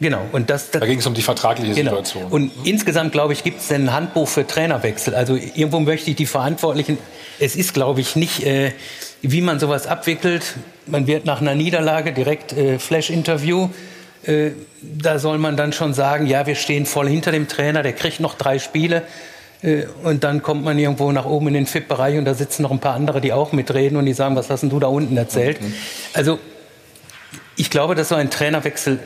Genau. 0.00 0.22
Und 0.32 0.50
das, 0.50 0.70
das, 0.70 0.80
Da 0.80 0.86
ging 0.86 0.98
es 0.98 1.06
um 1.06 1.14
die 1.14 1.22
vertragliche 1.22 1.74
Genau. 1.74 1.90
Situation. 2.02 2.24
Und 2.30 2.50
insgesamt, 2.64 3.12
glaube 3.12 3.32
ich, 3.34 3.42
gibt 3.44 3.60
es 3.60 3.70
ein 3.72 3.92
Handbuch 3.92 4.28
für 4.28 4.46
Trainerwechsel. 4.46 5.14
Also 5.14 5.36
irgendwo 5.36 5.80
möchte 5.80 6.10
ich 6.10 6.16
die 6.16 6.26
Verantwortlichen, 6.26 6.98
es 7.38 7.56
ist, 7.56 7.72
glaube 7.74 8.00
ich, 8.02 8.14
nicht, 8.16 8.42
äh, 8.44 8.72
wie 9.22 9.40
man 9.40 9.58
sowas 9.58 9.86
abwickelt. 9.86 10.54
Man 10.86 11.06
wird 11.06 11.24
nach 11.24 11.40
einer 11.40 11.54
Niederlage 11.54 12.12
direkt 12.12 12.52
äh, 12.52 12.78
Flash-Interview. 12.78 13.70
Äh, 14.24 14.50
da 14.82 15.18
soll 15.18 15.38
man 15.38 15.56
dann 15.56 15.72
schon 15.72 15.94
sagen, 15.94 16.26
ja, 16.26 16.46
wir 16.46 16.54
stehen 16.54 16.86
voll 16.86 17.08
hinter 17.08 17.32
dem 17.32 17.48
Trainer, 17.48 17.82
der 17.82 17.92
kriegt 17.92 18.20
noch 18.20 18.34
drei 18.34 18.58
Spiele. 18.58 19.02
Äh, 19.62 19.84
Und 20.04 20.24
dann 20.24 20.42
kommt 20.42 20.64
man 20.64 20.78
irgendwo 20.78 21.10
nach 21.12 21.24
oben 21.24 21.48
in 21.48 21.54
den 21.54 21.66
FIP-Bereich 21.66 22.18
und 22.18 22.24
da 22.24 22.34
sitzen 22.34 22.62
noch 22.62 22.70
ein 22.70 22.80
paar 22.80 22.94
andere, 22.94 23.20
die 23.20 23.32
auch 23.32 23.52
mitreden 23.52 23.96
und 23.98 24.06
die 24.06 24.12
sagen, 24.12 24.36
was 24.36 24.50
hast 24.50 24.60
denn 24.62 24.70
du 24.70 24.80
da 24.80 24.88
unten 24.88 25.16
erzählt? 25.16 25.58
Also 26.12 26.38
ich 27.56 27.70
glaube, 27.70 27.94
dass 27.94 28.10
so 28.10 28.14
ein 28.14 28.30
Trainerwechsel 28.30 28.98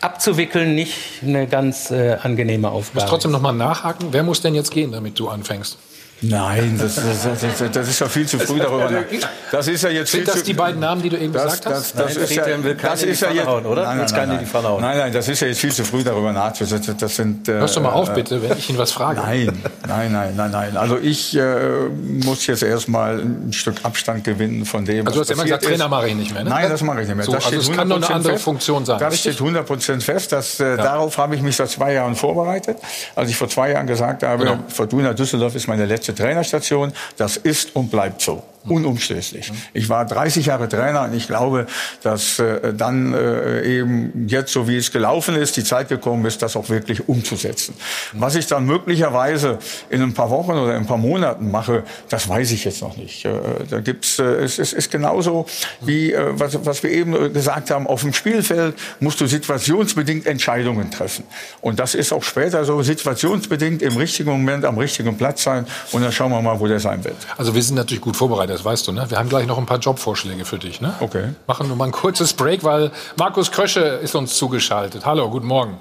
abzuwickeln 0.00 0.74
nicht 0.74 1.22
eine 1.22 1.46
ganz 1.46 1.90
äh, 1.90 2.16
angenehme 2.22 2.68
Ich 2.68 2.72
muss 2.74 2.82
Aufgabe 2.82 3.06
trotzdem 3.08 3.30
noch 3.30 3.40
mal 3.40 3.52
nachhaken. 3.52 4.08
Wer 4.10 4.22
muss 4.22 4.42
denn 4.42 4.54
jetzt 4.54 4.70
gehen, 4.70 4.92
damit 4.92 5.18
du 5.18 5.28
anfängst? 5.28 5.78
Nein, 6.20 6.78
das, 6.80 6.94
das, 6.94 7.40
das, 7.40 7.70
das 7.72 7.88
ist 7.88 7.98
ja 8.00 8.08
viel 8.08 8.26
zu 8.26 8.38
früh 8.38 8.58
darüber 8.58 8.90
nach. 8.90 9.02
Das 9.50 9.68
ist 9.68 9.82
ja 9.82 9.90
jetzt 9.90 10.10
Sind 10.12 10.26
das 10.26 10.38
zu, 10.38 10.44
die 10.44 10.54
beiden 10.54 10.80
Namen, 10.80 11.02
die 11.02 11.10
du 11.10 11.18
eben 11.18 11.32
gesagt 11.32 11.66
hast? 11.66 11.98
das, 11.98 12.16
ist 12.16 12.34
ja, 12.34 12.44
das 12.82 13.02
ist 13.02 13.20
ja 13.20 13.30
jetzt, 13.30 13.46
oder? 13.46 13.82
Nein, 13.84 13.98
nein, 13.98 14.06
nein, 14.14 14.30
in 14.32 14.38
die 14.38 14.46
Pfanne 14.46 14.68
hauen. 14.68 14.80
nein, 14.80 14.96
nein, 14.98 15.12
das 15.12 15.28
ist 15.28 15.40
ja 15.40 15.48
jetzt 15.48 15.60
viel 15.60 15.72
zu 15.72 15.84
früh 15.84 16.02
darüber 16.02 16.32
nachzudenken. 16.32 16.96
Das, 16.98 17.16
sind. 17.16 17.48
Äh, 17.48 17.52
Hörst 17.54 17.76
du 17.76 17.80
mal 17.80 17.90
auf, 17.92 18.14
bitte, 18.14 18.42
wenn 18.42 18.56
ich 18.56 18.70
ihn 18.70 18.78
was 18.78 18.92
frage. 18.92 19.20
Nein, 19.20 19.52
nein, 19.86 20.12
nein, 20.12 20.34
nein, 20.36 20.50
nein. 20.50 20.76
Also 20.76 20.98
ich 20.98 21.36
äh, 21.36 21.88
muss 22.24 22.46
jetzt 22.46 22.62
erstmal 22.62 23.18
ein 23.20 23.52
Stück 23.52 23.76
Abstand 23.82 24.24
gewinnen 24.24 24.64
von 24.64 24.84
dem, 24.84 25.06
Also 25.06 25.16
du 25.16 25.20
hast 25.20 25.28
ja 25.28 25.34
immer 25.34 25.44
gesagt, 25.44 25.64
Trainer 25.64 25.84
ist. 25.84 25.90
mache 25.90 26.08
ich 26.08 26.14
nicht 26.14 26.32
mehr, 26.32 26.44
ne? 26.44 26.50
Nein, 26.50 26.70
das 26.70 26.82
mache 26.82 27.02
ich 27.02 27.08
nicht 27.08 27.16
mehr. 27.16 27.26
So, 27.26 27.32
das 27.32 27.44
also 27.46 27.60
steht 27.60 27.70
es 27.70 27.76
kann 27.76 27.88
nur 27.88 27.96
eine 27.98 28.06
100% 28.06 28.12
andere 28.12 28.32
fest. 28.32 28.44
Funktion 28.44 28.84
sein, 28.86 28.98
Das 28.98 29.18
steht 29.18 29.36
100% 29.38 30.00
fest. 30.00 30.32
Das, 30.32 30.58
äh, 30.60 30.76
Darauf 30.76 31.18
habe 31.18 31.34
ich 31.36 31.42
mich 31.42 31.56
seit 31.56 31.70
zwei 31.70 31.92
Jahren 31.94 32.14
vorbereitet. 32.14 32.78
Als 33.14 33.30
ich 33.30 33.36
vor 33.36 33.48
zwei 33.48 33.72
Jahren 33.72 33.86
gesagt 33.86 34.22
habe, 34.22 34.44
Genau. 34.44 34.58
Fortuna 34.68 35.12
Düsseldorf 35.12 35.54
ist 35.54 35.66
meine 35.68 35.86
letzte 35.86 36.03
Trainerstation, 36.12 36.92
das 37.16 37.36
ist 37.36 37.76
und 37.76 37.90
bleibt 37.90 38.20
so. 38.20 38.42
Unumstößlich. 38.66 39.52
Ich 39.74 39.88
war 39.88 40.06
30 40.06 40.46
Jahre 40.46 40.68
Trainer 40.68 41.02
und 41.02 41.14
ich 41.14 41.26
glaube, 41.26 41.66
dass 42.02 42.38
äh, 42.38 42.72
dann 42.72 43.12
äh, 43.12 43.62
eben 43.62 44.26
jetzt, 44.26 44.52
so 44.52 44.66
wie 44.68 44.76
es 44.76 44.90
gelaufen 44.90 45.36
ist, 45.36 45.56
die 45.56 45.64
Zeit 45.64 45.88
gekommen 45.88 46.24
ist, 46.24 46.42
das 46.42 46.56
auch 46.56 46.68
wirklich 46.68 47.08
umzusetzen. 47.08 47.74
Was 48.14 48.34
ich 48.36 48.46
dann 48.46 48.64
möglicherweise 48.64 49.58
in 49.90 50.02
ein 50.02 50.14
paar 50.14 50.30
Wochen 50.30 50.52
oder 50.52 50.74
in 50.76 50.82
ein 50.82 50.86
paar 50.86 50.98
Monaten 50.98 51.50
mache, 51.50 51.84
das 52.08 52.28
weiß 52.28 52.52
ich 52.52 52.64
jetzt 52.64 52.80
noch 52.80 52.96
nicht. 52.96 53.24
Äh, 53.24 53.32
da 53.68 53.80
gibt's, 53.80 54.18
äh, 54.18 54.24
es, 54.24 54.58
es 54.58 54.72
ist 54.72 54.90
genauso 54.90 55.46
wie 55.80 56.12
äh, 56.12 56.32
was, 56.38 56.64
was 56.64 56.82
wir 56.82 56.90
eben 56.90 57.14
äh, 57.14 57.30
gesagt 57.30 57.70
haben, 57.70 57.86
auf 57.86 58.02
dem 58.02 58.12
Spielfeld 58.12 58.74
musst 59.00 59.20
du 59.20 59.26
situationsbedingt 59.26 60.26
Entscheidungen 60.26 60.90
treffen. 60.90 61.24
Und 61.60 61.78
das 61.78 61.94
ist 61.94 62.12
auch 62.12 62.22
später 62.22 62.64
so 62.64 62.82
situationsbedingt 62.82 63.82
im 63.82 63.96
richtigen 63.96 64.30
Moment 64.30 64.64
am 64.64 64.78
richtigen 64.78 65.16
Platz 65.16 65.42
sein. 65.42 65.66
Und 65.92 66.02
dann 66.02 66.12
schauen 66.12 66.30
wir 66.30 66.40
mal, 66.40 66.58
wo 66.60 66.66
der 66.66 66.80
sein 66.80 67.04
wird. 67.04 67.16
Also 67.36 67.54
wir 67.54 67.62
sind 67.62 67.76
natürlich 67.76 68.00
gut 68.02 68.16
vorbereitet, 68.16 68.53
das 68.54 68.64
weißt 68.64 68.86
du. 68.86 68.92
Ne? 68.92 69.10
Wir 69.10 69.18
haben 69.18 69.28
gleich 69.28 69.46
noch 69.46 69.58
ein 69.58 69.66
paar 69.66 69.78
Jobvorschläge 69.78 70.44
für 70.44 70.58
dich. 70.58 70.80
Ne? 70.80 70.94
Okay. 71.00 71.34
Machen 71.46 71.68
wir 71.68 71.76
mal 71.76 71.86
ein 71.86 71.92
kurzes 71.92 72.32
Break, 72.32 72.64
weil 72.64 72.92
Markus 73.16 73.50
Krösche 73.50 73.80
ist 73.80 74.14
uns 74.14 74.36
zugeschaltet. 74.36 75.04
Hallo, 75.04 75.28
guten 75.28 75.46
Morgen. 75.46 75.78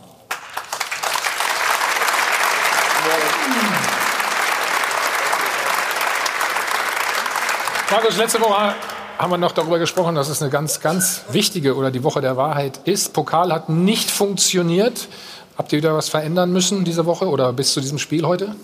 Markus, 7.91 8.17
letzte 8.17 8.41
Woche 8.41 8.73
haben 9.19 9.31
wir 9.31 9.37
noch 9.37 9.51
darüber 9.51 9.77
gesprochen, 9.77 10.15
dass 10.15 10.27
es 10.27 10.41
eine 10.41 10.49
ganz, 10.49 10.79
ganz 10.79 11.21
wichtige 11.29 11.75
oder 11.75 11.91
die 11.91 12.03
Woche 12.03 12.21
der 12.21 12.37
Wahrheit 12.37 12.79
ist. 12.85 13.13
Pokal 13.13 13.53
hat 13.53 13.69
nicht 13.69 14.09
funktioniert. 14.09 15.07
Habt 15.55 15.71
ihr 15.71 15.77
wieder 15.77 15.93
was 15.93 16.09
verändern 16.09 16.51
müssen 16.51 16.83
diese 16.83 17.05
Woche 17.05 17.27
oder 17.27 17.53
bis 17.53 17.73
zu 17.73 17.81
diesem 17.81 17.99
Spiel 17.99 18.25
heute? 18.25 18.55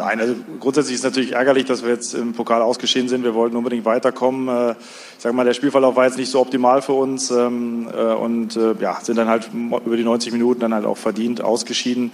Nein, 0.00 0.18
also 0.18 0.34
grundsätzlich 0.60 0.94
ist 0.94 1.00
es 1.00 1.04
natürlich 1.04 1.32
ärgerlich, 1.32 1.66
dass 1.66 1.82
wir 1.82 1.90
jetzt 1.90 2.14
im 2.14 2.32
Pokal 2.32 2.62
ausgeschieden 2.62 3.10
sind. 3.10 3.22
Wir 3.22 3.34
wollten 3.34 3.54
unbedingt 3.54 3.84
weiterkommen. 3.84 4.48
Äh, 4.48 4.74
Ich 5.16 5.22
sage 5.22 5.36
mal, 5.36 5.44
der 5.44 5.52
Spielverlauf 5.52 5.94
war 5.94 6.06
jetzt 6.06 6.16
nicht 6.16 6.30
so 6.30 6.40
optimal 6.40 6.80
für 6.80 6.94
uns 6.94 7.30
ähm, 7.30 7.86
äh, 7.94 8.14
und 8.14 8.56
äh, 8.56 8.74
ja, 8.80 8.98
sind 9.02 9.18
dann 9.18 9.28
halt 9.28 9.50
über 9.52 9.96
die 9.98 10.04
90 10.04 10.32
Minuten 10.32 10.60
dann 10.60 10.72
halt 10.72 10.86
auch 10.86 10.96
verdient 10.96 11.42
ausgeschieden. 11.42 12.12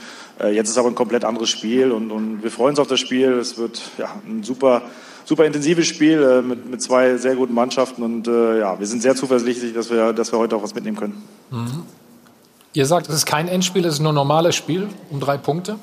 Jetzt 0.52 0.68
ist 0.68 0.76
aber 0.76 0.88
ein 0.88 0.94
komplett 0.96 1.24
anderes 1.24 1.48
Spiel 1.48 1.92
und, 1.92 2.10
und 2.10 2.42
wir 2.42 2.50
freuen 2.50 2.70
uns 2.70 2.78
auf 2.78 2.88
das 2.88 3.00
Spiel. 3.00 3.32
Es 3.34 3.56
wird 3.56 3.80
ja, 3.96 4.08
ein 4.26 4.42
super, 4.42 4.82
super 5.24 5.46
intensives 5.46 5.86
Spiel 5.86 6.42
mit, 6.42 6.68
mit 6.68 6.82
zwei 6.82 7.16
sehr 7.16 7.36
guten 7.36 7.54
Mannschaften 7.54 8.02
und 8.02 8.26
ja, 8.26 8.78
wir 8.78 8.86
sind 8.86 9.00
sehr 9.00 9.14
zuversichtlich, 9.14 9.72
dass 9.72 9.88
wir, 9.88 10.12
dass 10.12 10.32
wir 10.32 10.38
heute 10.38 10.56
auch 10.56 10.62
was 10.62 10.74
mitnehmen 10.74 10.98
können. 10.98 11.22
Mhm. 11.50 11.84
Ihr 12.74 12.84
sagt, 12.84 13.08
es 13.08 13.14
ist 13.14 13.24
kein 13.24 13.48
Endspiel, 13.48 13.86
es 13.86 13.94
ist 13.94 14.00
nur 14.00 14.12
ein 14.12 14.16
normales 14.16 14.54
Spiel 14.54 14.88
um 15.10 15.20
drei 15.20 15.38
Punkte. 15.38 15.78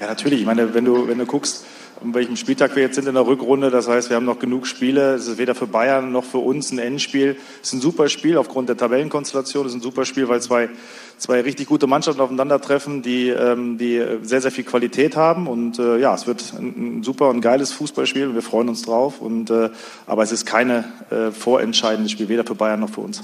Ja, 0.00 0.06
natürlich. 0.06 0.40
Ich 0.40 0.46
meine, 0.46 0.72
wenn 0.72 0.86
du, 0.86 1.08
wenn 1.08 1.18
du 1.18 1.26
guckst, 1.26 1.64
um 2.00 2.14
welchem 2.14 2.36
Spieltag 2.36 2.74
wir 2.74 2.82
jetzt 2.82 2.94
sind 2.94 3.06
in 3.06 3.12
der 3.12 3.26
Rückrunde, 3.26 3.70
das 3.70 3.86
heißt, 3.86 4.08
wir 4.08 4.16
haben 4.16 4.24
noch 4.24 4.38
genug 4.38 4.66
Spiele. 4.66 5.14
Es 5.16 5.26
ist 5.26 5.36
weder 5.36 5.54
für 5.54 5.66
Bayern 5.66 6.10
noch 6.10 6.24
für 6.24 6.38
uns 6.38 6.72
ein 6.72 6.78
Endspiel. 6.78 7.36
Es 7.60 7.68
ist 7.68 7.74
ein 7.74 7.80
super 7.82 8.08
Spiel 8.08 8.38
aufgrund 8.38 8.70
der 8.70 8.78
Tabellenkonstellation. 8.78 9.66
Es 9.66 9.72
ist 9.72 9.78
ein 9.78 9.82
super 9.82 10.06
Spiel, 10.06 10.26
weil 10.30 10.40
zwei, 10.40 10.70
zwei 11.18 11.42
richtig 11.42 11.68
gute 11.68 11.86
Mannschaften 11.86 12.22
aufeinandertreffen, 12.22 13.02
die, 13.02 13.28
ähm, 13.28 13.76
die 13.76 14.02
sehr, 14.22 14.40
sehr 14.40 14.50
viel 14.50 14.64
Qualität 14.64 15.16
haben. 15.16 15.46
Und 15.46 15.78
äh, 15.78 15.98
ja, 15.98 16.14
es 16.14 16.26
wird 16.26 16.54
ein, 16.58 17.00
ein 17.00 17.02
super 17.02 17.28
und 17.28 17.42
geiles 17.42 17.72
Fußballspiel 17.72 18.28
und 18.28 18.34
wir 18.34 18.42
freuen 18.42 18.70
uns 18.70 18.80
drauf. 18.80 19.20
Und, 19.20 19.50
äh, 19.50 19.68
aber 20.06 20.22
es 20.22 20.32
ist 20.32 20.46
keine 20.46 20.84
äh, 21.10 21.30
vorentscheidendes 21.30 22.12
Spiel, 22.12 22.30
weder 22.30 22.44
für 22.44 22.54
Bayern 22.54 22.80
noch 22.80 22.90
für 22.90 23.02
uns. 23.02 23.22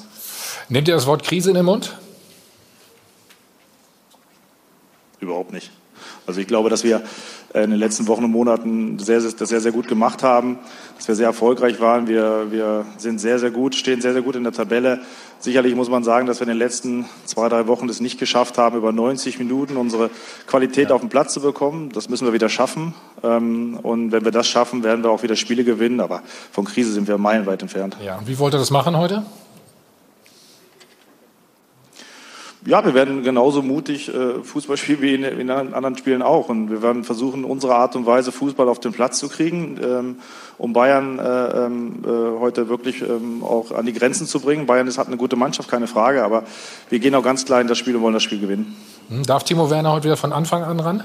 Nehmt 0.68 0.86
ihr 0.88 0.94
das 0.94 1.06
Wort 1.06 1.22
Krise 1.22 1.48
in 1.48 1.56
den 1.56 1.64
Mund? 1.64 1.96
Überhaupt 5.20 5.52
nicht. 5.52 5.70
Also 6.26 6.40
ich 6.40 6.46
glaube, 6.46 6.70
dass 6.70 6.84
wir 6.84 7.02
äh, 7.54 7.64
in 7.64 7.70
den 7.70 7.78
letzten 7.78 8.06
Wochen 8.08 8.24
und 8.24 8.30
Monaten 8.30 8.98
sehr, 8.98 9.20
sehr, 9.20 9.32
das 9.32 9.48
sehr, 9.48 9.60
sehr 9.60 9.72
gut 9.72 9.88
gemacht 9.88 10.22
haben, 10.22 10.58
dass 10.96 11.08
wir 11.08 11.14
sehr 11.14 11.26
erfolgreich 11.26 11.80
waren. 11.80 12.08
Wir, 12.08 12.46
wir 12.50 12.84
sind 12.98 13.20
sehr, 13.20 13.38
sehr 13.38 13.50
gut, 13.50 13.74
stehen 13.74 14.00
sehr, 14.00 14.12
sehr 14.12 14.22
gut 14.22 14.36
in 14.36 14.44
der 14.44 14.52
Tabelle. 14.52 15.00
Sicherlich 15.38 15.74
muss 15.74 15.88
man 15.88 16.02
sagen, 16.02 16.26
dass 16.26 16.40
wir 16.40 16.44
in 16.44 16.48
den 16.48 16.58
letzten 16.58 17.04
zwei, 17.24 17.48
drei 17.48 17.66
Wochen 17.66 17.88
es 17.88 18.00
nicht 18.00 18.18
geschafft 18.18 18.58
haben, 18.58 18.76
über 18.76 18.92
90 18.92 19.38
Minuten 19.38 19.76
unsere 19.76 20.10
Qualität 20.46 20.90
auf 20.90 21.00
den 21.00 21.10
Platz 21.10 21.32
zu 21.32 21.40
bekommen. 21.40 21.90
Das 21.92 22.08
müssen 22.08 22.26
wir 22.26 22.32
wieder 22.32 22.48
schaffen. 22.48 22.94
Ähm, 23.22 23.78
Und 23.82 24.12
wenn 24.12 24.24
wir 24.24 24.32
das 24.32 24.48
schaffen, 24.48 24.82
werden 24.82 25.04
wir 25.04 25.10
auch 25.10 25.22
wieder 25.22 25.36
Spiele 25.36 25.64
gewinnen. 25.64 26.00
Aber 26.00 26.22
von 26.52 26.64
Krise 26.64 26.92
sind 26.92 27.06
wir 27.06 27.18
meilenweit 27.18 27.62
entfernt. 27.62 27.96
Ja. 28.04 28.16
Und 28.18 28.28
wie 28.28 28.38
wollt 28.38 28.54
ihr 28.54 28.58
das 28.58 28.70
machen 28.70 28.96
heute? 28.96 29.24
Ja, 32.66 32.84
wir 32.84 32.94
werden 32.94 33.22
genauso 33.22 33.62
mutig 33.62 34.12
äh, 34.12 34.42
Fußball 34.42 34.76
spielen 34.76 35.00
wie 35.00 35.14
in, 35.14 35.22
in 35.22 35.50
anderen 35.50 35.96
Spielen 35.96 36.20
auch. 36.20 36.48
Und 36.48 36.68
wir 36.68 36.82
werden 36.82 37.04
versuchen, 37.04 37.44
unsere 37.44 37.76
Art 37.76 37.94
und 37.94 38.06
Weise 38.06 38.32
Fußball 38.32 38.68
auf 38.68 38.80
den 38.80 38.90
Platz 38.92 39.20
zu 39.20 39.28
kriegen, 39.28 39.78
ähm, 39.80 40.16
um 40.58 40.72
Bayern 40.72 41.20
äh, 41.20 41.22
ähm, 41.66 42.04
äh, 42.04 42.08
heute 42.40 42.68
wirklich 42.68 43.02
ähm, 43.02 43.44
auch 43.44 43.70
an 43.70 43.86
die 43.86 43.92
Grenzen 43.92 44.26
zu 44.26 44.40
bringen. 44.40 44.66
Bayern 44.66 44.88
ist, 44.88 44.98
hat 44.98 45.06
eine 45.06 45.16
gute 45.16 45.36
Mannschaft, 45.36 45.70
keine 45.70 45.86
Frage. 45.86 46.24
Aber 46.24 46.42
wir 46.88 46.98
gehen 46.98 47.14
auch 47.14 47.22
ganz 47.22 47.44
klar 47.44 47.60
in 47.60 47.68
das 47.68 47.78
Spiel 47.78 47.94
und 47.94 48.02
wollen 48.02 48.14
das 48.14 48.24
Spiel 48.24 48.40
gewinnen. 48.40 48.74
Hm, 49.10 49.22
Darf 49.22 49.44
Timo 49.44 49.70
Werner 49.70 49.92
heute 49.92 50.04
wieder 50.04 50.16
von 50.16 50.32
Anfang 50.32 50.64
an 50.64 50.80
ran? 50.80 51.04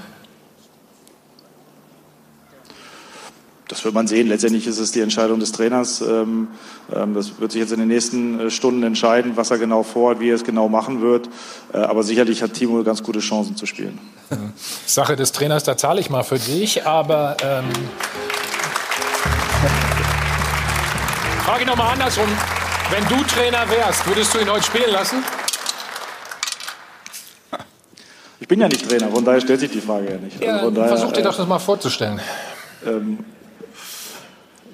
Das 3.72 3.82
wird 3.86 3.94
man 3.94 4.06
sehen. 4.06 4.28
Letztendlich 4.28 4.66
ist 4.66 4.78
es 4.78 4.92
die 4.92 5.00
Entscheidung 5.00 5.40
des 5.40 5.50
Trainers. 5.52 6.02
Ähm, 6.02 6.48
ähm, 6.94 7.14
Das 7.14 7.40
wird 7.40 7.52
sich 7.52 7.60
jetzt 7.62 7.72
in 7.72 7.78
den 7.78 7.88
nächsten 7.88 8.38
äh, 8.38 8.50
Stunden 8.50 8.82
entscheiden, 8.82 9.32
was 9.36 9.50
er 9.50 9.56
genau 9.56 9.82
vorhat, 9.82 10.20
wie 10.20 10.28
er 10.28 10.34
es 10.34 10.44
genau 10.44 10.68
machen 10.68 11.00
wird. 11.00 11.30
Äh, 11.72 11.78
Aber 11.78 12.02
sicherlich 12.02 12.42
hat 12.42 12.52
Timo 12.52 12.84
ganz 12.84 13.02
gute 13.02 13.20
Chancen 13.20 13.56
zu 13.56 13.64
spielen. 13.64 13.98
Sache 14.84 15.16
des 15.16 15.32
Trainers, 15.32 15.64
da 15.64 15.78
zahle 15.78 16.00
ich 16.00 16.10
mal 16.10 16.22
für 16.22 16.38
dich, 16.38 16.84
aber 16.86 17.38
ähm, 17.42 17.64
Frage 21.46 21.64
nochmal 21.64 21.94
andersrum. 21.94 22.28
Wenn 22.90 23.08
du 23.08 23.24
Trainer 23.24 23.64
wärst, 23.70 24.06
würdest 24.06 24.34
du 24.34 24.38
ihn 24.40 24.50
heute 24.50 24.64
spielen 24.64 24.92
lassen? 24.92 25.24
Ich 28.38 28.46
bin 28.46 28.60
ja 28.60 28.68
nicht 28.68 28.86
Trainer, 28.86 29.08
von 29.08 29.24
daher 29.24 29.40
stellt 29.40 29.60
sich 29.60 29.70
die 29.70 29.80
Frage 29.80 30.10
ja 30.12 30.18
nicht. 30.18 30.44
Ja, 30.44 30.56
Also 30.56 30.70
daher, 30.72 30.88
versuch 30.88 31.12
dir 31.12 31.20
äh, 31.20 31.22
doch 31.22 31.38
das 31.38 31.46
mal 31.46 31.58
vorzustellen. 31.58 32.20
Ähm, 32.86 33.20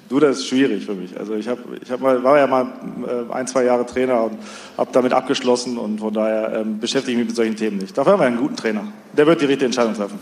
Du, 0.09 0.19
das 0.19 0.39
ist 0.39 0.47
schwierig 0.47 0.85
für 0.85 0.95
mich. 0.95 1.17
Also 1.17 1.35
ich, 1.35 1.47
hab, 1.47 1.59
ich 1.81 1.91
hab 1.91 1.99
mal, 1.99 2.23
war 2.23 2.39
ja 2.39 2.47
mal 2.47 2.65
äh, 3.07 3.31
ein, 3.31 3.45
zwei 3.45 3.63
Jahre 3.63 3.85
Trainer 3.85 4.23
und 4.23 4.39
habe 4.75 4.89
damit 4.91 5.13
abgeschlossen 5.13 5.77
und 5.77 5.99
von 5.99 6.11
daher 6.11 6.61
ähm, 6.61 6.79
beschäftige 6.79 7.11
ich 7.11 7.17
mich 7.19 7.27
mit 7.27 7.35
solchen 7.35 7.55
Themen 7.55 7.77
nicht. 7.77 7.95
Dafür 7.95 8.13
haben 8.13 8.19
wir 8.19 8.25
einen 8.25 8.37
guten 8.37 8.55
Trainer. 8.55 8.85
Der 9.15 9.27
wird 9.27 9.39
die 9.39 9.45
richtige 9.45 9.65
Entscheidung 9.65 9.93
treffen. 9.93 10.19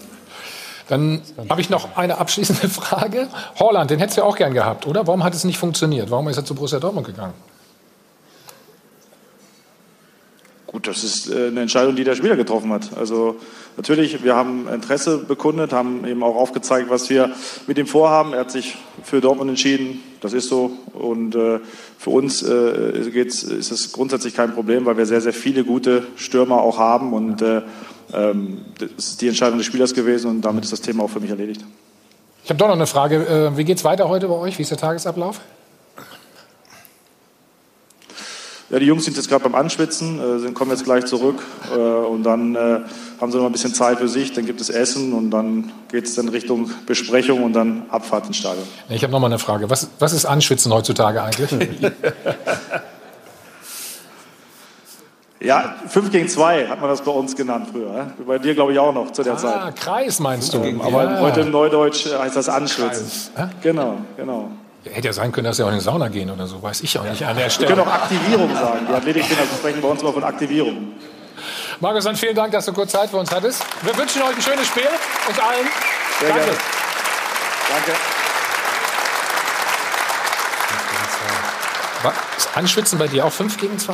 Dann 0.89 1.21
habe 1.49 1.61
ich 1.61 1.69
noch 1.69 1.95
eine 1.95 2.17
abschließende 2.17 2.67
Frage. 2.69 3.29
Holland, 3.59 3.89
den 3.89 3.99
hättest 3.99 4.17
du 4.17 4.21
ja 4.21 4.27
auch 4.27 4.35
gern 4.35 4.53
gehabt, 4.53 4.87
oder? 4.87 5.07
Warum 5.07 5.23
hat 5.23 5.33
es 5.33 5.45
nicht 5.45 5.57
funktioniert? 5.57 6.11
Warum 6.11 6.27
ist 6.27 6.35
er 6.37 6.43
zu 6.43 6.53
Borussia 6.53 6.79
Dortmund 6.79 7.07
gegangen? 7.07 7.33
Gut, 10.67 10.85
das 10.85 11.05
ist 11.05 11.31
äh, 11.31 11.47
eine 11.47 11.61
Entscheidung, 11.61 11.95
die 11.95 12.03
der 12.03 12.15
Spieler 12.15 12.35
getroffen 12.35 12.71
hat. 12.73 12.89
Also 12.97 13.37
natürlich, 13.77 14.23
wir 14.25 14.35
haben 14.35 14.67
Interesse 14.67 15.17
bekundet, 15.17 15.71
haben 15.71 16.05
eben 16.05 16.21
auch 16.23 16.35
aufgezeigt, 16.35 16.89
was 16.89 17.09
wir 17.09 17.31
mit 17.67 17.77
ihm 17.77 17.87
vorhaben. 17.87 18.33
Er 18.33 18.41
hat 18.41 18.51
sich 18.51 18.77
für 19.01 19.21
Dortmund 19.21 19.49
entschieden, 19.49 20.03
das 20.19 20.33
ist 20.33 20.49
so. 20.49 20.71
Und 20.93 21.35
äh, 21.35 21.59
für 21.97 22.09
uns 22.09 22.43
äh, 22.43 23.09
geht's, 23.11 23.43
ist 23.43 23.71
es 23.71 23.93
grundsätzlich 23.93 24.35
kein 24.35 24.53
Problem, 24.53 24.85
weil 24.85 24.97
wir 24.97 25.05
sehr, 25.05 25.21
sehr 25.21 25.31
viele 25.31 25.63
gute 25.63 26.05
Stürmer 26.17 26.61
auch 26.61 26.77
haben. 26.77 27.13
Und 27.13 27.41
äh, 27.41 27.61
ähm, 28.13 28.65
das 28.77 28.89
ist 28.97 29.21
die 29.21 29.29
Entscheidung 29.29 29.57
des 29.57 29.67
Spielers 29.67 29.93
gewesen 29.93 30.29
und 30.29 30.41
damit 30.41 30.65
ist 30.65 30.73
das 30.73 30.81
Thema 30.81 31.03
auch 31.03 31.09
für 31.09 31.21
mich 31.21 31.29
erledigt. 31.29 31.63
Ich 32.43 32.49
habe 32.49 32.57
doch 32.57 32.67
noch 32.67 32.75
eine 32.75 32.87
Frage. 32.87 33.51
Wie 33.55 33.65
geht 33.65 33.77
es 33.77 33.83
weiter 33.83 34.07
heute 34.07 34.29
bei 34.29 34.35
euch? 34.35 34.57
Wie 34.57 34.61
ist 34.61 34.71
der 34.71 34.77
Tagesablauf? 34.77 35.41
Ja, 38.69 38.79
die 38.79 38.85
Jungs 38.85 39.05
sind 39.05 39.15
jetzt 39.15 39.29
gerade 39.29 39.45
beim 39.45 39.55
Anschwitzen, 39.55 40.19
äh, 40.45 40.51
kommen 40.51 40.71
jetzt 40.71 40.83
gleich 40.83 41.05
zurück 41.05 41.41
äh, 41.73 41.77
und 41.77 42.23
dann 42.23 42.53
äh, 42.55 42.79
haben 43.21 43.31
sie 43.31 43.37
noch 43.37 43.45
ein 43.45 43.53
bisschen 43.53 43.73
Zeit 43.73 43.99
für 43.99 44.09
sich. 44.09 44.33
Dann 44.33 44.45
gibt 44.45 44.59
es 44.59 44.69
Essen 44.69 45.13
und 45.13 45.31
dann 45.31 45.71
geht 45.89 46.03
es 46.03 46.15
dann 46.15 46.27
Richtung 46.27 46.69
Besprechung 46.85 47.43
und 47.43 47.53
dann 47.53 47.85
Abfahrt 47.89 48.27
ins 48.27 48.35
Stadion. 48.35 48.67
Ich 48.89 49.03
habe 49.03 49.11
noch 49.13 49.21
mal 49.21 49.27
eine 49.27 49.39
Frage. 49.39 49.69
Was, 49.69 49.87
was 49.99 50.11
ist 50.11 50.25
Anschwitzen 50.25 50.73
heutzutage 50.73 51.23
eigentlich? 51.23 51.49
ja, 55.39 55.75
5 55.87 56.11
gegen 56.11 56.27
2 56.27 56.67
hat 56.67 56.81
man 56.81 56.89
das 56.89 57.01
bei 57.01 57.11
uns 57.11 57.37
genannt 57.37 57.69
früher. 57.71 58.11
Bei 58.27 58.37
dir, 58.37 58.53
glaube 58.53 58.73
ich, 58.73 58.79
auch 58.79 58.93
noch 58.93 59.11
zu 59.13 59.23
der 59.23 59.35
ah, 59.35 59.37
Zeit. 59.37 59.55
Ah, 59.55 59.71
Kreis 59.71 60.19
meinst 60.19 60.53
du? 60.53 60.57
Aber 60.81 61.03
ja. 61.05 61.21
heute 61.21 61.39
im 61.39 61.51
Neudeutsch 61.51 62.05
heißt 62.05 62.35
das 62.35 62.49
Anschwitzen. 62.49 63.07
Kreis. 63.33 63.49
Genau, 63.61 63.99
genau. 64.17 64.51
Hätte 64.85 65.07
ja 65.07 65.13
sein 65.13 65.31
können, 65.31 65.45
dass 65.45 65.57
sie 65.57 65.63
auch 65.63 65.69
in 65.69 65.75
die 65.75 65.81
Sauna 65.81 66.07
gehen 66.07 66.29
oder 66.31 66.47
so, 66.47 66.61
weiß 66.63 66.81
ich 66.81 66.97
auch 66.97 67.03
nicht 67.03 67.23
an 67.25 67.35
der 67.35 67.45
Wir 67.45 67.49
Stelle. 67.49 67.67
können 67.69 67.81
auch 67.81 67.91
Aktivierung 67.93 68.53
sagen. 68.55 68.87
Die 68.89 68.93
Athletikkinder 68.93 69.43
sprechen 69.57 69.81
bei 69.81 69.87
uns 69.87 70.01
immer 70.01 70.13
von 70.13 70.23
Aktivierung. 70.23 70.93
Markus, 71.79 72.05
dann 72.05 72.15
vielen 72.15 72.35
Dank, 72.35 72.51
dass 72.53 72.65
du 72.65 72.73
kurz 72.73 72.91
Zeit 72.91 73.09
für 73.09 73.17
uns 73.17 73.29
hattest. 73.31 73.63
Wir 73.83 73.95
wünschen 73.97 74.21
euch 74.21 74.35
ein 74.35 74.41
schönes 74.41 74.67
Spiel, 74.67 74.87
uns 75.27 75.39
allen. 75.39 75.67
Sehr 76.19 76.29
Danke. 76.29 76.45
gerne. 76.45 76.57
Danke. 77.69 77.91
Ist 82.37 82.49
Anschwitzen 82.55 82.97
bei 82.99 83.07
dir 83.07 83.25
auch 83.25 83.31
5 83.33 83.57
gegen 83.57 83.77
2? 83.77 83.93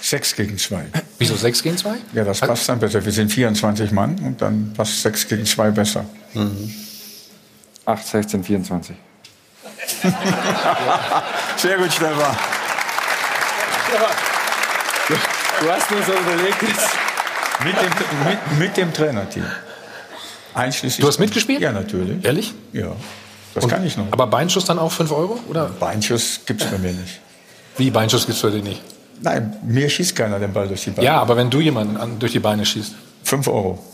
6 0.00 0.36
gegen 0.36 0.58
2. 0.58 0.84
Wieso 1.18 1.34
6 1.34 1.62
gegen 1.62 1.76
2? 1.76 1.94
Ja, 2.12 2.24
das 2.24 2.40
passt 2.40 2.68
dann 2.68 2.78
besser. 2.78 3.04
Wir 3.04 3.12
sind 3.12 3.32
24 3.32 3.90
Mann 3.92 4.18
und 4.24 4.40
dann 4.42 4.72
passt 4.76 5.02
6 5.02 5.28
gegen 5.28 5.46
2 5.46 5.70
besser. 5.70 6.04
Mhm. 6.34 6.74
8, 7.84 8.06
16, 8.06 8.44
24. 8.44 8.96
Sehr 11.56 11.76
gut, 11.78 11.92
Stefan. 11.92 12.36
Du 15.60 15.70
hast 15.72 15.90
nur 15.90 16.02
so 16.02 16.12
überlegt. 16.12 16.62
Mit 17.64 17.74
dem, 17.76 17.90
mit, 18.28 18.58
mit 18.58 18.76
dem 18.76 18.92
Trainerteam. 18.92 19.44
Einschließlich. 20.54 21.00
Du 21.00 21.08
hast 21.08 21.18
mitgespielt? 21.18 21.60
Ja, 21.60 21.72
natürlich. 21.72 22.24
Ehrlich? 22.24 22.54
Ja. 22.72 22.92
Das 23.54 23.64
Und- 23.64 23.70
kann 23.70 23.84
ich 23.84 23.96
noch. 23.96 24.06
Aber 24.12 24.26
Beinschuss 24.26 24.64
dann 24.64 24.78
auch 24.78 24.92
5 24.92 25.10
Euro? 25.12 25.40
Oder? 25.48 25.66
Beinschuss 25.66 26.40
gibt 26.46 26.62
es 26.62 26.70
bei 26.70 26.78
mir 26.78 26.92
nicht. 26.92 27.20
Wie, 27.76 27.90
Beinschuss 27.90 28.26
gibt 28.26 28.34
es 28.36 28.40
für 28.40 28.50
dich 28.50 28.62
nicht? 28.62 28.80
Nein, 29.20 29.56
mir 29.64 29.88
schießt 29.88 30.14
keiner 30.14 30.38
den 30.38 30.52
Ball 30.52 30.68
durch 30.68 30.84
die 30.84 30.90
Beine. 30.90 31.06
Ja, 31.06 31.20
aber 31.20 31.36
wenn 31.36 31.50
du 31.50 31.60
jemanden 31.60 31.96
an, 31.96 32.18
durch 32.20 32.32
die 32.32 32.38
Beine 32.38 32.64
schießt. 32.64 32.94
5 33.24 33.48
Euro. 33.48 33.84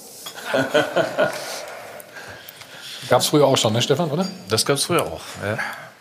Gab 3.08 3.20
es 3.20 3.26
früher 3.28 3.46
auch 3.46 3.56
schon, 3.56 3.72
ne, 3.72 3.80
Stefan, 3.82 4.10
oder? 4.10 4.26
Das 4.48 4.64
gab 4.66 4.76
es 4.76 4.84
früher 4.84 5.02
auch. 5.02 5.20
Ja. 5.44 5.58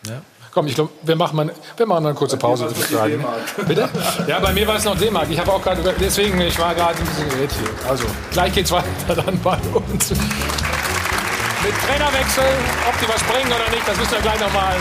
Ja. 0.07 0.21
Komm, 0.53 0.67
ich 0.67 0.75
glaube, 0.75 0.91
wir 1.01 1.15
machen 1.15 1.35
mal, 1.35 1.51
wir 1.77 1.85
machen 1.87 2.03
mal 2.03 2.09
eine 2.09 2.17
kurze 2.17 2.37
Pause. 2.37 2.65
würde 2.65 2.79
ich 2.79 2.85
sagen. 2.87 3.25
Bitte? 3.67 3.89
Ja, 4.27 4.39
bei 4.39 4.53
mir 4.53 4.67
war 4.67 4.75
es 4.75 4.83
noch 4.83 4.95
D-Mark. 4.95 5.27
Ich 5.31 5.39
habe 5.39 5.51
auch 5.51 5.61
gerade, 5.61 5.81
deswegen, 5.99 6.39
ich 6.41 6.59
war 6.59 6.75
gerade 6.75 6.99
ein 6.99 7.05
bisschen 7.05 7.27
irritiert. 7.31 7.71
Also, 7.89 8.03
gleich 8.31 8.53
geht's 8.53 8.71
weiter 8.71 8.85
dann 9.15 9.39
bei 9.41 9.57
uns. 9.73 10.11
Mit 10.11 11.73
Trainerwechsel, 11.87 12.43
ob 12.87 12.99
die 12.99 13.09
was 13.09 13.23
bringen 13.23 13.51
oder 13.51 13.67
nicht, 13.71 13.87
das 13.87 13.97
müssen 13.97 14.11
wir 14.11 14.21
gleich 14.21 14.39
noch 14.39 14.53
mal 14.53 14.75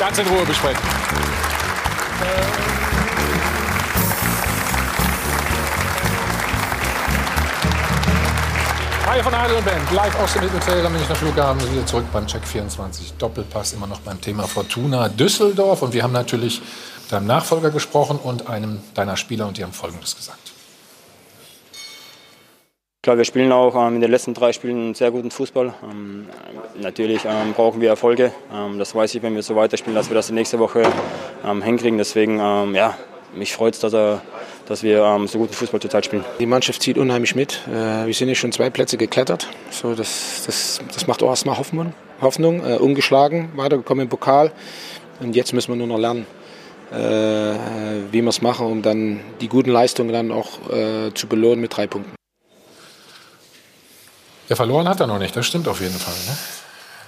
ganz 0.00 0.18
in 0.18 0.26
Ruhe 0.26 0.44
besprechen. 0.44 0.82
Hi 9.06 9.22
von 9.22 9.34
und 9.34 9.64
Band, 9.64 9.92
live 9.92 10.18
aus 10.22 10.32
dem 10.32 10.44
Mittelfeld 10.44 10.84
am 10.84 10.92
Münchner 10.92 11.14
Flughafen, 11.14 11.60
wieder 11.72 11.84
zurück 11.84 12.06
beim 12.10 12.26
Check 12.26 12.42
24 12.46 13.12
Doppelpass, 13.14 13.74
immer 13.74 13.86
noch 13.86 14.00
beim 14.00 14.18
Thema 14.20 14.44
Fortuna 14.44 15.10
Düsseldorf. 15.10 15.82
Und 15.82 15.92
wir 15.92 16.02
haben 16.02 16.12
natürlich 16.12 16.60
mit 16.60 17.12
deinem 17.12 17.26
Nachfolger 17.26 17.70
gesprochen 17.70 18.18
und 18.22 18.48
einem 18.48 18.80
deiner 18.94 19.18
Spieler 19.18 19.46
und 19.46 19.58
die 19.58 19.62
haben 19.62 19.72
Folgendes 19.72 20.16
gesagt. 20.16 20.54
Klar, 23.02 23.18
wir 23.18 23.26
spielen 23.26 23.52
auch 23.52 23.74
ähm, 23.76 23.96
in 23.96 24.00
den 24.00 24.10
letzten 24.10 24.32
drei 24.32 24.54
Spielen 24.54 24.94
sehr 24.94 25.10
guten 25.10 25.30
Fußball. 25.30 25.74
Ähm, 25.82 26.26
natürlich 26.80 27.26
ähm, 27.26 27.52
brauchen 27.52 27.82
wir 27.82 27.90
Erfolge. 27.90 28.32
Ähm, 28.50 28.78
das 28.78 28.94
weiß 28.94 29.14
ich, 29.14 29.22
wenn 29.22 29.34
wir 29.34 29.42
so 29.42 29.54
weiterspielen, 29.54 29.94
dass 29.94 30.08
wir 30.08 30.14
das 30.14 30.30
nächste 30.30 30.58
Woche 30.58 30.90
ähm, 31.44 31.60
hinkriegen. 31.60 31.98
Deswegen, 31.98 32.40
ähm, 32.40 32.74
ja, 32.74 32.96
mich 33.34 33.52
freut 33.52 33.74
es, 33.74 33.80
dass, 33.80 33.92
er, 33.92 34.22
dass 34.66 34.82
wir 34.82 35.02
ähm, 35.02 35.26
so 35.26 35.38
guten 35.38 35.52
Fußball 35.52 35.80
zurzeit 35.80 36.04
spielen. 36.04 36.24
Die 36.38 36.46
Mannschaft 36.46 36.82
zieht 36.82 36.98
unheimlich 36.98 37.34
mit. 37.34 37.60
Äh, 37.68 38.06
wir 38.06 38.14
sind 38.14 38.28
ja 38.28 38.34
schon 38.34 38.52
zwei 38.52 38.70
Plätze 38.70 38.96
geklettert. 38.96 39.48
So, 39.70 39.94
das, 39.94 40.42
das, 40.46 40.80
das 40.92 41.06
macht 41.06 41.22
auch 41.22 41.30
erstmal 41.30 41.58
Hoffnung. 41.58 41.92
Hoffnung. 42.20 42.64
Äh, 42.64 42.76
ungeschlagen, 42.76 43.50
weitergekommen 43.56 44.04
im 44.04 44.08
Pokal. 44.08 44.52
Und 45.20 45.36
jetzt 45.36 45.52
müssen 45.52 45.72
wir 45.72 45.76
nur 45.76 45.86
noch 45.86 45.98
lernen, 45.98 46.26
äh, 46.90 46.96
wie 48.10 48.22
wir 48.22 48.28
es 48.28 48.42
machen, 48.42 48.66
um 48.66 48.82
dann 48.82 49.20
die 49.40 49.48
guten 49.48 49.70
Leistungen 49.70 50.12
dann 50.12 50.32
auch 50.32 50.70
äh, 50.70 51.12
zu 51.14 51.26
belohnen 51.26 51.60
mit 51.60 51.76
drei 51.76 51.86
Punkten. 51.86 52.12
Der 54.48 54.56
verloren 54.56 54.88
hat 54.88 55.00
er 55.00 55.06
noch 55.06 55.18
nicht, 55.18 55.34
das 55.34 55.46
stimmt 55.46 55.68
auf 55.68 55.80
jeden 55.80 55.94
Fall. 55.94 56.14
Ne? 56.26 56.36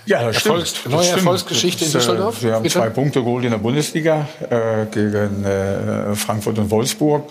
Ja, 0.06 0.22
das 0.22 0.36
Erfolgs 0.36 0.70
stimmt. 0.70 0.94
neue 0.94 1.04
stimmt. 1.04 1.18
Erfolgsgeschichte 1.18 1.84
in 1.84 1.90
äh, 1.90 1.94
Düsseldorf? 1.94 2.42
Wir 2.42 2.54
haben 2.54 2.62
Bitte? 2.62 2.78
zwei 2.78 2.90
Punkte 2.90 3.22
geholt 3.22 3.44
in 3.44 3.50
der 3.50 3.58
Bundesliga 3.58 4.28
äh, 4.48 4.86
gegen 4.86 5.44
äh, 5.44 6.14
Frankfurt 6.14 6.58
und 6.58 6.70
Wolfsburg. 6.70 7.28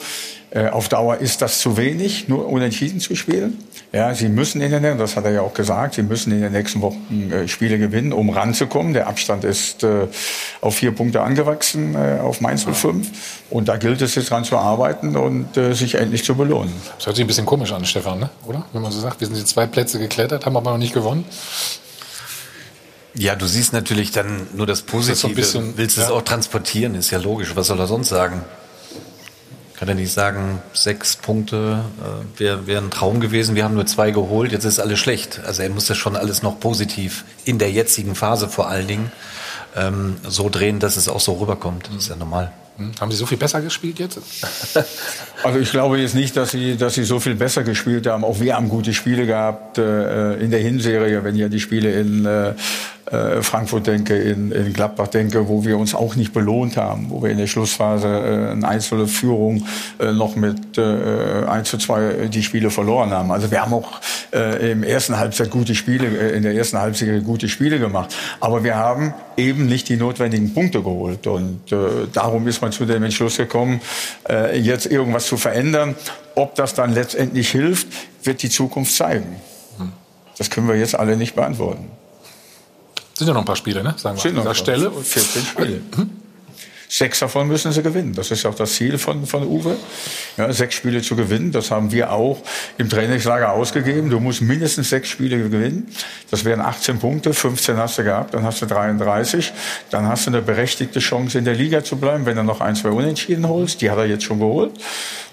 Äh, 0.51 0.69
auf 0.69 0.89
Dauer 0.89 1.17
ist 1.17 1.41
das 1.41 1.59
zu 1.59 1.77
wenig, 1.77 2.27
nur 2.27 2.47
unentschieden 2.47 2.99
zu 2.99 3.15
spielen. 3.15 3.63
Ja, 3.93 4.13
sie 4.13 4.27
müssen 4.27 4.59
in 4.59 4.71
den, 4.71 4.97
das 4.97 5.15
hat 5.15 5.23
er 5.23 5.31
ja 5.31 5.41
auch 5.41 5.53
gesagt, 5.53 5.95
sie 5.95 6.03
müssen 6.03 6.33
in 6.33 6.41
den 6.41 6.51
nächsten 6.51 6.81
Wochen 6.81 7.31
äh, 7.31 7.47
Spiele 7.47 7.77
gewinnen, 7.77 8.11
um 8.11 8.29
ranzukommen. 8.29 8.93
Der 8.93 9.07
Abstand 9.07 9.45
ist 9.45 9.85
auf 10.59 10.75
vier 10.75 10.91
Punkte 10.91 11.21
angewachsen, 11.21 11.95
auf 11.95 12.41
Mainz 12.41 12.65
05. 12.65 13.07
Und 13.49 13.69
da 13.69 13.77
gilt 13.77 14.01
es 14.01 14.15
jetzt 14.15 14.29
dran 14.29 14.43
zu 14.43 14.57
arbeiten 14.57 15.15
und 15.15 15.55
sich 15.55 15.95
endlich 15.95 16.25
zu 16.25 16.35
belohnen. 16.35 16.73
Das 16.97 17.05
hört 17.05 17.15
sich 17.15 17.23
ein 17.23 17.27
bisschen 17.27 17.45
komisch 17.45 17.71
an, 17.71 17.85
Stefan, 17.85 18.19
ne? 18.19 18.29
oder? 18.45 18.65
Wenn 18.73 18.81
man 18.81 18.91
so 18.91 18.99
sagt, 18.99 19.21
wir 19.21 19.27
sind 19.27 19.37
jetzt 19.37 19.49
zwei 19.49 19.65
Plätze 19.65 19.97
geklettert, 19.97 20.45
haben 20.45 20.57
aber 20.57 20.71
noch 20.71 20.77
nicht 20.77 20.93
gewonnen. 20.93 21.23
Ja, 23.17 23.35
du 23.35 23.47
siehst 23.47 23.71
natürlich 23.73 24.11
dann 24.11 24.47
nur 24.53 24.67
das 24.67 24.81
Positive. 24.81 25.27
ein 25.27 25.35
bisschen- 25.35 25.77
Willst 25.77 25.97
es 25.97 26.05
ja. 26.09 26.11
auch 26.11 26.21
transportieren, 26.21 26.95
ist 26.95 27.11
ja 27.11 27.17
logisch. 27.17 27.55
Was 27.55 27.67
soll 27.67 27.79
er 27.79 27.87
sonst 27.87 28.09
sagen? 28.09 28.43
Kann 29.77 29.89
er 29.89 29.95
nicht 29.95 30.13
sagen, 30.13 30.61
sechs 30.73 31.17
Punkte 31.17 31.83
äh, 31.99 32.39
wäre 32.39 32.65
wär 32.65 32.79
ein 32.79 32.91
Traum 32.91 33.19
gewesen, 33.19 33.55
wir 33.55 33.65
haben 33.65 33.73
nur 33.73 33.85
zwei 33.85 34.11
geholt, 34.11 34.53
jetzt 34.53 34.63
ist 34.63 34.79
alles 34.79 34.99
schlecht. 34.99 35.41
Also 35.45 35.63
er 35.63 35.69
muss 35.69 35.85
das 35.87 35.97
schon 35.97 36.15
alles 36.15 36.41
noch 36.43 36.61
positiv, 36.61 37.25
in 37.43 37.59
der 37.59 37.71
jetzigen 37.71 38.15
Phase 38.15 38.47
vor 38.47 38.69
allen 38.69 38.87
Dingen, 38.87 39.11
ähm, 39.75 40.15
so 40.25 40.47
drehen, 40.49 40.79
dass 40.79 40.95
es 40.95 41.09
auch 41.09 41.19
so 41.19 41.33
rüberkommt. 41.33 41.87
Das 41.87 42.03
ist 42.03 42.09
ja 42.09 42.15
normal. 42.15 42.53
Hm? 42.77 42.91
Haben 42.99 43.11
sie 43.11 43.17
so 43.17 43.25
viel 43.25 43.37
besser 43.37 43.61
gespielt 43.61 43.99
jetzt? 43.99 44.19
Also 45.43 45.59
ich 45.59 45.69
glaube 45.69 45.99
jetzt 45.99 46.15
nicht, 46.15 46.35
dass 46.37 46.51
sie, 46.51 46.75
dass 46.75 46.95
sie 46.95 47.03
so 47.03 47.19
viel 47.19 47.35
besser 47.35 47.61
gespielt 47.61 48.07
haben. 48.07 48.23
Auch 48.23 48.39
wir 48.39 48.55
haben 48.55 48.67
gute 48.67 48.93
Spiele 48.93 49.27
gehabt 49.27 49.77
äh, 49.77 50.37
in 50.37 50.49
der 50.49 50.59
Hinserie, 50.59 51.23
wenn 51.23 51.35
ich 51.35 51.43
an 51.43 51.51
die 51.51 51.59
Spiele 51.59 51.91
in 51.91 52.25
äh, 52.25 52.53
äh, 53.11 53.43
Frankfurt 53.43 53.85
denke, 53.85 54.15
in, 54.15 54.51
in 54.51 54.73
Gladbach 54.73 55.07
denke, 55.07 55.47
wo 55.47 55.63
wir 55.63 55.77
uns 55.77 55.93
auch 55.93 56.15
nicht 56.15 56.33
belohnt 56.33 56.77
haben, 56.77 57.11
wo 57.11 57.21
wir 57.21 57.29
in 57.29 57.37
der 57.37 57.45
Schlussphase 57.45 58.07
äh, 58.07 58.51
eine 58.51 58.67
einzelne 58.67 59.05
Führung 59.07 59.67
äh, 59.99 60.11
noch 60.11 60.35
mit 60.35 60.79
äh, 60.79 61.45
1 61.45 61.69
zu 61.69 61.77
2 61.77 62.29
die 62.29 62.41
Spiele 62.41 62.71
verloren 62.71 63.11
haben. 63.11 63.31
Also 63.31 63.51
wir 63.51 63.61
haben 63.61 63.73
auch 63.73 64.01
äh, 64.33 64.71
im 64.71 64.81
ersten 64.81 65.17
Halbzeit 65.17 65.51
gute 65.51 65.75
Spiele, 65.75 66.07
äh, 66.07 66.35
in 66.35 66.41
der 66.41 66.55
ersten 66.55 66.79
Halbzeit 66.79 67.23
gute 67.23 67.47
Spiele 67.47 67.77
gemacht. 67.77 68.15
Aber 68.39 68.63
wir 68.63 68.75
haben 68.75 69.13
eben 69.37 69.65
nicht 69.65 69.89
die 69.89 69.97
notwendigen 69.97 70.53
Punkte 70.53 70.81
geholt. 70.81 71.27
Und 71.27 71.71
äh, 71.71 72.07
darum 72.11 72.47
ist 72.47 72.61
man 72.61 72.71
zu 72.71 72.85
dem 72.85 73.03
Entschluss 73.03 73.37
gekommen, 73.37 73.81
äh, 74.29 74.59
jetzt 74.59 74.85
irgendwas 74.85 75.27
zu 75.27 75.37
verändern. 75.37 75.95
Ob 76.35 76.55
das 76.55 76.73
dann 76.73 76.93
letztendlich 76.93 77.49
hilft, 77.49 77.87
wird 78.23 78.41
die 78.43 78.49
Zukunft 78.49 78.95
zeigen. 78.95 79.35
Das 80.37 80.49
können 80.49 80.67
wir 80.67 80.75
jetzt 80.75 80.95
alle 80.95 81.15
nicht 81.15 81.35
beantworten. 81.35 81.89
Sind 83.13 83.27
ja 83.27 83.33
noch 83.33 83.41
ein 83.41 83.45
paar 83.45 83.55
Spiele, 83.55 83.81
ne? 83.83 83.95
Sagen 83.97 84.17
wir 84.17 84.21
Sind 84.21 84.35
an 84.35 84.41
dieser 84.43 84.55
Stelle. 84.55 84.89
paar. 84.89 85.01
14 85.01 85.45
Spiele. 85.45 85.81
Sechs 86.87 87.19
davon 87.19 87.47
müssen 87.47 87.71
sie 87.71 87.81
gewinnen. 87.81 88.13
Das 88.13 88.31
ist 88.31 88.45
auch 88.45 88.55
das 88.55 88.73
Ziel 88.73 88.97
von, 88.97 89.25
von 89.25 89.45
Uwe. 89.45 89.75
Ja, 90.37 90.51
sechs 90.53 90.75
Spiele 90.75 91.01
zu 91.01 91.15
gewinnen. 91.15 91.51
Das 91.51 91.71
haben 91.71 91.91
wir 91.91 92.11
auch 92.11 92.41
im 92.77 92.89
Trainingslager 92.89 93.51
ausgegeben. 93.51 94.09
Du 94.09 94.19
musst 94.19 94.41
mindestens 94.41 94.89
sechs 94.89 95.09
Spiele 95.09 95.37
gewinnen. 95.37 95.87
Das 96.29 96.45
wären 96.45 96.61
18 96.61 96.99
Punkte. 96.99 97.33
15 97.33 97.77
hast 97.77 97.97
du 97.97 98.03
gehabt. 98.03 98.33
Dann 98.33 98.43
hast 98.43 98.61
du 98.61 98.65
33. 98.65 99.51
Dann 99.89 100.07
hast 100.07 100.27
du 100.27 100.31
eine 100.31 100.41
berechtigte 100.41 100.99
Chance, 100.99 101.37
in 101.37 101.45
der 101.45 101.55
Liga 101.55 101.83
zu 101.83 101.97
bleiben, 101.97 102.25
wenn 102.25 102.35
du 102.35 102.43
noch 102.43 102.61
ein, 102.61 102.75
zwei 102.75 102.89
Unentschieden 102.89 103.47
holst. 103.47 103.81
Die 103.81 103.89
hat 103.89 103.97
er 103.97 104.05
jetzt 104.05 104.23
schon 104.23 104.39
geholt. 104.39 104.73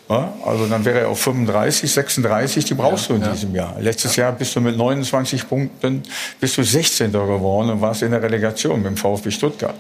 Ja, 0.08 0.32
also 0.44 0.66
dann 0.66 0.84
wäre 0.84 1.00
er 1.00 1.08
auf 1.08 1.20
35, 1.20 1.90
36, 1.90 2.64
die 2.66 2.74
brauchst 2.74 3.08
du 3.08 3.14
in 3.14 3.22
diesem 3.22 3.54
Jahr. 3.54 3.76
Letztes 3.80 4.16
Jahr 4.16 4.32
bist 4.32 4.54
du 4.54 4.60
mit 4.60 4.76
29 4.76 5.48
Punkten, 5.48 6.02
bist 6.40 6.58
du 6.58 6.62
16. 6.62 7.12
geworden 7.12 7.70
und 7.70 7.80
warst 7.80 8.02
in 8.02 8.10
der 8.10 8.22
Relegation 8.22 8.82
mit 8.82 8.86
dem 8.86 8.96
VfB 8.96 9.30
Stuttgart. 9.30 9.74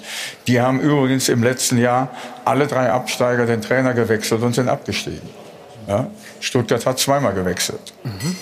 Die 0.46 0.60
haben 0.60 0.80
übrigens 0.80 1.28
im 1.28 1.42
letzten 1.42 1.76
Jahr 1.76 2.10
alle 2.44 2.66
drei 2.66 2.90
Absteiger 2.90 3.46
den 3.46 3.60
Trainer 3.60 3.94
gewechselt 3.94 4.42
und 4.42 4.54
sind 4.54 4.68
abgestiegen. 4.68 5.28
Ja, 5.88 6.08
Stuttgart 6.40 6.86
hat 6.86 6.98
zweimal 6.98 7.34
gewechselt. 7.34 7.92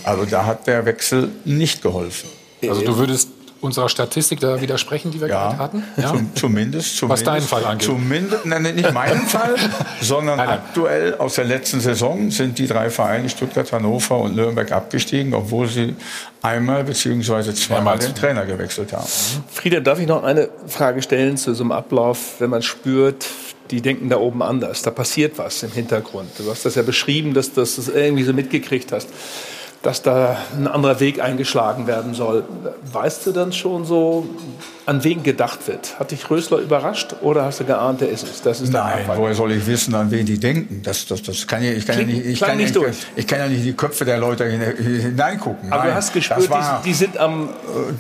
Also 0.05 0.27
da 0.27 0.45
hat 0.45 0.67
der 0.67 0.85
Wechsel 0.85 1.31
nicht 1.45 1.83
geholfen. 1.83 2.29
Also 2.63 2.83
du 2.83 2.97
würdest 2.99 3.29
unserer 3.61 3.89
Statistik 3.89 4.41
da 4.41 4.61
widersprechen, 4.61 5.11
die 5.11 5.21
wir 5.21 5.29
gerade 5.29 5.59
hatten? 5.59 5.85
Zum, 5.97 6.35
zumindest, 6.35 6.97
zumindest. 6.97 7.03
Was 7.09 7.23
deinen 7.25 7.43
Fall 7.43 7.65
angeht. 7.65 7.87
Zumindest, 7.87 8.47
nein, 8.47 8.63
nicht 8.63 8.93
meinen 8.93 9.27
Fall, 9.27 9.55
sondern 10.01 10.41
aktuell 10.41 11.17
aus 11.17 11.35
der 11.35 11.45
letzten 11.45 11.81
Saison 11.81 12.31
sind 12.31 12.59
die 12.59 12.67
drei 12.67 12.91
Vereine 12.91 13.29
Stuttgart, 13.29 13.71
Hannover 13.73 14.19
und 14.19 14.37
Nürnberg 14.37 14.71
abgestiegen, 14.73 15.35
obwohl 15.35 15.69
sie 15.69 15.95
einmal 16.43 16.85
beziehungsweise 16.85 17.55
zweimal 17.55 17.99
den 17.99 18.15
Trainer 18.15 18.47
gewechselt 18.47 18.93
haben. 18.93 19.07
Frieda, 19.51 19.81
darf 19.81 20.01
ich 20.01 20.07
noch 20.07 20.23
eine 20.23 20.49
Frage 20.67 21.03
stellen 21.03 21.37
zu 21.37 21.55
so 21.55 21.63
einem 21.63 21.73
Ablauf, 21.73 22.37
wenn 22.39 22.51
man 22.51 22.63
spürt, 22.63 23.27
die 23.71 23.81
denken 23.81 24.09
da 24.09 24.17
oben 24.17 24.43
anders, 24.43 24.83
da 24.83 24.91
passiert 24.91 25.39
was 25.39 25.63
im 25.63 25.71
Hintergrund. 25.71 26.31
Du 26.39 26.51
hast 26.51 26.65
das 26.65 26.75
ja 26.75 26.83
beschrieben, 26.83 27.35
dass, 27.35 27.53
dass 27.53 27.77
du 27.77 27.83
das 27.83 27.95
irgendwie 27.95 28.25
so 28.25 28.33
mitgekriegt 28.33 28.93
hast, 28.93 29.09
dass 29.83 30.03
da 30.03 30.37
ein 30.55 30.67
anderer 30.67 31.01
Weg 31.01 31.21
eingeschlagen 31.21 31.87
werden 31.87 32.15
soll. 32.15 32.45
Weißt 32.93 33.27
du 33.27 33.33
dann 33.33 33.53
schon 33.53 33.85
so, 33.85 34.27
an 34.91 35.05
wen 35.05 35.23
gedacht 35.23 35.69
wird? 35.69 35.99
Hat 36.01 36.11
dich 36.11 36.29
Rösler 36.31 36.59
überrascht 36.59 37.15
oder 37.23 37.45
hast 37.45 37.61
du 37.61 37.65
geahnt, 37.65 38.01
der 38.01 38.09
ist 38.11 38.25
es? 38.25 38.43
Das 38.43 38.61
ist 38.61 38.73
Nein, 38.73 39.05
woher 39.15 39.35
soll 39.35 39.53
ich 39.53 39.65
wissen, 39.69 39.95
an 39.95 40.11
wen 40.11 40.27
die 40.27 40.39
denken? 40.41 40.83
Das, 40.83 41.07
das, 41.07 41.23
das 41.23 41.47
kann 41.47 41.63
ja, 41.63 41.71
ich 41.71 41.87
kann 41.87 41.97
ja 41.99 42.05
Klingt- 42.05 42.19
nicht, 42.25 42.33
ich 42.35 42.41
kann, 42.41 42.57
nicht 42.57 42.67
ich, 42.67 42.73
durch. 42.73 42.97
ich 43.15 43.27
kann 43.27 43.39
ja 43.39 43.47
nicht 43.47 43.59
in 43.61 43.65
die 43.67 43.73
Köpfe 43.73 44.05
der 44.05 44.19
Leute 44.19 44.47
hin- 44.47 44.61
hineingucken. 45.01 45.71
Aber 45.73 45.83
Nein, 45.85 45.91
du 45.91 45.95
hast 45.95 46.09
das 46.09 46.13
gespürt, 46.15 46.51
war- 46.51 46.81
die, 46.85 46.89
die 46.89 46.95
sind 46.95 47.17
am 47.19 47.51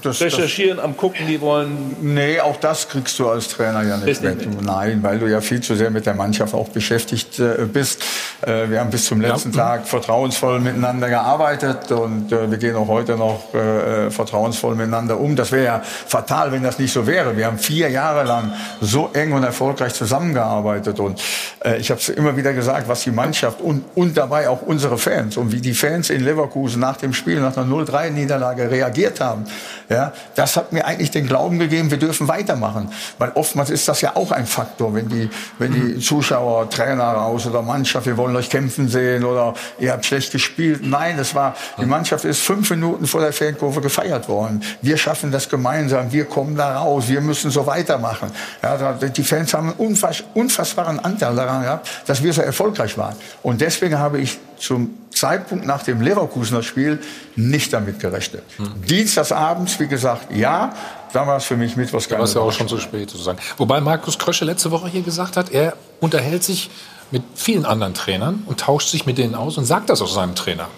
das- 0.03 0.21
Recherchieren, 0.21 0.81
am 0.81 0.97
Gucken, 0.97 1.27
die 1.29 1.41
wollen. 1.41 1.95
Nee, 2.03 2.41
auch 2.41 2.57
das 2.57 2.89
kriegst 2.89 3.17
du 3.21 3.29
als 3.29 3.47
Trainer 3.49 3.83
ja 3.85 3.97
nicht 3.99 4.23
nicht 4.23 4.47
mit. 4.47 4.63
Nein, 4.63 4.99
weil 5.03 5.21
du 5.21 5.27
ja 5.27 5.41
viel 5.41 5.61
zu 5.61 5.77
sehr 5.77 5.91
mit 5.91 6.07
der 6.07 6.15
Mannschaft 6.15 6.55
auch 6.55 6.71
beschäftigt 6.71 7.39
äh, 7.39 7.67
bist. 7.73 8.03
Äh, 8.43 8.69
wir 8.69 8.81
haben 8.81 8.91
bis 8.91 9.05
zum 9.05 9.21
letzten 9.21 9.53
Tag 9.53 9.87
vertrauensvoll 9.87 10.59
miteinander 10.59 11.09
gearbeitet 11.09 11.93
und 11.93 12.33
äh, 12.33 12.51
wir 12.51 12.59
gehen 12.59 12.75
auch 12.75 12.89
heute 12.89 13.17
noch 13.17 13.55
äh, 13.55 14.07
äh, 14.07 14.11
vertrauensvoll 14.11 14.75
miteinander 14.75 15.21
um. 15.21 15.37
Das 15.37 15.53
wäre 15.53 15.65
ja 15.65 15.83
fatal, 15.85 16.51
wenn 16.51 16.65
das 16.65 16.79
nicht 16.81 16.93
so 16.93 17.07
wäre. 17.07 17.37
Wir 17.37 17.47
haben 17.47 17.59
vier 17.59 17.89
Jahre 17.89 18.25
lang 18.25 18.53
so 18.81 19.11
eng 19.13 19.33
und 19.33 19.45
erfolgreich 19.45 19.95
zusammengearbeitet 19.95 20.99
und 21.01 21.21
äh, 21.65 21.79
ich 21.79 21.91
habe 21.91 22.01
es 22.01 22.09
immer 22.09 22.37
wieder 22.37 22.53
gesagt, 22.53 22.89
was 22.89 23.03
die 23.03 23.11
Mannschaft 23.11 23.61
und, 23.61 23.85
und 23.95 24.17
dabei 24.17 24.49
auch 24.49 24.63
unsere 24.63 24.99
Fans 24.99 25.37
und 25.37 25.53
wie 25.53 25.61
die 25.61 25.75
Fans 25.75 26.11
in 26.11 26.23
Leverkusen 26.23 26.81
nach 26.81 26.97
dem 26.97 27.13
Spiel, 27.13 27.41
nach 27.41 27.57
einer 27.57 27.71
0-3-Niederlage 27.71 28.71
reagiert 28.71 29.21
haben, 29.21 29.45
ja, 29.89 30.13
das 30.35 30.57
hat 30.57 30.73
mir 30.73 30.87
eigentlich 30.87 31.11
den 31.11 31.27
Glauben 31.27 31.59
gegeben, 31.59 31.91
wir 31.91 31.99
dürfen 31.99 32.29
weitermachen. 32.29 32.91
Weil 33.19 33.33
oftmals 33.35 33.71
ist 33.71 33.89
das 33.89 34.01
ja 34.01 34.17
auch 34.17 34.31
ein 34.31 34.47
Faktor, 34.47 34.95
wenn 34.95 35.09
die, 35.09 35.29
wenn 35.59 35.73
die 35.73 35.99
Zuschauer, 35.99 36.71
Trainer 36.71 37.05
raus 37.05 37.47
oder 37.47 37.63
Mannschaft, 37.63 38.07
wir 38.07 38.17
wollen 38.17 38.37
euch 38.37 38.51
kämpfen 38.51 38.89
sehen 38.89 39.25
oder 39.25 39.55
ihr 39.79 39.93
habt 39.93 40.07
schlecht 40.07 40.33
gespielt. 40.33 40.81
Nein, 40.85 41.17
das 41.17 41.35
war, 41.35 41.55
die 41.81 41.87
Mannschaft 41.87 42.25
ist 42.25 42.41
fünf 42.41 42.71
Minuten 42.71 43.07
vor 43.07 43.21
der 43.21 43.33
Fankurve 43.33 43.81
gefeiert 43.81 44.29
worden. 44.29 44.63
Wir 44.81 44.97
schaffen 44.97 45.31
das 45.33 45.49
gemeinsam, 45.49 46.13
wir 46.13 46.25
kommen 46.25 46.57
da 46.57 46.70
raus, 46.77 47.05
wir 47.09 47.21
müssen 47.21 47.51
so 47.51 47.67
weitermachen. 47.67 48.31
Ja, 48.63 48.77
da- 48.77 48.93
die 49.09 49.23
Fans 49.25 49.53
haben 49.55 49.69
einen 49.69 49.77
unfass, 49.77 50.23
unfassbaren 50.35 50.99
Anteil 51.01 51.35
daran 51.37 51.63
gehabt, 51.63 51.89
dass 52.07 52.23
wir 52.23 52.33
so 52.33 52.43
erfolgreich 52.43 52.97
waren. 52.99 53.17
Und 53.43 53.61
deswegen 53.61 53.99
habe 53.99 54.19
ich 54.21 54.39
zum 54.59 54.91
Zeitpunkt 55.11 55.67
nach 55.67 55.83
dem 55.83 56.01
Leverkusener 56.01 56.63
Spiel 56.63 56.99
nicht 57.37 57.73
damit 57.73 57.99
gerechnet. 58.01 58.43
Dienstagsabends, 58.89 59.79
wie 59.81 59.87
gesagt, 59.87 60.35
ja, 60.35 60.73
da 61.13 61.27
war 61.27 61.37
es 61.39 61.45
für 61.45 61.57
mich 61.57 61.77
mittwochs 61.77 62.09
Da 62.09 62.17
war 62.19 62.25
es 62.25 62.35
ja 62.35 62.41
auch 62.41 62.53
schon 62.53 62.69
zu 62.69 62.79
spät 62.79 63.11
sozusagen. 63.11 63.39
Wobei 63.57 63.81
Markus 63.81 64.19
Krösche 64.19 64.45
letzte 64.45 64.71
Woche 64.71 64.89
hier 64.89 65.03
gesagt 65.03 65.37
hat, 65.37 65.51
er 65.51 65.75
unterhält 66.01 66.45
sich 66.45 66.71
mit 67.11 67.23
vielen 67.35 67.65
anderen 67.65 67.95
Trainern 67.95 68.43
und 68.47 68.61
tauscht 68.61 68.89
sich 68.91 69.07
mit 69.07 69.19
denen 69.19 69.35
aus 69.35 69.59
und 69.59 69.65
sagt 69.65 69.91
das 69.91 70.01
auch 70.03 70.13
seinem 70.13 70.35
Trainer. 70.35 70.69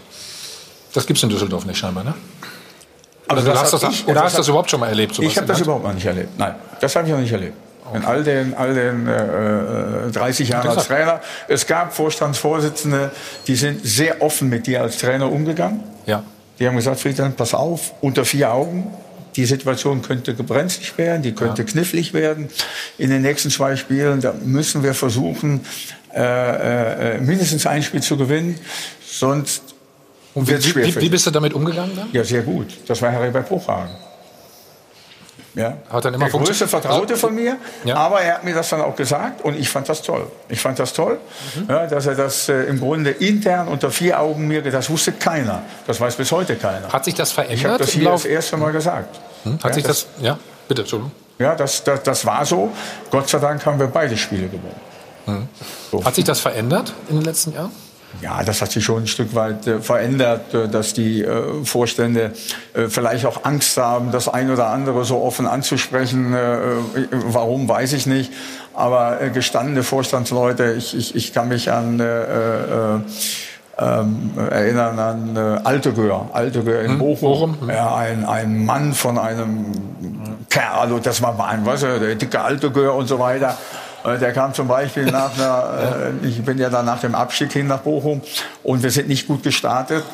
Das 0.94 1.06
gibt 1.06 1.18
es 1.18 1.22
in 1.22 1.28
Düsseldorf 1.30 1.64
nicht 1.66 1.78
scheinbar, 1.78 2.04
ne? 2.04 2.14
Also 3.28 3.46
das 3.46 3.60
hast, 3.62 3.72
das, 3.72 3.92
ich- 3.92 4.06
oder 4.06 4.22
hast 4.24 4.34
du 4.34 4.38
das 4.38 4.48
überhaupt 4.48 4.70
schon 4.70 4.80
mal 4.80 4.88
erlebt? 4.88 5.18
Ich 5.18 5.36
habe 5.36 5.46
das 5.46 5.60
überhaupt 5.60 5.84
noch 5.84 5.94
nicht 5.94 6.06
erlebt. 6.06 6.38
Nein, 6.38 6.54
das 6.80 6.94
habe 6.96 7.06
ich 7.06 7.12
noch 7.12 7.20
nicht 7.20 7.32
erlebt. 7.32 7.56
In 7.94 8.04
all 8.04 8.24
den, 8.24 8.54
all 8.54 8.72
den 8.74 9.06
äh, 9.06 10.06
äh, 10.08 10.10
30 10.12 10.48
Jahren 10.48 10.68
als 10.68 10.86
Trainer. 10.86 11.20
Es 11.48 11.66
gab 11.66 11.92
Vorstandsvorsitzende, 11.94 13.10
die 13.46 13.54
sind 13.54 13.84
sehr 13.84 14.22
offen 14.22 14.48
mit 14.48 14.66
dir 14.66 14.80
als 14.80 14.96
Trainer 14.98 15.30
umgegangen. 15.30 15.80
Ja. 16.06 16.22
Die 16.58 16.66
haben 16.66 16.76
gesagt, 16.76 17.00
Friedhelm, 17.00 17.34
pass 17.34 17.52
auf, 17.54 17.92
unter 18.00 18.24
vier 18.24 18.52
Augen. 18.52 18.90
Die 19.36 19.44
Situation 19.46 20.00
könnte 20.02 20.34
gebrenzlig 20.34 20.96
werden, 20.96 21.22
die 21.22 21.32
könnte 21.32 21.64
knifflig 21.64 22.12
werden. 22.14 22.48
In 22.98 23.10
den 23.10 23.22
nächsten 23.22 23.50
zwei 23.50 23.76
Spielen, 23.76 24.20
da 24.20 24.32
müssen 24.44 24.82
wir 24.82 24.94
versuchen, 24.94 25.64
äh, 26.14 27.16
äh, 27.16 27.20
mindestens 27.20 27.66
ein 27.66 27.82
Spiel 27.82 28.02
zu 28.02 28.16
gewinnen. 28.16 28.58
Sonst 29.04 29.71
Und 30.34 30.48
wie, 30.48 30.74
wie, 30.76 31.00
wie 31.00 31.08
bist 31.08 31.26
du 31.26 31.30
damit 31.30 31.52
umgegangen 31.54 31.94
dann? 31.96 32.08
Ja, 32.12 32.24
sehr 32.24 32.42
gut. 32.42 32.68
Das 32.88 33.00
war 33.02 33.10
Herbert 33.10 33.48
Bruchhagen. 33.48 33.90
Ja. 35.54 35.76
Hat 35.90 36.04
dann 36.06 36.14
immer 36.14 36.30
der 36.30 36.40
größte? 36.40 36.66
Vertraute 36.66 37.14
von 37.16 37.34
mir, 37.34 37.56
Ja. 37.84 37.96
aber 37.96 38.22
er 38.22 38.36
hat 38.36 38.44
mir 38.44 38.54
das 38.54 38.70
dann 38.70 38.80
auch 38.80 38.96
gesagt 38.96 39.42
und 39.44 39.54
ich 39.58 39.68
fand 39.68 39.86
das 39.86 40.00
toll. 40.00 40.26
Ich 40.48 40.60
fand 40.60 40.78
das 40.78 40.94
toll, 40.94 41.18
Mhm. 41.56 41.66
ja, 41.68 41.86
dass 41.86 42.06
er 42.06 42.14
das 42.14 42.48
äh, 42.48 42.62
im 42.64 42.80
Grunde 42.80 43.10
intern 43.10 43.68
unter 43.68 43.90
vier 43.90 44.18
Augen 44.18 44.48
mir, 44.48 44.62
das 44.62 44.88
wusste 44.88 45.12
keiner. 45.12 45.62
Das 45.86 46.00
weiß 46.00 46.16
bis 46.16 46.32
heute 46.32 46.56
keiner. 46.56 46.88
Hat 46.90 47.04
sich 47.04 47.12
das 47.14 47.32
verändert 47.32 47.58
Ich 47.58 47.64
habe 47.66 47.78
das 47.78 47.90
hier 47.90 48.04
Lauf- 48.04 48.22
das 48.22 48.30
erste 48.30 48.56
Mal 48.56 48.72
gesagt. 48.72 49.20
Hm? 49.44 49.54
Hat 49.56 49.64
Ja, 49.64 49.72
sich 49.74 49.82
das- 49.84 50.06
das, 50.16 50.24
ja, 50.24 50.38
bitte, 50.68 50.82
Entschuldigung. 50.82 51.12
Ja, 51.38 51.54
das, 51.54 51.84
das, 51.84 52.02
das 52.02 52.24
war 52.24 52.46
so. 52.46 52.70
Gott 53.10 53.28
sei 53.28 53.38
Dank 53.38 53.66
haben 53.66 53.78
wir 53.78 53.88
beide 53.88 54.16
Spiele 54.16 54.48
gewonnen. 54.48 55.48
Hat 56.04 56.14
sich 56.14 56.24
das 56.24 56.40
verändert 56.40 56.94
in 57.10 57.16
den 57.16 57.24
letzten 57.24 57.52
Jahren? 57.52 57.72
Ja, 58.20 58.42
das 58.42 58.60
hat 58.60 58.70
sich 58.70 58.84
schon 58.84 59.04
ein 59.04 59.06
Stück 59.06 59.34
weit 59.34 59.66
äh, 59.66 59.80
verändert, 59.80 60.52
äh, 60.54 60.68
dass 60.68 60.92
die 60.94 61.22
äh, 61.22 61.64
Vorstände 61.64 62.32
äh, 62.74 62.88
vielleicht 62.88 63.26
auch 63.26 63.44
Angst 63.44 63.76
haben, 63.76 64.12
das 64.12 64.28
ein 64.28 64.50
oder 64.50 64.66
andere 64.68 65.04
so 65.04 65.22
offen 65.22 65.46
anzusprechen. 65.46 66.34
Äh, 66.34 66.58
warum, 67.10 67.68
weiß 67.68 67.92
ich 67.94 68.06
nicht. 68.06 68.32
Aber 68.74 69.18
gestandene 69.32 69.82
Vorstandsleute, 69.82 70.72
ich, 70.72 70.96
ich, 70.96 71.14
ich 71.14 71.32
kann 71.32 71.48
mich 71.48 71.70
an 71.70 72.00
äh, 72.00 72.04
äh, 72.04 73.00
ähm, 73.78 74.32
erinnern 74.50 74.98
an 74.98 75.36
äh, 75.36 75.60
Altegör, 75.64 76.28
Altegör 76.32 76.82
in 76.82 76.98
Bochum. 76.98 77.56
Ja, 77.68 77.96
ein, 77.96 78.24
ein 78.24 78.64
Mann 78.64 78.92
von 78.92 79.18
einem 79.18 79.72
Kerl, 80.50 80.78
also 80.78 80.98
das 80.98 81.22
war 81.22 81.38
ein, 81.48 81.64
weißt 81.64 81.82
du, 81.82 82.00
der 82.00 82.14
dicke 82.14 82.40
Altegör 82.40 82.94
und 82.94 83.06
so 83.06 83.18
weiter. 83.18 83.56
Äh, 84.04 84.18
Der 84.18 84.32
kam 84.32 84.52
zum 84.54 84.68
Beispiel 84.68 85.04
nach 85.06 85.36
einer, 85.36 86.12
äh, 86.22 86.26
ich 86.26 86.42
bin 86.44 86.58
ja 86.58 86.68
dann 86.70 86.84
nach 86.86 87.00
dem 87.00 87.14
Abstieg 87.14 87.52
hin 87.52 87.66
nach 87.66 87.80
Bochum 87.80 88.20
und 88.62 88.82
wir 88.82 88.90
sind 88.90 89.08
nicht 89.08 89.26
gut 89.26 89.42
gestartet. 89.42 90.04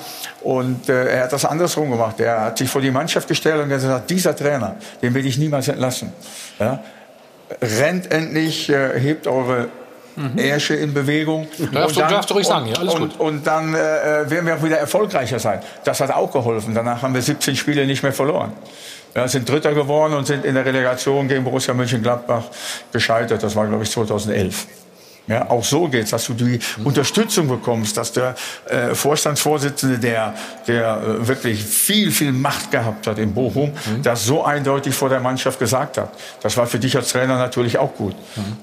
Und 0.42 0.88
äh, 0.88 1.06
er 1.08 1.24
hat 1.24 1.32
das 1.32 1.44
andersrum 1.44 1.90
gemacht. 1.90 2.20
Er 2.20 2.40
hat 2.42 2.58
sich 2.58 2.68
vor 2.68 2.80
die 2.80 2.90
Mannschaft 2.90 3.28
gestellt 3.28 3.62
und 3.62 3.68
gesagt, 3.68 4.08
dieser 4.10 4.34
Trainer, 4.36 4.76
den 5.02 5.14
will 5.14 5.26
ich 5.26 5.38
niemals 5.38 5.68
entlassen. 5.68 6.12
Ja? 6.58 6.80
Rennt 7.62 8.10
endlich, 8.12 8.68
äh, 8.68 8.98
hebt 9.00 9.26
eure 9.26 9.68
Ärsche 10.36 10.74
in 10.74 10.92
Bewegung. 10.94 11.46
Darfst 11.72 11.96
du- 11.96 12.00
darfst 12.00 12.32
ruhig 12.34 12.44
sagen, 12.44 12.66
ja, 12.66 12.76
alles 12.76 12.94
und, 12.94 13.00
gut. 13.16 13.20
Und 13.20 13.46
dann 13.46 13.72
äh, 13.72 13.78
werden 14.28 14.46
wir 14.46 14.56
auch 14.56 14.62
wieder 14.64 14.76
erfolgreicher 14.76 15.38
sein. 15.38 15.60
Das 15.84 16.00
hat 16.00 16.10
auch 16.12 16.32
geholfen. 16.32 16.74
Danach 16.74 17.02
haben 17.02 17.14
wir 17.14 17.22
17 17.22 17.54
Spiele 17.54 17.86
nicht 17.86 18.02
mehr 18.02 18.12
verloren. 18.12 18.52
Ja, 19.14 19.26
sind 19.26 19.48
Dritter 19.48 19.74
geworden 19.74 20.14
und 20.14 20.26
sind 20.26 20.44
in 20.44 20.54
der 20.54 20.64
Relegation 20.64 21.28
gegen 21.28 21.44
Borussia 21.44 21.74
Mönchengladbach 21.74 22.44
gescheitert. 22.92 23.42
Das 23.42 23.56
war, 23.56 23.66
glaube 23.66 23.84
ich, 23.84 23.90
2011. 23.90 24.66
Ja, 25.28 25.50
auch 25.50 25.62
so 25.62 25.88
geht's, 25.88 26.10
dass 26.10 26.24
du 26.26 26.32
die 26.32 26.58
Unterstützung 26.84 27.48
bekommst, 27.48 27.96
dass 27.98 28.12
der 28.12 28.34
äh, 28.66 28.94
Vorstandsvorsitzende, 28.94 29.98
der, 29.98 30.34
der 30.66 31.02
äh, 31.02 31.28
wirklich 31.28 31.62
viel, 31.62 32.10
viel 32.10 32.32
Macht 32.32 32.70
gehabt 32.70 33.06
hat 33.06 33.18
in 33.18 33.34
Bochum, 33.34 33.72
das 34.02 34.24
so 34.24 34.42
eindeutig 34.44 34.94
vor 34.94 35.10
der 35.10 35.20
Mannschaft 35.20 35.58
gesagt 35.58 35.98
hat. 35.98 36.12
Das 36.40 36.56
war 36.56 36.66
für 36.66 36.78
dich 36.78 36.96
als 36.96 37.10
Trainer 37.10 37.36
natürlich 37.36 37.76
auch 37.76 37.94
gut. 37.94 38.14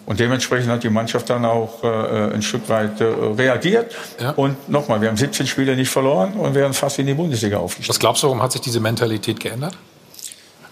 Und 0.08 0.20
dementsprechend 0.20 0.72
hat 0.72 0.84
die 0.84 0.90
Mannschaft 0.90 1.30
dann 1.30 1.46
auch 1.46 1.84
äh, 1.84 2.34
ein 2.34 2.42
Stück 2.42 2.68
weit 2.68 3.00
äh, 3.00 3.04
reagiert. 3.04 3.94
Und 4.36 4.68
nochmal, 4.68 5.02
wir 5.02 5.10
haben 5.10 5.18
17 5.18 5.46
Spiele 5.46 5.76
nicht 5.76 5.90
verloren 5.90 6.34
und 6.34 6.56
wären 6.56 6.74
fast 6.74 6.98
in 6.98 7.06
die 7.06 7.14
Bundesliga 7.14 7.58
aufgestiegen. 7.58 7.90
Was 7.90 8.00
glaubst 8.00 8.24
du, 8.24 8.28
warum 8.28 8.42
hat 8.42 8.54
sich 8.54 8.62
diese 8.62 8.80
Mentalität 8.80 9.40
geändert? 9.40 9.76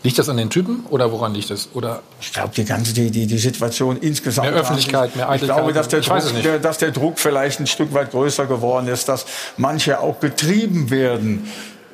Liegt 0.03 0.19
das 0.19 0.27
an 0.27 0.35
den 0.37 0.49
Typen 0.49 0.85
oder 0.89 1.11
woran 1.13 1.33
liegt 1.33 1.49
das? 1.49 1.69
Oder 1.73 2.01
ich 2.19 2.33
glaube, 2.33 2.51
die 2.55 2.65
ganze 2.65 2.93
die, 2.93 3.09
die, 3.09 3.25
die 3.25 3.37
Situation 3.37 3.97
insgesamt. 3.97 4.49
Mehr 4.51 4.59
Öffentlichkeit, 4.59 5.15
mehr 5.15 5.25
Ich 5.27 5.31
Eitelkeit. 5.31 5.55
glaube, 5.57 5.73
dass 5.73 5.87
der, 5.87 5.99
Ich 5.99 6.09
weiß 6.09 6.23
es 6.25 6.29
Druck, 6.29 6.35
nicht. 6.37 6.45
der, 6.45 6.59
dass 6.59 6.77
der 6.77 6.91
Druck 6.91 7.19
vielleicht 7.19 7.59
ein 7.61 7.67
Stück 7.67 7.93
weit 7.93 8.11
größer 8.11 8.45
geworden 8.45 8.87
ist, 8.87 9.07
dass 9.07 9.25
manche 9.55 9.99
auch 10.01 10.19
getrieben 10.19 10.89
werden 10.89 11.47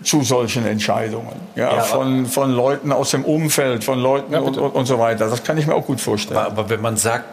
zu 0.04 0.24
solchen 0.24 0.66
Entscheidungen. 0.66 1.36
Ja, 1.56 1.76
Ja, 1.76 1.82
von, 1.84 2.26
von 2.26 2.52
Leuten 2.52 2.92
aus 2.92 3.12
dem 3.12 3.26
Umfeld, 3.26 3.84
von 3.84 4.00
Leuten 4.00 4.34
und, 4.34 4.58
und, 4.58 4.70
und 4.72 4.86
so 4.86 4.98
weiter. 4.98 5.30
Das 5.30 5.44
kann 5.44 5.58
ich 5.58 5.68
mir 5.68 5.76
auch 5.76 5.86
gut 5.86 6.02
vorstellen. 6.02 6.40
Aber, 6.40 6.48
aber 6.62 6.70
wenn 6.70 6.82
man 6.82 6.98
sagt, 6.98 7.26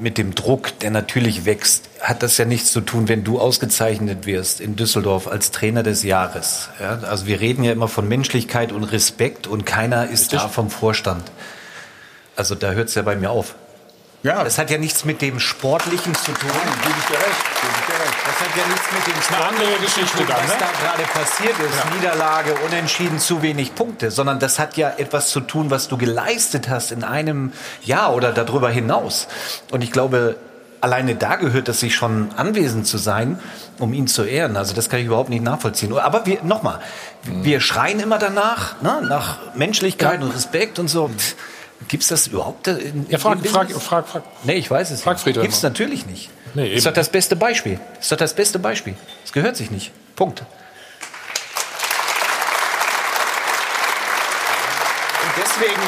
mit 0.00 0.18
dem 0.18 0.34
Druck, 0.34 0.78
der 0.80 0.90
natürlich 0.90 1.44
wächst, 1.44 1.88
hat 2.00 2.22
das 2.22 2.38
ja 2.38 2.44
nichts 2.44 2.72
zu 2.72 2.80
tun, 2.80 3.08
wenn 3.08 3.24
du 3.24 3.40
ausgezeichnet 3.40 4.26
wirst 4.26 4.60
in 4.60 4.76
Düsseldorf 4.76 5.26
als 5.26 5.50
Trainer 5.50 5.82
des 5.82 6.02
Jahres. 6.02 6.68
Ja, 6.80 6.98
also 7.08 7.26
wir 7.26 7.40
reden 7.40 7.64
ja 7.64 7.72
immer 7.72 7.88
von 7.88 8.06
Menschlichkeit 8.08 8.72
und 8.72 8.84
Respekt 8.84 9.46
und 9.46 9.66
keiner 9.66 10.08
ist 10.08 10.32
da 10.32 10.48
vom 10.48 10.70
Vorstand. 10.70 11.30
Also 12.36 12.54
da 12.54 12.72
hört 12.72 12.88
es 12.88 12.94
ja 12.94 13.02
bei 13.02 13.16
mir 13.16 13.30
auf. 13.30 13.54
Ja. 14.22 14.44
Das 14.44 14.58
hat 14.58 14.70
ja 14.70 14.78
nichts 14.78 15.04
mit 15.04 15.22
dem 15.22 15.38
Sportlichen 15.40 16.14
zu 16.14 16.32
tun. 16.32 16.50
Das 16.50 17.97
hat 18.48 18.56
ja 18.56 18.66
nichts 18.66 18.86
mit 18.92 19.06
dem 19.06 19.36
eine 19.36 19.46
andere 19.46 19.66
Sportlichen 19.66 19.84
Geschichte 19.84 20.18
tun, 20.18 20.26
dann, 20.28 20.36
was 20.38 20.48
ne? 20.48 20.56
da 20.58 20.86
gerade 20.86 21.02
passiert 21.12 21.54
ist. 21.58 21.94
Niederlage, 21.94 22.54
unentschieden, 22.66 23.18
zu 23.18 23.42
wenig 23.42 23.74
Punkte. 23.74 24.10
Sondern 24.10 24.38
das 24.38 24.58
hat 24.58 24.76
ja 24.76 24.92
etwas 24.96 25.30
zu 25.30 25.40
tun, 25.40 25.70
was 25.70 25.88
du 25.88 25.96
geleistet 25.96 26.68
hast 26.68 26.92
in 26.92 27.04
einem 27.04 27.52
Jahr 27.82 28.14
oder 28.14 28.32
darüber 28.32 28.70
hinaus. 28.70 29.28
Und 29.70 29.82
ich 29.82 29.92
glaube, 29.92 30.36
alleine 30.80 31.14
da 31.16 31.36
gehört 31.36 31.68
es 31.68 31.80
sich 31.80 31.94
schon 31.94 32.30
anwesend 32.36 32.86
zu 32.86 32.98
sein, 32.98 33.38
um 33.78 33.92
ihn 33.92 34.06
zu 34.06 34.24
ehren. 34.24 34.56
Also 34.56 34.74
das 34.74 34.88
kann 34.88 35.00
ich 35.00 35.06
überhaupt 35.06 35.30
nicht 35.30 35.42
nachvollziehen. 35.42 35.96
Aber 35.96 36.26
wir, 36.26 36.42
nochmal, 36.42 36.80
wir 37.24 37.60
schreien 37.60 38.00
immer 38.00 38.18
danach, 38.18 38.80
ne, 38.80 39.02
nach 39.08 39.54
Menschlichkeit 39.54 40.22
und 40.22 40.30
Respekt 40.30 40.78
und 40.78 40.88
so. 40.88 41.10
Gibt 41.86 42.02
es 42.02 42.08
das 42.08 42.26
überhaupt? 42.26 42.66
In, 42.66 43.06
Ja, 43.08 43.18
frag, 43.18 43.44
frag, 43.46 43.70
frag, 43.70 44.08
frag. 44.08 44.22
Nee, 44.42 44.54
ich 44.54 44.70
weiß 44.70 44.90
es 44.90 45.02
Frag 45.02 45.24
nicht. 45.24 45.40
Gibt 45.40 45.54
es 45.54 45.62
natürlich 45.62 46.06
nicht. 46.06 46.30
Nee, 46.54 46.74
ist 46.74 46.86
doch 46.86 46.92
das 46.92 47.08
beste 47.08 47.36
Beispiel. 47.36 47.78
Ist 48.00 48.10
doch 48.10 48.16
das 48.16 48.34
beste 48.34 48.58
Beispiel. 48.58 48.94
Es 49.24 49.32
gehört 49.32 49.56
sich 49.56 49.70
nicht. 49.70 49.92
Punkt. 50.16 50.40
Und 50.40 50.46
deswegen, 55.36 55.82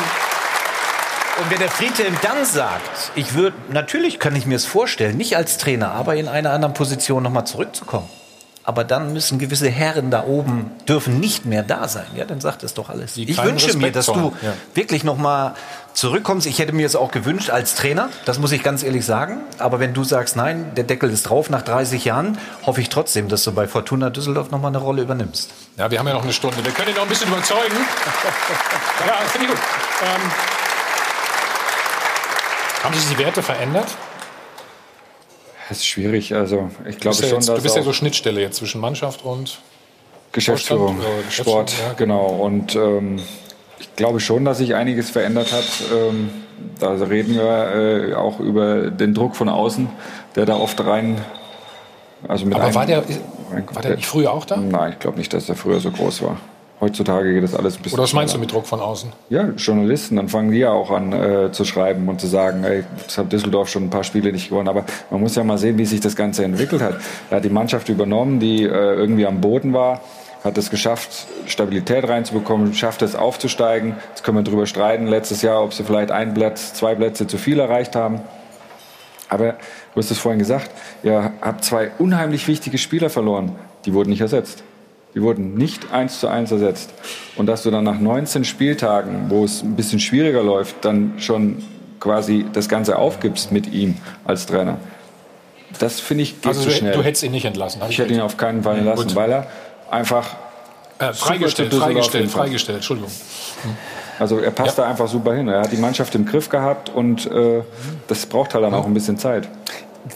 und 1.43 1.51
wenn 1.51 1.59
der 1.59 1.71
Friedhelm 1.71 2.17
dann 2.23 2.45
sagt, 2.45 3.13
ich 3.15 3.35
würde, 3.35 3.57
natürlich 3.71 4.19
kann 4.19 4.37
ich 4.37 4.47
mir 4.47 4.57
es 4.57 4.67
vorstellen, 4.67 5.17
nicht 5.17 5.37
als 5.37 5.59
Trainer, 5.59 5.93
aber 5.93 6.17
in 6.17 6.29
einer 6.29 6.53
anderen 6.53 6.75
Position 6.75 7.23
nochmal 7.23 7.47
zurückzukommen. 7.47 8.09
Aber 8.63 8.85
dann 8.85 9.13
müssen 9.15 9.39
gewisse 9.39 9.71
Herren 9.71 10.11
da 10.11 10.25
oben 10.25 10.71
dürfen 10.87 11.19
nicht 11.19 11.47
mehr 11.47 11.63
da 11.63 11.89
sein. 11.89 12.07
Ja, 12.15 12.27
dann 12.27 12.41
sagt 12.41 12.63
es 12.63 12.75
doch 12.75 12.91
alles. 12.91 13.17
ich 13.17 13.37
keinen 13.37 13.53
wünsche 13.53 13.69
mir, 13.69 13.87
Respekt 13.87 13.97
dass 13.97 14.07
du. 14.07 14.35
Ja. 14.43 14.53
wirklich 14.75 15.03
noch 15.03 15.17
mal 15.17 15.55
zurückkommst. 15.95 16.47
Ich 16.47 16.59
hätte 16.59 16.73
mir 16.73 16.87
es 16.87 16.95
auch 16.95 17.11
gewünscht 17.11 17.51
als 17.51 17.75
Trainer, 17.75 18.11
das 18.27 18.39
muss 18.39 18.53
ich 18.53 18.63
ganz 18.63 18.83
ehrlich 18.83 19.05
sagen. 19.05 19.39
Aber 19.59 19.81
wenn 19.81 19.95
du 19.95 20.05
sagst, 20.05 20.37
nein, 20.37 20.73
der 20.77 20.85
Deckel 20.85 21.11
ist 21.11 21.25
drauf 21.25 21.51
nach 21.51 21.63
30 21.63 22.05
Jahren, 22.05 22.39
hoffe 22.67 22.81
ich 22.81 22.91
trotzdem, 22.91 23.29
dass 23.29 23.43
du 23.45 23.53
bei 23.53 23.67
Fortuna 23.67 24.11
Düsseldorf 24.11 24.51
noch 24.51 24.61
mal 24.61 24.69
eine 24.69 24.79
Rolle 24.79 25.03
übernimmst. 25.03 25.51
Ja, 25.77 25.91
wir 25.91 25.99
haben 25.99 26.07
ja 26.07 26.15
noch 26.15 26.23
eine 26.23 26.33
Stunde. 26.33 26.63
Wir 26.65 26.73
können 26.73 26.91
ihn 26.91 26.97
noch 26.97 27.03
ein 27.03 27.09
bisschen 27.09 27.29
überzeugen. 27.29 27.77
ja, 29.07 29.15
finde 29.27 29.47
ich 29.47 29.53
gut. 29.53 29.61
Ähm, 30.03 30.31
haben 32.85 32.95
sich 32.95 33.09
die 33.09 33.19
Werte 33.19 33.43
verändert? 33.43 33.89
Das 35.71 35.79
ist 35.79 35.87
schwierig. 35.87 36.35
Also 36.35 36.69
ich 36.87 36.97
Du 36.97 37.01
glaube 37.01 37.17
bist, 37.17 37.23
ja, 37.23 37.29
schon, 37.29 37.39
jetzt, 37.39 37.49
dass 37.49 37.57
du 37.57 37.63
bist 37.63 37.77
ja 37.77 37.83
so 37.83 37.93
Schnittstelle 37.95 38.41
jetzt 38.43 38.57
zwischen 38.57 38.81
Mannschaft 38.81 39.25
und 39.25 39.59
Geschäftsführung, 40.33 40.99
äh, 41.01 41.31
Sport, 41.31 41.67
Geschäftsführung, 41.69 41.91
ja. 41.91 41.93
genau. 41.97 42.27
Und 42.27 42.75
ähm, 42.77 43.19
ich 43.79 43.95
glaube 43.97 44.21
schon, 44.21 44.45
dass 44.45 44.59
sich 44.59 44.75
einiges 44.75 45.11
verändert 45.11 45.53
hat. 45.53 45.65
Ähm, 45.95 46.31
da 46.79 46.91
reden 46.93 47.35
wir 47.37 48.11
äh, 48.11 48.15
auch 48.15 48.39
über 48.41 48.91
den 48.91 49.15
Druck 49.15 49.35
von 49.37 49.49
außen, 49.49 49.89
der 50.37 50.45
da 50.45 50.57
oft 50.57 50.85
rein. 50.85 51.21
Also 52.29 52.45
mit 52.45 52.55
Aber 52.55 52.65
einem- 52.65 52.75
war 52.75 52.87
der, 52.87 53.05
war 53.73 53.83
der 53.83 53.97
nicht 53.97 54.07
früher 54.07 54.33
auch 54.33 54.45
da? 54.45 54.57
Nein, 54.59 54.93
ich 54.93 54.99
glaube 54.99 55.19
nicht, 55.19 55.33
dass 55.33 55.47
der 55.47 55.55
früher 55.57 55.81
so 55.81 55.91
groß 55.91 56.23
war. 56.23 56.37
Heutzutage 56.81 57.35
geht 57.35 57.43
das 57.43 57.55
alles 57.55 57.77
ein 57.77 57.83
bisschen. 57.83 57.99
Oder 57.99 58.05
was 58.05 58.15
meinst 58.15 58.33
du 58.33 58.39
schneller. 58.39 58.47
mit 58.47 58.55
Druck 58.55 58.67
von 58.67 58.81
außen? 58.81 59.13
Ja, 59.29 59.51
Journalisten, 59.51 60.17
dann 60.17 60.31
fangen 60.31 60.51
die 60.51 60.59
ja 60.59 60.71
auch 60.71 60.91
an 60.91 61.13
äh, 61.13 61.53
zu 61.53 61.67
schreiben 61.67 62.09
und 62.09 62.23
zu 62.23 62.27
sagen, 62.27 62.65
ey, 62.65 62.85
das 63.05 63.19
hat 63.19 63.31
Düsseldorf 63.31 63.69
schon 63.69 63.85
ein 63.85 63.91
paar 63.91 64.03
Spiele 64.03 64.33
nicht 64.33 64.49
gewonnen. 64.49 64.69
Aber 64.69 64.87
man 65.11 65.21
muss 65.21 65.35
ja 65.37 65.45
mal 65.45 65.59
sehen, 65.59 65.77
wie 65.77 65.85
sich 65.85 66.01
das 66.01 66.17
Ganze 66.17 66.43
entwickelt 66.43 66.81
hat. 66.81 66.97
Er 67.29 67.37
hat 67.37 67.45
die 67.45 67.51
Mannschaft 67.51 67.91
übernommen, 67.91 68.41
die 68.41 68.63
äh, 68.63 68.69
irgendwie 68.69 69.27
am 69.27 69.43
Boden 69.43 69.75
war, 69.75 70.01
hat 70.43 70.57
es 70.57 70.71
geschafft, 70.71 71.27
Stabilität 71.47 72.09
reinzubekommen, 72.09 72.73
schafft 72.73 73.03
es 73.03 73.15
aufzusteigen. 73.15 73.97
Jetzt 74.09 74.25
können 74.25 74.39
wir 74.39 74.45
drüber 74.45 74.65
streiten, 74.65 75.07
letztes 75.07 75.43
Jahr, 75.43 75.63
ob 75.63 75.75
sie 75.75 75.85
vielleicht 75.85 76.11
ein 76.11 76.33
Platz, 76.33 76.73
zwei 76.73 76.95
Plätze 76.95 77.27
zu 77.27 77.37
viel 77.37 77.61
erreicht 77.61 77.95
haben. 77.95 78.23
Aber 79.29 79.53
du 79.53 79.99
hast 79.99 80.11
es 80.11 80.19
vorhin 80.19 80.39
gesagt, 80.39 80.71
ihr 81.03 81.33
habt 81.43 81.63
zwei 81.63 81.91
unheimlich 81.99 82.49
wichtige 82.49 82.79
Spieler 82.79 83.11
verloren. 83.11 83.55
Die 83.85 83.93
wurden 83.93 84.09
nicht 84.09 84.23
ersetzt. 84.23 84.65
Die 85.15 85.23
wurden 85.23 85.55
nicht 85.55 85.93
eins 85.93 86.21
zu 86.21 86.29
eins 86.29 86.53
ersetzt. 86.53 86.91
Und 87.37 87.47
dass 87.47 87.63
du 87.65 87.71
dann 87.71 87.85
nach 87.85 87.99
19 87.99 88.45
Spieltagen, 88.45 89.27
wo 89.29 89.45
es 89.45 89.63
ein 89.63 89.75
bisschen 89.75 89.99
schwieriger 90.01 90.43
läuft, 90.43 90.85
dann 90.85 91.15
schon 91.19 91.63
quasi 91.99 92.47
das 92.53 92.69
Ganze 92.69 92.97
aufgibst 92.97 93.51
mit 93.53 93.73
ihm 93.73 93.97
als 94.25 94.47
Trainer. 94.47 94.77
Das 95.79 96.01
finde 96.01 96.23
ich 96.23 96.37
geht 96.41 96.47
Also 96.47 96.63
zu 96.63 96.69
du, 96.69 96.75
schnell. 96.75 96.93
du 96.93 97.03
hättest 97.03 97.25
ihn 97.25 97.33
nicht 97.33 97.45
entlassen. 97.45 97.83
hab 97.83 97.91
ich 97.91 97.99
hätte 97.99 98.13
ihn 98.15 98.21
auf 98.21 98.37
keinen 98.37 98.63
Fall 98.63 98.79
entlassen, 98.79 99.09
Gut. 99.09 99.17
weil 99.17 99.31
er 99.33 99.47
einfach 99.91 100.37
Äh, 100.99 101.13
freigestellt, 101.13 101.73
freigestellt, 101.75 102.31
freigestellt. 102.31 102.77
Entschuldigung. 102.77 103.11
Also 104.19 104.39
er 104.39 104.51
passt 104.51 104.79
da 104.79 104.87
einfach 104.87 105.09
super 105.09 105.35
hin. 105.35 105.49
Er 105.49 105.61
hat 105.63 105.73
die 105.73 105.77
Mannschaft 105.79 106.15
im 106.15 106.27
Griff 106.27 106.49
gehabt 106.51 106.89
und 106.91 107.27
äh, 107.31 107.63
das 108.07 108.27
braucht 108.27 108.55
halt 108.55 108.65
dann 108.65 108.75
auch 108.75 108.85
ein 108.87 108.93
bisschen 108.95 109.17
Zeit. 109.19 109.49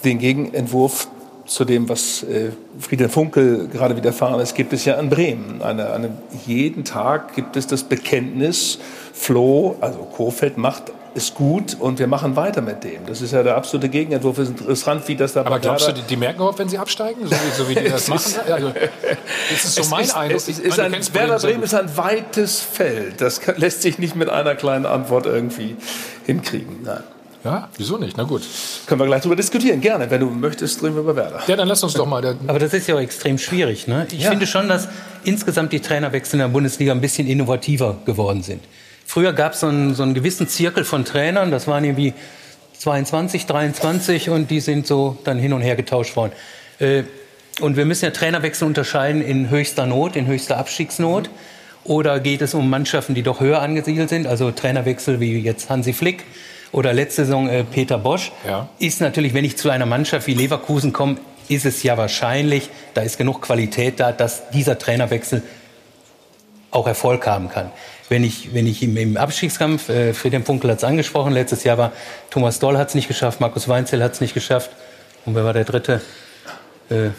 Den 0.04 0.18
Gegenentwurf 0.18 1.08
zu 1.46 1.64
dem, 1.64 1.88
was 1.88 2.22
äh, 2.22 2.50
Friedhelm 2.78 3.10
Funkel 3.10 3.68
gerade 3.68 3.96
widerfahren 3.96 4.40
ist, 4.40 4.54
gibt 4.54 4.72
es 4.72 4.84
ja 4.84 4.94
in 4.94 5.10
Bremen. 5.10 5.60
Eine, 5.62 5.92
eine, 5.92 6.10
jeden 6.46 6.84
Tag 6.84 7.34
gibt 7.34 7.56
es 7.56 7.66
das 7.66 7.82
Bekenntnis, 7.84 8.78
Flo, 9.12 9.76
also 9.80 9.98
Kofeld 9.98 10.56
macht 10.58 10.84
es 11.16 11.32
gut 11.34 11.76
und 11.78 12.00
wir 12.00 12.08
machen 12.08 12.34
weiter 12.34 12.60
mit 12.60 12.82
dem. 12.82 13.06
Das 13.06 13.22
ist 13.22 13.32
ja 13.32 13.42
der 13.44 13.56
absolute 13.56 13.88
Gegenentwurf. 13.88 14.38
Es 14.38 14.48
ist 14.48 14.58
interessant, 14.60 15.06
wie 15.06 15.14
das 15.14 15.32
da 15.34 15.42
Aber 15.42 15.60
glaubst 15.60 15.86
du, 15.86 15.92
die, 15.92 16.02
die 16.02 16.16
merken 16.16 16.38
überhaupt, 16.38 16.58
wenn 16.58 16.68
sie 16.68 16.78
absteigen? 16.78 17.24
So 17.26 17.30
wie, 17.30 17.50
so 17.56 17.68
wie 17.68 17.74
die 17.76 17.88
das 17.88 18.08
machen? 18.08 18.22
ist- 18.26 18.50
Also, 18.50 18.72
das 19.50 19.64
ist 19.64 19.74
so 19.76 19.84
mein 19.90 20.04
ist, 20.04 20.16
Eindruck. 20.16 20.36
Es 20.38 20.48
ist, 20.48 20.76
meine, 20.76 20.96
ein, 20.96 21.14
Werder 21.14 21.38
Bremen 21.38 21.62
ist 21.62 21.74
ein 21.74 21.96
weites 21.96 22.60
Feld. 22.60 23.20
Das 23.20 23.40
lässt 23.56 23.82
sich 23.82 23.98
nicht 24.00 24.16
mit 24.16 24.28
einer 24.28 24.56
kleinen 24.56 24.86
Antwort 24.86 25.26
irgendwie 25.26 25.76
hinkriegen. 26.26 26.80
Nein. 26.82 27.04
Ja, 27.44 27.68
wieso 27.76 27.98
nicht? 27.98 28.16
Na 28.16 28.22
gut. 28.24 28.42
Können 28.86 29.00
wir 29.00 29.06
gleich 29.06 29.20
darüber 29.20 29.36
diskutieren. 29.36 29.80
Gerne, 29.82 30.10
wenn 30.10 30.20
du 30.20 30.30
möchtest, 30.30 30.82
reden 30.82 30.94
wir 30.94 31.02
über 31.02 31.14
Werder. 31.14 31.42
Ja, 31.46 31.56
dann 31.56 31.68
lass 31.68 31.82
uns 31.84 31.92
doch 31.92 32.06
mal. 32.06 32.22
Der, 32.22 32.36
Aber 32.46 32.58
das 32.58 32.72
ist 32.72 32.86
ja 32.88 32.94
auch 32.94 33.00
extrem 33.00 33.36
schwierig. 33.36 33.86
Ne? 33.86 34.06
Ich 34.10 34.22
Ja. 34.22 34.30
finde 34.30 34.46
schon, 34.46 34.66
dass 34.68 34.88
insgesamt 35.24 35.72
die 35.72 35.80
Trainerwechsel 35.80 36.34
in 36.34 36.38
der 36.40 36.48
Bundesliga 36.48 36.92
ein 36.92 37.02
bisschen 37.02 37.26
innovativer 37.26 37.98
geworden 38.06 38.42
sind. 38.42 38.62
Früher 39.04 39.34
gab 39.34 39.52
es 39.52 39.60
so 39.60 39.66
einen, 39.66 39.94
so 39.94 40.02
einen 40.02 40.14
gewissen 40.14 40.48
Zirkel 40.48 40.84
von 40.84 41.04
Trainern, 41.04 41.50
das 41.50 41.66
waren 41.66 41.84
irgendwie 41.84 42.14
22, 42.78 43.44
23 43.44 44.30
und 44.30 44.50
die 44.50 44.60
sind 44.60 44.86
so 44.86 45.18
dann 45.24 45.38
hin 45.38 45.52
und 45.52 45.60
her 45.60 45.76
getauscht 45.76 46.16
worden. 46.16 46.32
Äh, 46.78 47.02
und 47.60 47.76
wir 47.76 47.84
müssen 47.84 48.06
ja 48.06 48.10
Trainerwechsel 48.10 48.66
unterscheiden 48.66 49.20
in 49.22 49.50
höchster 49.50 49.84
Not, 49.86 50.16
in 50.16 50.26
höchster 50.26 50.56
Abstiegsnot. 50.56 51.28
Oder 51.84 52.18
geht 52.18 52.40
es 52.40 52.54
um 52.54 52.70
Mannschaften, 52.70 53.14
die 53.14 53.22
doch 53.22 53.40
höher 53.40 53.60
angesiedelt 53.60 54.08
sind, 54.08 54.26
also 54.26 54.50
Trainerwechsel 54.50 55.20
wie 55.20 55.38
jetzt 55.38 55.68
Hansi 55.68 55.92
Flick 55.92 56.24
oder 56.74 56.92
letzte 56.92 57.24
Saison 57.24 57.48
äh, 57.48 57.62
Peter 57.64 57.98
Bosch, 57.98 58.32
Ja. 58.46 58.68
ist 58.78 59.00
natürlich, 59.00 59.32
wenn 59.32 59.44
ich 59.44 59.56
zu 59.56 59.70
einer 59.70 59.86
Mannschaft 59.86 60.26
wie 60.26 60.34
Leverkusen 60.34 60.92
komme, 60.92 61.16
ist 61.48 61.64
es 61.66 61.82
ja 61.82 61.96
wahrscheinlich, 61.96 62.68
da 62.94 63.02
ist 63.02 63.16
genug 63.16 63.42
Qualität 63.42 64.00
da, 64.00 64.12
dass 64.12 64.50
dieser 64.50 64.78
Trainerwechsel 64.78 65.42
auch 66.70 66.86
Erfolg 66.86 67.26
haben 67.26 67.48
kann. 67.48 67.70
Wenn 68.08 68.24
ich, 68.24 68.52
wenn 68.54 68.66
ich 68.66 68.82
im, 68.82 68.96
im 68.96 69.16
Abstiegskampf, 69.16 69.88
äh, 69.88 70.12
Friedhelm 70.14 70.44
Funkel 70.44 70.70
hat 70.70 70.78
es 70.78 70.84
angesprochen, 70.84 71.32
letztes 71.32 71.64
Jahr 71.64 71.78
war 71.78 71.92
Thomas 72.30 72.58
Doll 72.58 72.76
hat 72.76 72.88
es 72.88 72.94
nicht 72.94 73.08
geschafft, 73.08 73.40
Markus 73.40 73.68
Weinzel 73.68 74.02
hat 74.02 74.12
es 74.14 74.20
nicht 74.20 74.34
geschafft. 74.34 74.70
Und 75.24 75.34
wer 75.34 75.44
war 75.44 75.52
der 75.52 75.64
dritte? 75.64 76.02
Äh, 76.90 77.10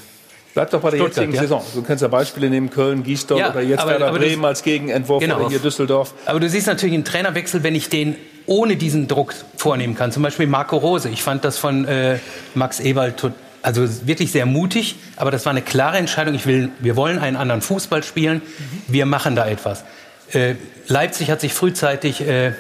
Bleib 0.54 0.70
doch 0.70 0.82
bei 0.82 0.90
der 0.92 0.98
Stuttgart, 0.98 1.18
jetzigen 1.18 1.34
ja. 1.36 1.42
Saison. 1.42 1.64
Du 1.74 1.82
kannst 1.82 2.02
ja 2.02 2.08
Beispiele 2.08 2.50
nehmen, 2.50 2.70
Köln, 2.70 3.04
Gießdorf 3.04 3.40
Ja, 3.40 3.52
oder 3.52 3.62
jetzt 3.62 3.80
aber- 3.80 3.92
Werder 3.92 4.08
aber 4.08 4.20
Bremen 4.20 4.46
als 4.46 4.64
Gegenentwurf 4.64 5.22
Genau. 5.22 5.38
oder 5.40 5.50
hier 5.50 5.60
Düsseldorf. 5.60 6.14
Aber 6.26 6.40
du 6.40 6.50
siehst 6.50 6.68
natürlich 6.68 6.94
einen 6.96 7.04
Trainerwechsel, 7.06 7.64
wenn 7.64 7.76
ich 7.76 7.90
den 7.90 8.16
ohne 8.48 8.76
diesen 8.76 9.08
Druck 9.08 9.34
vornehmen 9.58 9.96
kann. 9.96 10.12
Zum 10.12 10.24
Beispiel 10.24 10.48
Marco 10.48 10.78
Rose. 10.78 11.10
Ich 11.10 11.24
fand 11.24 11.44
das 11.46 11.58
von 11.58 11.86
äh, 11.86 12.20
Max 12.54 12.80
Ewald 12.80 13.18
tot- 13.18 13.34
also 13.62 13.88
wirklich 14.08 14.32
sehr 14.32 14.46
mutig, 14.46 14.96
aber 15.16 15.32
das 15.32 15.46
war 15.46 15.52
eine 15.52 15.64
klare 15.64 15.98
Entscheidung. 15.98 16.36
Ich 16.36 16.46
will, 16.46 16.70
wir 16.80 16.96
wollen 16.96 17.18
einen 17.18 17.36
anderen 17.36 17.62
Fußball 17.62 18.04
spielen. 18.04 18.44
Wir 18.88 19.08
machen 19.08 19.36
da 19.36 19.48
etwas. 19.48 19.84
Äh, 20.32 20.54
Leipzig 20.88 21.32
hat 21.32 21.42
sich 21.42 21.54
frühzeitig 21.54 22.22
äh, 22.22 22.52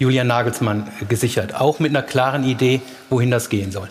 Julian 0.00 0.26
Nagelsmann 0.26 0.88
gesichert, 1.08 1.54
auch 1.54 1.78
mit 1.78 1.90
einer 1.90 2.02
klaren 2.02 2.42
Idee, 2.42 2.80
wohin 3.10 3.30
das 3.30 3.48
gehen 3.48 3.70
soll. 3.70 3.88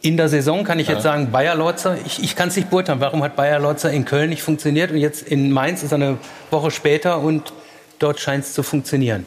In 0.00 0.16
der 0.16 0.28
Saison 0.28 0.64
kann 0.64 0.78
ich 0.80 0.88
jetzt 0.88 1.02
sagen, 1.02 1.30
Bayer 1.30 1.54
Lorzer, 1.54 1.96
ich, 2.04 2.22
ich 2.22 2.34
kann 2.34 2.48
es 2.48 2.56
nicht 2.56 2.70
beurteilen, 2.70 3.00
warum 3.00 3.22
hat 3.22 3.36
Bayer 3.36 3.58
Lorzer 3.58 3.90
in 3.90 4.04
Köln 4.04 4.30
nicht 4.30 4.42
funktioniert 4.42 4.90
und 4.90 4.98
jetzt 4.98 5.22
in 5.22 5.50
Mainz 5.52 5.82
ist 5.82 5.92
er 5.92 5.96
eine 5.96 6.18
Woche 6.50 6.70
später 6.70 7.20
und 7.20 7.52
dort 8.00 8.20
scheint 8.20 8.44
es 8.44 8.52
zu 8.52 8.62
funktionieren. 8.62 9.24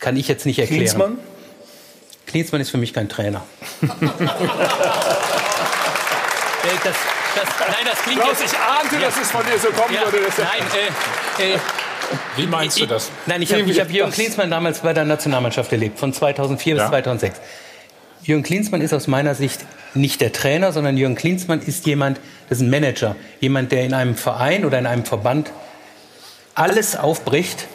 Kann 0.00 0.16
ich 0.16 0.28
jetzt 0.28 0.46
nicht 0.46 0.58
erklären. 0.58 0.80
Klinsmann? 0.80 1.18
Klinsmann 2.26 2.60
ist 2.60 2.70
für 2.70 2.78
mich 2.78 2.92
kein 2.92 3.08
Trainer. 3.08 3.42
Äh, 6.62 6.66
das, 6.84 6.94
das, 7.34 7.68
nein, 7.68 7.86
das 7.86 8.02
klingt 8.02 8.20
Klaus, 8.20 8.38
jetzt, 8.38 8.52
ich 8.52 8.58
ahnte, 8.58 8.98
dass 9.00 9.16
es 9.16 9.30
von 9.30 9.42
dir 9.46 9.58
so 9.58 9.68
kommen 9.68 9.94
ja, 9.94 10.12
würde. 10.12 10.26
Nein, 10.36 10.62
äh, 11.38 11.54
äh, 11.54 11.58
Wie 12.36 12.46
meinst 12.46 12.78
du 12.78 12.84
das? 12.84 13.10
Nein, 13.24 13.40
ich 13.40 13.50
habe 13.50 13.62
hab 13.62 13.90
Jürgen? 13.90 14.12
Klinsmann 14.12 14.50
damals 14.50 14.80
bei 14.80 14.92
der 14.92 15.06
Nationalmannschaft 15.06 15.72
erlebt, 15.72 15.98
von 15.98 16.12
2004 16.12 16.76
Ja. 16.76 16.82
bis 16.82 16.90
2006. 16.90 17.40
Jürgen 18.22 18.42
Klinsmann 18.42 18.82
ist 18.82 18.92
aus 18.92 19.06
meiner 19.06 19.34
Sicht 19.34 19.60
nicht 19.94 20.20
der 20.20 20.32
Trainer, 20.32 20.72
sondern 20.72 20.98
Jürgen 20.98 21.14
Klinsmann 21.14 21.62
ist 21.62 21.86
jemand, 21.86 22.20
das 22.50 22.58
ist 22.58 22.64
ein 22.64 22.70
Manager. 22.70 23.16
Jemand, 23.40 23.72
der 23.72 23.84
in 23.84 23.94
einem 23.94 24.16
Verein 24.16 24.66
oder 24.66 24.78
in 24.78 24.86
einem 24.86 25.06
Verband 25.06 25.50
alles 26.54 26.94
aufbricht, 26.94 27.66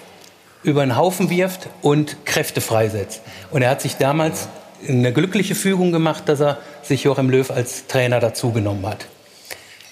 über 0.66 0.86
den 0.86 0.98
Haufen 0.98 1.30
wirft 1.30 1.70
und 1.82 2.26
Kräfte 2.26 2.62
freisetzt. 2.62 3.22
Und 3.52 3.62
er 3.62 3.70
hat 3.70 3.82
sich 3.82 3.98
damals 3.98 4.48
eine 4.88 5.14
glückliche 5.14 5.56
Fügung 5.56 5.92
gemacht, 5.92 6.24
dass 6.28 6.42
er 6.42 6.58
sich 6.84 7.04
Joachim 7.04 7.30
Löw 7.30 7.50
als 7.50 7.88
Trainer 7.88 8.20
dazugenommen 8.20 8.86
hat. 8.86 9.06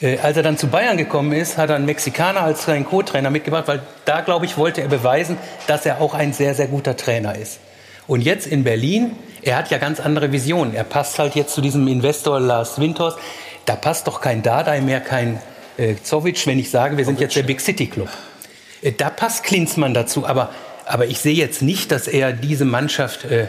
Äh, 0.02 0.18
als 0.20 0.36
er 0.38 0.44
dann 0.44 0.58
zu 0.58 0.68
Bayern 0.68 0.98
gekommen 0.98 1.32
ist, 1.32 1.58
hat 1.58 1.70
er 1.70 1.78
einen 1.78 1.86
Mexikaner 1.86 2.42
als 2.42 2.66
seinen 2.66 2.86
Co-Trainer 2.86 3.30
mitgebracht, 3.30 3.68
weil 3.68 3.82
da, 4.06 4.22
glaube 4.22 4.46
ich, 4.46 4.58
wollte 4.58 4.82
er 4.82 4.88
beweisen, 4.88 5.38
dass 5.68 5.86
er 5.86 6.02
auch 6.02 6.14
ein 6.14 6.34
sehr, 6.34 6.56
sehr 6.56 6.68
guter 6.68 6.98
Trainer 6.98 7.36
ist. 7.36 7.60
Und 8.08 8.22
jetzt 8.22 8.48
in 8.48 8.64
Berlin, 8.64 9.12
er 9.42 9.58
hat 9.58 9.72
ja 9.72 9.78
ganz 9.78 10.00
andere 10.00 10.32
Visionen. 10.32 10.74
Er 10.74 10.84
passt 10.84 11.20
halt 11.20 11.36
jetzt 11.36 11.54
zu 11.54 11.62
diesem 11.62 11.88
Investor 11.88 12.40
Lars 12.40 12.80
Winters. 12.80 13.16
Da 13.66 13.76
passt 13.76 14.08
doch 14.08 14.20
kein 14.20 14.42
Dardai 14.42 14.82
mehr, 14.82 15.00
kein 15.00 15.40
äh, 15.78 15.96
Zovic, 16.04 16.46
wenn 16.48 16.60
ich 16.60 16.70
sage, 16.70 16.98
wir 16.98 17.06
sind 17.06 17.20
jetzt 17.20 17.36
der 17.36 17.44
Big 17.44 17.62
City 17.62 17.88
Club. 17.88 18.10
Äh, 18.84 18.92
da 18.92 19.10
passt 19.10 19.44
Klinsmann 19.44 19.94
dazu, 19.94 20.28
aber, 20.28 20.50
aber 20.86 21.08
ich 21.08 21.20
sehe 21.20 21.34
jetzt 21.34 21.62
nicht, 21.62 21.92
dass 21.92 22.08
er 22.08 22.34
diese 22.34 22.66
Mannschaft, 22.66 23.26
äh, 23.26 23.48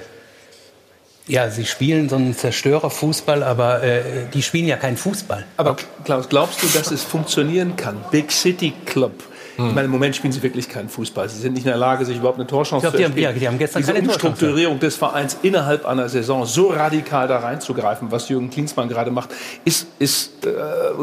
ja, 1.26 1.50
sie 1.50 1.66
spielen 1.66 2.08
so 2.08 2.16
einen 2.16 2.36
Zerstörerfußball, 2.36 3.42
aber 3.42 3.82
äh, 3.82 4.02
die 4.32 4.42
spielen 4.42 4.66
ja 4.66 4.76
keinen 4.76 4.96
Fußball. 4.96 5.44
Aber 5.56 5.76
Klaus, 6.04 6.28
glaubst 6.28 6.62
du, 6.62 6.66
dass 6.68 6.90
es 6.90 7.02
funktionieren 7.02 7.76
kann? 7.76 8.04
Big 8.10 8.30
City 8.30 8.72
Club. 8.86 9.22
Hm. 9.56 9.68
Ich 9.68 9.74
meine, 9.74 9.84
im 9.86 9.90
Moment 9.92 10.16
spielen 10.16 10.32
sie 10.32 10.42
wirklich 10.42 10.68
keinen 10.68 10.88
Fußball. 10.88 11.28
Sie 11.28 11.38
sind 11.40 11.52
nicht 11.54 11.64
in 11.64 11.68
der 11.70 11.76
Lage, 11.78 12.04
sich 12.04 12.16
überhaupt 12.16 12.38
eine 12.38 12.46
Torchance 12.46 12.76
Ich 12.76 12.82
glaub, 12.82 12.92
zu 12.92 12.98
die 12.98 13.04
haben- 13.04 13.12
erspielen. 13.12 13.34
ja, 13.34 13.38
die 13.40 13.48
haben 13.48 13.58
gestern 13.58 13.82
Diese 13.82 13.92
keine. 13.92 14.08
Umstrukturierung 14.08 14.80
des 14.80 14.96
Vereins 14.96 15.36
innerhalb 15.42 15.86
einer 15.86 16.08
Saison 16.08 16.44
so 16.46 16.68
radikal 16.70 17.28
da 17.28 17.38
reinzugreifen, 17.38 18.10
was 18.10 18.28
Jürgen 18.28 18.50
Klinsmann 18.50 18.88
gerade 18.88 19.10
macht, 19.10 19.30
ist, 19.64 19.86
ist 19.98 20.44
äh, 20.46 20.50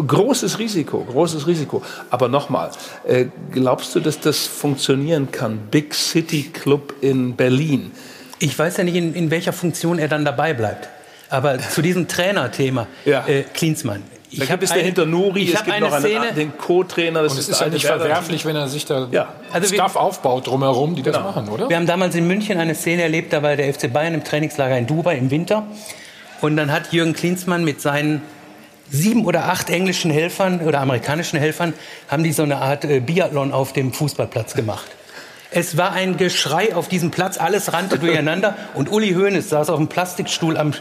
großes 0.06 0.60
Risiko, 0.60 0.99
großes 1.03 1.48
Risiko. 1.48 1.82
Aber 2.10 2.28
nochmal, 2.28 2.72
äh, 3.07 3.26
glaubst 3.52 3.95
du, 3.95 3.99
dass 3.99 4.19
das 4.19 4.48
funktionieren 4.48 5.32
kann? 5.32 5.60
Big 5.72 5.94
City 5.94 6.49
Club 6.53 6.94
in 7.02 7.36
Berlin. 7.36 7.91
Ich 8.40 8.57
weiß 8.57 8.78
ja 8.78 8.84
nicht, 8.84 8.95
in, 8.95 9.14
in 9.14 9.32
welcher 9.32 9.53
Funktion 9.53 9.99
er 9.99 10.07
dann 10.07 10.26
dabei 10.26 10.53
bleibt. 10.53 10.90
Aber 11.30 11.57
zu 11.60 11.82
diesem 11.82 12.07
Trainerthema, 12.10 12.88
äh, 13.06 13.44
Klinsmann. 13.53 14.02
Da 14.33 14.43
hab 14.43 14.49
gibt 14.49 14.63
es 14.63 14.71
eine- 14.71 14.81
dahinter 14.81 15.05
Nuri, 15.05 15.41
ich 15.43 15.53
es 15.53 15.63
gibt 15.63 15.75
eine 15.75 15.85
noch 15.87 15.93
einen, 15.93 16.05
Szene- 16.05 16.33
den 16.33 16.57
Co-Trainer. 16.57 17.21
das 17.23 17.33
Und 17.33 17.39
es 17.39 17.49
ist 17.49 17.59
ja 17.59 17.67
nicht 17.67 17.85
verwerflich, 17.85 18.45
wenn 18.45 18.55
er 18.55 18.67
sich 18.69 18.85
da 18.85 19.07
Ja. 19.11 19.29
Also 19.51 19.69
wir- 19.71 19.79
Stuff 19.79 19.95
aufbaut 19.97 20.47
drumherum, 20.47 20.95
die 20.95 21.01
das 21.01 21.15
Genau. 21.17 21.27
machen, 21.27 21.49
oder? 21.49 21.67
Wir 21.69 21.75
haben 21.75 21.85
damals 21.85 22.15
in 22.15 22.27
München 22.27 22.57
eine 22.57 22.73
Szene 22.75 23.01
erlebt, 23.03 23.33
da 23.33 23.43
war 23.43 23.55
der 23.57 23.67
FC 23.67 23.87
Bayern 23.89 24.13
im 24.13 24.23
Trainingslager 24.23 24.77
in 24.77 24.87
Dubai 24.87 25.17
im 25.17 25.31
Winter. 25.31 25.63
Und 26.39 26.55
dann 26.57 26.71
hat 26.71 26.91
Jürgen 26.93 27.13
Klinsmann 27.13 27.63
mit 27.65 27.81
seinen 27.81 28.21
sieben 28.89 29.25
oder 29.25 29.45
acht 29.45 29.69
englischen 29.69 30.11
Helfern 30.11 30.61
oder 30.61 30.79
amerikanischen 30.81 31.37
Helfern, 31.39 31.73
haben 32.09 32.23
die 32.23 32.31
so 32.33 32.43
eine 32.43 32.57
Art 32.57 32.83
äh, 32.85 32.99
Biathlon 32.99 33.51
auf 33.51 33.73
dem 33.73 33.93
Fußballplatz 33.93 34.53
gemacht. 34.53 34.87
Es 35.53 35.75
war 35.77 35.91
ein 35.91 36.15
Geschrei 36.17 36.73
auf 36.75 36.87
diesem 36.87 37.11
Platz, 37.11 37.37
alles 37.37 37.73
rannte 37.73 37.99
durcheinander 37.99 38.55
und 38.73 38.89
Uli 38.91 39.13
Hoeneß 39.13 39.49
saß 39.49 39.69
auf 39.69 39.77
dem 39.77 39.87
Plastikstuhl 39.89 40.57
am, 40.57 40.71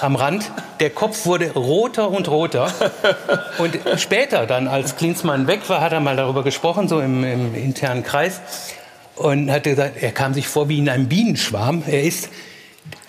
am 0.00 0.16
Rand. 0.16 0.50
Der 0.80 0.90
Kopf 0.90 1.26
wurde 1.26 1.52
roter 1.52 2.10
und 2.10 2.28
roter. 2.28 2.72
Und 3.58 3.78
später 3.96 4.46
dann, 4.46 4.68
als 4.68 4.96
Klinsmann 4.96 5.46
weg 5.46 5.68
war, 5.68 5.80
hat 5.80 5.92
er 5.92 6.00
mal 6.00 6.16
darüber 6.16 6.44
gesprochen, 6.44 6.88
so 6.88 7.00
im, 7.00 7.24
im 7.24 7.54
internen 7.54 8.02
Kreis. 8.02 8.40
Und 9.16 9.50
hat 9.50 9.64
gesagt, 9.64 10.00
er 10.00 10.12
kam 10.12 10.34
sich 10.34 10.46
vor 10.46 10.68
wie 10.68 10.78
in 10.78 10.88
einem 10.88 11.08
Bienenschwarm. 11.08 11.82
Er 11.86 12.04
ist, 12.04 12.28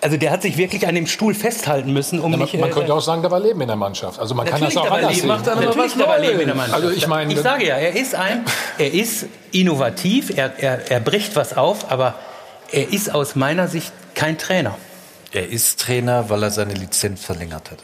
also 0.01 0.17
der 0.17 0.31
hat 0.31 0.41
sich 0.41 0.57
wirklich 0.57 0.87
an 0.87 0.95
dem 0.95 1.05
Stuhl 1.05 1.35
festhalten 1.35 1.93
müssen, 1.93 2.19
um 2.19 2.31
Ja, 2.31 2.37
man, 2.37 2.45
nicht... 2.45 2.59
man 2.59 2.69
äh, 2.69 2.73
könnte 2.73 2.93
auch 2.93 3.01
sagen, 3.01 3.21
da 3.21 3.29
war 3.29 3.39
Leben 3.39 3.61
in 3.61 3.67
der 3.67 3.75
Mannschaft. 3.77 4.19
Also 4.19 4.33
man 4.33 4.47
kann 4.47 4.59
das 4.61 4.75
auch 4.75 4.89
anders 4.89 5.17
sehen. 5.17 5.27
Macht 5.27 5.45
er 5.45 5.53
aber 5.53 5.65
Natürlich 5.65 5.91
was 5.91 5.97
dabei 5.97 6.17
Neues. 6.17 6.29
leben 6.29 6.39
in 6.41 6.47
der 6.47 6.55
Mannschaft. 6.55 6.83
Also 6.83 6.95
ich 6.95 7.07
meine, 7.07 7.31
ich 7.31 7.39
sage 7.39 7.67
ja, 7.67 7.75
er 7.75 7.95
ist 7.95 8.15
ein, 8.15 8.43
er 8.79 8.91
ist 8.91 9.27
innovativ, 9.51 10.35
er, 10.35 10.57
er, 10.57 10.89
er 10.89 10.99
bricht 10.99 11.35
was 11.35 11.55
auf, 11.55 11.91
aber 11.91 12.15
er 12.71 12.91
ist 12.91 13.13
aus 13.13 13.35
meiner 13.35 13.67
Sicht 13.67 13.91
kein 14.15 14.39
Trainer. 14.39 14.75
Er 15.31 15.47
ist 15.49 15.79
Trainer, 15.79 16.29
weil 16.29 16.43
er 16.43 16.51
seine 16.51 16.73
Lizenz 16.73 17.23
verlängert 17.23 17.69
hat. 17.71 17.79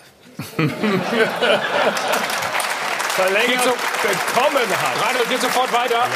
verlängert 3.16 3.64
so- 3.64 3.70
bekommen 4.02 4.68
hat. 4.82 5.06
Reinhold 5.08 5.30
geht 5.30 5.42
sofort 5.42 5.72
weiter. 5.72 6.08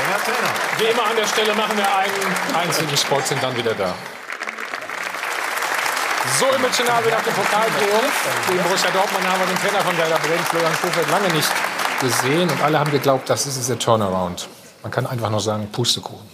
Wie 0.77 0.85
immer 0.85 1.06
an 1.06 1.15
der 1.15 1.27
Stelle 1.27 1.53
machen 1.53 1.77
wir 1.77 1.85
einen 1.95 2.14
einzigen 2.56 2.97
Spot, 2.97 3.22
sind 3.22 3.41
dann 3.43 3.56
wieder 3.56 3.73
da. 3.76 3.93
So 6.39 6.45
emotional 6.47 7.06
wie 7.06 7.10
nach 7.11 7.22
dem 7.23 7.34
Pokaltriumph. 7.34 8.14
Gegen 8.47 8.64
Borussia 8.64 8.89
Dortmund 8.91 9.27
haben 9.27 9.39
wir 9.39 9.47
den 9.47 9.57
Trainer 9.57 9.81
von 9.84 9.97
Werder 9.97 10.19
Bremen, 10.19 10.43
Florian 10.45 10.73
Kofeld, 10.81 11.10
lange 11.10 11.27
nicht 11.30 11.49
gesehen. 12.01 12.49
Und 12.49 12.61
alle 12.61 12.80
haben 12.80 12.91
geglaubt, 12.91 13.30
das 13.30 13.45
ist 13.45 13.57
dieser 13.57 13.77
Turnaround. 13.80 14.47
Man 14.84 14.91
kann 14.91 15.06
einfach 15.07 15.30
nur 15.30 15.41
sagen, 15.41 15.69
Pustekuchen. 15.72 16.27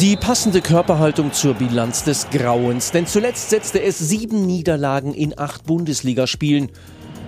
Die 0.00 0.14
passende 0.14 0.60
Körperhaltung 0.60 1.32
zur 1.32 1.54
Bilanz 1.54 2.04
des 2.04 2.28
Grauens, 2.28 2.90
denn 2.90 3.06
zuletzt 3.06 3.48
setzte 3.48 3.82
es 3.82 3.98
sieben 3.98 4.44
Niederlagen 4.44 5.14
in 5.14 5.38
acht 5.38 5.64
Bundesligaspielen. 5.64 6.70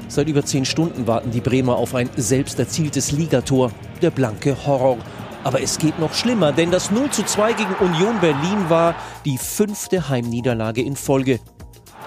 Seit 0.08 0.28
über 0.28 0.44
zehn 0.44 0.66
Stunden 0.66 1.06
warten 1.06 1.30
die 1.30 1.40
Bremer 1.40 1.76
auf 1.76 1.94
ein 1.94 2.10
selbst 2.16 2.58
erzieltes 2.58 3.10
Ligator, 3.10 3.72
der 4.02 4.10
blanke 4.10 4.66
Horror. 4.66 4.98
Aber 5.44 5.62
es 5.62 5.78
geht 5.78 5.98
noch 5.98 6.12
schlimmer, 6.12 6.52
denn 6.52 6.70
das 6.70 6.90
0 6.90 7.08
zu 7.08 7.22
2 7.22 7.54
gegen 7.54 7.74
Union 7.76 8.20
Berlin 8.20 8.68
war 8.68 8.94
die 9.24 9.38
fünfte 9.38 10.10
Heimniederlage 10.10 10.82
in 10.82 10.96
Folge. 10.96 11.40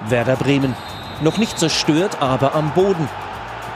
Werder 0.09 0.35
Bremen. 0.35 0.75
Noch 1.23 1.39
nicht 1.39 1.57
zerstört, 1.57 2.21
aber 2.21 2.53
am 2.53 2.71
Boden. 2.75 3.09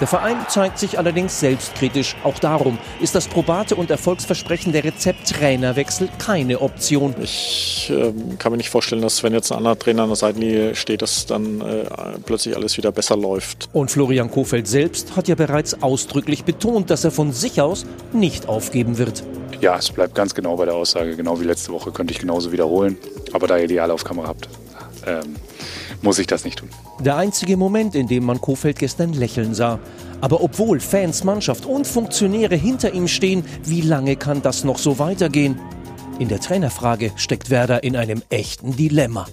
Der 0.02 0.08
Verein 0.08 0.38
zeigt 0.50 0.78
sich 0.78 1.00
allerdings 1.00 1.40
selbstkritisch. 1.40 2.18
Auch 2.24 2.38
darum 2.38 2.78
ist 3.00 3.16
das 3.16 3.30
probate 3.30 3.76
und 3.76 3.90
erfolgsversprechende 3.90 4.84
Rezept 4.84 5.30
Trainerwechsel 5.30 6.10
keine 6.20 6.62
Option. 6.62 7.16
Ich 7.22 7.90
ähm, 7.96 8.38
kann 8.38 8.52
mir 8.52 8.58
nicht 8.58 8.70
vorstellen, 8.70 9.02
dass 9.02 9.24
wenn 9.24 9.32
jetzt 9.32 9.54
ein 9.54 9.60
anderer 9.60 9.80
Trainer 9.80 10.04
an 10.04 10.10
der 10.10 10.18
Seitenlinie 10.18 10.76
steht, 10.76 11.02
dass 11.02 11.26
dann 11.26 11.62
äh, 11.62 11.86
plötzlich 12.26 12.58
alles 12.58 12.76
wieder 12.76 12.92
besser 12.92 13.16
läuft. 13.16 13.70
Und 13.72 13.90
Florian 13.90 14.30
Kofeld 14.30 14.68
selbst 14.68 15.16
hat 15.16 15.30
ja 15.30 15.36
bereits 15.36 15.82
ausdrücklich 15.82 16.44
betont, 16.44 16.90
dass 16.90 17.06
er 17.06 17.12
von 17.12 17.32
sich 17.32 17.62
aus 17.62 17.86
nicht 18.12 18.50
aufgeben 18.50 18.98
wird. 18.98 19.24
Ja, 19.62 19.78
es 19.78 19.90
bleibt 19.90 20.14
ganz 20.14 20.36
genau 20.36 20.58
bei 20.58 20.66
der 20.66 20.76
Aussage. 20.76 21.16
Genau 21.16 21.40
wie 21.40 21.46
letzte 21.46 21.72
Woche 21.72 21.92
könnte 21.92 22.14
ich 22.14 22.20
genauso 22.20 22.52
wiederholen. 22.52 22.98
Aber 23.32 23.48
da 23.48 23.58
ihr 23.58 23.68
die 23.68 23.80
alle 23.80 23.94
auf 23.94 24.04
Kamera 24.04 24.28
habt, 24.28 24.50
ähm, 25.08 25.36
muss 26.06 26.20
ich 26.20 26.28
das 26.28 26.46
nicht 26.46 26.60
tun. 26.60 26.70
Der 27.00 27.18
einzige 27.18 27.58
Moment, 27.58 27.96
in 27.96 28.08
dem 28.08 28.24
man 28.24 28.40
Kofeld 28.40 28.80
gestern 28.80 29.12
lächeln 29.12 29.54
sah. 29.54 29.80
Aber 30.22 30.42
obwohl 30.42 30.80
Fans, 30.80 31.26
Mannschaft 31.26 31.66
und 31.66 31.86
Funktionäre 31.86 32.56
hinter 32.56 32.94
ihm 32.94 33.10
stehen, 33.10 33.44
wie 33.66 33.82
lange 33.82 34.16
kann 34.16 34.42
das 34.42 34.64
noch 34.64 34.78
so 34.78 35.00
weitergehen? 35.00 35.60
In 36.20 36.30
der 36.30 36.40
Trainerfrage 36.40 37.12
steckt 37.18 37.50
Werder 37.50 37.84
in 37.84 37.98
einem 37.98 38.22
echten 38.30 38.76
Dilemma. 38.78 39.28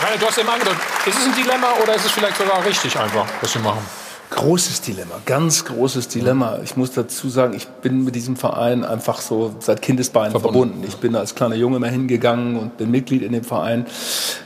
Reinhold, 0.00 0.22
du 0.22 0.26
hast 0.26 0.38
eben 0.38 0.48
angedeutet, 0.48 0.80
ist 1.06 1.18
es 1.18 1.24
ein 1.24 1.34
Dilemma 1.34 1.68
oder 1.82 1.94
ist 1.94 2.06
es 2.06 2.10
vielleicht 2.10 2.36
sogar 2.36 2.64
richtig 2.64 2.98
einfach, 2.98 3.26
was 3.40 3.52
sie 3.52 3.60
machen? 3.60 4.05
Großes 4.36 4.82
Dilemma, 4.82 5.14
ganz 5.24 5.64
großes 5.64 6.08
Dilemma. 6.08 6.58
Ich 6.62 6.76
muss 6.76 6.92
dazu 6.92 7.30
sagen, 7.30 7.54
ich 7.54 7.66
bin 7.66 8.04
mit 8.04 8.14
diesem 8.14 8.36
Verein 8.36 8.84
einfach 8.84 9.22
so 9.22 9.56
seit 9.60 9.80
Kindesbeinen 9.80 10.38
verbunden. 10.38 10.84
Ich 10.86 10.96
bin 10.96 11.16
als 11.16 11.34
kleiner 11.34 11.54
Junge 11.54 11.76
immer 11.76 11.88
hingegangen 11.88 12.58
und 12.58 12.76
bin 12.76 12.90
Mitglied 12.90 13.22
in 13.22 13.32
dem 13.32 13.44
Verein. 13.44 13.86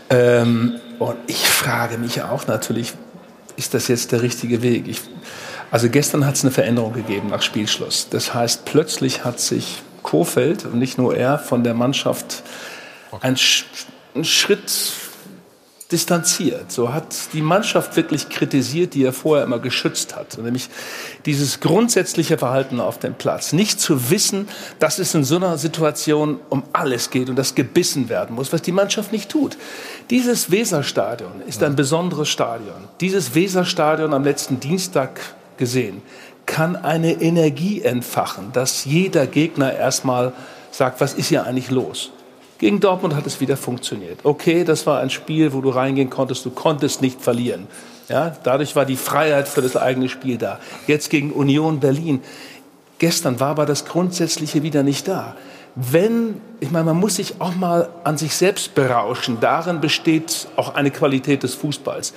Ähm, 0.09 0.77
und 1.01 1.17
ich 1.27 1.45
frage 1.45 1.99
mich 1.99 2.23
auch 2.23 2.47
natürlich, 2.47 2.95
ist 3.57 3.75
das 3.75 3.89
jetzt 3.89 4.13
der 4.13 4.23
richtige 4.23 4.63
Weg? 4.63 4.87
Ich, 4.87 5.01
also 5.73 5.89
gestern 5.89 6.25
hat 6.25 6.37
es 6.37 6.45
eine 6.45 6.53
Veränderung 6.53 6.93
gegeben 6.93 7.29
nach 7.29 7.43
Spielschluss. 7.43 8.07
Das 8.11 8.33
heißt, 8.33 8.65
plötzlich 8.67 9.25
hat 9.25 9.41
sich 9.41 9.83
Kofeld 10.05 10.67
und 10.67 10.79
nicht 10.79 10.99
nur 10.99 11.17
er 11.17 11.37
von 11.37 11.65
der 11.65 11.75
Mannschaft 11.75 12.45
einen, 13.21 13.37
Sch 13.37 13.65
einen 14.15 14.25
Schritt 14.25 14.71
distanziert. 15.93 16.71
So 16.71 16.93
hat 16.93 17.15
die 17.33 17.43
Mannschaft 17.43 17.97
wirklich 17.97 18.29
kritisiert, 18.29 18.95
die 18.95 19.05
er 19.05 19.13
vorher 19.13 19.45
immer 19.45 19.59
geschützt 19.59 20.15
hat. 20.15 20.39
Nämlich 20.39 20.69
dieses 21.27 21.61
grundsätzliche 21.61 22.39
Verhalten 22.39 22.81
auf 22.81 22.99
dem 22.99 23.15
Platz. 23.15 23.53
Nicht 23.53 23.81
zu 23.81 24.11
wissen, 24.11 24.49
dass 24.79 24.99
es 24.99 25.15
in 25.15 25.25
so 25.25 25.37
einer 25.37 25.59
Situation 25.59 26.39
um 26.49 26.63
alles 26.73 27.11
geht 27.11 27.29
und 27.29 27.37
das 27.37 27.55
gebissen 27.55 28.09
werden 28.09 28.37
muss, 28.37 28.53
was 28.53 28.63
die 28.63 28.73
Mannschaft 28.73 29.13
nicht 29.13 29.29
tut. 29.29 29.57
Dieses 30.11 30.51
Weserstadion 30.51 31.43
ist 31.47 31.63
ein 31.63 31.77
besonderes 31.77 32.29
Stadion. 32.29 32.89
Dieses 33.01 33.35
Weserstadion 33.35 34.15
am 34.15 34.25
letzten 34.25 34.61
Dienstag 34.61 35.21
gesehen 35.57 36.03
kann 36.47 36.77
eine 36.77 37.21
Energie 37.21 37.83
entfachen, 37.83 38.53
dass 38.53 38.85
jeder 38.85 39.27
Gegner 39.27 39.73
erstmal 39.73 40.33
sagt, 40.71 41.01
was 41.01 41.15
ist 41.15 41.29
hier 41.29 41.45
eigentlich 41.45 41.71
los? 41.71 42.11
Gegen 42.61 42.79
Dortmund 42.79 43.17
hat 43.17 43.27
es 43.27 43.41
wieder 43.41 43.57
funktioniert. 43.57 44.21
Okay, 44.23 44.65
das 44.65 44.87
war 44.87 45.01
ein 45.01 45.09
Spiel, 45.09 45.55
wo 45.55 45.63
du 45.63 45.71
reingehen 45.71 46.11
konntest, 46.11 46.45
du 46.45 46.51
konntest 46.51 47.01
nicht 47.01 47.23
verlieren. 47.23 47.67
Ja, 48.11 48.37
dadurch 48.43 48.77
war 48.77 48.85
die 48.85 48.97
Freiheit 48.97 49.49
für 49.49 49.63
das 49.63 49.79
eigene 49.79 50.11
Spiel 50.11 50.37
da. 50.37 50.61
Jetzt 50.87 51.09
gegen 51.09 51.33
Union 51.33 51.81
Berlin. 51.81 52.21
Gestern 52.99 53.41
war 53.41 53.49
aber 53.49 53.65
das 53.65 53.87
Grundsätzliche 53.87 54.63
wieder 54.63 54.83
nicht 54.83 55.09
da. 55.09 55.37
Wenn, 55.75 56.39
ich 56.61 56.71
meine, 56.71 56.85
man 56.85 56.99
muss 56.99 57.17
sich 57.17 57.41
auch 57.41 57.55
mal 57.55 57.89
an 58.05 58.19
sich 58.19 58.35
selbst 58.35 58.75
berauschen. 58.75 59.39
Darin 59.41 59.81
besteht 59.81 60.47
auch 60.57 60.75
eine 60.75 60.91
Qualität 60.91 61.43
des 61.43 61.55
Fußballs 61.55 62.13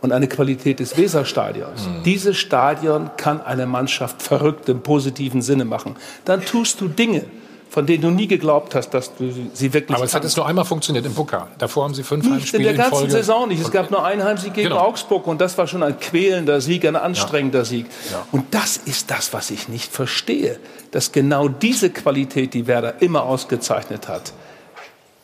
und 0.00 0.12
eine 0.12 0.28
Qualität 0.28 0.78
des 0.78 0.96
Weserstadions. 0.96 1.88
Mhm. 1.88 2.02
Dieses 2.04 2.36
Stadion 2.36 3.10
kann 3.16 3.40
eine 3.40 3.66
Mannschaft 3.66 4.22
verrückt 4.22 4.68
im 4.68 4.80
positiven 4.80 5.42
Sinne 5.42 5.64
machen. 5.64 5.96
Dann 6.24 6.44
tust 6.44 6.80
du 6.80 6.86
Dinge, 6.86 7.24
von 7.70 7.86
denen 7.86 8.02
du 8.02 8.10
nie 8.10 8.26
geglaubt 8.26 8.74
hast, 8.74 8.90
dass 8.90 9.14
du 9.16 9.32
sie 9.52 9.72
wirklich 9.72 9.94
Aber 9.96 10.04
es 10.04 10.14
hat 10.14 10.24
jetzt 10.24 10.36
nur 10.36 10.46
einmal 10.46 10.64
funktioniert 10.64 11.04
im 11.06 11.14
Pokal. 11.14 11.48
Davor 11.58 11.84
haben 11.84 11.94
sie 11.94 12.02
fünf 12.02 12.24
nicht 12.24 12.34
Heimspiele 12.34 12.62
in 12.70 12.76
der 12.76 12.84
ganzen 12.84 12.98
Folge. 12.98 13.10
Saison 13.12 13.48
nicht. 13.48 13.60
Es 13.62 13.70
gab 13.70 13.90
nur 13.90 14.04
einen 14.04 14.24
Heimsieg 14.24 14.54
gegen 14.54 14.70
Genau. 14.70 14.80
Augsburg 14.80 15.26
und 15.26 15.40
das 15.40 15.56
war 15.58 15.66
schon 15.66 15.82
ein 15.82 15.98
quälender 16.00 16.60
Sieg, 16.60 16.84
ein 16.86 16.96
anstrengender 16.96 17.60
Ja. 17.60 17.64
Sieg. 17.64 17.86
Ja. 18.10 18.26
Und 18.32 18.54
das 18.54 18.76
ist 18.78 19.10
das, 19.10 19.32
was 19.32 19.50
ich 19.50 19.68
nicht 19.68 19.92
verstehe, 19.92 20.58
dass 20.90 21.12
genau 21.12 21.48
diese 21.48 21.90
Qualität, 21.90 22.54
die 22.54 22.66
Werder 22.66 23.02
immer 23.02 23.22
ausgezeichnet 23.24 24.08
hat, 24.08 24.32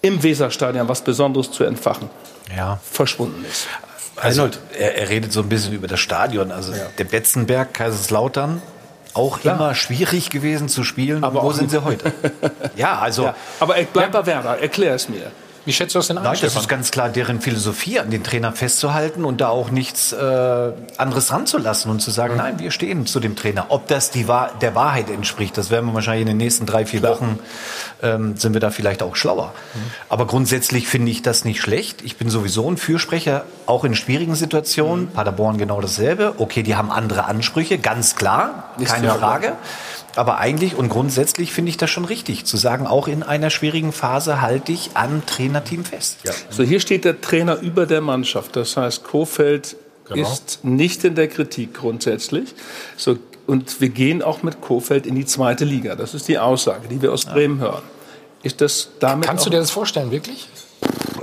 im 0.02 0.22
Weserstadion 0.22 0.86
was 0.88 1.02
Besonderes 1.02 1.50
zu 1.50 1.64
entfachen, 1.64 2.10
Ja. 2.54 2.78
verschwunden 2.90 3.44
ist. 3.50 3.66
Also, 4.16 4.48
er, 4.78 4.96
er 4.96 5.08
redet 5.08 5.32
so 5.32 5.40
ein 5.40 5.48
bisschen 5.48 5.72
über 5.72 5.88
das 5.88 5.98
Stadion. 5.98 6.52
Also 6.52 6.72
der 6.98 7.04
Betzenberg, 7.04 7.74
Kaiserslautern, 7.74 8.62
auch 9.14 9.44
immer 9.44 9.74
schwierig 9.74 10.30
gewesen 10.30 10.68
zu 10.68 10.84
spielen. 10.84 11.24
Aber 11.24 11.42
Wo 11.42 11.52
sind 11.52 11.70
sie 11.70 11.82
heute? 11.82 12.12
ja, 12.76 12.98
also. 12.98 13.24
Ja, 13.24 13.36
aber 13.60 13.76
er 13.76 13.84
bleibt 13.84 14.12
bei 14.12 14.26
Werder, 14.26 14.58
erklär 14.60 14.94
es 14.94 15.08
mir. 15.08 15.30
Wie 15.64 15.72
schätzt 15.72 15.94
du 15.94 15.98
das 15.98 16.08
denn 16.08 16.16
Nein, 16.16 16.36
das 16.40 16.56
ist 16.56 16.68
ganz 16.68 16.90
klar 16.90 17.08
deren 17.08 17.40
Philosophie, 17.40 17.98
an 17.98 18.10
den 18.10 18.22
Trainer 18.22 18.52
festzuhalten 18.52 19.24
und 19.24 19.40
da 19.40 19.48
auch 19.48 19.70
nichts 19.70 20.12
äh, 20.12 20.72
anderes 20.96 21.32
ranzulassen 21.32 21.90
und 21.90 22.00
zu 22.00 22.10
sagen, 22.10 22.36
nein, 22.36 22.58
wir 22.58 22.70
stehen 22.70 23.06
zu 23.06 23.18
dem 23.18 23.34
Trainer. 23.34 23.66
Ob 23.70 23.88
das 23.88 24.10
die 24.10 24.28
Wahr 24.28 24.50
der 24.60 24.74
Wahrheit 24.74 25.08
entspricht, 25.08 25.56
das 25.56 25.70
werden 25.70 25.86
wir 25.86 25.94
wahrscheinlich 25.94 26.22
in 26.22 26.28
den 26.28 26.36
nächsten 26.36 26.66
drei, 26.66 26.84
vier 26.84 27.02
Wochen, 27.02 27.38
ähm, 28.02 28.36
sind 28.36 28.52
wir 28.52 28.60
da 28.60 28.70
vielleicht 28.70 29.02
auch 29.02 29.16
schlauer. 29.16 29.52
Aber 30.08 30.26
grundsätzlich 30.26 30.86
finde 30.86 31.10
ich 31.10 31.22
das 31.22 31.44
nicht 31.44 31.60
schlecht. 31.60 32.02
Ich 32.02 32.16
bin 32.16 32.28
sowieso 32.28 32.70
ein 32.70 32.76
Fürsprecher, 32.76 33.44
auch 33.66 33.84
in 33.84 33.94
schwierigen 33.94 34.34
Situationen. 34.34 35.08
Paderborn 35.08 35.56
genau 35.56 35.80
dasselbe. 35.80 36.34
Okay, 36.38 36.62
die 36.62 36.76
haben 36.76 36.90
andere 36.90 37.24
Ansprüche, 37.24 37.78
ganz 37.78 38.16
klar, 38.16 38.70
Ist 38.78 38.94
keine 38.94 39.10
Frage. 39.10 39.54
Aber 40.16 40.38
eigentlich 40.38 40.76
und 40.76 40.88
grundsätzlich 40.88 41.52
finde 41.52 41.70
ich 41.70 41.76
das 41.76 41.90
schon 41.90 42.04
richtig, 42.04 42.44
zu 42.44 42.56
sagen, 42.56 42.86
auch 42.86 43.08
in 43.08 43.22
einer 43.22 43.50
schwierigen 43.50 43.92
Phase 43.92 44.40
halte 44.40 44.70
ich 44.70 44.90
am 44.94 45.26
Trainerteam 45.54 45.84
fest. 45.84 46.18
So, 46.50 46.62
hier 46.62 46.80
steht 46.80 47.04
der 47.04 47.20
Trainer 47.20 47.60
über 47.60 47.86
der 47.86 48.00
Mannschaft. 48.00 48.56
Das 48.56 48.76
heißt, 48.76 49.04
Kofeld 49.04 49.76
Genau. 50.06 50.20
ist 50.30 50.64
nicht 50.64 51.02
in 51.04 51.14
der 51.14 51.28
Kritik 51.28 51.72
grundsätzlich. 51.72 52.54
So, 52.96 53.16
und 53.46 53.80
wir 53.80 53.88
gehen 53.88 54.22
auch 54.22 54.42
mit 54.42 54.60
Kofeld 54.60 55.06
in 55.06 55.14
die 55.14 55.24
zweite 55.24 55.64
Liga. 55.64 55.96
Das 55.96 56.12
ist 56.12 56.28
die 56.28 56.38
Aussage, 56.38 56.88
die 56.88 57.00
wir 57.00 57.10
aus 57.10 57.24
Bremen 57.24 57.58
hören. 57.58 57.82
Ist 58.42 58.60
das 58.60 58.90
damit 59.00 59.26
Kannst 59.26 59.46
du 59.46 59.50
dir 59.50 59.60
das 59.60 59.70
vorstellen, 59.70 60.10
wirklich? 60.10 60.46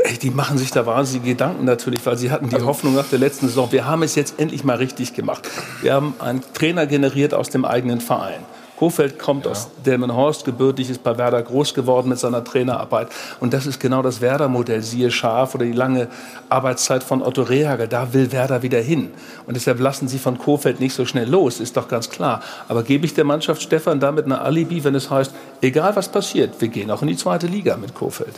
Ey, 0.03 0.17
die 0.17 0.31
machen 0.31 0.57
sich 0.57 0.71
da 0.71 0.87
wahnsinnige 0.87 1.29
Gedanken 1.29 1.65
natürlich, 1.65 2.03
weil 2.07 2.17
sie 2.17 2.31
hatten 2.31 2.49
die 2.49 2.61
Hoffnung 2.61 2.95
nach 2.95 3.07
der 3.07 3.19
letzten 3.19 3.47
Saison, 3.47 3.71
wir 3.71 3.85
haben 3.85 4.01
es 4.01 4.15
jetzt 4.15 4.39
endlich 4.39 4.63
mal 4.63 4.77
richtig 4.77 5.13
gemacht. 5.13 5.47
Wir 5.83 5.93
haben 5.93 6.15
einen 6.17 6.41
Trainer 6.55 6.87
generiert 6.87 7.35
aus 7.35 7.51
dem 7.51 7.65
eigenen 7.65 8.01
Verein. 8.01 8.43
Kofeld 8.81 9.19
kommt 9.19 9.45
aus 9.45 9.67
Delmenhorst, 9.85 10.43
gebürtig 10.43 10.89
ist 10.89 11.03
bei 11.03 11.15
Werder 11.15 11.43
groß 11.43 11.75
geworden 11.75 12.09
mit 12.09 12.17
seiner 12.17 12.43
Trainerarbeit. 12.43 13.09
Und 13.39 13.53
das 13.53 13.67
ist 13.67 13.79
genau 13.79 14.01
das 14.01 14.21
Werder-Modell, 14.21 14.81
siehe 14.81 15.11
Schaf 15.11 15.53
oder 15.53 15.65
die 15.65 15.71
lange 15.71 16.07
Arbeitszeit 16.49 17.03
von 17.03 17.21
Otto 17.21 17.43
Rehagel. 17.43 17.87
Da 17.87 18.11
will 18.11 18.31
Werder 18.31 18.63
wieder 18.63 18.79
hin. 18.79 19.11
Und 19.45 19.53
deshalb 19.53 19.79
lassen 19.79 20.07
sie 20.07 20.17
von 20.17 20.39
Kofeld 20.39 20.79
nicht 20.79 20.95
so 20.95 21.05
schnell 21.05 21.29
los, 21.29 21.59
ist 21.59 21.77
doch 21.77 21.87
ganz 21.87 22.09
klar. 22.09 22.41
Aber 22.67 22.81
gebe 22.81 23.05
ich 23.05 23.13
der 23.13 23.23
Mannschaft 23.23 23.61
Stefan 23.61 23.99
damit 23.99 24.25
eine 24.25 24.41
Alibi, 24.41 24.83
wenn 24.83 24.95
es 24.95 25.11
heißt, 25.11 25.31
egal 25.61 25.95
was 25.95 26.09
passiert, 26.09 26.59
wir 26.59 26.69
gehen 26.69 26.89
auch 26.89 27.03
in 27.03 27.09
die 27.09 27.17
zweite 27.17 27.45
Liga 27.45 27.77
mit 27.77 27.93
Kofeld. 27.93 28.33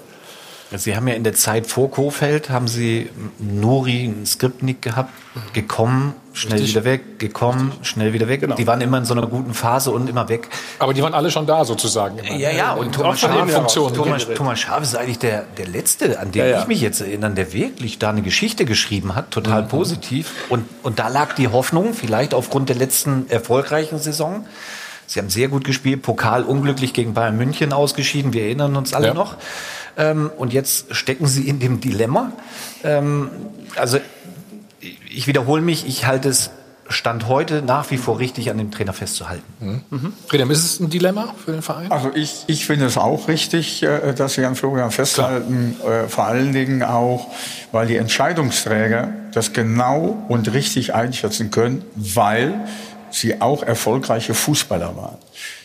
Sie 0.76 0.96
haben 0.96 1.08
ja 1.08 1.14
in 1.14 1.24
der 1.24 1.34
Zeit 1.34 1.68
vor 1.68 1.92
Kofeld, 1.92 2.50
haben 2.50 2.68
Sie 2.68 3.10
Nuri, 3.40 4.04
einen 4.06 4.26
Skriptnik 4.26 4.82
gehabt, 4.82 5.12
gekommen, 5.54 6.14
schnell 6.34 6.54
Richtig. 6.60 6.72
wieder 6.76 6.84
weg, 6.86 7.20
gekommen, 7.20 7.72
schnell 7.84 8.14
wieder 8.14 8.28
weg. 8.28 8.56
Die 8.58 8.66
waren 8.68 8.82
immer 8.82 8.98
in 8.98 9.06
so 9.06 9.14
einer 9.14 9.28
guten 9.28 9.54
Phase 9.54 9.92
und 9.92 10.10
immer 10.10 10.30
weg. 10.30 10.50
Aber 10.80 10.94
die 10.94 11.02
waren 11.04 11.14
alle 11.14 11.30
schon 11.32 11.46
da 11.46 11.64
sozusagen. 11.66 12.18
immer. 12.20 12.36
Ja, 12.38 12.52
ja, 12.52 12.74
und 12.74 12.94
Thomas 12.96 13.20
Schaaf. 13.20 13.74
Thomas, 13.94 14.28
Thomas 14.36 14.60
Schaaf 14.60 14.82
ist 14.84 14.96
eigentlich 14.96 15.20
der, 15.20 15.44
der 15.58 15.68
Letzte, 15.68 16.20
an 16.20 16.32
den 16.32 16.40
Ja, 16.40 16.48
ja. 16.48 16.62
ich 16.62 16.68
mich 16.68 16.82
jetzt 16.82 17.02
erinnere, 17.02 17.32
der 17.34 17.54
wirklich 17.54 18.00
da 18.00 18.10
eine 18.10 18.22
Geschichte 18.22 18.66
geschrieben 18.66 19.16
hat, 19.16 19.26
Mhm. 19.28 19.32
total 19.32 19.64
positiv. 19.64 20.32
Und, 20.50 20.66
und 20.82 21.00
da 21.00 21.08
lag 21.08 21.34
die 21.36 21.48
Hoffnung, 21.50 21.94
vielleicht 21.94 22.34
aufgrund 22.34 22.70
der 22.70 22.76
letzten 22.78 23.30
erfolgreichen 23.30 24.00
Saison. 24.00 24.46
Sie 25.06 25.20
haben 25.20 25.30
sehr 25.30 25.50
gut 25.50 25.66
gespielt, 25.66 26.02
Pokal 26.02 26.44
unglücklich 26.44 26.94
gegen 26.94 27.14
Bayern 27.14 27.38
München 27.38 27.74
ausgeschieden, 27.74 28.34
wir 28.34 28.44
erinnern 28.44 28.76
uns 28.76 28.94
alle 28.94 29.08
Ja. 29.08 29.14
noch. 29.14 29.36
Ähm, 29.98 30.32
und 30.38 30.54
jetzt 30.54 30.96
stecken 30.96 31.28
sie 31.28 31.48
in 31.48 31.60
dem 31.60 31.80
Dilemma. 31.80 32.32
Ähm, 32.84 33.30
also 33.76 34.00
ich 35.10 35.28
wiederhole 35.28 35.62
mich, 35.62 35.88
ich 35.88 36.06
halte 36.06 36.30
es 36.30 36.52
Stand 36.90 37.28
heute 37.28 37.62
nach 37.62 37.90
wie 37.92 37.98
vor 37.98 38.20
richtig, 38.20 38.52
an 38.52 38.58
dem 38.58 38.70
Trainer 38.70 38.94
festzuhalten. 38.94 39.84
Mhm. 39.90 40.14
Friedem, 40.28 40.52
ist 40.52 40.64
es 40.64 40.80
ein 40.80 40.90
Dilemma 40.90 41.34
für 41.44 41.54
den 41.54 41.62
Verein? 41.62 41.92
Also 41.92 42.12
ich, 42.14 42.44
ich 42.48 42.66
finde 42.66 42.86
es 42.86 42.98
auch 42.98 43.28
richtig, 43.28 43.84
äh, 43.84 44.14
dass 44.14 44.34
Sie 44.34 44.46
an 44.46 44.56
Florian 44.56 44.92
festhalten, 44.92 45.78
äh, 45.86 46.08
vor 46.10 46.26
allen 46.26 46.52
Dingen 46.52 46.84
auch, 46.84 47.28
weil 47.72 47.88
die 47.88 47.96
Entscheidungsträger 47.96 49.14
das 49.34 49.54
genau 49.54 50.26
und 50.28 50.54
richtig 50.54 50.94
einschätzen 50.94 51.52
können, 51.52 51.84
weil 51.96 52.54
sie 53.12 53.42
auch 53.42 53.64
erfolgreiche 53.64 54.34
Fußballer 54.34 54.96
waren. 54.98 55.18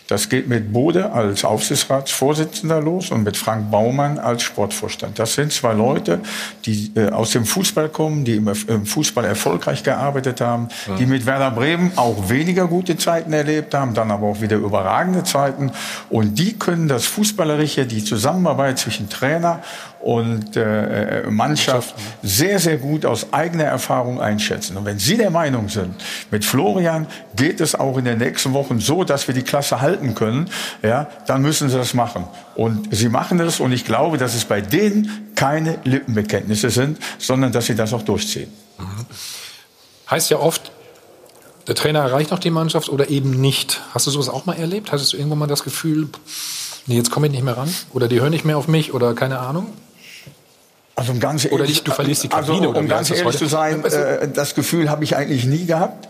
Das 0.09 0.31
geht 0.31 0.49
mit 0.49 0.73
Bode 0.73 1.13
als 1.13 1.45
Aufsichtsratsvorsitzender 1.45 2.81
los 2.81 3.11
und 3.11 3.25
mit 3.25 3.37
Frank 3.37 3.71
Baumann 3.71 4.19
als 4.19 4.43
Sportvorstand. 4.43 5.19
Das 5.19 5.35
sind 5.35 5.53
zwei 5.53 5.75
Leute, 5.75 6.21
die 6.65 6.91
äh, 6.97 7.11
aus 7.11 7.33
dem 7.33 7.45
Fußball 7.45 7.91
kommen, 7.91 8.25
die 8.25 8.37
im, 8.37 8.49
im 8.69 8.87
Fußball 8.87 9.27
erfolgreich 9.27 9.83
gearbeitet 9.83 10.41
haben, 10.41 10.69
die 10.99 11.05
mit 11.05 11.27
Werder 11.27 11.51
Bremen 11.51 11.93
auch 11.97 12.31
weniger 12.31 12.67
gute 12.69 12.97
Zeiten 12.97 13.35
erlebt 13.35 13.75
haben, 13.75 13.93
dann 13.93 14.11
aber 14.11 14.29
auch 14.29 14.41
wieder 14.41 14.57
überragende 14.57 15.25
Zeiten. 15.25 15.73
Und 16.09 16.39
die 16.39 16.59
können 16.59 16.89
das 16.89 17.05
Fußballerische, 17.05 17.85
die 17.85 18.03
Zusammenarbeit 18.03 18.79
zwischen 18.79 19.11
Trainer 19.11 19.61
und 20.01 20.57
äh, 20.57 21.25
Mannschaft 21.29 21.95
sehr, 22.23 22.59
sehr 22.59 22.77
gut 22.79 23.05
aus 23.05 23.33
eigener 23.33 23.65
Erfahrung 23.65 24.21
einschätzen. 24.21 24.77
Und 24.77 24.85
wenn 24.85 24.99
Sie 24.99 25.17
der 25.17 25.31
Meinung 25.31 25.69
sind, 25.69 25.95
mit 26.31 26.45
Florian 26.45 27.07
geht 27.37 27.61
es 27.61 27.75
auch 27.75 27.99
in 27.99 28.05
den 28.05 28.19
nächsten 28.19 28.53
Wochen 28.53 28.81
so, 28.81 29.05
dass 29.05 29.27
wir 29.27 29.35
die 29.35 29.43
Klasse 29.43 29.81
halten 29.81 30.15
können, 30.15 30.51
ja, 30.83 31.09
dann 31.27 31.43
müssen 31.43 31.69
Sie 31.69 31.77
das 31.77 31.95
machen. 31.95 32.25
Und 32.55 32.95
Sie 32.95 33.09
machen 33.09 33.41
es 33.41 33.61
und 33.61 33.73
ich 33.73 33.85
glaube, 33.85 34.19
dass 34.19 34.35
es 34.35 34.45
bei 34.45 34.61
denen 34.61 35.31
keine 35.35 35.79
Lippenbekenntnisse 35.85 36.71
sind, 36.71 36.99
sondern 37.19 37.53
dass 37.53 37.67
Sie 37.67 37.75
das 37.75 37.93
auch 37.93 38.03
durchziehen. 38.03 38.53
Heißt 40.11 40.31
ja 40.31 40.39
oft, 40.39 40.73
der 41.67 41.75
Trainer 41.75 42.01
erreicht 42.01 42.31
noch 42.31 42.39
die 42.39 42.51
Mannschaft 42.51 42.89
oder 42.89 43.11
eben 43.11 43.31
nicht. 43.31 43.83
Hast 43.93 44.07
du 44.07 44.11
sowas 44.11 44.31
auch 44.31 44.47
mal 44.47 44.55
erlebt? 44.55 44.91
Hattest 44.91 45.13
du 45.13 45.19
irgendwann 45.19 45.39
mal 45.39 45.47
das 45.47 45.65
Gefühl, 45.65 46.09
nee, 46.87 46.97
jetzt 46.97 47.11
komme 47.11 47.27
ich 47.27 47.33
nicht 47.33 47.45
mehr 47.45 47.59
ran? 47.59 47.73
Oder 47.93 48.09
die 48.09 48.21
hören 48.21 48.31
nicht 48.31 48.47
mehr 48.47 48.57
auf 48.57 48.69
mich 48.69 48.95
oder 48.95 49.15
keine 49.15 49.39
Ahnung? 49.41 49.67
Also 50.99 51.13
um 51.13 51.21
ganz 51.21 51.47
Oder 51.47 51.65
nicht, 51.65 51.87
du 51.87 51.93
verlierst 51.93 52.25
die 52.25 52.29
Kabine 52.29 52.55
also, 52.59 52.69
oder 52.71 52.81
um 52.81 52.89
ganz 52.89 53.11
ehrlich 53.13 53.37
zu 53.39 53.47
sein, 53.47 53.85
Also- 53.85 53.97
äh, 53.99 54.29
das 54.29 54.57
Gefühl 54.57 54.91
habe 54.91 55.05
ich 55.05 55.15
eigentlich 55.15 55.45
nie 55.45 55.65
gehabt, 55.65 56.09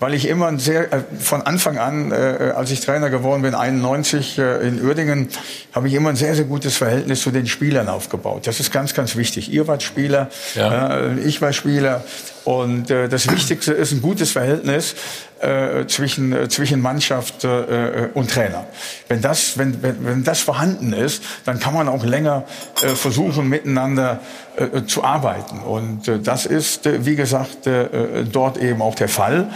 weil 0.00 0.14
ich 0.14 0.28
immer 0.28 0.58
sehr, 0.58 0.92
äh, 0.92 1.00
von 1.18 1.42
Anfang 1.42 1.78
an, 1.78 2.12
äh, 2.12 2.52
als 2.54 2.70
ich 2.70 2.80
Trainer 2.80 3.10
geworden 3.10 3.42
bin, 3.42 3.54
91 3.54 4.38
äh, 4.38 4.66
in 4.66 4.84
Uerdingen, 4.84 5.28
habe 5.72 5.88
ich 5.88 5.94
immer 5.94 6.10
ein 6.10 6.16
sehr, 6.16 6.34
sehr 6.34 6.44
gutes 6.44 6.76
Verhältnis 6.76 7.22
zu 7.22 7.30
den 7.30 7.46
Spielern 7.46 7.88
aufgebaut. 7.88 8.46
Das 8.46 8.60
ist 8.60 8.72
ganz, 8.72 8.94
ganz 8.94 9.16
wichtig. 9.16 9.52
Ihr 9.52 9.66
wart 9.66 9.82
Spieler, 9.82 10.28
Ja. 10.54 11.12
ich 11.24 11.40
war 11.42 11.52
Spieler. 11.52 12.04
Und 12.44 12.90
äh, 12.90 13.08
das 13.08 13.28
Wichtigste 13.32 13.72
ist 13.72 13.92
ein 13.92 14.00
gutes 14.00 14.30
Verhältnis 14.30 14.94
äh, 15.40 15.86
zwischen, 15.86 16.32
äh, 16.32 16.48
zwischen 16.48 16.80
Mannschaft 16.80 17.44
äh, 17.44 18.08
und 18.14 18.30
Trainer. 18.30 18.66
Wenn 19.08 19.20
das, 19.20 19.58
wenn, 19.58 19.82
wenn, 19.82 20.04
wenn 20.04 20.24
das 20.24 20.40
vorhanden 20.40 20.92
ist, 20.92 21.22
dann 21.44 21.60
kann 21.60 21.74
man 21.74 21.88
auch 21.88 22.04
länger 22.04 22.44
äh, 22.82 22.88
versuchen, 22.88 23.48
miteinander 23.48 24.20
äh, 24.56 24.84
zu 24.86 25.04
arbeiten. 25.04 25.60
Und 25.60 26.08
äh, 26.08 26.18
das 26.20 26.46
ist, 26.46 26.86
äh, 26.86 27.04
wie 27.04 27.16
gesagt, 27.16 27.66
äh, 27.66 28.24
dort 28.24 28.56
eben 28.56 28.80
auch 28.82 28.94
der 28.94 29.08
Fall. 29.08 29.50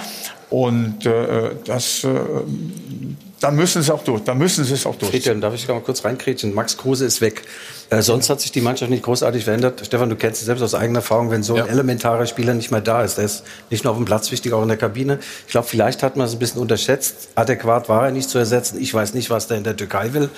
Und 0.52 1.06
äh, 1.06 1.52
das, 1.64 2.04
äh, 2.04 2.10
da 3.40 3.50
müssen 3.50 3.80
sie 3.80 3.90
auch 3.90 4.04
durch. 4.04 4.22
Da 4.22 4.34
müssen 4.34 4.64
sie 4.64 4.74
es 4.74 4.84
auch 4.84 4.96
durch. 4.96 5.10
Friedhelm, 5.10 5.40
darf 5.40 5.54
ich 5.54 5.66
mal 5.66 5.80
kurz 5.80 6.04
reinkrätschen? 6.04 6.54
Max 6.54 6.76
Kruse 6.76 7.06
ist 7.06 7.22
weg. 7.22 7.40
Äh, 7.88 8.02
sonst 8.02 8.28
hat 8.28 8.42
sich 8.42 8.52
die 8.52 8.60
Mannschaft 8.60 8.90
nicht 8.90 9.02
großartig 9.02 9.44
verändert. 9.44 9.80
Stefan, 9.86 10.10
du 10.10 10.16
kennst 10.16 10.42
es 10.42 10.46
selbst 10.46 10.60
aus 10.60 10.74
eigener 10.74 10.98
Erfahrung, 10.98 11.30
wenn 11.30 11.42
so 11.42 11.54
ein 11.54 11.66
elementarer 11.68 12.26
Spieler 12.26 12.52
nicht 12.52 12.70
mehr 12.70 12.82
da 12.82 13.02
ist. 13.02 13.16
Der 13.16 13.24
ist 13.24 13.44
nicht 13.70 13.82
nur 13.84 13.92
auf 13.92 13.96
dem 13.96 14.04
Platz 14.04 14.30
wichtig, 14.30 14.52
auch 14.52 14.60
in 14.60 14.68
der 14.68 14.76
Kabine. 14.76 15.20
Ich 15.46 15.52
glaube, 15.52 15.66
vielleicht 15.66 16.02
hat 16.02 16.18
man 16.18 16.26
es 16.26 16.34
ein 16.34 16.38
bisschen 16.38 16.60
unterschätzt. 16.60 17.30
Adäquat 17.34 17.88
war 17.88 18.04
er 18.04 18.12
nicht 18.12 18.28
zu 18.28 18.36
ersetzen. 18.36 18.78
Ich 18.78 18.92
weiß 18.92 19.14
nicht, 19.14 19.30
was 19.30 19.46
der 19.48 19.56
in 19.56 19.64
der 19.64 19.74
Türkei 19.74 20.12
will, 20.12 20.28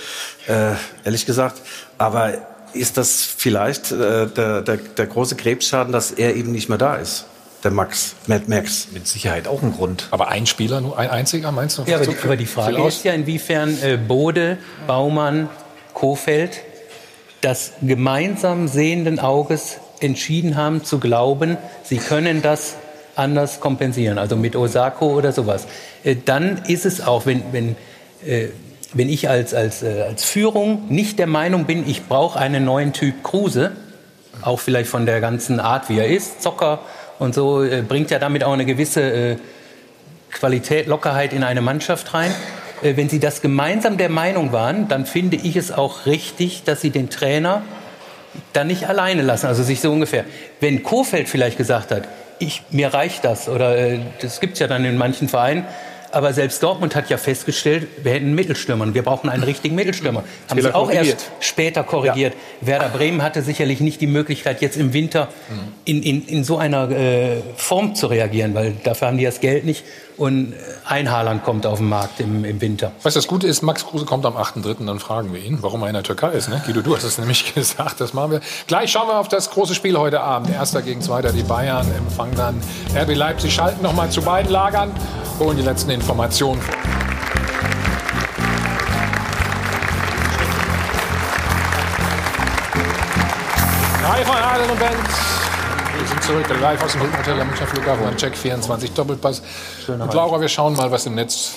äh, 0.47 0.74
ehrlich 1.05 1.27
gesagt. 1.27 1.61
Aber 1.99 2.35
ist 2.73 2.99
das 2.99 3.23
vielleicht 3.23 3.91
äh, 3.91 4.28
der, 4.28 4.62
der, 4.62 4.77
der 4.77 5.07
große 5.09 5.35
Krebsschaden, 5.35 5.93
dass 5.93 6.12
er 6.12 6.36
eben 6.36 6.53
nicht 6.53 6.69
mehr 6.69 6.78
da 6.78 6.95
ist? 6.95 7.24
Der 7.65 7.70
Max, 7.70 8.15
Mad 8.27 8.45
Max. 8.47 8.89
Mit 8.93 9.09
Sicherheit 9.09 9.49
auch 9.49 9.62
ein 9.62 9.73
Grund. 9.73 10.09
Aber 10.11 10.28
ein 10.28 10.45
Spieler, 10.47 10.82
nur 10.82 10.99
ein 10.99 11.09
einziger, 11.09 11.51
meinst 11.51 11.78
du? 11.78 11.82
Ja, 11.86 11.97
aber 11.97 12.05
So 12.05 12.12
die, 12.12 12.19
aber 12.23 12.36
die 12.36 12.47
Frage 12.47 12.86
ist 12.86 13.05
ja, 13.05 13.15
inwiefern 13.15 13.78
äh, 13.82 13.97
Bode, 13.97 14.59
Baumann, 14.86 15.49
Kofeld 15.95 16.61
das 17.45 17.73
gemeinsam 17.82 18.69
sehenden 18.69 19.20
Auges 19.20 19.77
entschieden 20.01 20.57
haben 20.57 20.82
zu 20.82 20.99
glauben, 20.99 21.59
sie 21.82 21.99
können 21.99 22.41
das 22.41 22.77
anders 23.16 23.61
kompensieren, 23.61 24.19
also 24.19 24.35
mit 24.36 24.57
Osako 24.57 25.15
oder 25.15 25.32
sowas. 25.32 25.66
Äh, 26.05 26.16
dann 26.24 26.62
ist 26.66 26.86
es 26.86 27.01
auch, 27.01 27.27
wenn, 27.27 27.43
wenn, 27.53 27.77
äh, 28.27 28.49
wenn 28.95 29.11
ich 29.11 29.28
als, 29.28 29.53
als, 29.53 29.82
äh, 29.82 30.05
als 30.09 30.24
Führung 30.24 30.86
nicht 30.89 31.19
der 31.19 31.27
Meinung 31.27 31.66
bin, 31.66 31.89
ich 31.89 32.07
brauche 32.07 32.39
einen 32.39 32.65
neuen 32.65 32.95
Typ 32.95 33.23
Kruse, 33.23 33.73
auch 34.41 34.59
vielleicht 34.59 34.89
von 34.89 35.05
der 35.05 35.20
ganzen 35.20 35.61
Art, 35.61 35.89
wie 35.91 35.99
er 35.99 36.09
ist, 36.09 36.43
Zocker 36.43 36.81
und 37.24 37.34
so, 37.34 37.62
äh, 37.62 37.82
bringt 37.82 38.10
ja 38.10 38.18
damit 38.18 38.44
auch 38.44 38.52
eine 38.52 38.64
gewisse 38.64 39.01
äh, 39.01 39.36
Qualität, 40.30 40.86
Lockerheit 40.86 41.32
in 41.32 41.42
eine 41.42 41.60
Mannschaft 41.60 42.14
rein. 42.14 42.32
Äh, 42.82 42.96
Wenn 42.96 43.09
Sie 43.09 43.18
das 43.18 43.40
gemeinsam 43.40 43.96
der 43.96 44.09
Meinung 44.09 44.52
waren, 44.52 44.88
dann 44.88 45.06
finde 45.06 45.36
ich 45.36 45.56
es 45.56 45.72
auch 45.72 46.06
richtig, 46.06 46.64
dass 46.64 46.80
Sie 46.80 46.90
den 46.90 47.10
Trainer 47.10 47.62
dann 48.52 48.66
nicht 48.66 48.88
alleine 48.88 49.22
lassen. 49.22 49.46
Also 49.46 49.62
sich 49.62 49.80
so 49.80 49.90
ungefähr. 49.92 50.24
Wenn 50.60 50.82
Kofeld 50.82 51.28
vielleicht 51.28 51.56
gesagt 51.56 51.90
hat, 51.90 52.09
ich, 52.38 52.62
mir 52.70 52.92
reicht 52.92 53.24
das, 53.24 53.48
oder 53.48 53.76
äh, 53.76 54.01
das 54.20 54.40
gibt 54.40 54.55
es 54.55 54.59
ja 54.59 54.66
dann 54.66 54.84
in 54.84 54.96
manchen 54.96 55.28
Vereinen, 55.28 55.64
aber 56.15 56.32
selbst 56.32 56.62
Dortmund 56.62 56.95
hat 56.95 57.11
ja 57.11 57.16
festgestellt, 57.16 57.89
wir 58.03 58.12
hätten 58.12 58.27
einen 58.27 58.35
Mittelstürmer 58.35 58.85
und 58.85 58.95
wir 58.95 59.03
brauchen 59.03 59.28
einen 59.28 59.43
richtigen 59.43 59.74
Mittelstürmer. 59.74 60.24
Haben 60.49 60.59
Fehler 60.59 60.70
sie 60.70 60.74
auch 60.74 60.89
korrigiert. 60.89 61.07
erst 61.07 61.31
später 61.41 61.82
korrigiert. 61.82 62.35
Werder 62.61 62.89
Bremen 62.89 63.23
hatte 63.23 63.43
sicherlich 63.43 63.81
nicht 63.81 64.01
die 64.01 64.07
Möglichkeit, 64.07 64.62
jetzt 64.62 64.77
im 64.77 64.93
Winter 64.93 65.28
in, 65.85 66.03
in, 66.03 66.27
in 66.27 66.45
so 66.45 66.59
einer 66.59 66.91
äh, 66.91 67.36
Form 67.57 67.95
zu 67.95 68.07
reagieren, 68.07 68.55
weil 68.55 68.74
dafür 68.85 69.09
haben 69.09 69.19
die 69.19 69.24
das 69.24 69.41
Geld 69.41 69.65
nicht. 69.65 69.85
Und 70.16 70.53
äh, 70.53 70.57
ein 70.86 71.11
Haaland 71.11 71.45
kommt 71.45 71.66
auf 71.66 71.78
den 71.78 71.89
Markt 71.89 72.20
im, 72.20 72.45
im 72.45 72.61
Winter. 72.61 72.93
Du, 73.03 73.11
das 73.11 73.27
Gute 73.27 73.47
ist, 73.47 73.62
Max 73.62 73.85
Kruse 73.85 74.05
kommt 74.05 74.24
am 74.27 74.36
8.3., 74.36 74.86
dann 74.86 75.01
fragen 75.01 75.32
wir 75.32 75.41
ihn, 75.41 75.59
warum 75.61 75.82
er 75.82 75.89
in 75.89 75.95
der 75.95 76.03
Türkei 76.03 76.32
ist. 76.32 76.49
Ne? 76.49 76.62
Guido, 76.65 76.82
du 76.82 76.95
hast 76.95 77.05
es 77.05 77.19
nämlich 77.24 77.55
gesagt, 77.55 78.01
das 78.01 78.15
machen 78.15 78.32
wir. 78.32 78.41
Gleich 78.66 78.93
schauen 78.93 79.09
wir 79.09 79.19
auf 79.19 79.28
das 79.28 79.51
große 79.51 79.74
Spiel 79.74 79.99
heute 79.99 80.20
Abend. 80.20 80.51
Erster 80.51 80.82
gegen 80.82 81.03
Zweiter, 81.03 81.32
die 81.32 81.43
Bayern 81.43 81.86
empfangen 81.97 82.35
dann 82.36 82.62
RB 82.95 83.15
Leipzig, 83.15 83.55
schalten 83.55 83.82
nochmal 83.82 84.11
zu 84.11 84.23
beiden 84.23 84.53
Lagern, 84.53 84.93
holen 85.39 85.57
die 85.57 85.62
letzten 85.62 85.91
Informationen. 85.91 86.61
Hi 94.07 94.24
von 94.24 94.36
Adel 94.36 94.70
und 94.70 94.78
Band. 94.78 95.44
Wir 96.05 96.10
sind 96.10 96.22
zurück 96.22 96.60
live 96.60 96.85
aus 96.85 96.93
dem 96.93 97.01
Hilton 97.01 97.18
Hotel 97.18 97.40
am 97.40 97.47
Münchner 97.47 97.66
Flughafen 97.66 98.06
am 98.06 98.16
Check 98.18 98.36
24 98.36 98.93
Doppelpass. 98.93 99.40
Und 99.89 100.12
Laura, 100.12 100.39
wir 100.39 100.48
schauen 100.48 100.74
mal, 100.74 100.90
was 100.90 101.06
im 101.06 101.14
Netz 101.14 101.55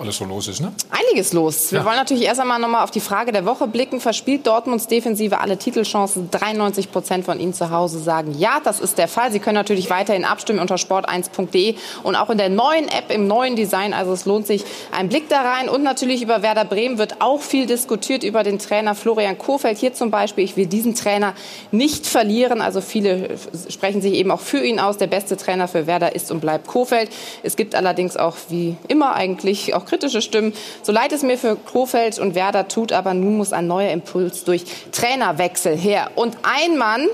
alles 0.00 0.16
so 0.16 0.24
los 0.24 0.48
ist. 0.48 0.60
Ne? 0.60 0.72
Einiges 0.90 1.32
los. 1.32 1.72
Wir 1.72 1.80
Ja. 1.80 1.84
wollen 1.84 1.96
natürlich 1.96 2.24
erst 2.24 2.40
einmal 2.40 2.58
noch 2.58 2.68
mal 2.68 2.82
auf 2.82 2.90
die 2.90 3.00
Frage 3.00 3.32
der 3.32 3.44
Woche 3.44 3.66
blicken. 3.66 4.00
Verspielt 4.00 4.46
Dortmunds 4.46 4.86
Defensive 4.86 5.38
alle 5.40 5.58
Titelchancen? 5.58 6.30
93 6.30 6.90
Prozent 6.90 7.24
von 7.24 7.38
Ihnen 7.38 7.52
zu 7.52 7.70
Hause 7.70 7.98
sagen 7.98 8.34
ja, 8.38 8.60
das 8.64 8.80
ist 8.80 8.96
der 8.98 9.08
Fall. 9.08 9.30
Sie 9.30 9.38
können 9.40 9.56
natürlich 9.56 9.90
weiterhin 9.90 10.24
abstimmen 10.24 10.58
unter 10.58 10.76
sport1.de 10.76 11.74
und 12.02 12.16
auch 12.16 12.30
in 12.30 12.38
der 12.38 12.48
neuen 12.48 12.88
App 12.88 13.10
im 13.10 13.26
neuen 13.26 13.56
Design. 13.56 13.92
Also 13.92 14.12
es 14.12 14.24
lohnt 14.24 14.46
sich 14.46 14.64
ein 14.92 15.08
Blick 15.08 15.28
da 15.28 15.42
rein. 15.42 15.68
Und 15.68 15.82
natürlich 15.82 16.22
über 16.22 16.42
Werder 16.42 16.64
Bremen 16.64 16.98
wird 16.98 17.20
auch 17.20 17.40
viel 17.42 17.66
diskutiert 17.66 18.22
über 18.22 18.42
den 18.42 18.58
Trainer 18.58 18.94
Florian 18.94 19.36
Kohfeldt. 19.38 19.78
Hier 19.78 19.92
zum 19.92 20.10
Beispiel, 20.10 20.44
ich 20.44 20.56
will 20.56 20.66
diesen 20.66 20.94
Trainer 20.94 21.34
nicht 21.70 22.06
verlieren. 22.06 22.60
Also 22.60 22.80
viele 22.80 23.36
sprechen 23.68 24.00
sich 24.00 24.14
eben 24.14 24.30
auch 24.30 24.40
für 24.40 24.64
ihn 24.64 24.80
aus. 24.80 24.96
Der 24.96 25.06
beste 25.08 25.36
Trainer 25.36 25.68
für 25.68 25.86
Werder 25.86 26.14
ist 26.14 26.30
und 26.30 26.40
bleibt 26.40 26.66
Kohfeldt. 26.66 27.10
Es 27.42 27.56
gibt 27.56 27.74
allerdings 27.74 28.16
auch 28.16 28.36
wie 28.48 28.76
immer 28.88 29.14
eigentlich 29.14 29.74
auch 29.74 29.84
kritische 29.90 30.22
Stimmen. 30.22 30.54
So 30.82 30.92
leid 30.92 31.12
es 31.12 31.22
mir 31.22 31.36
für 31.36 31.56
Kohfeldt 31.56 32.18
und 32.18 32.34
Werder 32.34 32.68
tut, 32.68 32.92
aber 32.92 33.12
nun 33.12 33.36
muss 33.36 33.52
ein 33.52 33.66
neuer 33.66 33.90
Impuls 33.90 34.44
durch 34.44 34.64
Trainerwechsel 34.92 35.76
her. 35.76 36.12
Und 36.14 36.38
ein 36.42 36.78
Mann 36.78 37.08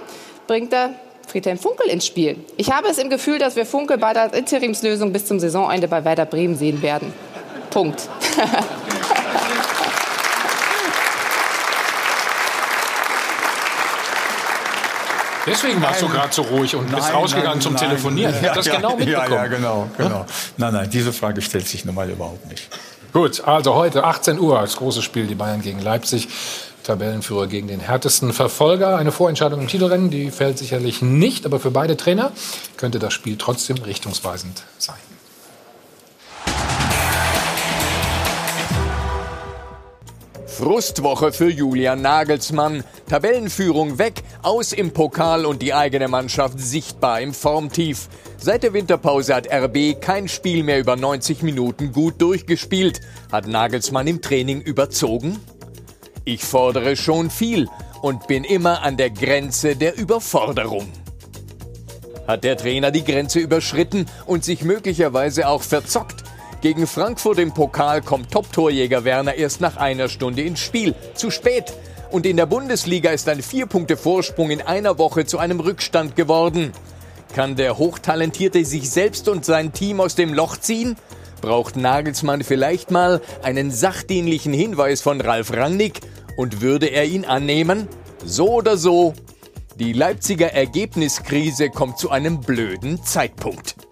bringt 0.47 0.73
da 0.73 0.91
Friedhelm 1.27 1.59
Funkel 1.59 1.89
ins 1.89 2.07
Spiel. 2.07 2.37
Ich 2.57 2.71
habe 2.71 2.89
es 2.89 2.99
im 2.99 3.11
Gefühl, 3.11 3.39
dass 3.39 3.57
wir 3.57 3.67
Funkel 3.67 3.99
bald 3.99 4.17
als 4.17 4.37
Interimslösung 4.37 5.13
bis 5.13 5.27
zum 5.27 5.41
Saisonende 5.41 5.89
bei 5.89 6.05
Werder 6.05 6.27
Bremen 6.27 6.57
sehen 6.57 6.83
werden. 6.83 7.13
Punkt. 7.71 8.09
Deswegen 15.47 15.81
warst 15.81 16.03
du 16.03 16.09
gerade 16.09 16.33
so 16.33 16.43
ruhig 16.43 16.75
und 16.75 16.91
bist 16.91 17.09
Nein, 17.09 17.15
rausgegangen 17.15 17.53
nein, 17.53 17.61
zum. 17.61 17.77
Telefonieren. 17.77 18.35
Ich 18.35 18.43
Ja, 18.43 18.55
das 18.55 18.67
ja, 18.67 18.77
genau 18.77 18.97
mitbekommen. 18.97 19.31
Ja, 19.31 19.43
ja, 19.43 19.47
genau, 19.47 19.89
genau. 19.97 20.27
Nein, 20.57 20.73
nein, 20.73 20.91
diese 20.91 21.13
Frage 21.13 21.41
stellt 21.43 21.69
sich 21.69 21.85
normal 21.85 22.11
überhaupt 22.11 22.47
nicht. 22.49 22.69
Gut, 23.13 23.43
also 23.45 23.75
heute 23.75 24.05
18 24.05 24.39
Uhr 24.39 24.61
das 24.61 24.77
große 24.77 25.03
Spiel, 25.03 25.27
die 25.27 25.35
Bayern 25.35 25.63
gegen 25.63 25.81
Leipzig. 25.81 26.29
Tabellenführer 26.87 27.49
gegen 27.49 27.67
den 27.67 27.81
härtesten 27.81 28.33
Verfolger. 28.33 28.97
Eine 28.97 29.11
Vorentscheidung 29.11 29.61
im 29.61 29.67
Titelrennen, 29.67 30.09
die 30.09 30.31
fällt 30.31 30.57
sicherlich 30.59 31.03
nicht, 31.03 31.45
aber 31.45 31.59
für 31.59 31.73
beide 31.73 31.97
Trainer 31.97 32.31
könnte 32.77 32.99
das 32.99 33.13
Spiel 33.13 33.37
trotzdem 33.37 33.79
richtungsweisend 33.79 34.63
sein. 34.79 34.95
Frustwoche 40.57 41.33
für 41.33 41.51
Julian 41.51 42.01
Nagelsmann. 42.01 42.83
Tabellenführung 43.11 43.99
weg, 43.99 44.23
aus 44.43 44.73
im 44.73 44.91
Pokal 44.91 45.45
und 45.45 45.61
die 45.61 45.75
eigene 45.75 46.09
Mannschaft 46.09 46.59
sichtbar 46.59 47.21
im 47.21 47.35
Formtief. 47.35 48.09
Seit 48.39 48.63
der 48.63 48.73
Winterpause 48.73 49.35
hat 49.35 49.53
RB 49.53 50.01
kein 50.01 50.29
Spiel 50.29 50.63
mehr 50.63 50.81
über 50.81 50.97
90 50.97 51.43
Minuten 51.43 51.93
gut 51.93 52.23
durchgespielt. 52.23 53.03
Hat 53.31 53.47
Nagelsmann 53.47 54.07
im 54.07 54.23
Training 54.23 54.63
überzogen? 54.63 55.39
Ich 56.25 56.43
fordere 56.43 56.97
schon 56.97 57.29
viel 57.29 57.69
und 58.01 58.27
bin 58.27 58.43
immer 58.43 58.81
an 58.81 58.97
der 58.97 59.11
Grenze 59.11 59.77
der 59.77 59.99
Überforderung. 59.99 60.89
Hat 62.27 62.45
der 62.45 62.57
Trainer 62.57 62.91
die 62.91 63.05
Grenze 63.05 63.41
überschritten 63.41 64.07
und 64.25 64.43
sich 64.43 64.63
möglicherweise 64.63 65.49
auch 65.49 65.63
verzockt? 65.63 66.26
Gegen 66.63 66.87
Frankfurt 66.87 67.39
im 67.39 67.53
Pokal 67.53 68.01
kommt 68.01 68.31
Top-Torjäger 68.31 69.05
Werner 69.05 69.35
erst 69.35 69.61
nach 69.61 69.77
einer 69.77 70.09
Stunde 70.09 70.43
ins 70.43 70.61
Spiel. 70.61 70.95
Zu 71.15 71.31
spät. 71.31 71.73
Und 72.11 72.25
in 72.25 72.37
der 72.37 72.47
Bundesliga 72.47 73.11
ist 73.11 73.29
ein 73.29 73.43
Vier-Punkte-Vorsprung 73.43 74.51
in 74.51 74.63
einer 74.63 74.99
Woche 74.99 75.27
zu 75.27 75.39
einem 75.39 75.61
Rückstand 75.61 76.17
geworden. 76.17 76.73
Kann 77.35 77.57
der 77.57 77.77
Hochtalentierte 77.77 78.65
sich 78.65 78.91
selbst 78.91 79.29
und 79.29 79.45
sein 79.45 79.73
Team 79.73 80.01
aus 80.01 80.15
dem 80.15 80.33
Loch 80.33 80.57
ziehen? 80.57 80.97
Braucht 81.43 81.77
Nagelsmann 81.77 82.43
vielleicht 82.43 82.91
mal 82.91 83.21
einen 83.43 83.71
sachdienlichen 83.71 84.55
Hinweis 84.55 85.03
von 85.03 85.21
Ralf 85.21 85.53
Rangnick? 85.53 86.01
Und 86.37 86.63
würde 86.63 86.87
er 86.87 87.05
ihn 87.05 87.25
annehmen? 87.25 87.89
So 88.25 88.51
oder 88.55 88.77
so, 88.77 89.15
die 89.79 89.93
Leipziger 89.93 90.53
Ergebniskrise 90.53 91.71
kommt 91.71 91.99
zu 91.99 92.11
einem 92.11 92.41
blöden 92.41 93.03
Zeitpunkt. 93.03 93.86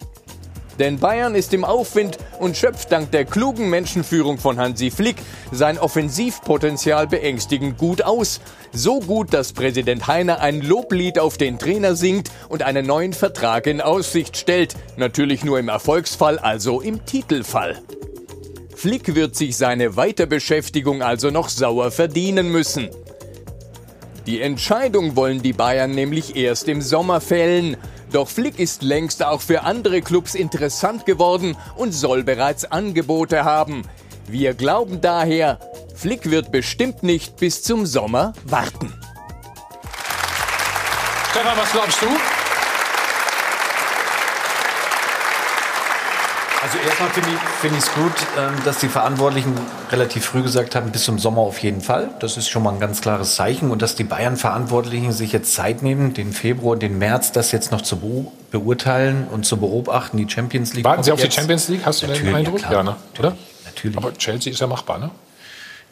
Denn 0.79 0.99
Bayern 0.99 1.35
ist 1.35 1.53
im 1.53 1.63
Aufwind 1.63 2.17
und 2.39 2.57
schöpft 2.57 2.91
dank 2.91 3.11
der 3.11 3.25
klugen 3.25 3.69
Menschenführung 3.69 4.37
von 4.37 4.59
Hansi 4.59 4.91
Flick 4.91 5.17
sein 5.51 5.77
Offensivpotenzial 5.77 7.07
beängstigend 7.07 7.77
gut 7.77 8.01
aus. 8.01 8.41
So 8.73 8.99
gut, 8.99 9.33
dass 9.33 9.53
Präsident 9.53 10.07
Heiner 10.07 10.41
ein 10.41 10.61
Loblied 10.61 11.19
auf 11.19 11.37
den 11.37 11.57
Trainer 11.59 11.95
singt 11.95 12.29
und 12.49 12.63
einen 12.63 12.85
neuen 12.85 13.13
Vertrag 13.13 13.67
in 13.67 13.81
Aussicht 13.81 14.37
stellt. 14.37 14.75
Natürlich 14.97 15.43
nur 15.45 15.59
im 15.59 15.69
Erfolgsfall, 15.69 16.39
also 16.39 16.81
im 16.81 17.05
Titelfall. 17.05 17.81
Flick 18.75 19.15
wird 19.15 19.35
sich 19.35 19.55
seine 19.55 19.95
Weiterbeschäftigung 19.95 21.01
also 21.01 21.31
noch 21.31 21.49
sauer 21.49 21.91
verdienen 21.91 22.51
müssen. 22.51 22.89
Die 24.25 24.41
Entscheidung 24.41 25.15
wollen 25.15 25.41
die 25.41 25.53
Bayern 25.53 25.91
nämlich 25.91 26.35
erst 26.35 26.67
im 26.67 26.81
Sommer 26.81 27.21
fällen. 27.21 27.77
Doch 28.15 28.29
Flick 28.29 28.59
ist 28.59 28.81
längst 28.81 29.25
auch 29.25 29.41
für 29.41 29.63
andere 29.63 30.01
Clubs 30.01 30.35
interessant 30.35 31.05
geworden 31.05 31.57
und 31.75 31.91
soll 31.91 32.23
bereits 32.23 32.63
Angebote 32.63 33.43
haben. 33.43 33.81
Wir 34.25 34.53
glauben 34.53 35.01
daher, 35.01 35.59
Flick 35.95 36.31
wird 36.31 36.49
bestimmt 36.49 37.03
nicht 37.03 37.35
bis 37.35 37.61
zum 37.61 37.85
Sommer 37.85 38.31
warten. 38.45 38.93
Stefan, 41.29 41.57
was 41.57 41.71
glaubst 41.73 42.01
du? 42.03 42.07
Also 46.65 46.79
erstmal 46.79 47.09
finde 47.11 47.29
ich 47.29 47.77
es 47.77 47.89
find 47.89 48.03
gut, 48.03 48.27
ähm, 48.39 48.53
dass 48.65 48.79
die 48.79 48.87
Verantwortlichen 48.87 49.53
relativ 49.91 50.25
früh 50.25 50.41
gesagt 50.41 50.73
haben, 50.73 50.89
bis 50.91 51.03
zum 51.03 51.19
Sommer 51.19 51.41
auf 51.41 51.59
jeden 51.59 51.79
Fall. 51.79 52.09
Das 52.19 52.37
ist 52.37 52.49
schon 52.49 52.63
mal 52.63 52.73
ein 52.73 52.79
ganz 52.79 53.01
klares 53.01 53.35
Zeichen. 53.35 53.69
Und 53.69 53.83
dass 53.83 53.93
die 53.93 54.03
Bayern-Verantwortlichen 54.03 55.11
sich 55.11 55.31
jetzt 55.31 55.53
Zeit 55.53 55.83
nehmen, 55.83 56.15
den 56.15 56.33
Februar 56.33 56.75
den 56.75 56.97
März 56.97 57.31
das 57.31 57.51
jetzt 57.51 57.71
noch 57.71 57.81
zu 57.81 58.31
beurteilen 58.49 59.27
und 59.31 59.45
zu 59.45 59.57
beobachten, 59.57 60.17
die 60.17 60.27
Champions 60.27 60.73
League. 60.73 60.85
Warten 60.85 61.03
Sie 61.03 61.11
auf 61.11 61.19
die 61.19 61.25
jetzt. 61.25 61.35
Champions 61.35 61.67
League? 61.67 61.85
Hast 61.85 62.01
du 62.01 62.07
den 62.07 62.13
Natürlich, 62.15 62.35
Eindruck? 62.35 62.61
ja, 62.61 62.71
Ja, 62.71 62.81
klar. 62.81 62.83
ne? 62.83 62.95
oder? 63.19 63.37
Natürlich. 63.65 63.97
Aber 63.97 64.13
Chelsea 64.13 64.51
ist 64.51 64.59
ja 64.59 64.65
machbar, 64.65 64.97
ne? 64.97 65.11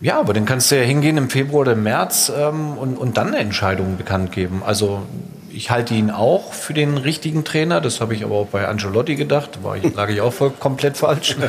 Ja, 0.01 0.19
aber 0.19 0.33
dann 0.33 0.45
kannst 0.45 0.71
du 0.71 0.75
ja 0.75 0.81
hingehen 0.83 1.17
im 1.17 1.29
Februar 1.29 1.61
oder 1.61 1.73
im 1.73 1.83
März 1.83 2.31
ähm, 2.35 2.79
und, 2.79 2.97
und 2.97 3.17
dann 3.17 3.27
eine 3.27 3.37
Entscheidung 3.37 3.95
bekannt 3.97 4.31
geben. 4.31 4.63
Also 4.65 5.03
ich 5.53 5.69
halte 5.69 5.93
ihn 5.93 6.11
auch 6.11 6.53
für 6.53 6.73
den 6.73 6.97
richtigen 6.97 7.43
Trainer. 7.43 7.79
Das 7.81 8.01
habe 8.01 8.15
ich 8.15 8.23
aber 8.23 8.35
auch 8.35 8.47
bei 8.47 8.67
Ancelotti 8.67 9.15
gedacht. 9.15 9.63
War 9.63 9.77
ich, 9.77 9.93
lag 9.93 10.09
ich 10.09 10.21
auch 10.21 10.33
voll 10.33 10.51
komplett 10.51 10.97
falsch. 10.97 11.37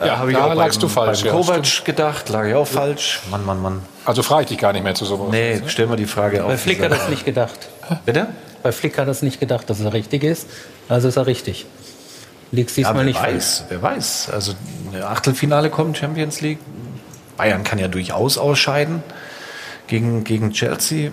Ja, 0.00 0.18
habe 0.18 0.30
ich 0.30 0.36
da 0.36 0.44
auch 0.44 0.54
lagst 0.54 0.78
beim, 0.78 0.88
du 0.88 0.94
falsch, 0.94 1.24
Beim 1.24 1.26
ja, 1.26 1.32
Kovac 1.32 1.84
gedacht, 1.84 2.28
lag 2.28 2.46
ich 2.46 2.54
auch 2.54 2.68
falsch. 2.68 3.20
Mann, 3.32 3.44
Mann, 3.44 3.60
Mann. 3.60 3.82
Also 4.04 4.22
frage 4.22 4.42
ich 4.42 4.48
dich 4.50 4.58
gar 4.58 4.72
nicht 4.72 4.84
mehr 4.84 4.94
zu 4.94 5.04
sowas. 5.04 5.32
Nee, 5.32 5.60
stell 5.66 5.88
mal 5.88 5.96
die 5.96 6.06
Frage 6.06 6.44
auf. 6.44 6.50
Bei 6.50 6.56
Flick 6.56 6.78
hat 6.78 6.92
er 6.92 6.98
das 6.98 7.08
nicht 7.08 7.24
gedacht. 7.24 7.68
Bitte? 8.06 8.28
Bei 8.62 8.70
Flick 8.70 8.96
hat 8.96 9.08
er 9.08 9.10
es 9.10 9.22
nicht 9.22 9.40
gedacht, 9.40 9.68
dass 9.68 9.80
er 9.80 9.92
richtig 9.92 10.22
ist. 10.22 10.46
Also 10.88 11.08
ist 11.08 11.16
er 11.16 11.26
richtig. 11.26 11.66
Liegt's 12.52 12.76
Ja, 12.76 12.82
diesmal 12.82 12.98
wer 12.98 13.04
nicht 13.04 13.20
weiß, 13.20 13.64
wer 13.70 13.82
weiß. 13.82 14.30
Also 14.32 14.52
eine 14.92 15.04
Achtelfinale 15.04 15.68
kommt, 15.68 15.98
Champions 15.98 16.40
League. 16.42 16.60
Bayern 17.36 17.64
kann 17.64 17.80
ja 17.80 17.88
durchaus 17.88 18.38
ausscheiden 18.38 19.02
gegen, 19.88 20.22
gegen 20.22 20.52
Chelsea. 20.52 21.10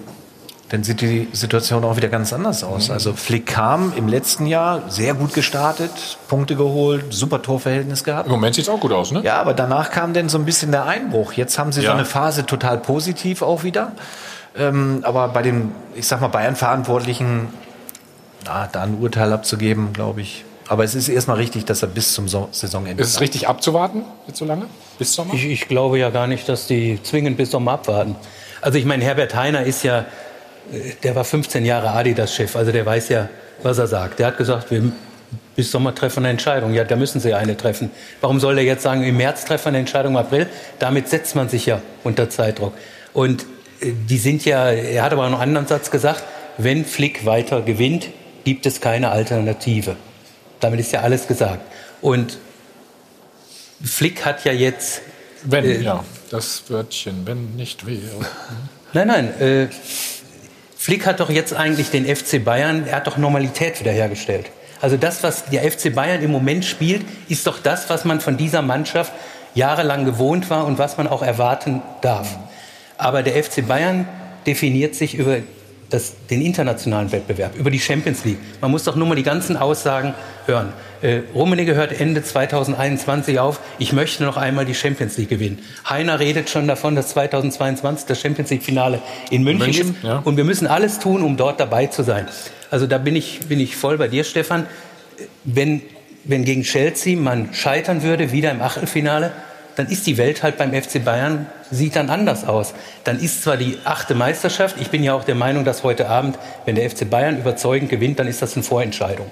Dann 0.69 0.83
sieht 0.83 1.01
die 1.01 1.27
Situation 1.31 1.83
auch 1.83 1.95
wieder 1.95 2.07
ganz 2.07 2.33
anders 2.33 2.63
aus. 2.63 2.89
Also 2.89 3.13
Flick 3.13 3.45
kam 3.45 3.93
im 3.95 4.07
letzten 4.07 4.47
Jahr 4.47 4.81
sehr 4.89 5.13
gut 5.13 5.33
gestartet, 5.33 5.91
Punkte 6.27 6.55
geholt, 6.55 7.13
super 7.13 7.41
Torverhältnis 7.43 8.03
gehabt. 8.03 8.25
Im 8.25 8.31
Moment 8.31 8.55
sieht 8.55 8.63
es 8.63 8.69
auch 8.69 8.79
gut 8.79 8.91
aus, 8.91 9.11
ne? 9.11 9.21
Ja, 9.23 9.39
aber 9.39 9.53
danach 9.53 9.91
kam 9.91 10.13
dann 10.13 10.27
so 10.27 10.39
ein 10.39 10.45
bisschen 10.45 10.71
der 10.71 10.85
Einbruch. 10.85 11.33
Jetzt 11.33 11.59
haben 11.59 11.71
sie 11.71 11.81
Ja. 11.81 11.91
so 11.91 11.93
eine 11.97 12.05
Phase 12.05 12.47
total 12.47 12.79
positiv 12.79 13.43
auch 13.43 13.63
wieder. 13.63 13.91
Ähm, 14.57 15.01
aber 15.03 15.27
bei 15.27 15.43
den, 15.43 15.71
ich 15.93 16.07
sag 16.07 16.19
mal, 16.21 16.29
Bayern-Verantwortlichen, 16.29 17.47
da 18.43 18.67
ein 18.81 18.97
Urteil 18.99 19.33
abzugeben, 19.33 19.93
glaube 19.93 20.21
ich. 20.21 20.45
Aber 20.67 20.83
es 20.83 20.95
ist 20.95 21.09
erstmal 21.09 21.37
richtig, 21.37 21.65
dass 21.65 21.83
er 21.83 21.89
bis 21.89 22.13
zum 22.13 22.27
so 22.27 22.47
Saisonende. 22.51 23.03
Ist 23.03 23.09
es 23.09 23.21
richtig 23.21 23.47
abzuwarten, 23.47 24.03
jetzt 24.27 24.39
so 24.39 24.45
lange? 24.45 24.65
Bis 24.97 25.13
Sommer? 25.13 25.33
Ich, 25.35 25.45
ich 25.45 25.67
glaube 25.67 25.99
ja 25.99 26.09
gar 26.09 26.25
nicht, 26.25 26.49
dass 26.49 26.65
die 26.65 26.99
zwingend 27.03 27.37
bis 27.37 27.51
Sommer 27.51 27.73
abwarten. 27.73 28.15
Also 28.61 28.79
ich 28.79 28.85
meine, 28.85 29.03
Herbert 29.03 29.35
Heiner 29.35 29.63
ist 29.63 29.83
ja, 29.83 30.05
der 31.03 31.15
war 31.15 31.23
15 31.23 31.65
Jahre 31.65 31.91
Adidas-Chef, 31.91 32.55
also 32.55 32.71
der 32.71 32.85
weiß 32.85 33.09
ja, 33.09 33.29
was 33.63 33.77
er 33.77 33.87
sagt. 33.87 34.19
Der 34.19 34.27
hat 34.27 34.37
gesagt, 34.37 34.71
wir 34.71 34.91
bis 35.55 35.71
Sommer 35.71 35.95
treffen 35.95 36.17
wir 36.17 36.27
eine 36.27 36.29
Entscheidung. 36.31 36.73
Ja, 36.73 36.83
da 36.83 36.95
müssen 36.95 37.19
sie 37.19 37.33
eine 37.33 37.55
treffen. 37.55 37.91
Warum 38.21 38.39
soll 38.39 38.57
er 38.57 38.63
jetzt 38.63 38.83
sagen, 38.83 39.03
im 39.03 39.17
März 39.17 39.45
treffen 39.45 39.65
wir 39.65 39.69
eine 39.69 39.77
Entscheidung, 39.79 40.13
im 40.13 40.17
April? 40.17 40.47
Damit 40.79 41.07
setzt 41.07 41.35
man 41.35 41.49
sich 41.49 41.65
ja 41.65 41.81
unter 42.03 42.29
Zeitdruck. 42.29 42.73
Und 43.13 43.43
äh, 43.81 43.91
die 44.09 44.17
sind 44.17 44.43
ja, 44.45 44.69
er 44.69 45.03
hat 45.03 45.13
aber 45.13 45.29
noch 45.29 45.39
einen 45.39 45.55
anderen 45.55 45.67
Satz 45.67 45.91
gesagt, 45.91 46.23
wenn 46.57 46.85
Flick 46.85 47.25
weiter 47.25 47.61
gewinnt, 47.61 48.09
gibt 48.43 48.65
es 48.65 48.81
keine 48.81 49.11
Alternative. 49.11 49.95
Damit 50.59 50.79
ist 50.79 50.91
ja 50.91 51.01
alles 51.01 51.27
gesagt. 51.27 51.61
Und 52.01 52.37
Flick 53.83 54.25
hat 54.25 54.45
ja 54.45 54.51
jetzt 54.51 55.01
Wenn, 55.43 55.65
äh, 55.65 55.81
ja. 55.81 56.03
Das 56.31 56.63
Wörtchen, 56.69 57.21
wenn 57.25 57.55
nicht 57.55 57.85
wäre. 57.85 58.25
Nein, 58.93 59.07
nein. 59.07 59.41
Äh, 59.41 59.67
Flick 60.85 61.07
hat 61.07 61.19
doch 61.19 61.31
jetzt 61.31 61.51
eigentlich 61.51 61.89
den 61.89 62.05
FC 62.05 62.45
Bayern, 62.45 62.85
er 62.85 62.97
hat 62.97 63.07
doch 63.07 63.17
Normalität 63.17 63.79
wiederhergestellt. 63.79 64.51
Also 64.79 64.97
das, 64.97 65.23
was 65.23 65.45
der 65.45 65.63
FC 65.63 65.95
Bayern 65.95 66.21
im 66.21 66.29
Moment 66.29 66.63
spielt, 66.63 67.03
ist 67.27 67.47
doch 67.47 67.57
das, 67.57 67.89
was 67.89 68.05
man 68.05 68.21
von 68.21 68.37
dieser 68.37 68.61
Mannschaft 68.61 69.11
jahrelang 69.55 70.05
gewohnt 70.05 70.47
war 70.51 70.63
und 70.63 70.77
was 70.77 70.95
man 70.97 71.07
auch 71.07 71.23
erwarten 71.23 71.81
darf. 72.01 72.37
Aber 72.99 73.23
der 73.23 73.43
FC 73.43 73.67
Bayern 73.67 74.07
definiert 74.45 74.93
sich 74.93 75.15
über 75.15 75.37
das, 75.95 76.13
den 76.29 76.41
internationalen 76.41 77.11
Wettbewerb, 77.11 77.55
über 77.55 77.71
die 77.71 77.79
Champions 77.79 78.25
League. 78.25 78.37
Man 78.61 78.69
muss 78.69 78.83
doch 78.83 78.95
nur 78.95 79.07
mal 79.07 79.15
die 79.15 79.23
ganzen 79.23 79.55
Aussagen 79.57 80.13
hören. 80.45 80.73
Äh, 81.01 81.21
Rummenigge 81.33 81.73
hört 81.75 81.99
Ende 81.99 82.21
2021 82.21 83.39
auf, 83.39 83.59
ich 83.79 83.93
möchte 83.93 84.23
noch 84.23 84.37
einmal 84.37 84.65
die 84.65 84.75
Champions 84.75 85.17
League 85.17 85.29
gewinnen. 85.29 85.59
Heiner 85.89 86.19
redet 86.19 86.49
schon 86.49 86.67
davon, 86.67 86.95
dass 86.95 87.09
2022 87.09 88.05
das 88.05 88.19
Champions 88.19 88.49
League-Finale 88.49 89.01
in 89.29 89.43
München, 89.43 89.65
München, 89.65 89.89
ist. 89.95 90.03
ja. 90.03 90.17
Und 90.19 90.37
wir 90.37 90.43
müssen 90.43 90.67
alles 90.67 90.99
tun, 90.99 91.23
um 91.23 91.37
dort 91.37 91.59
dabei 91.59 91.87
zu 91.87 92.03
sein. 92.03 92.27
Also 92.69 92.87
da 92.87 92.97
bin 92.97 93.15
ich, 93.15 93.41
bin 93.47 93.59
ich 93.59 93.75
voll 93.75 93.97
bei 93.97 94.07
dir, 94.07 94.23
Stefan. 94.23 94.65
Wenn, 95.43 95.81
wenn 96.25 96.43
gegen 96.43 96.63
Chelsea 96.63 97.17
man 97.17 97.53
scheitern 97.53 98.03
würde, 98.03 98.31
wieder 98.31 98.51
im 98.51 98.61
Achtelfinale, 98.61 99.31
dann 99.75 99.87
ist 99.87 100.07
die 100.07 100.17
Welt 100.17 100.43
halt 100.43 100.57
beim 100.57 100.73
FC 100.73 101.03
Bayern, 101.03 101.47
sieht 101.71 101.95
dann 101.95 102.09
anders 102.09 102.45
aus. 102.45 102.73
Dann 103.03 103.19
ist 103.19 103.43
zwar 103.43 103.57
die 103.57 103.77
achte 103.83 104.15
Meisterschaft, 104.15 104.77
ich 104.79 104.89
bin 104.89 105.03
ja 105.03 105.13
auch 105.13 105.23
der 105.23 105.35
Meinung, 105.35 105.65
dass 105.65 105.83
heute 105.83 106.09
Abend, 106.09 106.37
wenn 106.65 106.75
der 106.75 106.89
FC 106.89 107.09
Bayern 107.09 107.37
überzeugend 107.37 107.89
gewinnt, 107.89 108.19
dann 108.19 108.27
ist 108.27 108.41
das 108.41 108.55
eine 108.55 108.63
Vorentscheidung. 108.63 109.27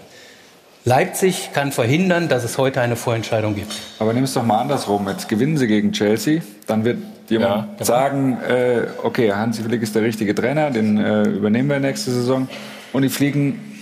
Leipzig 0.86 1.52
kann 1.53 1.72
verhindern, 1.72 2.28
dass 2.28 2.44
es 2.44 2.57
heute 2.57 2.82
eine 2.82 2.98
Vorentscheidung 2.98 3.56
gibt. 3.56 3.72
Aber 3.99 4.11
nimm 4.11 4.26
es 4.26 4.34
doch 4.34 4.44
mal 4.44 4.60
andersrum. 4.60 5.07
Jetzt 5.07 5.30
gewinnen 5.30 5.56
sie 5.56 5.68
gegen 5.68 5.94
Chelsea. 5.94 6.41
Dann 6.68 6.84
wird 6.84 6.98
jemand 7.30 7.80
Ja, 7.80 7.86
sagen, 7.86 8.38
äh, 8.49 8.82
okay, 9.02 9.32
Hansi 9.32 9.64
Flick 9.64 9.82
ist 9.82 9.95
der 9.95 10.02
richtige 10.02 10.36
Trainer, 10.36 10.72
den 10.72 10.98
äh, 10.98 11.24
übernehmen 11.24 11.70
wir 11.70 11.80
nächste 11.80 12.11
Saison. 12.11 12.49
Und 12.91 13.03
die 13.03 13.10
fliegen 13.10 13.73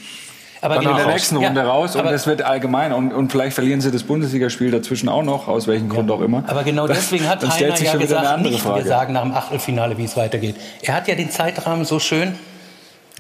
Aber 0.62 0.76
dann 0.76 0.84
in 0.84 0.90
genau 0.90 0.98
der 0.98 1.06
raus. 1.08 1.14
nächsten 1.14 1.42
Ja, 1.42 1.48
Runde 1.48 1.62
raus 1.64 1.96
und 1.96 2.06
es 2.08 2.28
wird 2.28 2.44
allgemein. 2.44 2.94
Und, 2.94 3.14
und 3.14 3.32
vielleicht 3.32 3.56
verlieren 3.56 3.82
sie 3.82 3.92
das 3.92 4.04
Bundesligaspiel 4.04 4.72
dazwischen 4.72 5.10
auch 5.10 5.24
noch, 5.24 5.48
aus 5.48 5.68
welchem 5.68 5.90
Grund 5.90 6.12
auch 6.12 6.22
immer. 6.22 6.44
Aber 6.48 6.64
genau 6.64 6.88
deswegen 6.88 7.28
hat 7.28 7.42
Heiner 7.48 7.80
ja 7.80 7.96
gesagt, 7.96 8.42
nicht 8.42 8.62
Frage. 8.62 8.84
wir 8.84 8.90
sagen 8.90 9.14
nach 9.14 9.24
dem 9.24 9.34
Achtelfinale, 9.34 9.98
wie 9.98 10.04
es 10.04 10.16
weitergeht. 10.16 10.56
Er 10.84 10.94
hat 10.94 11.08
ja 11.08 11.16
den 11.16 11.32
Zeitrahmen 11.32 11.84
so 11.84 12.00
schön, 12.00 12.36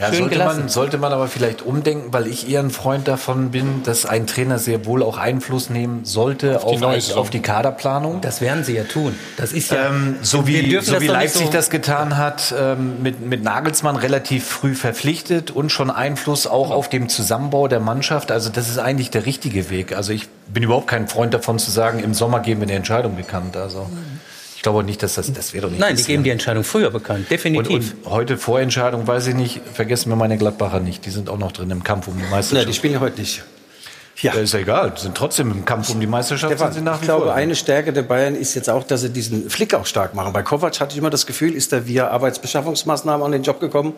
Ja, 0.02 0.07
schön 0.07 0.18
sollte, 0.18 0.30
gelassen. 0.34 0.60
man, 0.61 0.69
sollte 0.69 0.98
man 0.98 1.14
aber 1.14 1.28
vielleicht 1.28 1.61
umdenken, 1.61 2.11
weil 2.11 2.26
ich 2.26 2.49
eher 2.49 2.60
ein 2.61 2.72
Freund 2.72 3.07
davon 3.07 3.52
bin, 3.52 3.84
dass 3.84 4.07
ein 4.07 4.26
Trainer 4.26 4.57
sehr 4.57 4.86
wohl 4.88 5.03
auch 5.03 5.18
Einfluss 5.19 5.69
nehmen 5.69 6.06
sollte 6.06 6.64
Auf 6.64 6.80
die 6.80 7.14
auf, 7.14 7.30
die 7.30 7.40
Kaderplanung. 7.41 8.19
Das 8.22 8.41
werden 8.41 8.64
sie 8.64 8.76
ja 8.76 8.84
tun. 8.84 9.15
Das 9.38 9.53
ist 9.53 9.69
ja, 9.69 9.90
Ähm, 9.90 10.15
so 10.23 10.48
wie, 10.48 10.80
so 10.82 10.99
wie 10.99 11.06
Leipzig 11.07 11.45
so- 11.45 11.52
das 11.52 11.69
getan 11.69 12.18
hat, 12.18 12.52
ähm, 12.57 13.03
mit, 13.03 13.22
mit 13.22 13.44
Nagelsmann 13.44 13.95
relativ 13.95 14.45
früh 14.48 14.73
verpflichtet 14.73 15.52
und 15.52 15.72
schon 15.72 15.91
Einfluss 15.91 16.48
auch 16.48 16.72
auf 16.72 16.90
den 16.90 17.07
Zusammenbau 17.07 17.68
der 17.68 17.80
Mannschaft. 17.80 18.32
Also 18.32 18.49
das 18.49 18.69
ist 18.69 18.80
eigentlich 18.80 19.11
der 19.11 19.28
richtige 19.28 19.69
Weg. 19.69 19.95
Also 19.95 20.14
ich 20.14 20.28
bin 20.48 20.64
überhaupt 20.64 20.88
kein 20.88 21.07
Freund 21.07 21.34
davon 21.34 21.60
zu 21.60 21.69
sagen, 21.69 21.99
im 21.99 22.15
Sommer 22.15 22.40
geben 22.40 22.61
wir 22.61 22.68
eine 22.68 22.76
Entscheidung 22.78 23.15
bekannt. 23.15 23.56
Also 23.56 23.88
ich 24.61 24.63
glaube 24.63 24.83
nicht, 24.83 25.01
dass 25.01 25.15
das, 25.15 25.33
das 25.33 25.55
wäre 25.55 25.63
doch 25.63 25.71
nicht 25.71 25.79
Nein, 25.79 25.95
die 25.95 26.03
geben 26.03 26.23
die 26.23 26.29
Entscheidung 26.29 26.63
früher 26.63 26.91
bekannt, 26.91 27.31
definitiv. 27.31 27.95
Und, 28.03 28.05
und 28.05 28.11
heute 28.11 28.38
Vorentscheidung, 28.38 29.07
weiß 29.07 29.25
ich 29.25 29.33
nicht, 29.33 29.59
vergessen 29.73 30.09
wir 30.09 30.15
meine 30.15 30.38
Gladbacher 30.38 30.79
nicht. 30.79 31.03
Die 31.03 31.09
sind 31.09 31.31
auch 31.31 31.39
noch 31.39 31.51
drin 31.51 31.71
im 31.71 31.83
Kampf 31.83 32.07
um 32.07 32.13
die 32.15 32.29
Meisterschaft. 32.29 32.67
Nee, 32.67 32.71
die 32.71 32.77
spielen 32.77 32.93
ja 32.93 32.99
heute 32.99 33.19
nicht. 33.19 33.41
Ja. 34.21 34.33
ist 34.33 34.53
ja 34.53 34.59
egal, 34.59 34.93
sind 34.97 35.15
trotzdem 35.15 35.49
im 35.51 35.65
Kampf 35.65 35.89
um 35.89 35.99
die 35.99 36.05
Meisterschaft. 36.05 36.51
Stefan, 36.53 36.71
sind 36.73 36.81
sie 36.81 36.85
nach 36.85 36.97
ich 36.97 37.01
glaube, 37.03 37.25
vor. 37.25 37.33
eine 37.33 37.55
Stärke 37.55 37.91
der 37.91 38.03
Bayern 38.03 38.35
ist 38.35 38.53
jetzt 38.53 38.69
auch, 38.69 38.83
dass 38.83 39.01
sie 39.01 39.09
diesen 39.09 39.49
Flick 39.49 39.73
auch 39.73 39.85
stark 39.88 40.13
machen. 40.13 40.31
Bei 40.31 40.43
Kovac 40.43 40.79
hatte 40.79 40.91
ich 40.91 40.97
immer 40.99 41.09
das 41.09 41.25
Gefühl, 41.25 41.55
ist 41.55 41.73
er 41.73 41.88
via 41.88 42.07
Arbeitsbeschaffungsmaßnahmen 42.09 43.25
an 43.25 43.31
den 43.31 43.41
Job 43.43 43.59
gekommen. 43.59 43.93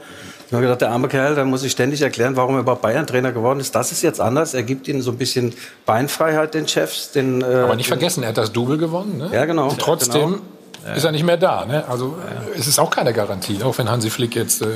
Ich 0.48 0.54
habe 0.54 0.62
gedacht, 0.62 0.82
der 0.82 0.92
arme 0.92 1.08
Kerl, 1.10 1.36
da 1.36 1.44
muss 1.44 1.64
ich 1.64 1.72
ständig 1.74 2.02
erklären, 2.02 2.36
warum 2.38 2.56
er 2.56 2.62
überhaupt 2.62 2.82
Bayern-Trainer 2.84 3.32
geworden 3.34 3.60
ist. 3.60 3.76
Das 3.76 3.92
ist 3.92 4.02
jetzt 4.02 4.22
anders. 4.22 4.54
Er 4.54 4.64
gibt 4.64 4.88
ihnen 4.88 5.02
so 5.02 5.12
ein 5.12 5.18
bisschen 5.18 5.54
Beinfreiheit, 5.86 6.54
den 6.54 6.68
Chefs. 6.68 7.12
Den, 7.12 7.42
äh, 7.42 7.46
Aber 7.46 7.76
nicht 7.76 7.88
vergessen, 7.88 8.24
er 8.24 8.30
hat 8.30 8.38
das 8.38 8.52
Double 8.54 8.78
gewonnen. 8.78 9.18
Ne? 9.18 9.30
Ja, 9.34 9.44
genau. 9.46 9.70
Und 9.70 9.80
trotzdem 9.80 10.42
Genau. 10.86 10.96
ist 10.96 11.04
er 11.06 11.12
nicht 11.12 11.24
mehr 11.26 11.38
da. 11.38 11.66
Ne? 11.66 11.84
Also 11.90 12.18
äh, 12.56 12.58
es 12.60 12.68
ist 12.68 12.78
auch 12.80 12.90
keine 12.92 13.14
Garantie, 13.14 13.62
auch 13.64 13.78
wenn 13.78 13.90
Hansi 13.90 14.10
Flick 14.10 14.36
jetzt 14.36 14.62
äh, 14.62 14.68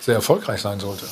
sehr 0.00 0.14
erfolgreich 0.14 0.60
sein 0.62 0.80
sollte. 0.80 1.04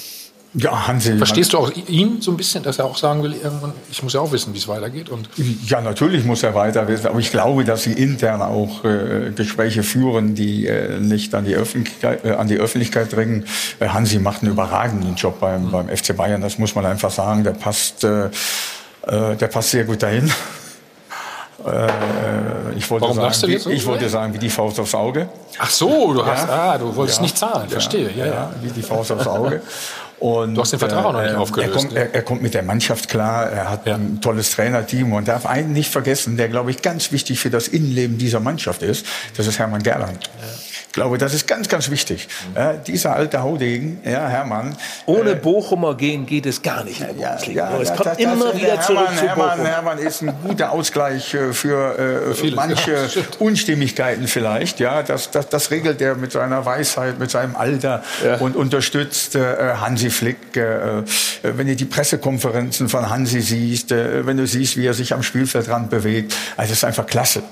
Ja, 0.54 0.88
Hansi. 0.88 1.16
Verstehst 1.18 1.52
du 1.52 1.58
auch 1.58 1.70
ihn 1.88 2.22
so 2.22 2.30
ein 2.30 2.36
bisschen, 2.38 2.62
dass 2.62 2.78
er 2.78 2.86
auch 2.86 2.96
sagen 2.96 3.22
will, 3.22 3.34
irgendwann, 3.34 3.72
ich 3.90 4.02
muss 4.02 4.14
ja 4.14 4.20
auch 4.20 4.32
wissen, 4.32 4.54
wie 4.54 4.58
es 4.58 4.66
weitergeht? 4.66 5.10
Und 5.10 5.28
Ja, 5.66 5.82
natürlich 5.82 6.24
muss 6.24 6.42
er 6.42 6.54
weiter 6.54 6.88
wissen, 6.88 7.06
aber 7.06 7.18
ich 7.18 7.30
glaube, 7.30 7.64
dass 7.64 7.82
sie 7.82 7.92
intern 7.92 8.40
auch 8.40 8.82
äh, 8.82 9.30
Gespräche 9.34 9.82
führen, 9.82 10.34
die 10.34 10.66
äh, 10.66 11.00
nicht 11.00 11.34
an 11.34 11.44
die 11.44 11.54
Öffentlichkeit, 11.54 12.24
äh, 12.24 12.32
an 12.32 12.48
die 12.48 12.56
Öffentlichkeit 12.56 13.14
dringen. 13.14 13.44
Äh, 13.78 13.88
Hansi 13.88 14.18
macht 14.18 14.42
einen 14.42 14.52
überragenden 14.52 15.16
Job 15.16 15.38
beim, 15.38 15.70
beim 15.70 15.88
FC 15.88 16.16
Bayern, 16.16 16.40
das 16.40 16.58
muss 16.58 16.74
man 16.74 16.86
einfach 16.86 17.10
sagen. 17.10 17.44
Der 17.44 17.52
passt, 17.52 18.04
äh, 18.04 18.26
äh, 19.06 19.36
der 19.36 19.48
passt 19.48 19.70
sehr 19.70 19.84
gut 19.84 20.02
dahin. 20.02 20.30
Ich 22.76 22.88
wollte, 22.88 23.02
Warum 23.02 23.16
sagen, 23.16 23.34
du 23.42 23.46
wie, 23.48 23.52
jetzt 23.52 23.64
so? 23.64 23.70
ich 23.70 23.84
wollte 23.84 24.08
sagen, 24.08 24.32
wie 24.32 24.38
die 24.38 24.48
Faust 24.48 24.78
aufs 24.78 24.94
Auge. 24.94 25.28
Ach 25.58 25.68
so, 25.68 26.14
du 26.14 26.24
hast, 26.24 26.48
ah, 26.48 26.78
du 26.78 26.94
wolltest 26.94 27.20
nicht 27.20 27.36
zahlen, 27.36 27.68
verstehe, 27.68 28.10
ja, 28.16 28.26
ja. 28.26 28.52
wie 28.62 28.70
die 28.70 28.80
Faust 28.80 29.10
aufs 29.10 29.26
Auge. 29.26 29.60
Und, 30.20 30.54
Du 30.54 30.60
hast 30.62 30.72
den 30.72 30.78
Vertrag 30.78 31.04
auch 31.04 31.12
noch 31.12 31.22
nicht 31.22 31.32
äh, 31.32 31.36
aufgelöst, 31.36 31.70
Er 31.70 31.80
kommt, 31.80 31.92
ne? 31.92 32.00
er, 32.00 32.14
er 32.14 32.22
kommt 32.22 32.42
mit 32.42 32.54
der 32.54 32.62
Mannschaft 32.62 33.08
klar, 33.08 33.46
er 33.46 33.70
hat 33.70 33.86
ein 33.86 34.20
tolles 34.20 34.50
Trainerteam 34.50 35.12
und 35.12 35.28
darf 35.28 35.46
einen 35.46 35.72
nicht 35.72 35.90
vergessen, 35.90 36.36
der, 36.36 36.48
glaube 36.48 36.70
ich, 36.70 36.82
ganz 36.82 37.12
wichtig 37.12 37.38
für 37.38 37.50
das 37.50 37.68
Innenleben 37.68 38.18
dieser 38.18 38.40
Mannschaft 38.40 38.82
ist. 38.82 39.06
Das 39.36 39.46
ist 39.46 39.58
Hermann 39.58 39.82
Gerland. 39.82 40.28
Ich 40.88 40.92
glaube, 40.94 41.18
das 41.18 41.32
ist 41.34 41.46
ganz, 41.46 41.68
ganz 41.68 41.90
wichtig. 41.90 42.26
Ja, 42.56 42.72
dieser 42.72 43.14
alte 43.14 43.40
Haudegen, 43.42 44.00
ja, 44.04 44.26
Hermann. 44.26 44.74
Ohne 45.06 45.36
Bochumer 45.36 45.94
gehen 45.94 46.26
geht 46.26 46.46
es 46.46 46.60
gar 46.62 46.82
nicht 46.82 47.06
Bundesliga. 47.06 47.70
Ja, 47.70 47.80
es 47.80 47.88
kommt 47.90 48.06
das- 48.06 48.18
immer 48.18 48.46
das- 48.46 48.56
wieder 48.56 48.66
der 48.68 48.80
zurück 48.80 48.98
Hermann, 48.98 49.16
zu 49.18 49.22
Hermann, 49.28 49.50
Bochum. 49.58 49.66
Hermann 49.66 49.98
ist 49.98 50.22
ein 50.22 50.32
guter 50.44 50.72
Ausgleich 50.72 51.34
äh, 51.34 51.52
für, 51.52 52.34
äh, 52.42 52.50
manche 52.52 53.08
Unstimmigkeiten 53.38 54.26
vielleicht. 54.26 54.80
Ja, 54.80 55.02
das, 55.02 55.30
das, 55.30 55.48
das 55.48 55.70
regelt 55.70 56.00
er 56.00 56.16
mit 56.16 56.32
seiner 56.32 56.64
Weisheit, 56.64 57.18
mit 57.18 57.30
seinem 57.30 57.54
Alter 57.54 58.02
und 58.40 58.56
unterstützt 58.56 59.36
äh, 59.36 59.74
Hansi 59.80 60.10
Flick. 60.10 60.56
Äh, 60.56 60.60
äh, 61.00 61.02
wenn 61.42 61.66
du 61.66 61.76
die 61.76 61.84
Pressekonferenzen 61.84 62.88
von 62.88 63.08
Hansi 63.08 63.40
siehst, 63.40 63.92
äh, 63.92 64.26
wenn 64.26 64.36
du 64.36 64.46
siehst, 64.46 64.76
wie 64.76 64.86
er 64.86 64.94
sich 64.94 65.12
am 65.12 65.22
Spielfeldrand 65.22 65.90
bewegt, 65.90 66.34
also 66.56 66.70
das 66.70 66.78
ist 66.78 66.84
einfach 66.84 67.06
klasse. 67.06 67.42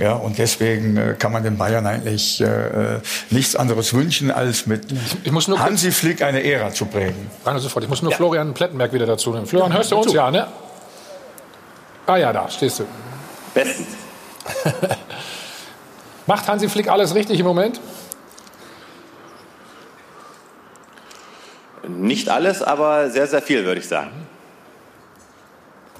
Ja, 0.00 0.14
und 0.14 0.38
deswegen 0.38 0.96
äh, 0.96 1.14
kann 1.18 1.30
man 1.32 1.42
den 1.42 1.56
Bayern 1.56 1.86
eigentlich 1.86 2.40
äh, 2.40 2.46
äh, 2.86 3.00
nichts 3.30 3.56
anderes 3.56 3.92
wünschen, 3.94 4.30
als 4.30 4.66
mit 4.66 4.86
ich 5.24 5.32
muss 5.32 5.48
nur 5.48 5.56
kurz- 5.58 5.68
Hansi 5.68 5.90
Flick 5.92 6.22
eine 6.22 6.42
Ära 6.44 6.70
zu 6.72 6.86
prägen. 6.86 7.30
Rein 7.44 7.58
sofort. 7.58 7.84
Ich 7.84 7.90
muss 7.90 8.02
nur 8.02 8.12
Florian 8.12 8.54
Plettenberg 8.54 8.92
wieder 8.92 9.06
dazu 9.06 9.32
nehmen. 9.32 9.46
Florian, 9.46 9.72
hörst 9.72 9.90
du 9.92 9.96
uns? 9.98 10.12
Ja, 10.12 10.30
ne? 10.30 10.46
Ah 12.06 12.16
ja, 12.16 12.32
da 12.32 12.48
stehst 12.48 12.78
du. 12.80 12.84
Bestens. 13.54 13.88
Macht 16.26 16.46
Hansi 16.48 16.68
Flick 16.68 16.88
alles 16.88 17.14
richtig 17.14 17.38
im 17.40 17.46
Moment? 17.46 17.80
Nicht 21.88 22.28
alles, 22.28 22.62
aber 22.62 23.10
sehr, 23.10 23.26
sehr 23.26 23.42
viel, 23.42 23.64
würde 23.64 23.80
ich 23.80 23.86
sagen. 23.88 24.10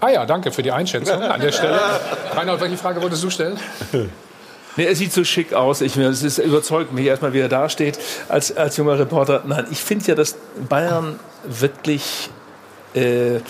Ah 0.00 0.08
ja, 0.10 0.26
danke 0.26 0.52
für 0.52 0.62
die 0.62 0.72
Einschätzung 0.72 1.22
an 1.22 1.40
der 1.40 1.52
Stelle. 1.52 1.78
Reinhold, 2.34 2.60
welche 2.60 2.76
Frage 2.76 3.00
wolltest 3.00 3.22
du 3.22 3.30
stellen? 3.30 3.58
Nee, 4.76 4.84
er 4.84 4.94
sieht 4.94 5.12
so 5.12 5.24
schick 5.24 5.54
aus. 5.54 5.80
Ich, 5.80 5.96
es 5.96 6.22
ist, 6.22 6.38
überzeugt 6.38 6.92
mich 6.92 7.06
erstmal, 7.06 7.32
wie 7.32 7.40
er 7.40 7.48
da 7.48 7.68
steht 7.68 7.98
als, 8.28 8.56
als 8.56 8.76
junger 8.76 8.98
Reporter. 8.98 9.42
Nein, 9.46 9.66
ich 9.70 9.78
finde 9.78 10.06
ja, 10.06 10.14
dass 10.14 10.36
Bayern 10.68 11.18
wirklich 11.44 12.30
äh, 12.94 13.40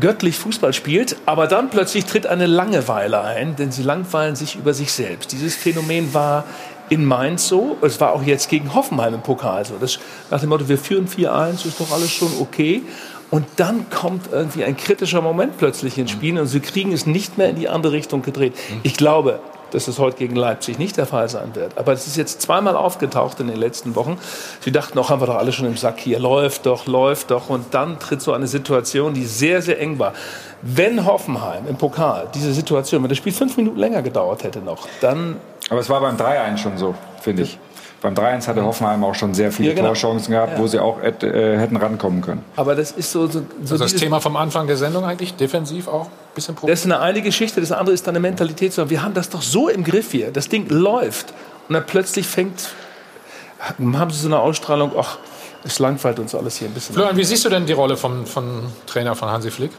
göttlich 0.00 0.36
Fußball 0.36 0.72
spielt, 0.72 1.16
aber 1.26 1.46
dann 1.46 1.70
plötzlich 1.70 2.04
tritt 2.04 2.26
eine 2.26 2.46
Langeweile 2.46 3.20
ein, 3.22 3.56
denn 3.56 3.72
sie 3.72 3.82
langweilen 3.82 4.36
sich 4.36 4.56
über 4.56 4.74
sich 4.74 4.92
selbst. 4.92 5.32
Dieses 5.32 5.54
Phänomen 5.54 6.12
war 6.14 6.44
in 6.88 7.04
Mainz 7.04 7.48
so, 7.48 7.76
es 7.82 8.00
war 8.00 8.12
auch 8.12 8.22
jetzt 8.22 8.48
gegen 8.48 8.74
Hoffenheim 8.74 9.14
im 9.14 9.22
Pokal 9.22 9.64
so. 9.64 9.74
Das, 9.78 9.98
nach 10.30 10.40
dem 10.40 10.48
Motto, 10.48 10.68
wir 10.68 10.78
führen 10.78 11.08
4-1, 11.08 11.66
ist 11.66 11.80
doch 11.80 11.90
alles 11.92 12.10
schon 12.10 12.30
okay. 12.40 12.82
Und 13.30 13.44
dann 13.56 13.90
kommt 13.90 14.32
irgendwie 14.32 14.64
ein 14.64 14.76
kritischer 14.76 15.20
Moment 15.20 15.58
plötzlich 15.58 15.98
ins 15.98 16.10
Spiel 16.10 16.38
und 16.38 16.46
sie 16.46 16.60
kriegen 16.60 16.92
es 16.92 17.04
nicht 17.04 17.36
mehr 17.36 17.50
in 17.50 17.56
die 17.56 17.68
andere 17.68 17.92
Richtung 17.92 18.22
gedreht. 18.22 18.54
Ich 18.84 18.94
glaube, 18.94 19.40
dass 19.70 19.88
es 19.88 19.98
heute 19.98 20.16
gegen 20.16 20.36
Leipzig 20.36 20.78
nicht 20.78 20.96
der 20.96 21.06
Fall 21.06 21.28
sein 21.28 21.54
wird. 21.54 21.76
Aber 21.76 21.92
es 21.92 22.06
ist 22.06 22.16
jetzt 22.16 22.42
zweimal 22.42 22.76
aufgetaucht 22.76 23.40
in 23.40 23.48
den 23.48 23.56
letzten 23.56 23.94
Wochen. 23.94 24.18
Sie 24.60 24.72
dachten 24.72 24.96
noch, 24.96 25.10
haben 25.10 25.20
wir 25.20 25.26
doch 25.26 25.36
alle 25.36 25.52
schon 25.52 25.66
im 25.66 25.76
Sack 25.76 26.00
hier. 26.00 26.18
Läuft 26.18 26.66
doch, 26.66 26.86
läuft 26.86 27.30
doch. 27.30 27.48
Und 27.50 27.74
dann 27.74 27.98
tritt 27.98 28.22
so 28.22 28.32
eine 28.32 28.46
Situation, 28.46 29.14
die 29.14 29.24
sehr, 29.24 29.62
sehr 29.62 29.80
eng 29.80 29.98
war. 29.98 30.12
Wenn 30.62 31.06
Hoffenheim 31.06 31.66
im 31.68 31.76
Pokal 31.76 32.28
diese 32.34 32.52
Situation, 32.52 33.02
wenn 33.02 33.08
das 33.08 33.18
Spiel 33.18 33.32
fünf 33.32 33.56
Minuten 33.56 33.78
länger 33.78 34.02
gedauert 34.02 34.44
hätte 34.44 34.60
noch, 34.60 34.88
dann 35.00 35.36
Aber 35.70 35.80
es 35.80 35.88
war 35.88 36.00
beim 36.00 36.16
3-1 36.16 36.58
schon 36.58 36.78
so, 36.78 36.94
finde 37.20 37.42
ich. 37.42 37.58
Beim 38.00 38.14
3-1 38.14 38.46
hatte 38.46 38.64
Hoffenheim 38.64 39.02
auch 39.02 39.14
schon 39.16 39.34
sehr 39.34 39.50
viele 39.50 39.70
Ja, 39.70 39.74
genau. 39.74 39.88
Torchancen 39.88 40.32
gehabt, 40.32 40.52
Ja. 40.52 40.58
wo 40.60 40.66
sie 40.68 40.78
auch 40.78 41.02
hätt- 41.02 41.24
äh, 41.24 41.58
hätten 41.58 41.76
rankommen 41.76 42.20
können. 42.22 42.44
Aber 42.54 42.76
das 42.76 42.92
ist 42.92 43.10
so, 43.10 43.26
so, 43.26 43.40
so 43.64 43.74
Also 43.74 43.78
das 43.78 43.94
Thema 43.94 44.20
vom 44.20 44.36
Anfang 44.36 44.68
der 44.68 44.76
Sendung 44.76 45.04
eigentlich, 45.04 45.34
defensiv 45.34 45.88
auch 45.88 46.06
ein 46.06 46.10
bisschen 46.34 46.54
Problem. 46.54 46.72
Das 46.72 46.80
ist 46.80 46.86
eine 46.86 47.00
eine 47.00 47.22
Geschichte, 47.22 47.60
das 47.60 47.72
andere 47.72 47.94
ist 47.94 48.06
dann 48.06 48.12
eine 48.14 48.20
Mentalität. 48.20 48.76
Wir 48.88 49.02
haben 49.02 49.14
das 49.14 49.30
doch 49.30 49.42
so 49.42 49.68
im 49.68 49.82
Griff 49.82 50.12
hier. 50.12 50.30
Das 50.30 50.48
Ding 50.48 50.68
läuft. 50.68 51.34
Und 51.68 51.74
dann 51.74 51.84
plötzlich 51.86 52.26
fängt, 52.28 52.70
haben 53.78 54.10
sie 54.10 54.20
so 54.20 54.28
eine 54.28 54.38
Ausstrahlung, 54.38 54.92
ach, 54.96 55.18
es 55.64 55.80
langweilt 55.80 56.20
uns 56.20 56.36
alles 56.36 56.56
hier 56.56 56.68
ein 56.68 56.74
bisschen. 56.74 56.94
Florian, 56.94 57.16
wie 57.16 57.24
siehst 57.24 57.44
du 57.44 57.48
denn 57.48 57.66
die 57.66 57.72
Rolle 57.72 57.96
vom, 57.96 58.26
vom 58.26 58.70
Trainer 58.86 59.16
von 59.16 59.28
Hansi 59.28 59.50
Flick? 59.50 59.72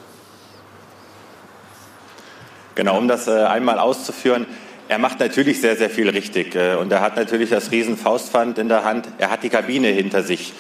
Genau, 2.75 2.97
um 2.97 3.07
das 3.07 3.27
äh, 3.27 3.43
einmal 3.45 3.79
auszuführen. 3.79 4.45
Er 4.89 4.97
macht 4.97 5.19
natürlich 5.19 5.61
sehr, 5.61 5.75
sehr 5.75 5.91
viel 5.91 6.09
richtig. 6.09 6.55
Äh, 6.55 6.73
und 6.73 6.91
er 6.91 7.01
hat 7.01 7.15
natürlich 7.15 7.51
das 7.51 7.71
riesen 7.71 7.95
Faustpfand 7.95 8.57
in 8.57 8.69
der 8.69 8.83
Hand. 8.83 9.07
Er 9.19 9.29
hat 9.29 9.43
die 9.43 9.49
Kabine 9.49 9.87
hinter 9.89 10.23
sich. 10.23 10.51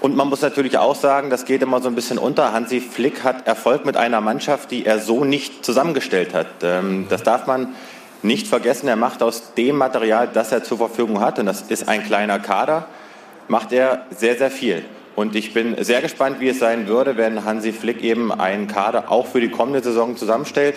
Und 0.00 0.16
man 0.16 0.26
muss 0.28 0.40
natürlich 0.40 0.78
auch 0.78 0.94
sagen, 0.94 1.28
das 1.28 1.44
geht 1.44 1.60
immer 1.60 1.82
so 1.82 1.88
ein 1.88 1.94
bisschen 1.94 2.16
unter. 2.16 2.54
Hansi 2.54 2.80
Flick 2.80 3.24
hat 3.24 3.46
Erfolg 3.46 3.84
mit 3.84 3.98
einer 3.98 4.22
Mannschaft, 4.22 4.70
die 4.70 4.86
er 4.86 5.00
so 5.00 5.22
nicht 5.22 5.66
zusammengestellt 5.66 6.32
hat. 6.32 6.46
Ähm, 6.62 7.08
das 7.10 7.24
darf 7.24 7.46
man 7.46 7.74
nicht 8.22 8.46
vergessen. 8.46 8.88
Er 8.88 8.96
macht 8.96 9.22
aus 9.22 9.52
dem 9.52 9.76
Material, 9.76 10.30
das 10.32 10.50
er 10.50 10.64
zur 10.64 10.78
Verfügung 10.78 11.20
hat, 11.20 11.38
und 11.38 11.44
das 11.44 11.60
ist 11.60 11.90
ein 11.90 12.02
kleiner 12.02 12.38
Kader, 12.38 12.86
macht 13.48 13.72
er 13.72 14.06
sehr, 14.16 14.36
sehr 14.38 14.50
viel. 14.50 14.82
Und 15.14 15.36
ich 15.36 15.52
bin 15.52 15.76
sehr 15.84 16.00
gespannt, 16.00 16.40
wie 16.40 16.48
es 16.48 16.58
sein 16.58 16.88
würde, 16.88 17.18
wenn 17.18 17.44
Hansi 17.44 17.72
Flick 17.72 18.02
eben 18.02 18.32
einen 18.32 18.66
Kader 18.66 19.12
auch 19.12 19.26
für 19.26 19.42
die 19.42 19.50
kommende 19.50 19.82
Saison 19.82 20.16
zusammenstellt. 20.16 20.76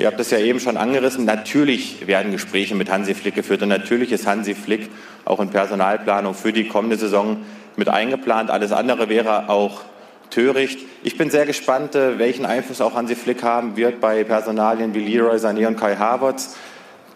Ihr 0.00 0.06
habt 0.06 0.18
es 0.18 0.30
ja 0.30 0.38
eben 0.38 0.60
schon 0.60 0.78
angerissen. 0.78 1.26
Natürlich 1.26 2.06
werden 2.06 2.32
Gespräche 2.32 2.74
mit 2.74 2.90
Hansi 2.90 3.14
Flick 3.14 3.34
geführt 3.34 3.60
und 3.60 3.68
natürlich 3.68 4.12
ist 4.12 4.26
Hansi 4.26 4.54
Flick 4.54 4.88
auch 5.26 5.40
in 5.40 5.50
Personalplanung 5.50 6.32
für 6.32 6.54
die 6.54 6.66
kommende 6.66 6.96
Saison 6.96 7.36
mit 7.76 7.90
eingeplant. 7.90 8.50
Alles 8.50 8.72
andere 8.72 9.10
wäre 9.10 9.50
auch 9.50 9.82
töricht. 10.30 10.78
Ich 11.02 11.18
bin 11.18 11.28
sehr 11.28 11.44
gespannt, 11.44 11.96
äh, 11.96 12.18
welchen 12.18 12.46
Einfluss 12.46 12.80
auch 12.80 12.94
Hansi 12.94 13.14
Flick 13.14 13.42
haben 13.42 13.76
wird 13.76 14.00
bei 14.00 14.24
Personalien 14.24 14.94
wie 14.94 15.00
Leroy 15.00 15.36
Sané 15.36 15.66
und 15.66 15.78
Kai 15.78 15.96
Havertz. 15.96 16.56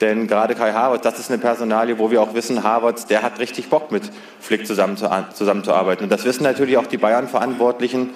Denn 0.02 0.26
gerade 0.26 0.54
Kai 0.54 0.74
Havertz, 0.74 1.04
das 1.04 1.18
ist 1.18 1.30
eine 1.30 1.40
Personalie, 1.40 1.98
wo 1.98 2.10
wir 2.10 2.20
auch 2.20 2.34
wissen, 2.34 2.64
Havertz, 2.64 3.06
der 3.06 3.22
hat 3.22 3.38
richtig 3.38 3.70
Bock 3.70 3.92
mit 3.92 4.02
Flick 4.40 4.66
zusammenzu 4.66 5.06
zusammenzuarbeiten. 5.32 6.04
Und 6.04 6.10
das 6.10 6.26
wissen 6.26 6.42
natürlich 6.42 6.76
auch 6.76 6.86
die 6.86 6.98
Bayern-Verantwortlichen. 6.98 8.10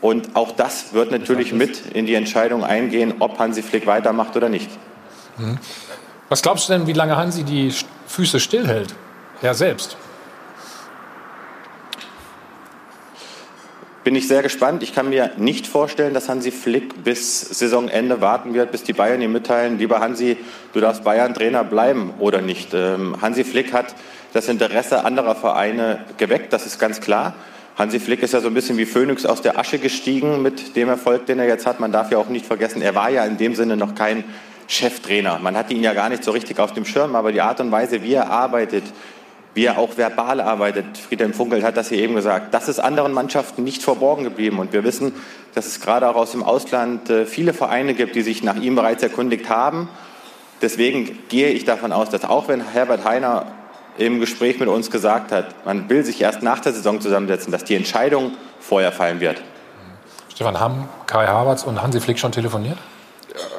Und 0.00 0.36
auch 0.36 0.52
das 0.52 0.92
wird 0.92 1.10
natürlich 1.10 1.52
mit 1.52 1.86
in 1.92 2.06
die 2.06 2.14
Entscheidung 2.14 2.64
eingehen, 2.64 3.14
ob 3.18 3.38
Hansi 3.38 3.62
Flick 3.62 3.86
weitermacht 3.86 4.36
oder 4.36 4.48
nicht. 4.48 4.70
Mhm. 5.38 5.58
Was 6.28 6.42
glaubst 6.42 6.68
du 6.68 6.72
denn, 6.72 6.86
wie 6.86 6.92
lange 6.92 7.16
Hansi 7.16 7.42
die 7.42 7.72
Füße 8.06 8.38
stillhält? 8.38 8.94
Er 9.42 9.54
selbst. 9.54 9.96
Bin 14.04 14.14
ich 14.14 14.28
sehr 14.28 14.42
gespannt. 14.42 14.82
Ich 14.82 14.94
kann 14.94 15.10
mir 15.10 15.32
nicht 15.36 15.66
vorstellen, 15.66 16.14
dass 16.14 16.28
Hansi 16.28 16.50
Flick 16.50 17.04
bis 17.04 17.40
Saisonende 17.40 18.20
warten 18.20 18.54
wird, 18.54 18.72
bis 18.72 18.82
die 18.82 18.92
Bayern 18.92 19.20
ihm 19.20 19.32
mitteilen, 19.32 19.78
lieber 19.78 20.00
Hansi, 20.00 20.38
du 20.72 20.80
darfst 20.80 21.04
Bayern-Trainer 21.04 21.64
bleiben 21.64 22.14
oder 22.18 22.40
nicht. 22.40 22.72
Ähm, 22.72 23.20
Hansi 23.20 23.44
Flick 23.44 23.72
hat 23.72 23.94
das 24.32 24.48
Interesse 24.48 25.04
anderer 25.04 25.34
Vereine 25.34 26.04
geweckt, 26.16 26.52
das 26.52 26.64
ist 26.64 26.78
ganz 26.78 27.00
klar. 27.00 27.34
Hansi 27.78 28.00
Flick 28.00 28.24
ist 28.24 28.34
ja 28.34 28.40
so 28.40 28.48
ein 28.48 28.54
bisschen 28.54 28.76
wie 28.76 28.86
Phönix 28.86 29.24
aus 29.24 29.40
der 29.40 29.56
Asche 29.56 29.78
gestiegen 29.78 30.42
mit 30.42 30.74
dem 30.74 30.88
Erfolg, 30.88 31.26
den 31.26 31.38
er 31.38 31.46
jetzt 31.46 31.64
hat. 31.64 31.78
Man 31.78 31.92
darf 31.92 32.10
ja 32.10 32.18
auch 32.18 32.28
nicht 32.28 32.44
vergessen, 32.44 32.82
er 32.82 32.96
war 32.96 33.08
ja 33.08 33.24
in 33.24 33.36
dem 33.36 33.54
Sinne 33.54 33.76
noch 33.76 33.94
kein 33.94 34.24
Cheftrainer. 34.66 35.38
Man 35.38 35.56
hatte 35.56 35.74
ihn 35.74 35.84
ja 35.84 35.94
gar 35.94 36.08
nicht 36.08 36.24
so 36.24 36.32
richtig 36.32 36.58
auf 36.58 36.72
dem 36.72 36.84
Schirm, 36.84 37.14
aber 37.14 37.30
die 37.30 37.40
Art 37.40 37.60
und 37.60 37.70
Weise, 37.70 38.02
wie 38.02 38.14
er 38.14 38.30
arbeitet, 38.30 38.82
wie 39.54 39.64
er 39.64 39.78
auch 39.78 39.96
verbal 39.96 40.40
arbeitet. 40.40 40.98
Friedhelm 40.98 41.32
Funkel 41.32 41.62
hat 41.62 41.76
das 41.76 41.88
hier 41.88 41.98
eben 41.98 42.16
gesagt. 42.16 42.52
Das 42.52 42.68
ist 42.68 42.80
anderen 42.80 43.12
Mannschaften 43.12 43.62
nicht 43.62 43.82
verborgen 43.82 44.24
geblieben. 44.24 44.58
Und 44.58 44.72
wir 44.72 44.82
wissen, 44.82 45.12
dass 45.54 45.66
es 45.66 45.80
gerade 45.80 46.08
auch 46.08 46.16
aus 46.16 46.32
dem 46.32 46.42
Ausland 46.42 47.08
äh, 47.08 47.26
viele 47.26 47.52
Vereine 47.52 47.94
gibt, 47.94 48.16
die 48.16 48.22
sich 48.22 48.42
nach 48.42 48.56
ihm 48.56 48.74
bereits 48.74 49.04
erkundigt 49.04 49.48
haben. 49.48 49.88
Deswegen 50.62 51.16
gehe 51.28 51.50
ich 51.50 51.64
davon 51.64 51.92
aus, 51.92 52.10
dass 52.10 52.24
auch 52.24 52.48
wenn 52.48 52.60
Herbert 52.60 53.04
Heiner 53.04 53.46
im 53.98 54.20
Gespräch 54.20 54.58
mit 54.58 54.68
uns 54.68 54.90
gesagt 54.90 55.32
hat, 55.32 55.66
man 55.66 55.88
will 55.90 56.04
sich 56.04 56.20
erst 56.20 56.42
nach 56.42 56.60
der 56.60 56.72
Saison 56.72 57.00
zusammensetzen, 57.00 57.52
dass 57.52 57.64
die 57.64 57.74
Entscheidung 57.74 58.32
vorher 58.60 58.92
fallen 58.92 59.20
wird. 59.20 59.42
Stefan, 60.34 60.60
haben 60.60 60.88
Kai 61.06 61.26
Havertz 61.26 61.64
und 61.64 61.82
Hansi 61.82 62.00
Flick 62.00 62.18
schon 62.18 62.32
telefoniert? 62.32 62.78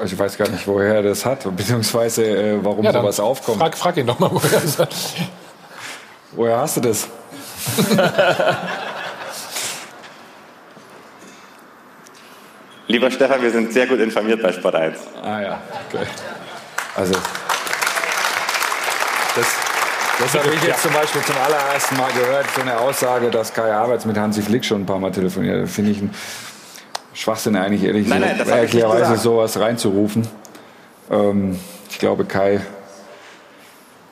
Also 0.01 0.13
ich 0.13 0.19
weiß 0.19 0.37
gar 0.37 0.47
nicht, 0.49 0.65
woher 0.67 0.95
er 0.95 1.03
das 1.03 1.25
hat, 1.25 1.45
beziehungsweise 1.55 2.25
äh, 2.25 2.57
warum 2.63 2.83
Ja, 2.85 2.91
sowas 2.93 3.19
aufkommt. 3.19 3.59
Frag, 3.59 3.77
frag 3.77 3.97
ihn 3.97 4.07
doch 4.07 4.19
mal, 4.19 4.29
woher 4.31 4.53
er 4.53 4.61
das 4.61 4.79
hat. 4.79 4.95
Woher 6.31 6.57
hast 6.57 6.77
du 6.77 6.81
das? 6.81 7.07
Lieber 12.87 13.11
Stefan, 13.11 13.41
wir 13.41 13.51
sind 13.51 13.71
sehr 13.71 13.85
gut 13.87 13.99
informiert 13.99 14.41
bei 14.41 14.51
Sport 14.51 14.75
1. 14.75 14.99
Ah 15.21 15.41
ja, 15.41 15.61
okay. 15.87 16.07
Also, 16.95 17.13
das, 19.35 19.45
das 20.19 20.35
habe 20.35 20.53
ich 20.53 20.63
jetzt 20.63 20.83
zum 20.83 20.93
Beispiel 20.93 21.21
zum 21.21 21.35
allerersten 21.37 21.97
Mal 21.97 22.11
gehört, 22.11 22.45
so 22.55 22.61
eine 22.61 22.79
Aussage, 22.79 23.29
dass 23.29 23.53
Kai 23.53 23.71
Havertz 23.71 24.05
mit 24.05 24.17
Hansi 24.17 24.41
Flick 24.41 24.65
schon 24.65 24.81
ein 24.81 24.85
paar 24.85 24.99
Mal 24.99 25.11
telefoniert. 25.11 25.63
Das 25.63 25.71
finde 25.71 25.91
ich 25.91 26.01
ein 26.01 26.11
Schwachsinn 27.13 27.55
eigentlich, 27.55 27.83
ehrlich 27.83 28.07
Nein, 28.07 28.21
nein, 28.21 28.47
ehrlicherweise 28.47 28.99
gesagt. 29.01 29.21
sowas 29.21 29.59
reinzurufen. 29.59 30.27
Ähm, 31.09 31.57
ich 31.89 31.99
glaube, 31.99 32.25
Kai, 32.25 32.61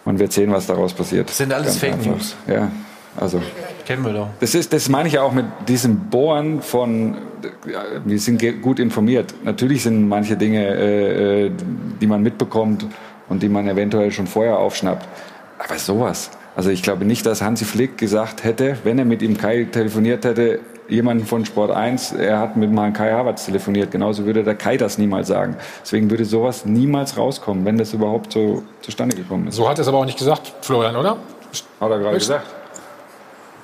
man 0.05 0.17
wird 0.19 0.31
sehen, 0.31 0.51
was 0.51 0.65
daraus 0.65 0.93
passiert. 0.93 1.29
Das 1.29 1.37
sind 1.37 1.53
alles 1.53 1.67
Ganz 1.67 1.77
Fake 1.77 1.93
einfach. 1.93 2.11
News. 2.11 2.35
Ja, 2.47 2.71
also. 3.17 3.41
Kennen 3.85 4.05
wir 4.05 4.13
doch. 4.13 4.27
Das, 4.39 4.55
ist, 4.55 4.73
das 4.73 4.89
meine 4.89 5.07
ich 5.07 5.15
ja 5.15 5.21
auch 5.21 5.31
mit 5.31 5.45
diesem 5.67 6.09
Bohren 6.09 6.61
von, 6.61 7.17
ja, 7.69 7.83
wir 8.05 8.19
sind 8.19 8.41
gut 8.61 8.79
informiert. 8.79 9.33
Natürlich 9.43 9.83
sind 9.83 10.07
manche 10.07 10.37
Dinge, 10.37 10.65
äh, 10.65 11.45
äh, 11.45 11.51
die 12.01 12.07
man 12.07 12.21
mitbekommt 12.23 12.85
und 13.29 13.43
die 13.43 13.49
man 13.49 13.67
eventuell 13.67 14.11
schon 14.11 14.27
vorher 14.27 14.57
aufschnappt. 14.57 15.07
Aber 15.59 15.77
sowas. 15.79 16.29
Also 16.55 16.69
ich 16.69 16.81
glaube 16.83 17.05
nicht, 17.05 17.25
dass 17.25 17.41
Hansi 17.41 17.65
Flick 17.65 17.97
gesagt 17.97 18.43
hätte, 18.43 18.77
wenn 18.83 18.97
er 18.99 19.05
mit 19.05 19.21
ihm 19.21 19.37
Kai 19.37 19.65
telefoniert 19.71 20.25
hätte, 20.25 20.59
jemanden 20.89 21.25
von 21.25 21.45
Sport 21.45 21.71
1, 21.71 22.13
er 22.13 22.39
hat 22.39 22.55
mit 22.57 22.71
mal 22.71 22.91
Kai 22.93 23.11
Havertz 23.11 23.45
telefoniert. 23.45 23.91
Genauso 23.91 24.25
würde 24.25 24.43
der 24.43 24.55
Kai 24.55 24.77
das 24.77 24.97
niemals 24.97 25.27
sagen. 25.27 25.57
Deswegen 25.83 26.09
würde 26.09 26.25
sowas 26.25 26.65
niemals 26.65 27.17
rauskommen, 27.17 27.65
wenn 27.65 27.77
das 27.77 27.93
überhaupt 27.93 28.31
so 28.31 28.63
zustande 28.81 29.15
gekommen 29.15 29.47
ist. 29.47 29.55
So 29.55 29.67
hat 29.69 29.77
er 29.77 29.81
es 29.81 29.87
aber 29.87 29.97
auch 29.99 30.05
nicht 30.05 30.17
gesagt, 30.17 30.53
Florian, 30.61 30.95
oder? 30.95 31.17
Hat 31.79 31.91
er 31.91 31.99
gerade 31.99 32.17
gesagt. 32.17 32.47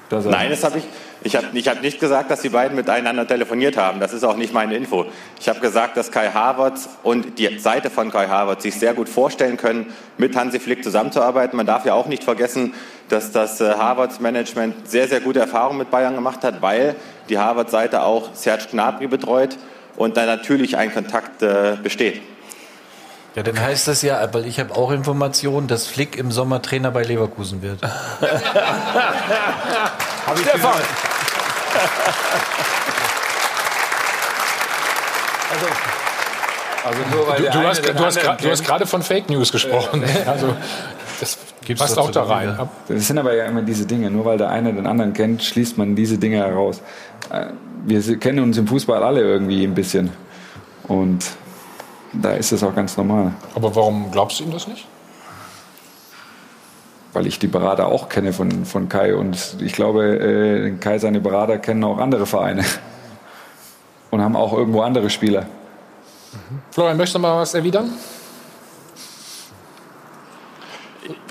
Dass 0.09 0.25
er- 0.25 0.31
Nein, 0.31 0.49
das 0.49 0.63
habe 0.63 0.79
ich. 0.79 0.83
Ich 1.25 1.37
habe 1.37 1.47
ich 1.53 1.67
hab 1.69 1.81
nicht 1.81 2.01
gesagt, 2.01 2.29
dass 2.31 2.41
die 2.41 2.49
beiden 2.49 2.75
miteinander 2.75 3.25
telefoniert 3.25 3.77
haben. 3.77 4.01
Das 4.01 4.11
ist 4.11 4.25
auch 4.25 4.35
nicht 4.35 4.53
meine 4.53 4.75
Info. 4.75 5.05
Ich 5.39 5.47
habe 5.47 5.61
gesagt, 5.61 5.95
dass 5.95 6.11
Kai 6.11 6.29
Havertz 6.29 6.89
und 7.01 7.39
die 7.39 7.59
Seite 7.59 7.89
von 7.89 8.11
Kai 8.11 8.27
Havertz 8.27 8.63
sich 8.63 8.75
sehr 8.75 8.93
gut 8.93 9.07
vorstellen 9.07 9.55
können, 9.55 9.93
mit 10.17 10.35
Hansi 10.35 10.59
Flick 10.59 10.83
zusammenzuarbeiten. 10.83 11.55
Man 11.55 11.65
darf 11.65 11.85
ja 11.85 11.93
auch 11.93 12.07
nicht 12.07 12.25
vergessen, 12.25 12.73
dass 13.07 13.31
das 13.31 13.61
äh, 13.61 13.73
Havertz-Management 13.73 14.89
sehr, 14.89 15.07
sehr 15.07 15.21
gute 15.21 15.39
Erfahrungen 15.39 15.77
mit 15.77 15.89
Bayern 15.91 16.15
gemacht 16.15 16.43
hat, 16.43 16.61
weil 16.61 16.95
die 17.29 17.37
Havertz-Seite 17.37 18.03
auch 18.03 18.33
Serge 18.33 18.65
Gnabry 18.71 19.07
betreut 19.07 19.57
und 19.95 20.17
da 20.17 20.25
natürlich 20.25 20.75
ein 20.75 20.93
Kontakt 20.93 21.41
äh, 21.41 21.77
besteht. 21.81 22.21
Ja, 23.35 23.43
dann 23.43 23.59
heißt 23.59 23.87
das 23.87 24.01
ja, 24.01 24.31
weil 24.33 24.45
ich 24.45 24.59
habe 24.59 24.75
auch 24.75 24.91
Informationen, 24.91 25.67
dass 25.67 25.87
Flick 25.87 26.17
im 26.17 26.31
Sommer 26.31 26.61
Trainer 26.61 26.91
bei 26.91 27.03
Leverkusen 27.03 27.61
wird. 27.61 27.81
Hab 30.25 30.35
ich 30.35 30.41
Stefan. 30.41 30.81
Also 36.85 36.99
nur 37.15 37.27
weil 37.27 37.41
Du, 37.41 37.49
du, 37.49 37.67
hast, 37.67 37.81
du, 37.87 38.05
hast, 38.05 38.17
du 38.41 38.49
hast 38.51 38.65
gerade 38.65 38.85
von 38.85 39.01
Fake 39.01 39.29
News 39.29 39.51
gesprochen. 39.51 40.03
Also, 40.27 40.53
das 41.19 41.37
passt 41.77 41.97
auch 41.97 42.11
da 42.11 42.23
rein. 42.23 42.57
Das 42.89 43.07
sind 43.07 43.17
aber 43.17 43.33
ja 43.35 43.45
immer 43.45 43.61
diese 43.61 43.85
Dinge. 43.85 44.11
Nur 44.11 44.25
weil 44.25 44.37
der 44.37 44.49
eine 44.49 44.73
den 44.73 44.85
anderen 44.85 45.13
kennt, 45.13 45.43
schließt 45.43 45.77
man 45.77 45.95
diese 45.95 46.17
Dinge 46.17 46.37
heraus. 46.37 46.81
Äh, 47.29 47.47
Wir 47.85 48.19
kennen 48.19 48.39
uns 48.39 48.57
im 48.57 48.67
Fußball 48.67 49.01
alle 49.03 49.21
irgendwie 49.21 49.63
ein 49.63 49.73
bisschen. 49.73 50.11
Und 50.87 51.25
da 52.11 52.31
ist 52.33 52.51
es 52.51 52.63
auch 52.63 52.75
ganz 52.75 52.97
normal. 52.97 53.31
Aber 53.55 53.73
warum 53.75 54.11
glaubst 54.11 54.39
du 54.39 54.43
ihm 54.43 54.51
das 54.51 54.67
nicht? 54.67 54.85
Weil 57.13 57.27
ich 57.27 57.39
die 57.39 57.47
Berater 57.47 57.87
auch 57.87 58.09
kenne 58.09 58.33
von, 58.33 58.65
von 58.65 58.89
Kai. 58.89 59.15
Und 59.15 59.57
ich 59.61 59.73
glaube, 59.73 60.03
äh, 60.03 60.71
Kai, 60.79 60.97
seine 60.97 61.19
Berater 61.19 61.59
kennen 61.59 61.83
auch 61.83 61.99
andere 61.99 62.25
Vereine. 62.25 62.65
Und 64.11 64.21
haben 64.21 64.35
auch 64.35 64.53
irgendwo 64.53 64.81
andere 64.81 65.09
Spieler. 65.09 65.47
Florian, 66.71 66.97
möchtest 66.97 67.15
du 67.15 67.19
mal 67.19 67.39
was 67.39 67.53
erwidern? 67.53 67.91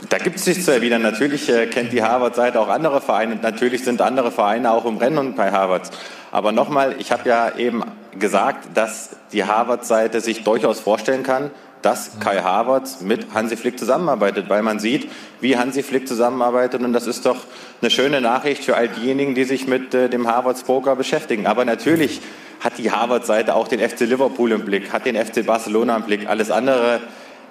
Da 0.09 0.19
gibt 0.19 0.37
es 0.37 0.47
nichts 0.47 0.65
zu 0.65 0.73
erwidern. 0.73 1.03
Natürlich 1.03 1.49
äh, 1.49 1.67
kennt 1.67 1.93
die 1.93 2.03
Harvard-Seite 2.03 2.61
auch 2.61 2.69
andere 2.69 3.01
Vereine. 3.01 3.33
und 3.35 3.43
Natürlich 3.43 3.85
sind 3.85 4.01
andere 4.01 4.31
Vereine 4.31 4.71
auch 4.71 4.85
im 4.85 4.99
Rennen 4.99 5.35
bei 5.35 5.51
Harvard. 5.53 5.91
Aber 6.31 6.53
nochmal, 6.53 6.97
ich 6.99 7.13
habe 7.13 7.29
ja 7.29 7.57
eben 7.57 7.83
gesagt, 8.19 8.77
dass 8.77 9.17
die 9.33 9.45
Harvard-Seite 9.45 10.21
sich 10.21 10.45
durchaus 10.45 10.81
vorstellen 10.81 11.23
kann, 11.23 11.51
dass 11.83 12.19
Kai 12.21 12.41
Havertz 12.41 13.01
mit 13.01 13.35
Hansi 13.35 13.57
Flick 13.57 13.79
zusammenarbeitet, 13.79 14.49
weil 14.49 14.63
man 14.63 14.79
sieht, 14.79 15.11
wie 15.41 15.57
Hansi 15.57 15.83
Flick 15.83 16.09
zusammenarbeitet 16.09 16.83
und 16.83 16.93
das 16.93 17.07
ist 17.07 17.27
doch 17.27 17.39
eine 17.81 17.91
schöne 17.91 18.21
Nachricht 18.21 18.65
für 18.65 18.77
all 18.77 18.89
diejenigen, 18.89 19.35
die 19.35 19.45
sich 19.45 19.67
mit 19.67 19.93
äh, 19.95 20.09
dem 20.09 20.27
Harvards 20.27 20.63
Poker 20.63 20.97
beschäftigen. 20.97 21.47
Aber 21.47 21.65
natürlich 21.65 22.21
hat 22.61 22.79
die 22.79 22.91
Harvard-Seite 22.91 23.55
auch 23.55 23.69
den 23.69 23.81
FC 23.81 24.01
Liverpool 24.01 24.53
im 24.53 24.65
Blick, 24.65 24.93
hat 24.93 25.05
den 25.05 25.17
FC 25.17 25.45
Barcelona 25.45 25.97
im 25.97 26.03
Blick. 26.05 26.29
Alles 26.29 26.51
andere 26.51 27.01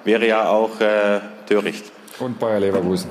wäre 0.03 0.25
ja 0.25 0.49
auch 0.49 0.79
äh, 0.79 1.19
töricht. 1.47 1.91
Und 2.19 2.39
Bayer 2.39 2.59
Leverkusen. 2.59 3.09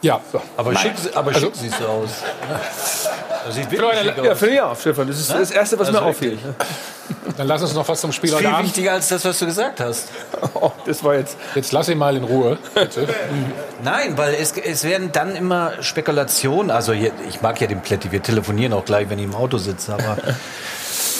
Ja. 0.00 0.20
Aber 0.56 0.72
Nein. 0.72 0.82
schick, 0.96 1.16
aber 1.16 1.28
Also- 1.28 1.46
schick 1.46 1.56
siehst 1.56 1.80
du 1.80 1.86
aus. 1.86 2.10
Das 3.46 3.54
sieht 3.54 3.70
wirklich 3.70 3.80
Florian, 3.80 4.04
schick 4.14 4.24
ja, 4.24 4.32
aus. 4.32 4.38
finde 4.38 4.54
ich 4.54 4.60
auch, 4.60 4.78
Stefan. 4.78 5.08
Das 5.08 5.18
ist 5.18 5.30
das 5.32 5.50
Erste, 5.52 5.78
was 5.78 5.88
Also 5.88 6.00
mir 6.00 6.06
auffiel. 6.06 6.38
Dann 7.38 7.46
lass 7.46 7.62
uns 7.62 7.72
noch 7.72 7.88
was 7.88 8.00
zum 8.00 8.12
Spiel 8.12 8.30
Das 8.30 8.40
ist 8.40 8.44
viel 8.46 8.54
Abend. 8.54 8.66
wichtiger 8.66 8.92
als 8.92 9.08
das, 9.08 9.24
was 9.24 9.38
du 9.38 9.46
gesagt 9.46 9.80
hast. 9.80 10.08
Oh, 10.54 10.72
das 10.86 11.02
war 11.04 11.14
jetzt. 11.14 11.36
Jetzt 11.54 11.72
lass 11.72 11.88
ihn 11.88 11.96
mal 11.98 12.14
in 12.16 12.24
Ruhe, 12.24 12.58
bitte. 12.74 13.06
Nein, 13.82 14.18
weil 14.18 14.34
es, 14.34 14.52
es 14.52 14.84
werden 14.84 15.10
dann 15.12 15.34
immer 15.36 15.72
Spekulationen. 15.82 16.70
Also 16.70 16.92
hier, 16.92 17.12
ich 17.28 17.40
mag 17.40 17.58
ja 17.60 17.66
den 17.68 17.80
Plätti, 17.80 18.10
wir 18.12 18.22
telefonieren 18.22 18.72
auch 18.74 18.84
gleich, 18.84 19.08
wenn 19.08 19.18
ich 19.18 19.24
im 19.24 19.34
Auto 19.34 19.56
sitze. 19.58 19.94
Aber 19.94 20.16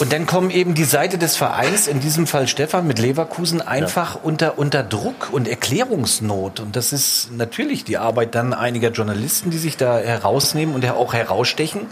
und 0.01 0.13
dann 0.13 0.27
kommen 0.27 0.51
eben 0.51 0.75
die 0.75 0.85
Seite 0.85 1.19
des 1.19 1.37
Vereins, 1.37 1.89
in 1.89 2.01
diesem 2.01 2.27
Fall 2.27 2.47
Stefan 2.47 2.87
mit 2.87 2.99
Leverkusen, 2.99 3.61
einfach 3.61 4.19
unter, 4.23 4.59
unter 4.59 4.83
Druck 4.83 5.31
und 5.33 5.49
Erklärungsnot. 5.49 6.61
Und 6.61 6.77
das 6.77 6.93
ist 6.93 7.31
natürlich 7.37 7.85
die 7.85 7.99
Arbeit 7.99 8.35
dann 8.35 8.55
einiger 8.55 8.91
Journalisten, 8.91 9.51
die 9.51 9.59
sich 9.59 9.77
da 9.77 9.99
herausnehmen 9.99 10.75
und 10.75 10.89
auch 10.89 11.15
herausstechen. 11.15 11.87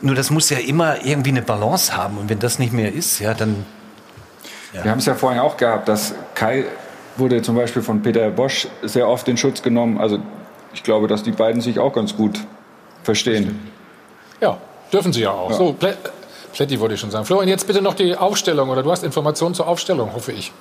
Nur 0.00 0.14
das 0.14 0.30
muss 0.30 0.50
ja 0.50 0.58
immer 0.58 1.04
irgendwie 1.04 1.30
eine 1.30 1.42
Balance 1.42 1.96
haben. 1.96 2.18
Und 2.18 2.28
wenn 2.30 2.38
das 2.38 2.58
nicht 2.58 2.72
mehr 2.72 2.92
ist, 2.92 3.18
ja, 3.18 3.34
dann 3.34 3.64
Wir 4.72 4.84
haben 4.84 4.98
es 4.98 5.06
ja 5.06 5.14
vorhin 5.14 5.40
auch 5.40 5.56
gehabt, 5.56 5.88
dass 5.88 6.14
Kai 6.34 6.64
wurde 7.16 7.42
zum 7.42 7.56
Beispiel 7.56 7.82
von 7.82 8.02
Peter 8.02 8.30
Bosch 8.30 8.68
sehr 8.82 9.08
oft 9.08 9.26
in 9.28 9.36
Schutz 9.36 9.62
genommen. 9.62 9.98
Also 9.98 10.18
ich 10.72 10.82
glaube, 10.82 11.06
dass 11.06 11.22
die 11.22 11.32
beiden 11.32 11.60
sich 11.60 11.78
auch 11.78 11.92
ganz 11.92 12.16
gut 12.16 12.40
verstehen. 13.02 13.70
Ja, 14.40 14.58
dürfen 14.92 15.12
sie 15.12 15.22
ja 15.22 15.30
auch. 15.30 15.50
Ja. 15.50 15.56
So, 15.56 15.76
Plä 16.54 16.66
Plätti 16.66 16.78
wollte 16.78 16.94
ich 16.94 17.00
schon 17.00 17.10
sagen. 17.10 17.24
Florian, 17.24 17.48
jetzt 17.48 17.66
bitte 17.66 17.82
noch 17.82 17.94
die 17.94 18.16
Aufstellung 18.16 18.70
oder 18.70 18.84
du 18.84 18.90
hast 18.90 19.02
Informationen 19.02 19.56
zur 19.56 19.66
Aufstellung, 19.66 20.14
hoffe 20.14 20.30
ich. 20.30 20.52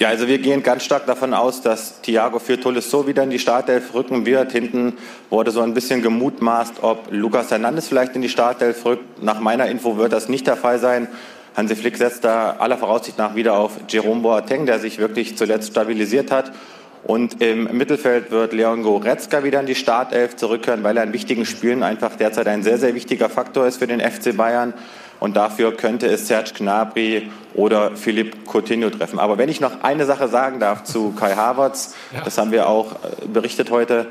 Ja, 0.00 0.08
also 0.08 0.26
wir 0.26 0.38
gehen 0.38 0.64
ganz 0.64 0.84
stark 0.84 1.06
davon 1.06 1.32
aus, 1.32 1.62
dass 1.62 2.02
Thiago 2.02 2.40
Fürtulis 2.40 2.90
so 2.90 3.06
wieder 3.06 3.22
in 3.22 3.30
die 3.30 3.38
Startelf 3.38 3.94
rücken 3.94 4.26
wird. 4.26 4.50
Hinten 4.50 4.98
wurde 5.30 5.52
so 5.52 5.60
ein 5.60 5.72
bisschen 5.72 6.02
gemutmaßt, 6.02 6.82
ob 6.82 7.06
Lucas 7.10 7.52
Hernandez 7.52 7.86
vielleicht 7.86 8.16
in 8.16 8.22
die 8.22 8.28
Startelf 8.28 8.84
rückt. 8.84 9.22
Nach 9.22 9.38
meiner 9.38 9.66
Info 9.66 9.96
wird 9.96 10.12
das 10.12 10.28
nicht 10.28 10.48
der 10.48 10.56
Fall 10.56 10.80
sein. 10.80 11.06
Hansi 11.56 11.76
Flick 11.76 11.96
setzt 11.96 12.24
da 12.24 12.56
aller 12.58 12.76
Voraussicht 12.76 13.18
nach 13.18 13.36
wieder 13.36 13.54
auf 13.54 13.78
Jerome 13.88 14.22
Boateng, 14.22 14.66
der 14.66 14.80
sich 14.80 14.98
wirklich 14.98 15.36
zuletzt 15.36 15.70
stabilisiert 15.70 16.32
hat. 16.32 16.50
Und 17.04 17.42
im 17.42 17.64
Mittelfeld 17.76 18.30
wird 18.30 18.54
Leon 18.54 18.82
Goretzka 18.82 19.44
wieder 19.44 19.60
in 19.60 19.66
die 19.66 19.74
Startelf 19.74 20.36
zurückkehren, 20.36 20.82
weil 20.84 20.96
er 20.96 21.04
in 21.04 21.12
wichtigen 21.12 21.44
Spielen 21.44 21.82
einfach 21.82 22.16
derzeit 22.16 22.48
ein 22.48 22.62
sehr, 22.62 22.78
sehr 22.78 22.94
wichtiger 22.94 23.28
Faktor 23.28 23.66
ist 23.66 23.76
für 23.76 23.86
den 23.86 24.00
FC 24.00 24.34
Bayern. 24.34 24.72
Und 25.20 25.36
dafür 25.36 25.76
könnte 25.76 26.06
es 26.06 26.28
Serge 26.28 26.52
Gnabry 26.56 27.30
oder 27.54 27.94
Philipp 27.94 28.46
Coutinho 28.50 28.90
treffen. 28.90 29.18
Aber 29.18 29.38
wenn 29.38 29.48
ich 29.48 29.60
noch 29.60 29.82
eine 29.82 30.06
Sache 30.06 30.28
sagen 30.28 30.60
darf 30.60 30.84
zu 30.84 31.12
Kai 31.12 31.34
Havertz, 31.34 31.94
das 32.24 32.38
haben 32.38 32.52
wir 32.52 32.68
auch 32.68 32.92
äh, 32.92 33.26
berichtet 33.26 33.70
heute, 33.70 34.06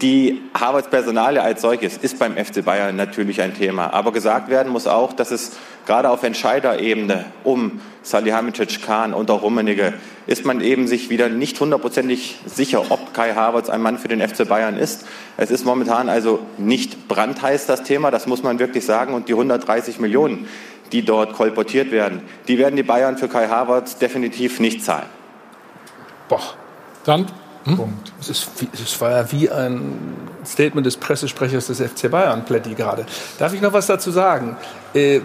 die 0.00 0.42
Harvards 0.54 0.88
Personalie 0.88 1.42
als 1.42 1.62
solches 1.62 1.96
ist 1.96 2.18
beim 2.18 2.36
FC 2.36 2.64
Bayern 2.64 2.96
natürlich 2.96 3.40
ein 3.42 3.54
Thema. 3.54 3.92
Aber 3.92 4.12
gesagt 4.12 4.48
werden 4.48 4.72
muss 4.72 4.86
auch, 4.86 5.12
dass 5.12 5.30
es 5.30 5.56
gerade 5.86 6.10
auf 6.10 6.22
Entscheiderebene 6.22 7.26
um 7.44 7.80
Salihamidzic, 8.02 8.82
Kahn 8.82 9.12
und 9.12 9.30
auch 9.30 9.42
Rummenigge 9.42 9.94
ist 10.26 10.44
man 10.44 10.60
eben 10.60 10.86
sich 10.86 11.10
wieder 11.10 11.28
nicht 11.28 11.58
hundertprozentig 11.58 12.38
sicher, 12.46 12.90
ob 12.90 13.14
Kai 13.14 13.34
Havertz 13.34 13.70
ein 13.70 13.80
Mann 13.80 13.98
für 13.98 14.08
den 14.08 14.26
FC 14.26 14.46
Bayern 14.46 14.76
ist. 14.76 15.06
Es 15.36 15.50
ist 15.50 15.64
momentan 15.64 16.08
also 16.08 16.40
nicht 16.58 17.08
brandheiß 17.08 17.66
das 17.66 17.82
Thema, 17.82 18.10
das 18.10 18.26
muss 18.26 18.42
man 18.42 18.58
wirklich 18.58 18.84
sagen. 18.84 19.14
Und 19.14 19.28
die 19.28 19.32
130 19.32 20.00
Millionen, 20.00 20.46
die 20.92 21.02
dort 21.02 21.32
kolportiert 21.34 21.90
werden, 21.90 22.22
die 22.46 22.58
werden 22.58 22.76
die 22.76 22.82
Bayern 22.82 23.18
für 23.18 23.28
Kai 23.28 23.48
Havertz 23.48 23.98
definitiv 23.98 24.60
nicht 24.60 24.84
zahlen. 24.84 25.06
Boah. 26.28 26.42
Dann 27.04 27.26
Punkt. 27.64 28.12
Es, 28.20 28.28
ist 28.30 28.50
es 28.72 29.00
war 29.00 29.10
ja 29.10 29.32
wie 29.32 29.50
ein 29.50 30.16
Statement 30.44 30.86
des 30.86 30.96
Pressesprechers 30.96 31.66
des 31.66 31.80
FC 31.80 32.10
Bayern, 32.10 32.44
Plätti 32.44 32.74
gerade. 32.74 33.04
Darf 33.38 33.52
ich 33.52 33.60
noch 33.60 33.72
was 33.72 33.86
dazu 33.86 34.10
sagen? 34.10 34.56
Äh, 34.94 35.20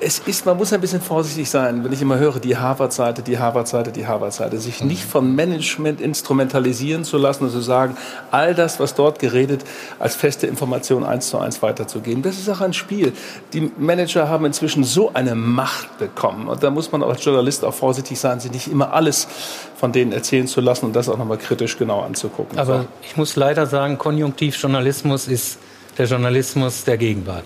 es 0.00 0.18
ist, 0.20 0.46
man 0.46 0.56
muss 0.56 0.72
ein 0.72 0.80
bisschen 0.80 1.00
vorsichtig 1.00 1.50
sein, 1.50 1.84
wenn 1.84 1.92
ich 1.92 2.00
immer 2.00 2.18
höre, 2.18 2.38
die 2.38 2.56
Harvard-Seite, 2.56 3.22
die 3.22 3.38
Harvard-Seite, 3.38 3.92
die 3.92 4.06
Harvard-Seite, 4.06 4.58
sich 4.58 4.82
nicht 4.82 5.04
vom 5.04 5.34
Management 5.34 6.00
instrumentalisieren 6.00 7.04
zu 7.04 7.18
lassen 7.18 7.44
und 7.44 7.50
zu 7.50 7.60
sagen, 7.60 7.96
all 8.30 8.54
das, 8.54 8.80
was 8.80 8.94
dort 8.94 9.18
geredet, 9.18 9.62
als 9.98 10.16
feste 10.16 10.46
Information 10.46 11.04
eins 11.04 11.28
zu 11.28 11.38
eins 11.38 11.62
weiterzugeben. 11.62 12.22
Das 12.22 12.38
ist 12.38 12.48
auch 12.48 12.60
ein 12.60 12.72
Spiel. 12.72 13.12
Die 13.52 13.70
Manager 13.76 14.28
haben 14.28 14.44
inzwischen 14.46 14.84
so 14.84 15.12
eine 15.12 15.34
Macht 15.34 15.98
bekommen 15.98 16.48
und 16.48 16.62
da 16.62 16.70
muss 16.70 16.90
man 16.92 17.02
als 17.02 17.24
Journalist 17.24 17.64
auch 17.64 17.74
vorsichtig 17.74 18.18
sein, 18.18 18.40
sich 18.40 18.52
nicht 18.52 18.68
immer 18.68 18.92
alles 18.92 19.28
von 19.76 19.92
denen 19.92 20.12
erzählen 20.12 20.46
zu 20.46 20.60
lassen 20.60 20.86
und 20.86 20.96
das 20.96 21.08
auch 21.08 21.18
nochmal 21.18 21.38
kritisch 21.38 21.76
genau 21.78 22.00
anzugucken. 22.00 22.58
Aber 22.58 22.86
ich 23.02 23.16
muss 23.16 23.36
leider 23.36 23.66
sagen, 23.66 23.98
Konjunktivjournalismus 23.98 25.28
ist 25.28 25.58
der 25.98 26.06
Journalismus 26.06 26.84
der 26.84 26.96
Gegenwart. 26.96 27.44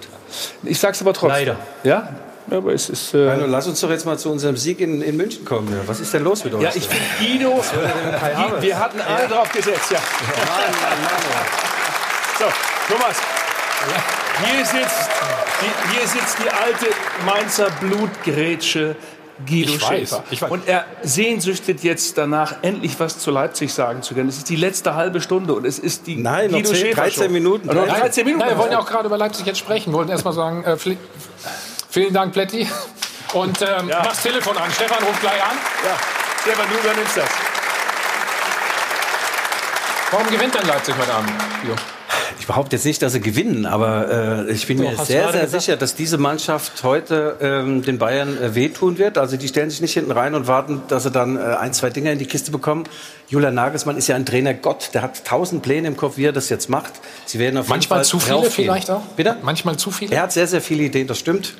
Ich 0.62 0.78
sag's 0.78 1.00
aber 1.00 1.12
trotzdem. 1.12 1.30
Leider. 1.30 1.56
Ja? 1.82 2.08
Aber 2.50 2.72
es 2.72 2.88
ist. 2.90 3.14
Äh 3.14 3.30
Heino, 3.30 3.46
lass 3.46 3.66
uns 3.66 3.80
doch 3.80 3.90
jetzt 3.90 4.04
mal 4.04 4.18
zu 4.18 4.30
unserem 4.30 4.56
Sieg 4.56 4.80
in, 4.80 5.00
in 5.02 5.16
München 5.16 5.44
kommen. 5.44 5.68
Ja, 5.72 5.78
Was 5.86 6.00
ist 6.00 6.12
denn 6.12 6.24
los 6.24 6.44
mit 6.44 6.54
uns? 6.54 6.62
Ja, 6.62 6.70
ich 6.74 6.86
finde 6.86 7.04
Guido. 7.18 7.62
Wir 8.60 8.78
hatten 8.78 9.00
alle 9.00 9.28
drauf 9.28 9.50
gesetzt, 9.52 9.90
ja. 9.90 9.98
So, 12.38 12.44
Thomas. 12.92 13.16
Hier 14.44 14.64
sitzt, 14.64 15.10
die, 15.60 15.96
hier 15.96 16.08
sitzt 16.08 16.38
die 16.38 16.50
alte 16.50 16.86
Mainzer 17.24 17.68
Blutgrätsche 17.80 18.96
Guido 19.46 19.72
Ich 19.74 19.82
weiß, 19.82 19.88
Schäfer. 19.88 20.24
ich 20.30 20.42
weiß. 20.42 20.50
Und 20.50 20.68
er 20.68 20.84
sehnsüchtet 21.02 21.82
jetzt 21.82 22.18
danach, 22.18 22.56
endlich 22.62 22.98
was 22.98 23.18
zu 23.18 23.30
Leipzig 23.30 23.72
sagen 23.72 24.02
zu 24.02 24.14
können. 24.14 24.28
Es 24.28 24.38
ist 24.38 24.48
die 24.48 24.56
letzte 24.56 24.94
halbe 24.94 25.20
Stunde 25.20 25.54
und 25.54 25.64
es 25.64 25.78
ist 25.78 26.06
die 26.06 26.16
Nein, 26.16 26.50
noch 26.50 26.58
Guido 26.58 26.70
10, 26.70 26.76
Schäfer 26.78 27.02
13 27.02 27.24
Show. 27.24 27.32
Minuten. 27.32 27.66
Noch 27.68 27.86
13 27.86 28.24
Minuten. 28.24 28.44
Nein, 28.44 28.56
wir 28.56 28.58
wollen 28.58 28.72
ja 28.72 28.78
auch 28.78 28.86
gerade 28.86 29.06
über 29.06 29.18
Leipzig 29.18 29.46
jetzt 29.46 29.58
sprechen. 29.58 29.92
Wir 29.92 29.98
wollten 29.98 30.10
erst 30.10 30.24
mal 30.24 30.32
sagen, 30.32 30.64
äh, 30.64 30.76
vielen 31.94 32.12
Dank, 32.12 32.32
Pletti. 32.32 32.68
Und 33.32 33.62
ähm, 33.62 33.88
Ja. 33.88 34.02
mach's 34.04 34.22
Telefon 34.22 34.56
an. 34.56 34.70
Stefan 34.72 35.02
ruft 35.04 35.20
gleich 35.20 35.42
an. 35.42 35.56
Ja, 35.84 35.96
Stefan, 36.42 36.66
du 36.70 36.78
übernimmst 36.78 37.16
das. 37.16 37.28
Warum 40.10 40.26
gewinnt 40.30 40.54
denn 40.54 40.66
Leipzig 40.66 40.94
heute 40.98 41.12
Abend? 41.14 41.30
Guido? 41.62 41.74
Ich 42.38 42.46
behaupte 42.46 42.76
jetzt 42.76 42.84
nicht, 42.84 43.00
dass 43.00 43.12
sie 43.14 43.20
gewinnen, 43.20 43.64
aber 43.64 44.44
äh, 44.48 44.52
ich 44.52 44.66
bin 44.66 44.76
Doch, 44.78 44.90
mir 44.90 44.96
sehr, 44.96 45.32
sehr 45.32 45.42
gesagt. 45.44 45.50
sicher, 45.50 45.76
dass 45.76 45.94
diese 45.94 46.18
Mannschaft 46.18 46.82
heute 46.82 47.36
ähm, 47.40 47.82
den 47.82 47.98
Bayern 47.98 48.36
äh, 48.40 48.54
wehtun 48.54 48.98
wird. 48.98 49.16
Also 49.18 49.36
die 49.36 49.48
stellen 49.48 49.70
sich 49.70 49.80
nicht 49.80 49.94
hinten 49.94 50.10
rein 50.10 50.34
und 50.34 50.46
warten, 50.46 50.82
dass 50.88 51.04
sie 51.04 51.10
dann 51.10 51.36
äh, 51.36 51.40
ein, 51.40 51.72
zwei 51.72 51.90
Dinger 51.90 52.12
in 52.12 52.18
die 52.18 52.26
Kiste 52.26 52.50
bekommen. 52.50 52.84
Julian 53.28 53.54
Nagelsmann 53.54 53.96
ist 53.96 54.08
ja 54.08 54.16
ein 54.16 54.26
Trainer 54.26 54.52
Gott, 54.52 54.90
der 54.94 55.02
hat 55.02 55.24
tausend 55.24 55.62
Pläne 55.62 55.88
im 55.88 55.96
Kopf, 55.96 56.16
wie 56.18 56.26
er 56.26 56.32
das 56.32 56.48
jetzt 56.50 56.68
macht. 56.68 56.92
Sie 57.24 57.38
werden 57.38 57.56
auf 57.56 57.64
jeden 57.66 57.70
Manchmal 57.70 57.98
Fall 58.00 58.04
zu 58.04 58.20
viele 58.20 58.50
vielleicht 58.50 58.90
auch? 58.90 59.02
Bitte? 59.16 59.36
Manchmal 59.42 59.76
zu 59.76 59.90
viele? 59.90 60.14
Er 60.14 60.22
hat 60.22 60.32
sehr, 60.32 60.46
sehr 60.46 60.60
viele 60.60 60.82
Ideen, 60.82 61.06
das 61.06 61.18
stimmt. 61.18 61.54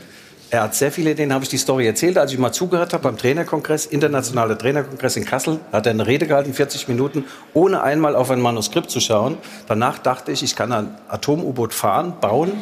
Er 0.55 0.63
hat 0.63 0.77
sehr 0.77 0.93
viele 0.93 1.11
Ideen, 1.11 1.33
habe 1.33 1.43
ich 1.43 1.51
die 1.51 1.59
Story 1.59 1.85
erzählt, 1.85 2.17
als 2.17 2.33
ich 2.33 2.39
mal 2.39 2.53
zugehört 2.53 2.93
habe 2.93 3.03
beim 3.03 3.17
Trainerkongress, 3.17 3.87
internationaler 3.87 4.57
Trainerkongress 4.57 5.17
in 5.17 5.25
Kassel, 5.25 5.59
hat 5.73 5.87
er 5.87 5.91
eine 5.91 6.07
Rede 6.07 6.29
gehalten, 6.29 6.55
40 6.55 6.87
Minuten, 6.87 7.25
ohne 7.55 7.83
einmal 7.83 8.15
auf 8.15 8.31
ein 8.31 8.41
Manuskript 8.41 8.89
zu 8.89 9.01
schauen. 9.01 9.37
Danach 9.67 9.99
dachte 9.99 10.31
ich, 10.31 10.45
ich 10.45 10.55
kann 10.55 10.71
ein 10.71 10.95
Atom-U-Boot 11.09 11.75
fahren, 11.75 12.15
bauen 12.21 12.53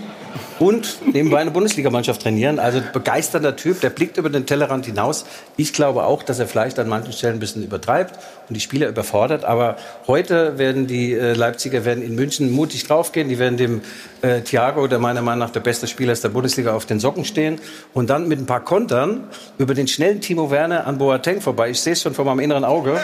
und 0.59 0.99
nebenbei 1.13 1.39
eine 1.39 1.51
Bundesligamannschaft 1.51 2.23
trainieren. 2.23 2.59
Also 2.59 2.83
begeisternder 2.93 3.57
Typ, 3.57 3.81
der 3.81 3.91
blickt 3.91 4.17
über 4.17 4.31
den 4.31 4.47
Tellerrand 4.47 4.87
hinaus. 4.87 5.25
Ich 5.57 5.73
glaube 5.73 6.05
auch, 6.05 6.23
dass 6.23 6.39
er 6.39 6.47
vielleicht 6.47 6.79
an 6.79 6.89
manchen 6.89 7.13
Stellen 7.13 7.35
ein 7.35 7.41
bisschen 7.41 7.63
übertreibt 7.63 8.19
und 8.49 8.55
die 8.55 8.61
Spieler 8.61 8.89
überfordert. 8.89 9.45
Aber 9.45 9.77
heute 10.07 10.59
werden 10.59 10.87
die 10.87 11.13
äh, 11.13 11.35
Leipziger 11.35 11.85
werden 11.85 12.03
in 12.03 12.15
München 12.15 12.51
mutig 12.51 12.87
draufgehen. 12.87 13.29
Die 13.29 13.39
werden 13.39 13.57
dem 13.57 13.81
äh, 14.23 14.41
Thiago, 14.41 14.87
der 14.87 14.99
meiner 14.99 15.23
Meinung 15.23 15.41
nach 15.41 15.51
der 15.51 15.61
beste 15.61 15.87
Spieler 15.87 16.13
ist 16.13 16.25
der 16.25 16.31
Bundesliga, 16.31 16.75
auf 16.75 16.87
den 16.87 17.01
Socken 17.01 17.25
stehen 17.25 17.61
und 17.95 18.11
dann 18.11 18.29
mit 18.29 18.39
ein 18.39 18.47
paar 18.47 18.65
Kontern 18.65 19.25
über 19.59 19.75
den 19.75 19.89
schnellen 19.89 20.21
Timo 20.21 20.51
Werner 20.51 20.87
an 20.87 20.99
Boateng 20.99 21.41
vorbei. 21.41 21.71
Ich 21.71 21.81
sehe 21.81 21.95
es 21.95 22.03
schon 22.03 22.15
vor 22.15 22.25
meinem 22.25 22.41
inneren 22.41 22.65
Auge. 22.65 23.01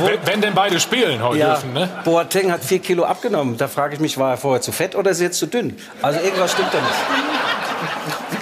Wenn, 0.00 0.26
wenn 0.26 0.40
denn 0.40 0.54
beide 0.54 0.80
spielen 0.80 1.22
heute 1.22 1.38
Ja, 1.38 1.54
dürfen, 1.54 1.72
ne? 1.72 1.88
Boateng 2.04 2.52
hat 2.52 2.64
vier 2.64 2.78
Kilo 2.78 3.04
abgenommen. 3.04 3.56
Da 3.56 3.68
frage 3.68 3.94
ich 3.94 4.00
mich, 4.00 4.18
war 4.18 4.32
er 4.32 4.36
vorher 4.36 4.60
zu 4.60 4.72
fett 4.72 4.94
oder 4.94 5.10
ist 5.10 5.20
er 5.20 5.26
jetzt 5.26 5.38
zu 5.38 5.46
dünn? 5.46 5.76
Also 6.00 6.20
irgendwas 6.20 6.52
stimmt 6.52 6.68
da 6.72 6.78
nicht. 6.78 6.94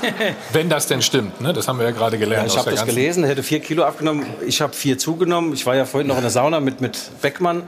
Wenn 0.52 0.68
das 0.68 0.86
denn 0.86 1.02
stimmt, 1.02 1.40
ne? 1.40 1.52
Das 1.52 1.68
haben 1.68 1.78
wir 1.78 1.86
ja 1.86 1.92
gerade 1.92 2.18
gelernt. 2.18 2.48
Ja, 2.48 2.52
ich 2.54 2.58
habe 2.58 2.70
das 2.70 2.86
gelesen, 2.86 3.24
er 3.24 3.30
hätte 3.30 3.42
vier 3.42 3.60
Kilo 3.60 3.84
abgenommen. 3.84 4.26
Ich 4.46 4.60
habe 4.60 4.72
vier 4.72 4.98
zugenommen. 4.98 5.52
Ich 5.52 5.66
war 5.66 5.76
ja 5.76 5.84
vorhin 5.84 6.08
noch 6.08 6.16
in 6.16 6.22
der 6.22 6.30
Sauna 6.30 6.60
mit, 6.60 6.80
mit 6.80 6.98
Beckmann. 7.20 7.62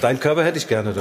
Deinen 0.00 0.20
Körper 0.20 0.44
hätte 0.44 0.58
ich 0.58 0.68
gerne, 0.68 0.92
du. 0.92 1.00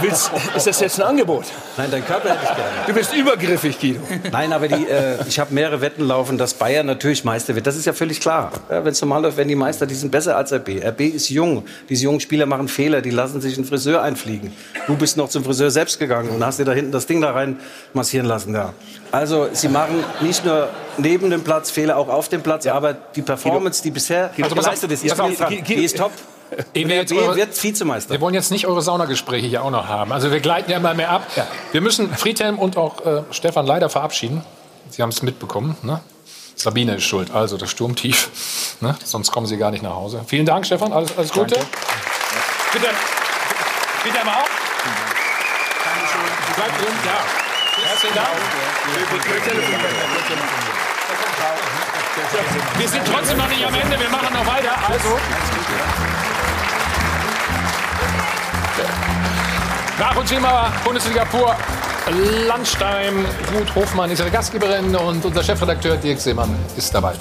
Willst, 0.00 0.30
ist 0.56 0.66
das 0.66 0.80
jetzt 0.80 1.00
ein 1.00 1.06
Angebot? 1.06 1.44
Nein, 1.76 1.90
deinen 1.90 2.04
Körper 2.04 2.30
hätte 2.30 2.40
ich 2.42 2.48
gerne. 2.48 2.70
Du 2.86 2.92
bist 2.92 3.14
übergriffig, 3.14 3.78
Guido. 3.80 4.00
Nein, 4.30 4.52
aber 4.52 4.68
die, 4.68 4.86
äh, 4.86 5.18
ich 5.26 5.38
habe 5.38 5.54
mehrere 5.54 5.80
Wetten 5.80 6.04
laufen, 6.04 6.38
dass 6.38 6.54
Bayern 6.54 6.86
natürlich 6.86 7.24
Meister 7.24 7.54
wird. 7.54 7.66
Das 7.66 7.76
ist 7.76 7.84
ja 7.86 7.92
völlig 7.92 8.20
klar. 8.20 8.52
Ja, 8.70 8.84
Wenn 8.84 8.92
es 8.92 9.00
normal 9.00 9.22
läuft, 9.22 9.36
werden 9.36 9.48
die 9.48 9.54
Meister, 9.54 9.86
die 9.86 9.94
sind 9.94 10.10
besser 10.10 10.36
als 10.36 10.52
RB. 10.52 10.82
RB 10.84 11.00
ist 11.00 11.28
jung. 11.30 11.64
Diese 11.88 12.04
jungen 12.04 12.20
Spieler 12.20 12.46
machen 12.46 12.68
Fehler, 12.68 13.00
die 13.00 13.10
lassen 13.10 13.40
sich 13.40 13.56
einen 13.56 13.66
Friseur 13.66 14.02
einfliegen. 14.02 14.52
Du 14.86 14.96
bist 14.96 15.16
noch 15.16 15.28
zum 15.28 15.44
Friseur 15.44 15.70
selbst 15.70 15.98
gegangen 15.98 16.30
und 16.30 16.44
hast 16.44 16.58
dir 16.58 16.64
da 16.64 16.72
hinten 16.72 16.92
das 16.92 17.06
Ding 17.06 17.20
da 17.20 17.32
rein 17.32 17.58
massieren 17.92 18.26
lassen. 18.26 18.52
Da. 18.52 18.74
Also 19.12 19.48
sie 19.52 19.68
machen 19.68 20.04
nicht 20.20 20.44
nur 20.44 20.68
neben 20.98 21.30
dem 21.30 21.42
Platz 21.42 21.70
Fehler, 21.70 21.96
auch 21.96 22.08
auf 22.08 22.28
dem 22.28 22.42
Platz, 22.42 22.66
aber 22.66 22.94
die 22.94 23.22
Performance, 23.22 23.82
die 23.82 23.90
bisher 23.90 24.30
Also 24.40 24.54
geleistet 24.54 24.92
ist, 24.92 25.02
die 25.04 25.84
ist 25.84 25.96
top. 25.96 26.12
RB 26.76 27.12
eure- 27.12 27.36
wird 27.36 27.62
Vizemeister. 27.62 28.10
Wir 28.12 28.20
wollen 28.20 28.34
jetzt 28.34 28.50
nicht 28.50 28.66
eure 28.66 28.82
Saunagespräche 28.82 29.46
hier 29.46 29.62
auch 29.64 29.70
noch 29.70 29.88
haben. 29.88 30.12
Also 30.12 30.30
wir 30.30 30.40
gleiten 30.40 30.70
ja 30.70 30.76
immer 30.78 30.94
mehr 30.94 31.10
ab. 31.10 31.26
Wir 31.72 31.80
müssen 31.80 32.14
Friedhelm 32.14 32.58
und 32.58 32.76
auch 32.76 33.04
äh, 33.04 33.22
Stefan 33.30 33.66
leider 33.66 33.88
verabschieden. 33.90 34.42
Sie 34.90 35.02
haben 35.02 35.10
es 35.10 35.22
mitbekommen. 35.22 35.76
Ne? 35.82 36.00
Sabine 36.54 36.96
ist 36.96 37.04
schuld, 37.04 37.30
also 37.32 37.56
das 37.58 37.70
Sturmtief. 37.70 38.30
Ne? 38.80 38.96
Sonst 39.04 39.30
kommen 39.32 39.46
sie 39.46 39.56
gar 39.58 39.70
nicht 39.70 39.82
nach 39.82 39.94
Hause. 39.94 40.22
Vielen 40.26 40.46
Dank, 40.46 40.64
Stefan. 40.66 40.92
Alles, 40.92 41.16
alles 41.18 41.32
Gute. 41.32 41.56
Bitte, 42.72 42.88
bitte 44.04 44.24
mal 44.24 44.34
auf. 44.36 44.50
Bleibt 46.56 46.80
drin, 46.80 46.94
ja. 47.04 47.88
Herzlichen 47.88 48.14
Dank. 48.14 48.28
Wir 52.78 52.88
sind 52.88 53.02
trotzdem 53.06 53.36
noch 53.38 53.48
nicht 53.48 53.66
am 53.66 53.74
Ende. 53.74 53.98
Wir 54.00 54.08
machen 54.08 54.32
noch 54.32 54.46
weiter. 54.46 54.72
Also. 54.88 55.18
Nach 59.98 60.16
und 60.16 60.26
Thema 60.26 60.72
Bundesliga 60.84 61.24
pur. 61.24 61.56
Landstein, 62.46 63.24
Ruth 63.52 63.74
Hofmann 63.74 64.10
ist 64.10 64.20
ihre 64.20 64.30
Gastgeberin 64.30 64.94
und 64.94 65.24
unser 65.24 65.42
Chefredakteur 65.42 65.96
Dirk 65.96 66.20
Seemann 66.20 66.54
ist 66.76 66.94
dabei. 66.94 67.14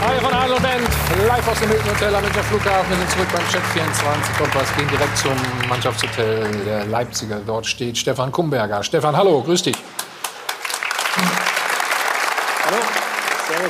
Hi 0.00 0.20
von 0.20 0.32
Adel 0.32 0.54
und 0.54 0.62
Band, 0.62 0.88
live 1.26 1.48
aus 1.48 1.60
dem 1.60 1.68
Hilton 1.68 1.90
Hotel 1.90 2.14
am 2.14 2.22
Münchner 2.22 2.42
Flughafen. 2.44 2.90
Wir 2.90 2.96
sind 2.96 3.10
zurück 3.10 3.28
beim 3.34 3.48
Check 3.50 3.62
24 3.74 4.38
Kompass, 4.38 4.76
gehen 4.76 4.88
direkt 4.88 5.18
zum 5.18 5.68
Mannschaftshotel 5.68 6.64
der 6.64 6.86
Leipziger. 6.86 7.40
Dort 7.44 7.66
steht 7.66 7.98
Stefan 7.98 8.32
Kumberger. 8.32 8.82
Stefan, 8.82 9.14
hallo, 9.14 9.42
grüß 9.42 9.62
dich. 9.64 9.76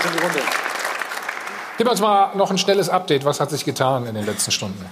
In 0.06 0.12
die 0.12 0.22
Runde. 0.24 0.40
Gib 1.78 1.90
uns 1.90 2.00
mal 2.00 2.34
noch 2.36 2.50
ein 2.50 2.58
schnelles 2.58 2.88
Update. 2.88 3.24
Was 3.24 3.40
hat 3.40 3.50
sich 3.50 3.64
getan 3.64 4.06
in 4.06 4.14
den 4.14 4.24
letzten 4.24 4.50
Stunden? 4.50 4.86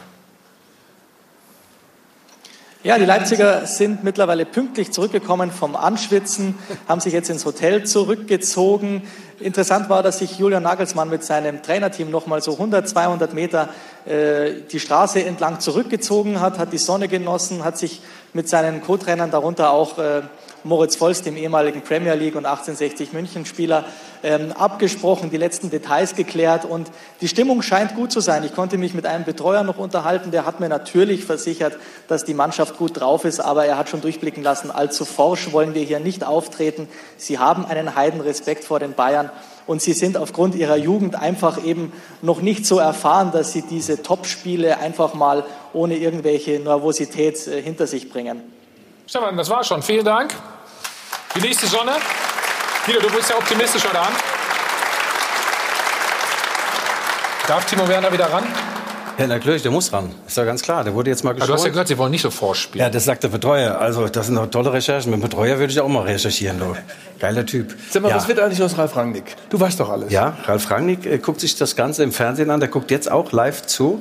Ja, 2.85 2.99
die 2.99 3.07
Leipziger 3.07 3.65
sind 3.65 4.05
mittlerweile 4.05 4.45
pünktlich 4.45 4.93
zurückgekommen 4.93 5.51
vom 5.51 5.75
Anschwitzen, 5.75 6.59
haben 6.87 7.01
sich 7.01 7.15
jetzt 7.15 7.31
ins 7.31 7.47
Hotel 7.47 7.85
zurückgezogen. 7.85 9.09
Interessant 9.41 9.89
war, 9.89 10.03
dass 10.03 10.19
sich 10.19 10.39
Julian 10.39 10.65
Nagelsmann 10.65 11.09
mit 11.09 11.25
seinem 11.25 11.63
Trainerteam 11.63 12.11
noch 12.11 12.27
mal 12.27 12.43
so 12.43 12.53
100, 12.53 12.87
200 12.87 13.33
Meter 13.33 13.71
äh, 14.05 14.61
die 14.71 14.81
Straße 14.81 15.25
entlang 15.25 15.61
zurückgezogen 15.61 16.43
hat, 16.43 16.59
hat 16.59 16.75
die 16.75 16.79
Sonne 16.79 17.09
genossen, 17.09 17.65
hat 17.65 17.79
sich 17.79 18.03
mit 18.35 18.51
seinen 18.51 18.83
Co-Trainern, 18.83 19.31
darunter 19.31 19.71
auch 19.71 19.97
äh, 19.97 20.21
Moritz 20.65 20.99
Volz, 20.99 21.21
dem 21.21 21.37
ehemaligen 21.37 21.83
Premier 21.83 22.15
League 22.15 22.37
und 22.37 22.47
1860 22.47 23.13
München 23.13 23.45
Spieler, 23.45 23.85
ähm, 24.23 24.53
abgesprochen, 24.53 25.31
die 25.31 25.37
letzten 25.37 25.69
Details 25.69 26.15
geklärt 26.15 26.65
und 26.65 26.91
die 27.21 27.29
Stimmung 27.29 27.61
scheint 27.61 27.95
gut 27.95 28.11
zu 28.11 28.21
sein. 28.21 28.45
Ich 28.45 28.55
konnte 28.55 28.79
mich 28.79 28.95
mit 28.95 29.05
einem 29.05 29.25
Betreuer 29.25 29.63
noch 29.63 29.77
unterhalten, 29.77 30.31
der 30.31 30.47
hat 30.47 30.61
mir 30.61 30.71
natürlich 30.71 31.25
versichert, 31.27 31.77
dass 32.09 32.25
die 32.25 32.33
Mannschaft 32.33 32.79
gut 32.79 32.99
drauf 32.99 33.27
ist, 33.27 33.41
aber 33.41 33.67
er 33.67 33.77
hat 33.77 33.91
schon 33.91 34.01
durchblicken 34.01 34.43
lassen, 34.43 34.71
allzu 34.71 35.05
forsch 35.05 35.53
wollen 35.53 35.75
wir 35.75 35.83
hier 35.83 36.01
nicht 36.01 36.25
auftreten. 36.25 36.89
Sie 37.19 37.39
haben 37.39 37.67
einen 37.67 37.95
Heidenrespekt 37.95 38.65
vor 38.65 38.81
den 38.81 38.95
Bayern 38.95 39.31
und 39.67 39.83
sie 39.83 39.93
sind 39.93 40.17
aufgrund 40.17 40.55
ihrer 40.55 40.77
Jugend 40.77 41.15
einfach 41.15 41.63
eben 41.63 41.93
noch 42.23 42.41
nicht 42.41 42.65
so 42.65 42.79
erfahren, 42.79 43.33
dass 43.33 43.53
sie 43.53 43.63
diese 43.63 44.03
Topspiele 44.03 44.79
einfach 44.79 45.13
mal 45.13 45.45
ohne 45.75 45.97
irgendwelche 45.97 46.59
Nervosität 46.59 47.47
äh, 47.47 47.61
hinter 47.61 47.87
sich 47.87 48.11
bringen. 48.11 48.41
Stefan, 49.07 49.37
das 49.37 49.51
war 49.51 49.63
schon. 49.65 49.83
Vielen 49.83 50.05
Dank. 50.05 50.35
Die 51.37 51.41
nächste 51.41 51.67
Sonne. 51.67 51.93
Guido, 52.87 53.01
du 53.01 53.11
bist 53.11 53.29
ja 53.29 53.37
optimistisch 53.37 53.85
heute 53.85 53.99
Abend. 53.99 54.17
Darf 57.49 57.65
Timo 57.67 57.89
Werner 57.89 58.13
wieder 58.13 58.27
ran? 58.27 58.45
Ja, 59.19 59.27
natürlich, 59.27 59.63
der 59.63 59.73
muss 59.73 59.93
ran. 59.93 60.13
Ist 60.29 60.37
ja 60.37 60.45
ganz 60.45 60.63
klar. 60.63 60.85
Der 60.85 60.95
wurde 60.95 61.11
jetzt 61.11 61.25
mal 61.25 61.31
Aber 61.31 61.41
geschont. 61.41 61.51
du 61.51 61.55
hast 61.55 61.65
ja 61.65 61.71
gehört, 61.71 61.89
sie 61.89 61.99
wollen 61.99 62.13
nicht 62.13 62.23
so 62.23 62.31
vorspielen. 62.31 62.85
Ja, 62.87 62.91
das 62.91 63.05
sagt 63.05 63.25
der 63.25 63.29
Betreuer. 63.29 63.79
Also, 63.81 64.07
das 64.07 64.27
sind 64.27 64.37
doch 64.37 64.47
tolle 64.47 64.73
Recherchen. 64.73 65.11
Mit 65.11 65.21
dem 65.21 65.29
Betreuer 65.29 65.59
würde 65.59 65.73
ich 65.73 65.81
auch 65.81 65.89
mal 65.89 66.03
recherchieren. 66.03 66.61
Du. 66.61 66.77
Geiler 67.19 67.45
Typ. 67.45 67.75
Sag 67.91 68.03
mal, 68.03 68.11
ja. 68.11 68.17
was 68.17 68.29
wird 68.29 68.39
eigentlich 68.39 68.63
aus 68.63 68.79
Ralf 68.79 68.95
Rangnick? 68.95 69.35
Du 69.51 69.59
weißt 69.59 69.81
doch 69.81 69.91
alles. 69.91 70.13
Ja, 70.13 70.37
Ralf 70.45 70.71
Rangnick 70.71 71.05
äh, 71.05 71.19
guckt 71.19 71.41
sich 71.41 71.57
das 71.57 71.75
Ganze 71.75 72.05
im 72.05 72.13
Fernsehen 72.13 72.51
an. 72.51 72.61
Der 72.61 72.69
guckt 72.69 72.93
jetzt 72.93 73.11
auch 73.11 73.33
live 73.33 73.67
zu. 73.67 74.01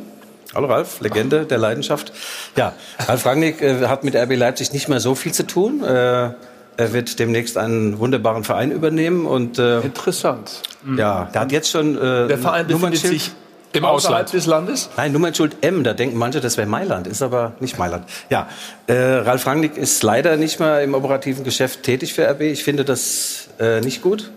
Hallo 0.54 0.68
Ralf, 0.68 1.02
Legende 1.02 1.48
der 1.48 1.58
Leidenschaft. 1.58 2.14
Ja, 2.56 2.74
Ralf 3.08 3.26
Rangnick 3.26 3.60
äh, 3.60 3.88
hat 3.88 4.04
mit 4.04 4.16
RB 4.16 4.36
Leipzig 4.36 4.72
nicht 4.72 4.88
mehr 4.88 5.00
so 5.00 5.16
viel 5.16 5.32
zu 5.32 5.48
tun. 5.48 5.84
Äh, 5.84 6.30
er 6.78 6.94
wird 6.94 7.20
demnächst 7.20 7.58
einen 7.58 8.00
wunderbaren 8.00 8.44
Verein 8.44 8.72
übernehmen 8.72 9.26
und 9.26 9.60
äh, 9.60 9.82
interessant. 9.82 10.62
Ja, 10.98 11.30
der 11.34 11.42
hat 11.42 11.52
jetzt 11.52 11.70
schon 11.70 11.96
äh, 11.98 12.28
Der 12.28 12.38
Verein 12.38 12.68
befindet 12.68 13.00
sich 13.00 13.32
Im 13.74 13.86
außerhalb 13.86 14.30
des 14.30 14.46
Landes? 14.46 14.90
Nein, 14.98 15.12
Nummernschild 15.12 15.58
M, 15.62 15.84
da 15.84 15.94
denken 15.94 16.18
manche, 16.18 16.42
das 16.42 16.58
wäre 16.58 16.68
Mailand, 16.68 17.08
ist 17.08 17.22
aber 17.22 17.54
nicht 17.60 17.78
Mailand. 17.80 18.06
Ja, 18.30 18.48
äh, 18.88 18.94
Ralf 18.94 19.48
Rangnick 19.48 19.78
ist 19.78 20.04
leider 20.04 20.38
nicht 20.38 20.60
mehr 20.60 20.82
im 20.82 20.94
operativen 20.94 21.44
Geschäft 21.44 21.84
tätig 21.84 22.14
für 22.14 22.30
RB. 22.30 22.42
Ich 22.42 22.64
finde 22.64 22.86
das 22.86 23.50
äh, 23.60 23.82
nicht 23.82 24.02
gut. 24.02 24.32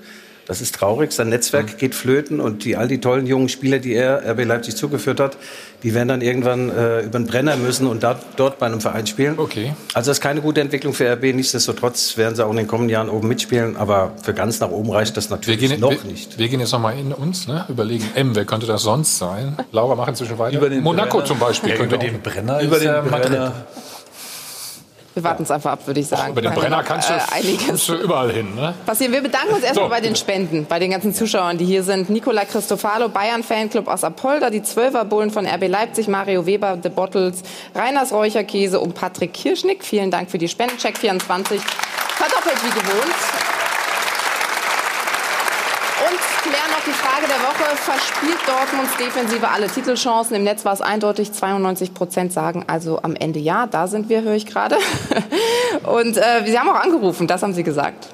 Das 0.47 0.61
ist 0.61 0.75
traurig. 0.77 1.13
Sein 1.13 1.29
Netzwerk 1.29 1.67
Mhm. 1.73 1.77
geht 1.79 1.95
flöten 1.95 2.41
und 2.41 2.65
die, 2.65 2.77
all 2.77 2.87
die 2.89 3.01
tollen 3.01 3.27
jungen 3.27 3.49
Spieler, 3.49 3.79
die 3.81 3.95
er 3.95 4.23
RB 4.31 4.45
Leipzig 4.45 4.77
zugeführt 4.77 5.19
hat, 5.19 5.37
die 5.83 5.93
werden 5.93 6.09
dann 6.09 6.21
irgendwann 6.23 6.71
äh, 6.71 7.01
über 7.01 7.19
den 7.19 7.27
Brenner 7.27 7.57
müssen 7.57 7.87
und 7.87 8.03
da, 8.03 8.19
dort 8.37 8.59
bei 8.59 8.67
einem 8.67 8.81
Verein 8.81 9.07
spielen. 9.07 9.35
Okay. 9.39 9.75
Also 9.93 10.11
das 10.11 10.19
ist 10.19 10.23
keine 10.23 10.41
gute 10.41 10.61
Entwicklung 10.61 10.95
für 10.95 11.11
RB. 11.13 11.35
Nichtsdestotrotz 11.35 12.17
werden 12.17 12.35
sie 12.37 12.45
auch 12.47 12.51
in 12.51 12.57
den 12.59 12.67
kommenden 12.69 12.91
Jahren 12.91 13.09
oben 13.09 13.29
mitspielen. 13.29 13.77
Aber 13.77 14.13
für 14.23 14.35
ganz 14.35 14.61
nach 14.61 14.71
oben 14.71 14.91
reicht 14.91 15.17
das 15.17 15.29
Wir 15.31 15.37
natürlich 15.37 15.61
gehen, 15.71 15.81
noch 15.81 15.91
wir, 15.91 16.05
nicht. 16.11 16.39
wir 16.39 16.49
gehen 16.49 16.61
jetzt 16.61 16.73
nochmal 16.73 16.99
in 16.99 17.13
uns, 17.13 17.47
ne? 17.49 17.65
überlegen, 17.69 18.05
M, 18.15 18.35
wer 18.37 18.45
könnte 18.45 18.67
das 18.67 18.83
sonst 18.83 19.19
sein? 19.19 19.57
Laura, 19.73 19.95
mach 19.97 20.09
inzwischen 20.09 20.39
weiter. 20.39 20.57
Über 20.57 20.71
den 20.71 20.83
Monaco 20.83 21.19
Brenner. 21.19 21.25
zum 21.27 21.39
Beispiel. 21.41 21.71
Ja, 21.77 21.85
über 21.85 21.99
den 21.99 22.23
Brenner 22.23 22.61
Über 22.63 22.77
ist 22.77 22.83
den 22.85 22.89
ja 22.93 23.03
Madrid. 23.03 23.53
Wir 25.17 25.25
warten 25.25 25.45
es 25.45 25.51
einfach 25.51 25.73
ab, 25.73 25.87
würde 25.87 25.99
ich 25.99 26.09
sagen. 26.09 26.33
Über 26.33 26.43
den 26.43 26.53
Brenner 26.53 26.83
kannst 26.83 27.09
du, 27.09 27.15
äh, 27.15 27.57
kannst 27.67 27.89
du 27.89 27.95
überall 27.95 28.31
hin. 28.31 28.55
Ne? 28.55 28.75
passieren. 28.85 29.15
Wir 29.15 29.23
bedanken 29.23 29.55
uns 29.55 29.65
erstmal 29.65 29.87
So, 29.87 29.91
bei 29.91 30.03
den 30.03 30.15
Spenden, 30.15 30.67
bei 30.67 30.79
den 30.79 30.91
ganzen 30.91 31.15
Zuschauern, 31.15 31.57
die 31.57 31.65
hier 31.65 31.83
sind. 31.83 32.11
Nicola 32.11 32.45
Christofalo, 32.45 33.09
Bayern 33.09 33.43
Fanclub 33.43 33.89
aus 33.89 34.05
Apolda, 34.05 34.51
die 34.51 34.63
Zwölferbullen 34.63 35.31
von 35.31 35.47
RB 35.47 35.69
Leipzig, 35.69 36.07
Mario 36.09 36.45
Weber, 36.45 36.77
The 36.83 36.91
Bottles, 36.91 37.43
Reiners 37.75 38.13
Räucherkäse 38.13 38.79
und 38.79 38.95
Patrick 38.95 39.33
Kirschnick. 39.33 39.85
Vielen 39.85 40.11
Dank 40.11 40.31
für 40.31 40.37
die 40.37 40.49
Spenden. 40.49 40.77
Check 40.77 40.99
24 40.99 41.63
verdoppelt 41.63 42.63
wie 42.63 42.79
gewohnt. 42.79 43.17
Und 46.09 46.21
klären 46.43 46.71
noch 46.73 46.85
die 46.85 46.93
Frage 46.93 47.26
der 47.37 47.49
Woche. 47.49 47.77
Verspielt 47.77 48.39
Dortmunds 48.47 48.97
Defensive 48.97 49.49
alle 49.49 49.69
Titelchancen? 49.69 50.37
Im 50.37 50.45
Netz 50.45 50.65
war 50.65 50.73
es 50.73 50.81
eindeutig. 50.81 51.33
92 51.33 51.95
Prozent 51.95 52.33
sagen 52.33 52.65
also 52.67 53.01
am 53.03 53.15
Ende 53.15 53.39
ja. 53.39 53.67
Da 53.67 53.87
sind 53.87 54.09
wir, 54.09 54.23
höre 54.23 54.35
ich 54.35 54.47
gerade. 54.47 54.77
Und 55.83 56.17
äh, 56.17 56.47
Sie 56.47 56.59
haben 56.59 56.69
auch 56.69 56.81
angerufen. 56.81 57.27
Das 57.27 57.43
haben 57.43 57.53
Sie 57.53 57.63
gesagt. 57.63 58.09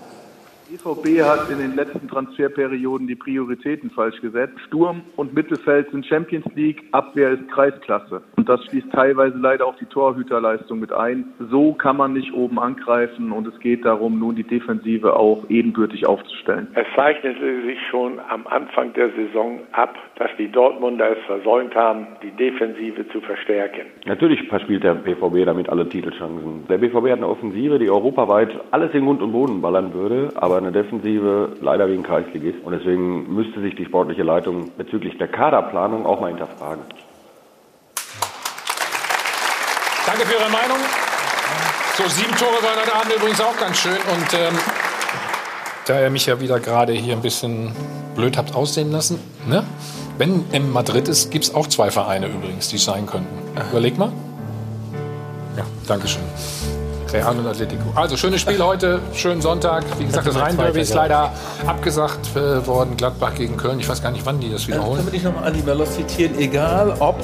BVB 0.72 1.22
hat 1.22 1.50
in 1.50 1.58
den 1.58 1.76
letzten 1.76 2.08
Transferperioden 2.08 3.06
die 3.06 3.14
Prioritäten 3.14 3.90
falsch 3.90 4.18
gesetzt. 4.22 4.58
Sturm 4.68 5.02
und 5.16 5.34
Mittelfeld 5.34 5.90
sind 5.90 6.06
Champions 6.06 6.46
League, 6.54 6.82
Abwehr 6.92 7.32
ist 7.32 7.46
Kreisklasse. 7.50 8.22
Und 8.36 8.48
das 8.48 8.64
schließt 8.64 8.90
teilweise 8.90 9.36
leider 9.36 9.66
auch 9.66 9.76
die 9.76 9.84
Torhüterleistung 9.84 10.80
mit 10.80 10.90
ein. 10.90 11.26
So 11.50 11.74
kann 11.74 11.98
man 11.98 12.14
nicht 12.14 12.32
oben 12.32 12.58
angreifen 12.58 13.32
und 13.32 13.46
es 13.46 13.58
geht 13.60 13.84
darum, 13.84 14.18
nun 14.18 14.34
die 14.34 14.44
Defensive 14.44 15.14
auch 15.14 15.44
ebenbürtig 15.50 16.06
aufzustellen. 16.06 16.68
Es 16.74 16.86
zeichnete 16.96 17.62
sich 17.66 17.78
schon 17.90 18.18
am 18.30 18.46
Anfang 18.46 18.94
der 18.94 19.10
Saison 19.10 19.60
ab, 19.72 19.94
dass 20.22 20.30
die 20.38 20.48
Dortmunder 20.48 21.16
es 21.16 21.24
versäumt 21.26 21.74
haben, 21.74 22.06
die 22.22 22.30
Defensive 22.30 23.08
zu 23.08 23.20
verstärken. 23.22 23.86
Natürlich 24.04 24.46
verspielt 24.48 24.84
der 24.84 24.94
BVB 24.94 25.44
damit 25.44 25.68
alle 25.68 25.88
Titelchancen. 25.88 26.64
Der 26.68 26.78
BVB 26.78 27.10
hat 27.10 27.18
eine 27.18 27.26
Offensive, 27.26 27.80
die 27.80 27.90
europaweit 27.90 28.50
alles 28.70 28.94
in 28.94 29.04
Grund 29.04 29.20
und 29.20 29.32
Boden 29.32 29.60
ballern 29.60 29.92
würde, 29.94 30.28
aber 30.36 30.58
eine 30.58 30.70
Defensive 30.70 31.56
leider 31.60 31.88
wie 31.88 31.94
ein 31.94 32.04
Kreisligist. 32.04 32.62
Und 32.62 32.72
deswegen 32.72 33.34
müsste 33.34 33.60
sich 33.62 33.74
die 33.74 33.84
sportliche 33.84 34.22
Leitung 34.22 34.70
bezüglich 34.78 35.18
der 35.18 35.26
Kaderplanung 35.26 36.06
auch 36.06 36.20
mal 36.20 36.28
hinterfragen. 36.28 36.84
Danke 40.06 40.22
für 40.24 40.40
Ihre 40.40 40.52
Meinung. 40.52 40.78
So, 41.96 42.04
sieben 42.08 42.36
Tore 42.36 42.62
waren 42.62 42.80
heute 42.80 42.94
Abend 42.94 43.12
übrigens 43.16 43.40
auch 43.40 43.58
ganz 43.58 43.76
schön. 43.76 43.92
Und 43.92 44.34
ähm, 44.34 44.56
da 45.88 46.00
ihr 46.00 46.10
mich 46.10 46.26
ja 46.26 46.40
wieder 46.40 46.60
gerade 46.60 46.92
hier 46.92 47.14
ein 47.14 47.22
bisschen 47.22 47.72
blöd 48.14 48.36
habt 48.36 48.54
aussehen 48.54 48.92
lassen, 48.92 49.18
ne? 49.48 49.64
Wenn 50.18 50.44
M 50.52 50.72
Madrid 50.72 51.08
ist, 51.08 51.30
gibt 51.30 51.44
es 51.44 51.54
auch 51.54 51.66
zwei 51.66 51.90
Vereine 51.90 52.26
übrigens, 52.26 52.68
die 52.68 52.76
es 52.76 52.84
sein 52.84 53.06
könnten. 53.06 53.28
Überleg 53.70 53.98
mal. 53.98 54.12
Ja, 55.56 55.64
Dankeschön. 55.86 56.22
Real 57.12 57.36
und 57.38 57.46
Atletico. 57.46 57.82
Also, 57.94 58.16
schönes 58.16 58.40
Spiel 58.40 58.58
heute, 58.64 59.00
schönen 59.14 59.42
Sonntag. 59.42 59.84
Wie 59.98 60.06
gesagt, 60.06 60.26
das 60.26 60.36
Rhein-Derby 60.36 60.80
ist 60.80 60.94
leider 60.94 61.32
abgesagt 61.66 62.34
äh, 62.34 62.66
worden. 62.66 62.96
Gladbach 62.96 63.34
gegen 63.34 63.56
Köln. 63.56 63.80
Ich 63.80 63.88
weiß 63.88 64.02
gar 64.02 64.10
nicht, 64.10 64.24
wann 64.24 64.40
die 64.40 64.50
das 64.50 64.66
wiederholen. 64.66 64.96
Können 64.96 65.06
wir 65.08 65.12
dich 65.12 65.22
nochmal 65.22 65.44
Andi 65.48 65.62
Merlos 65.62 65.92
zitieren? 65.94 66.38
Egal 66.38 66.96
ob 67.00 67.16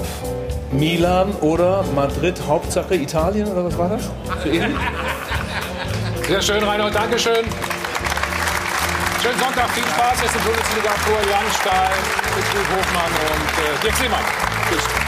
Milan 0.73 1.33
oder 1.41 1.85
Madrid, 1.95 2.39
Hauptsache 2.47 2.95
Italien 2.97 3.49
oder 3.49 3.65
was 3.65 3.79
war 3.79 3.89
das? 3.89 4.03
So 4.45 4.51
ähnlich? 4.51 4.77
Sehr 6.29 6.43
schön, 6.43 6.63
Reinhold. 6.63 6.95
Dankeschön. 6.95 7.47
Schönen 9.23 9.39
Sonntag, 9.39 9.71
viel 9.71 9.85
Spaß. 9.85 10.23
Jetzt 10.23 10.37
in 10.37 10.43
Bundesliga 10.43 10.91
vor 10.91 11.19
Jan 11.31 11.53
Stahl, 11.61 11.91
Betrieb 12.39 12.69
Hofmann 12.71 13.11
und 13.11 13.51
äh, 13.59 13.83
Dirk 13.83 13.97
Seemann. 13.97 14.23
Tschüss. 14.71 15.08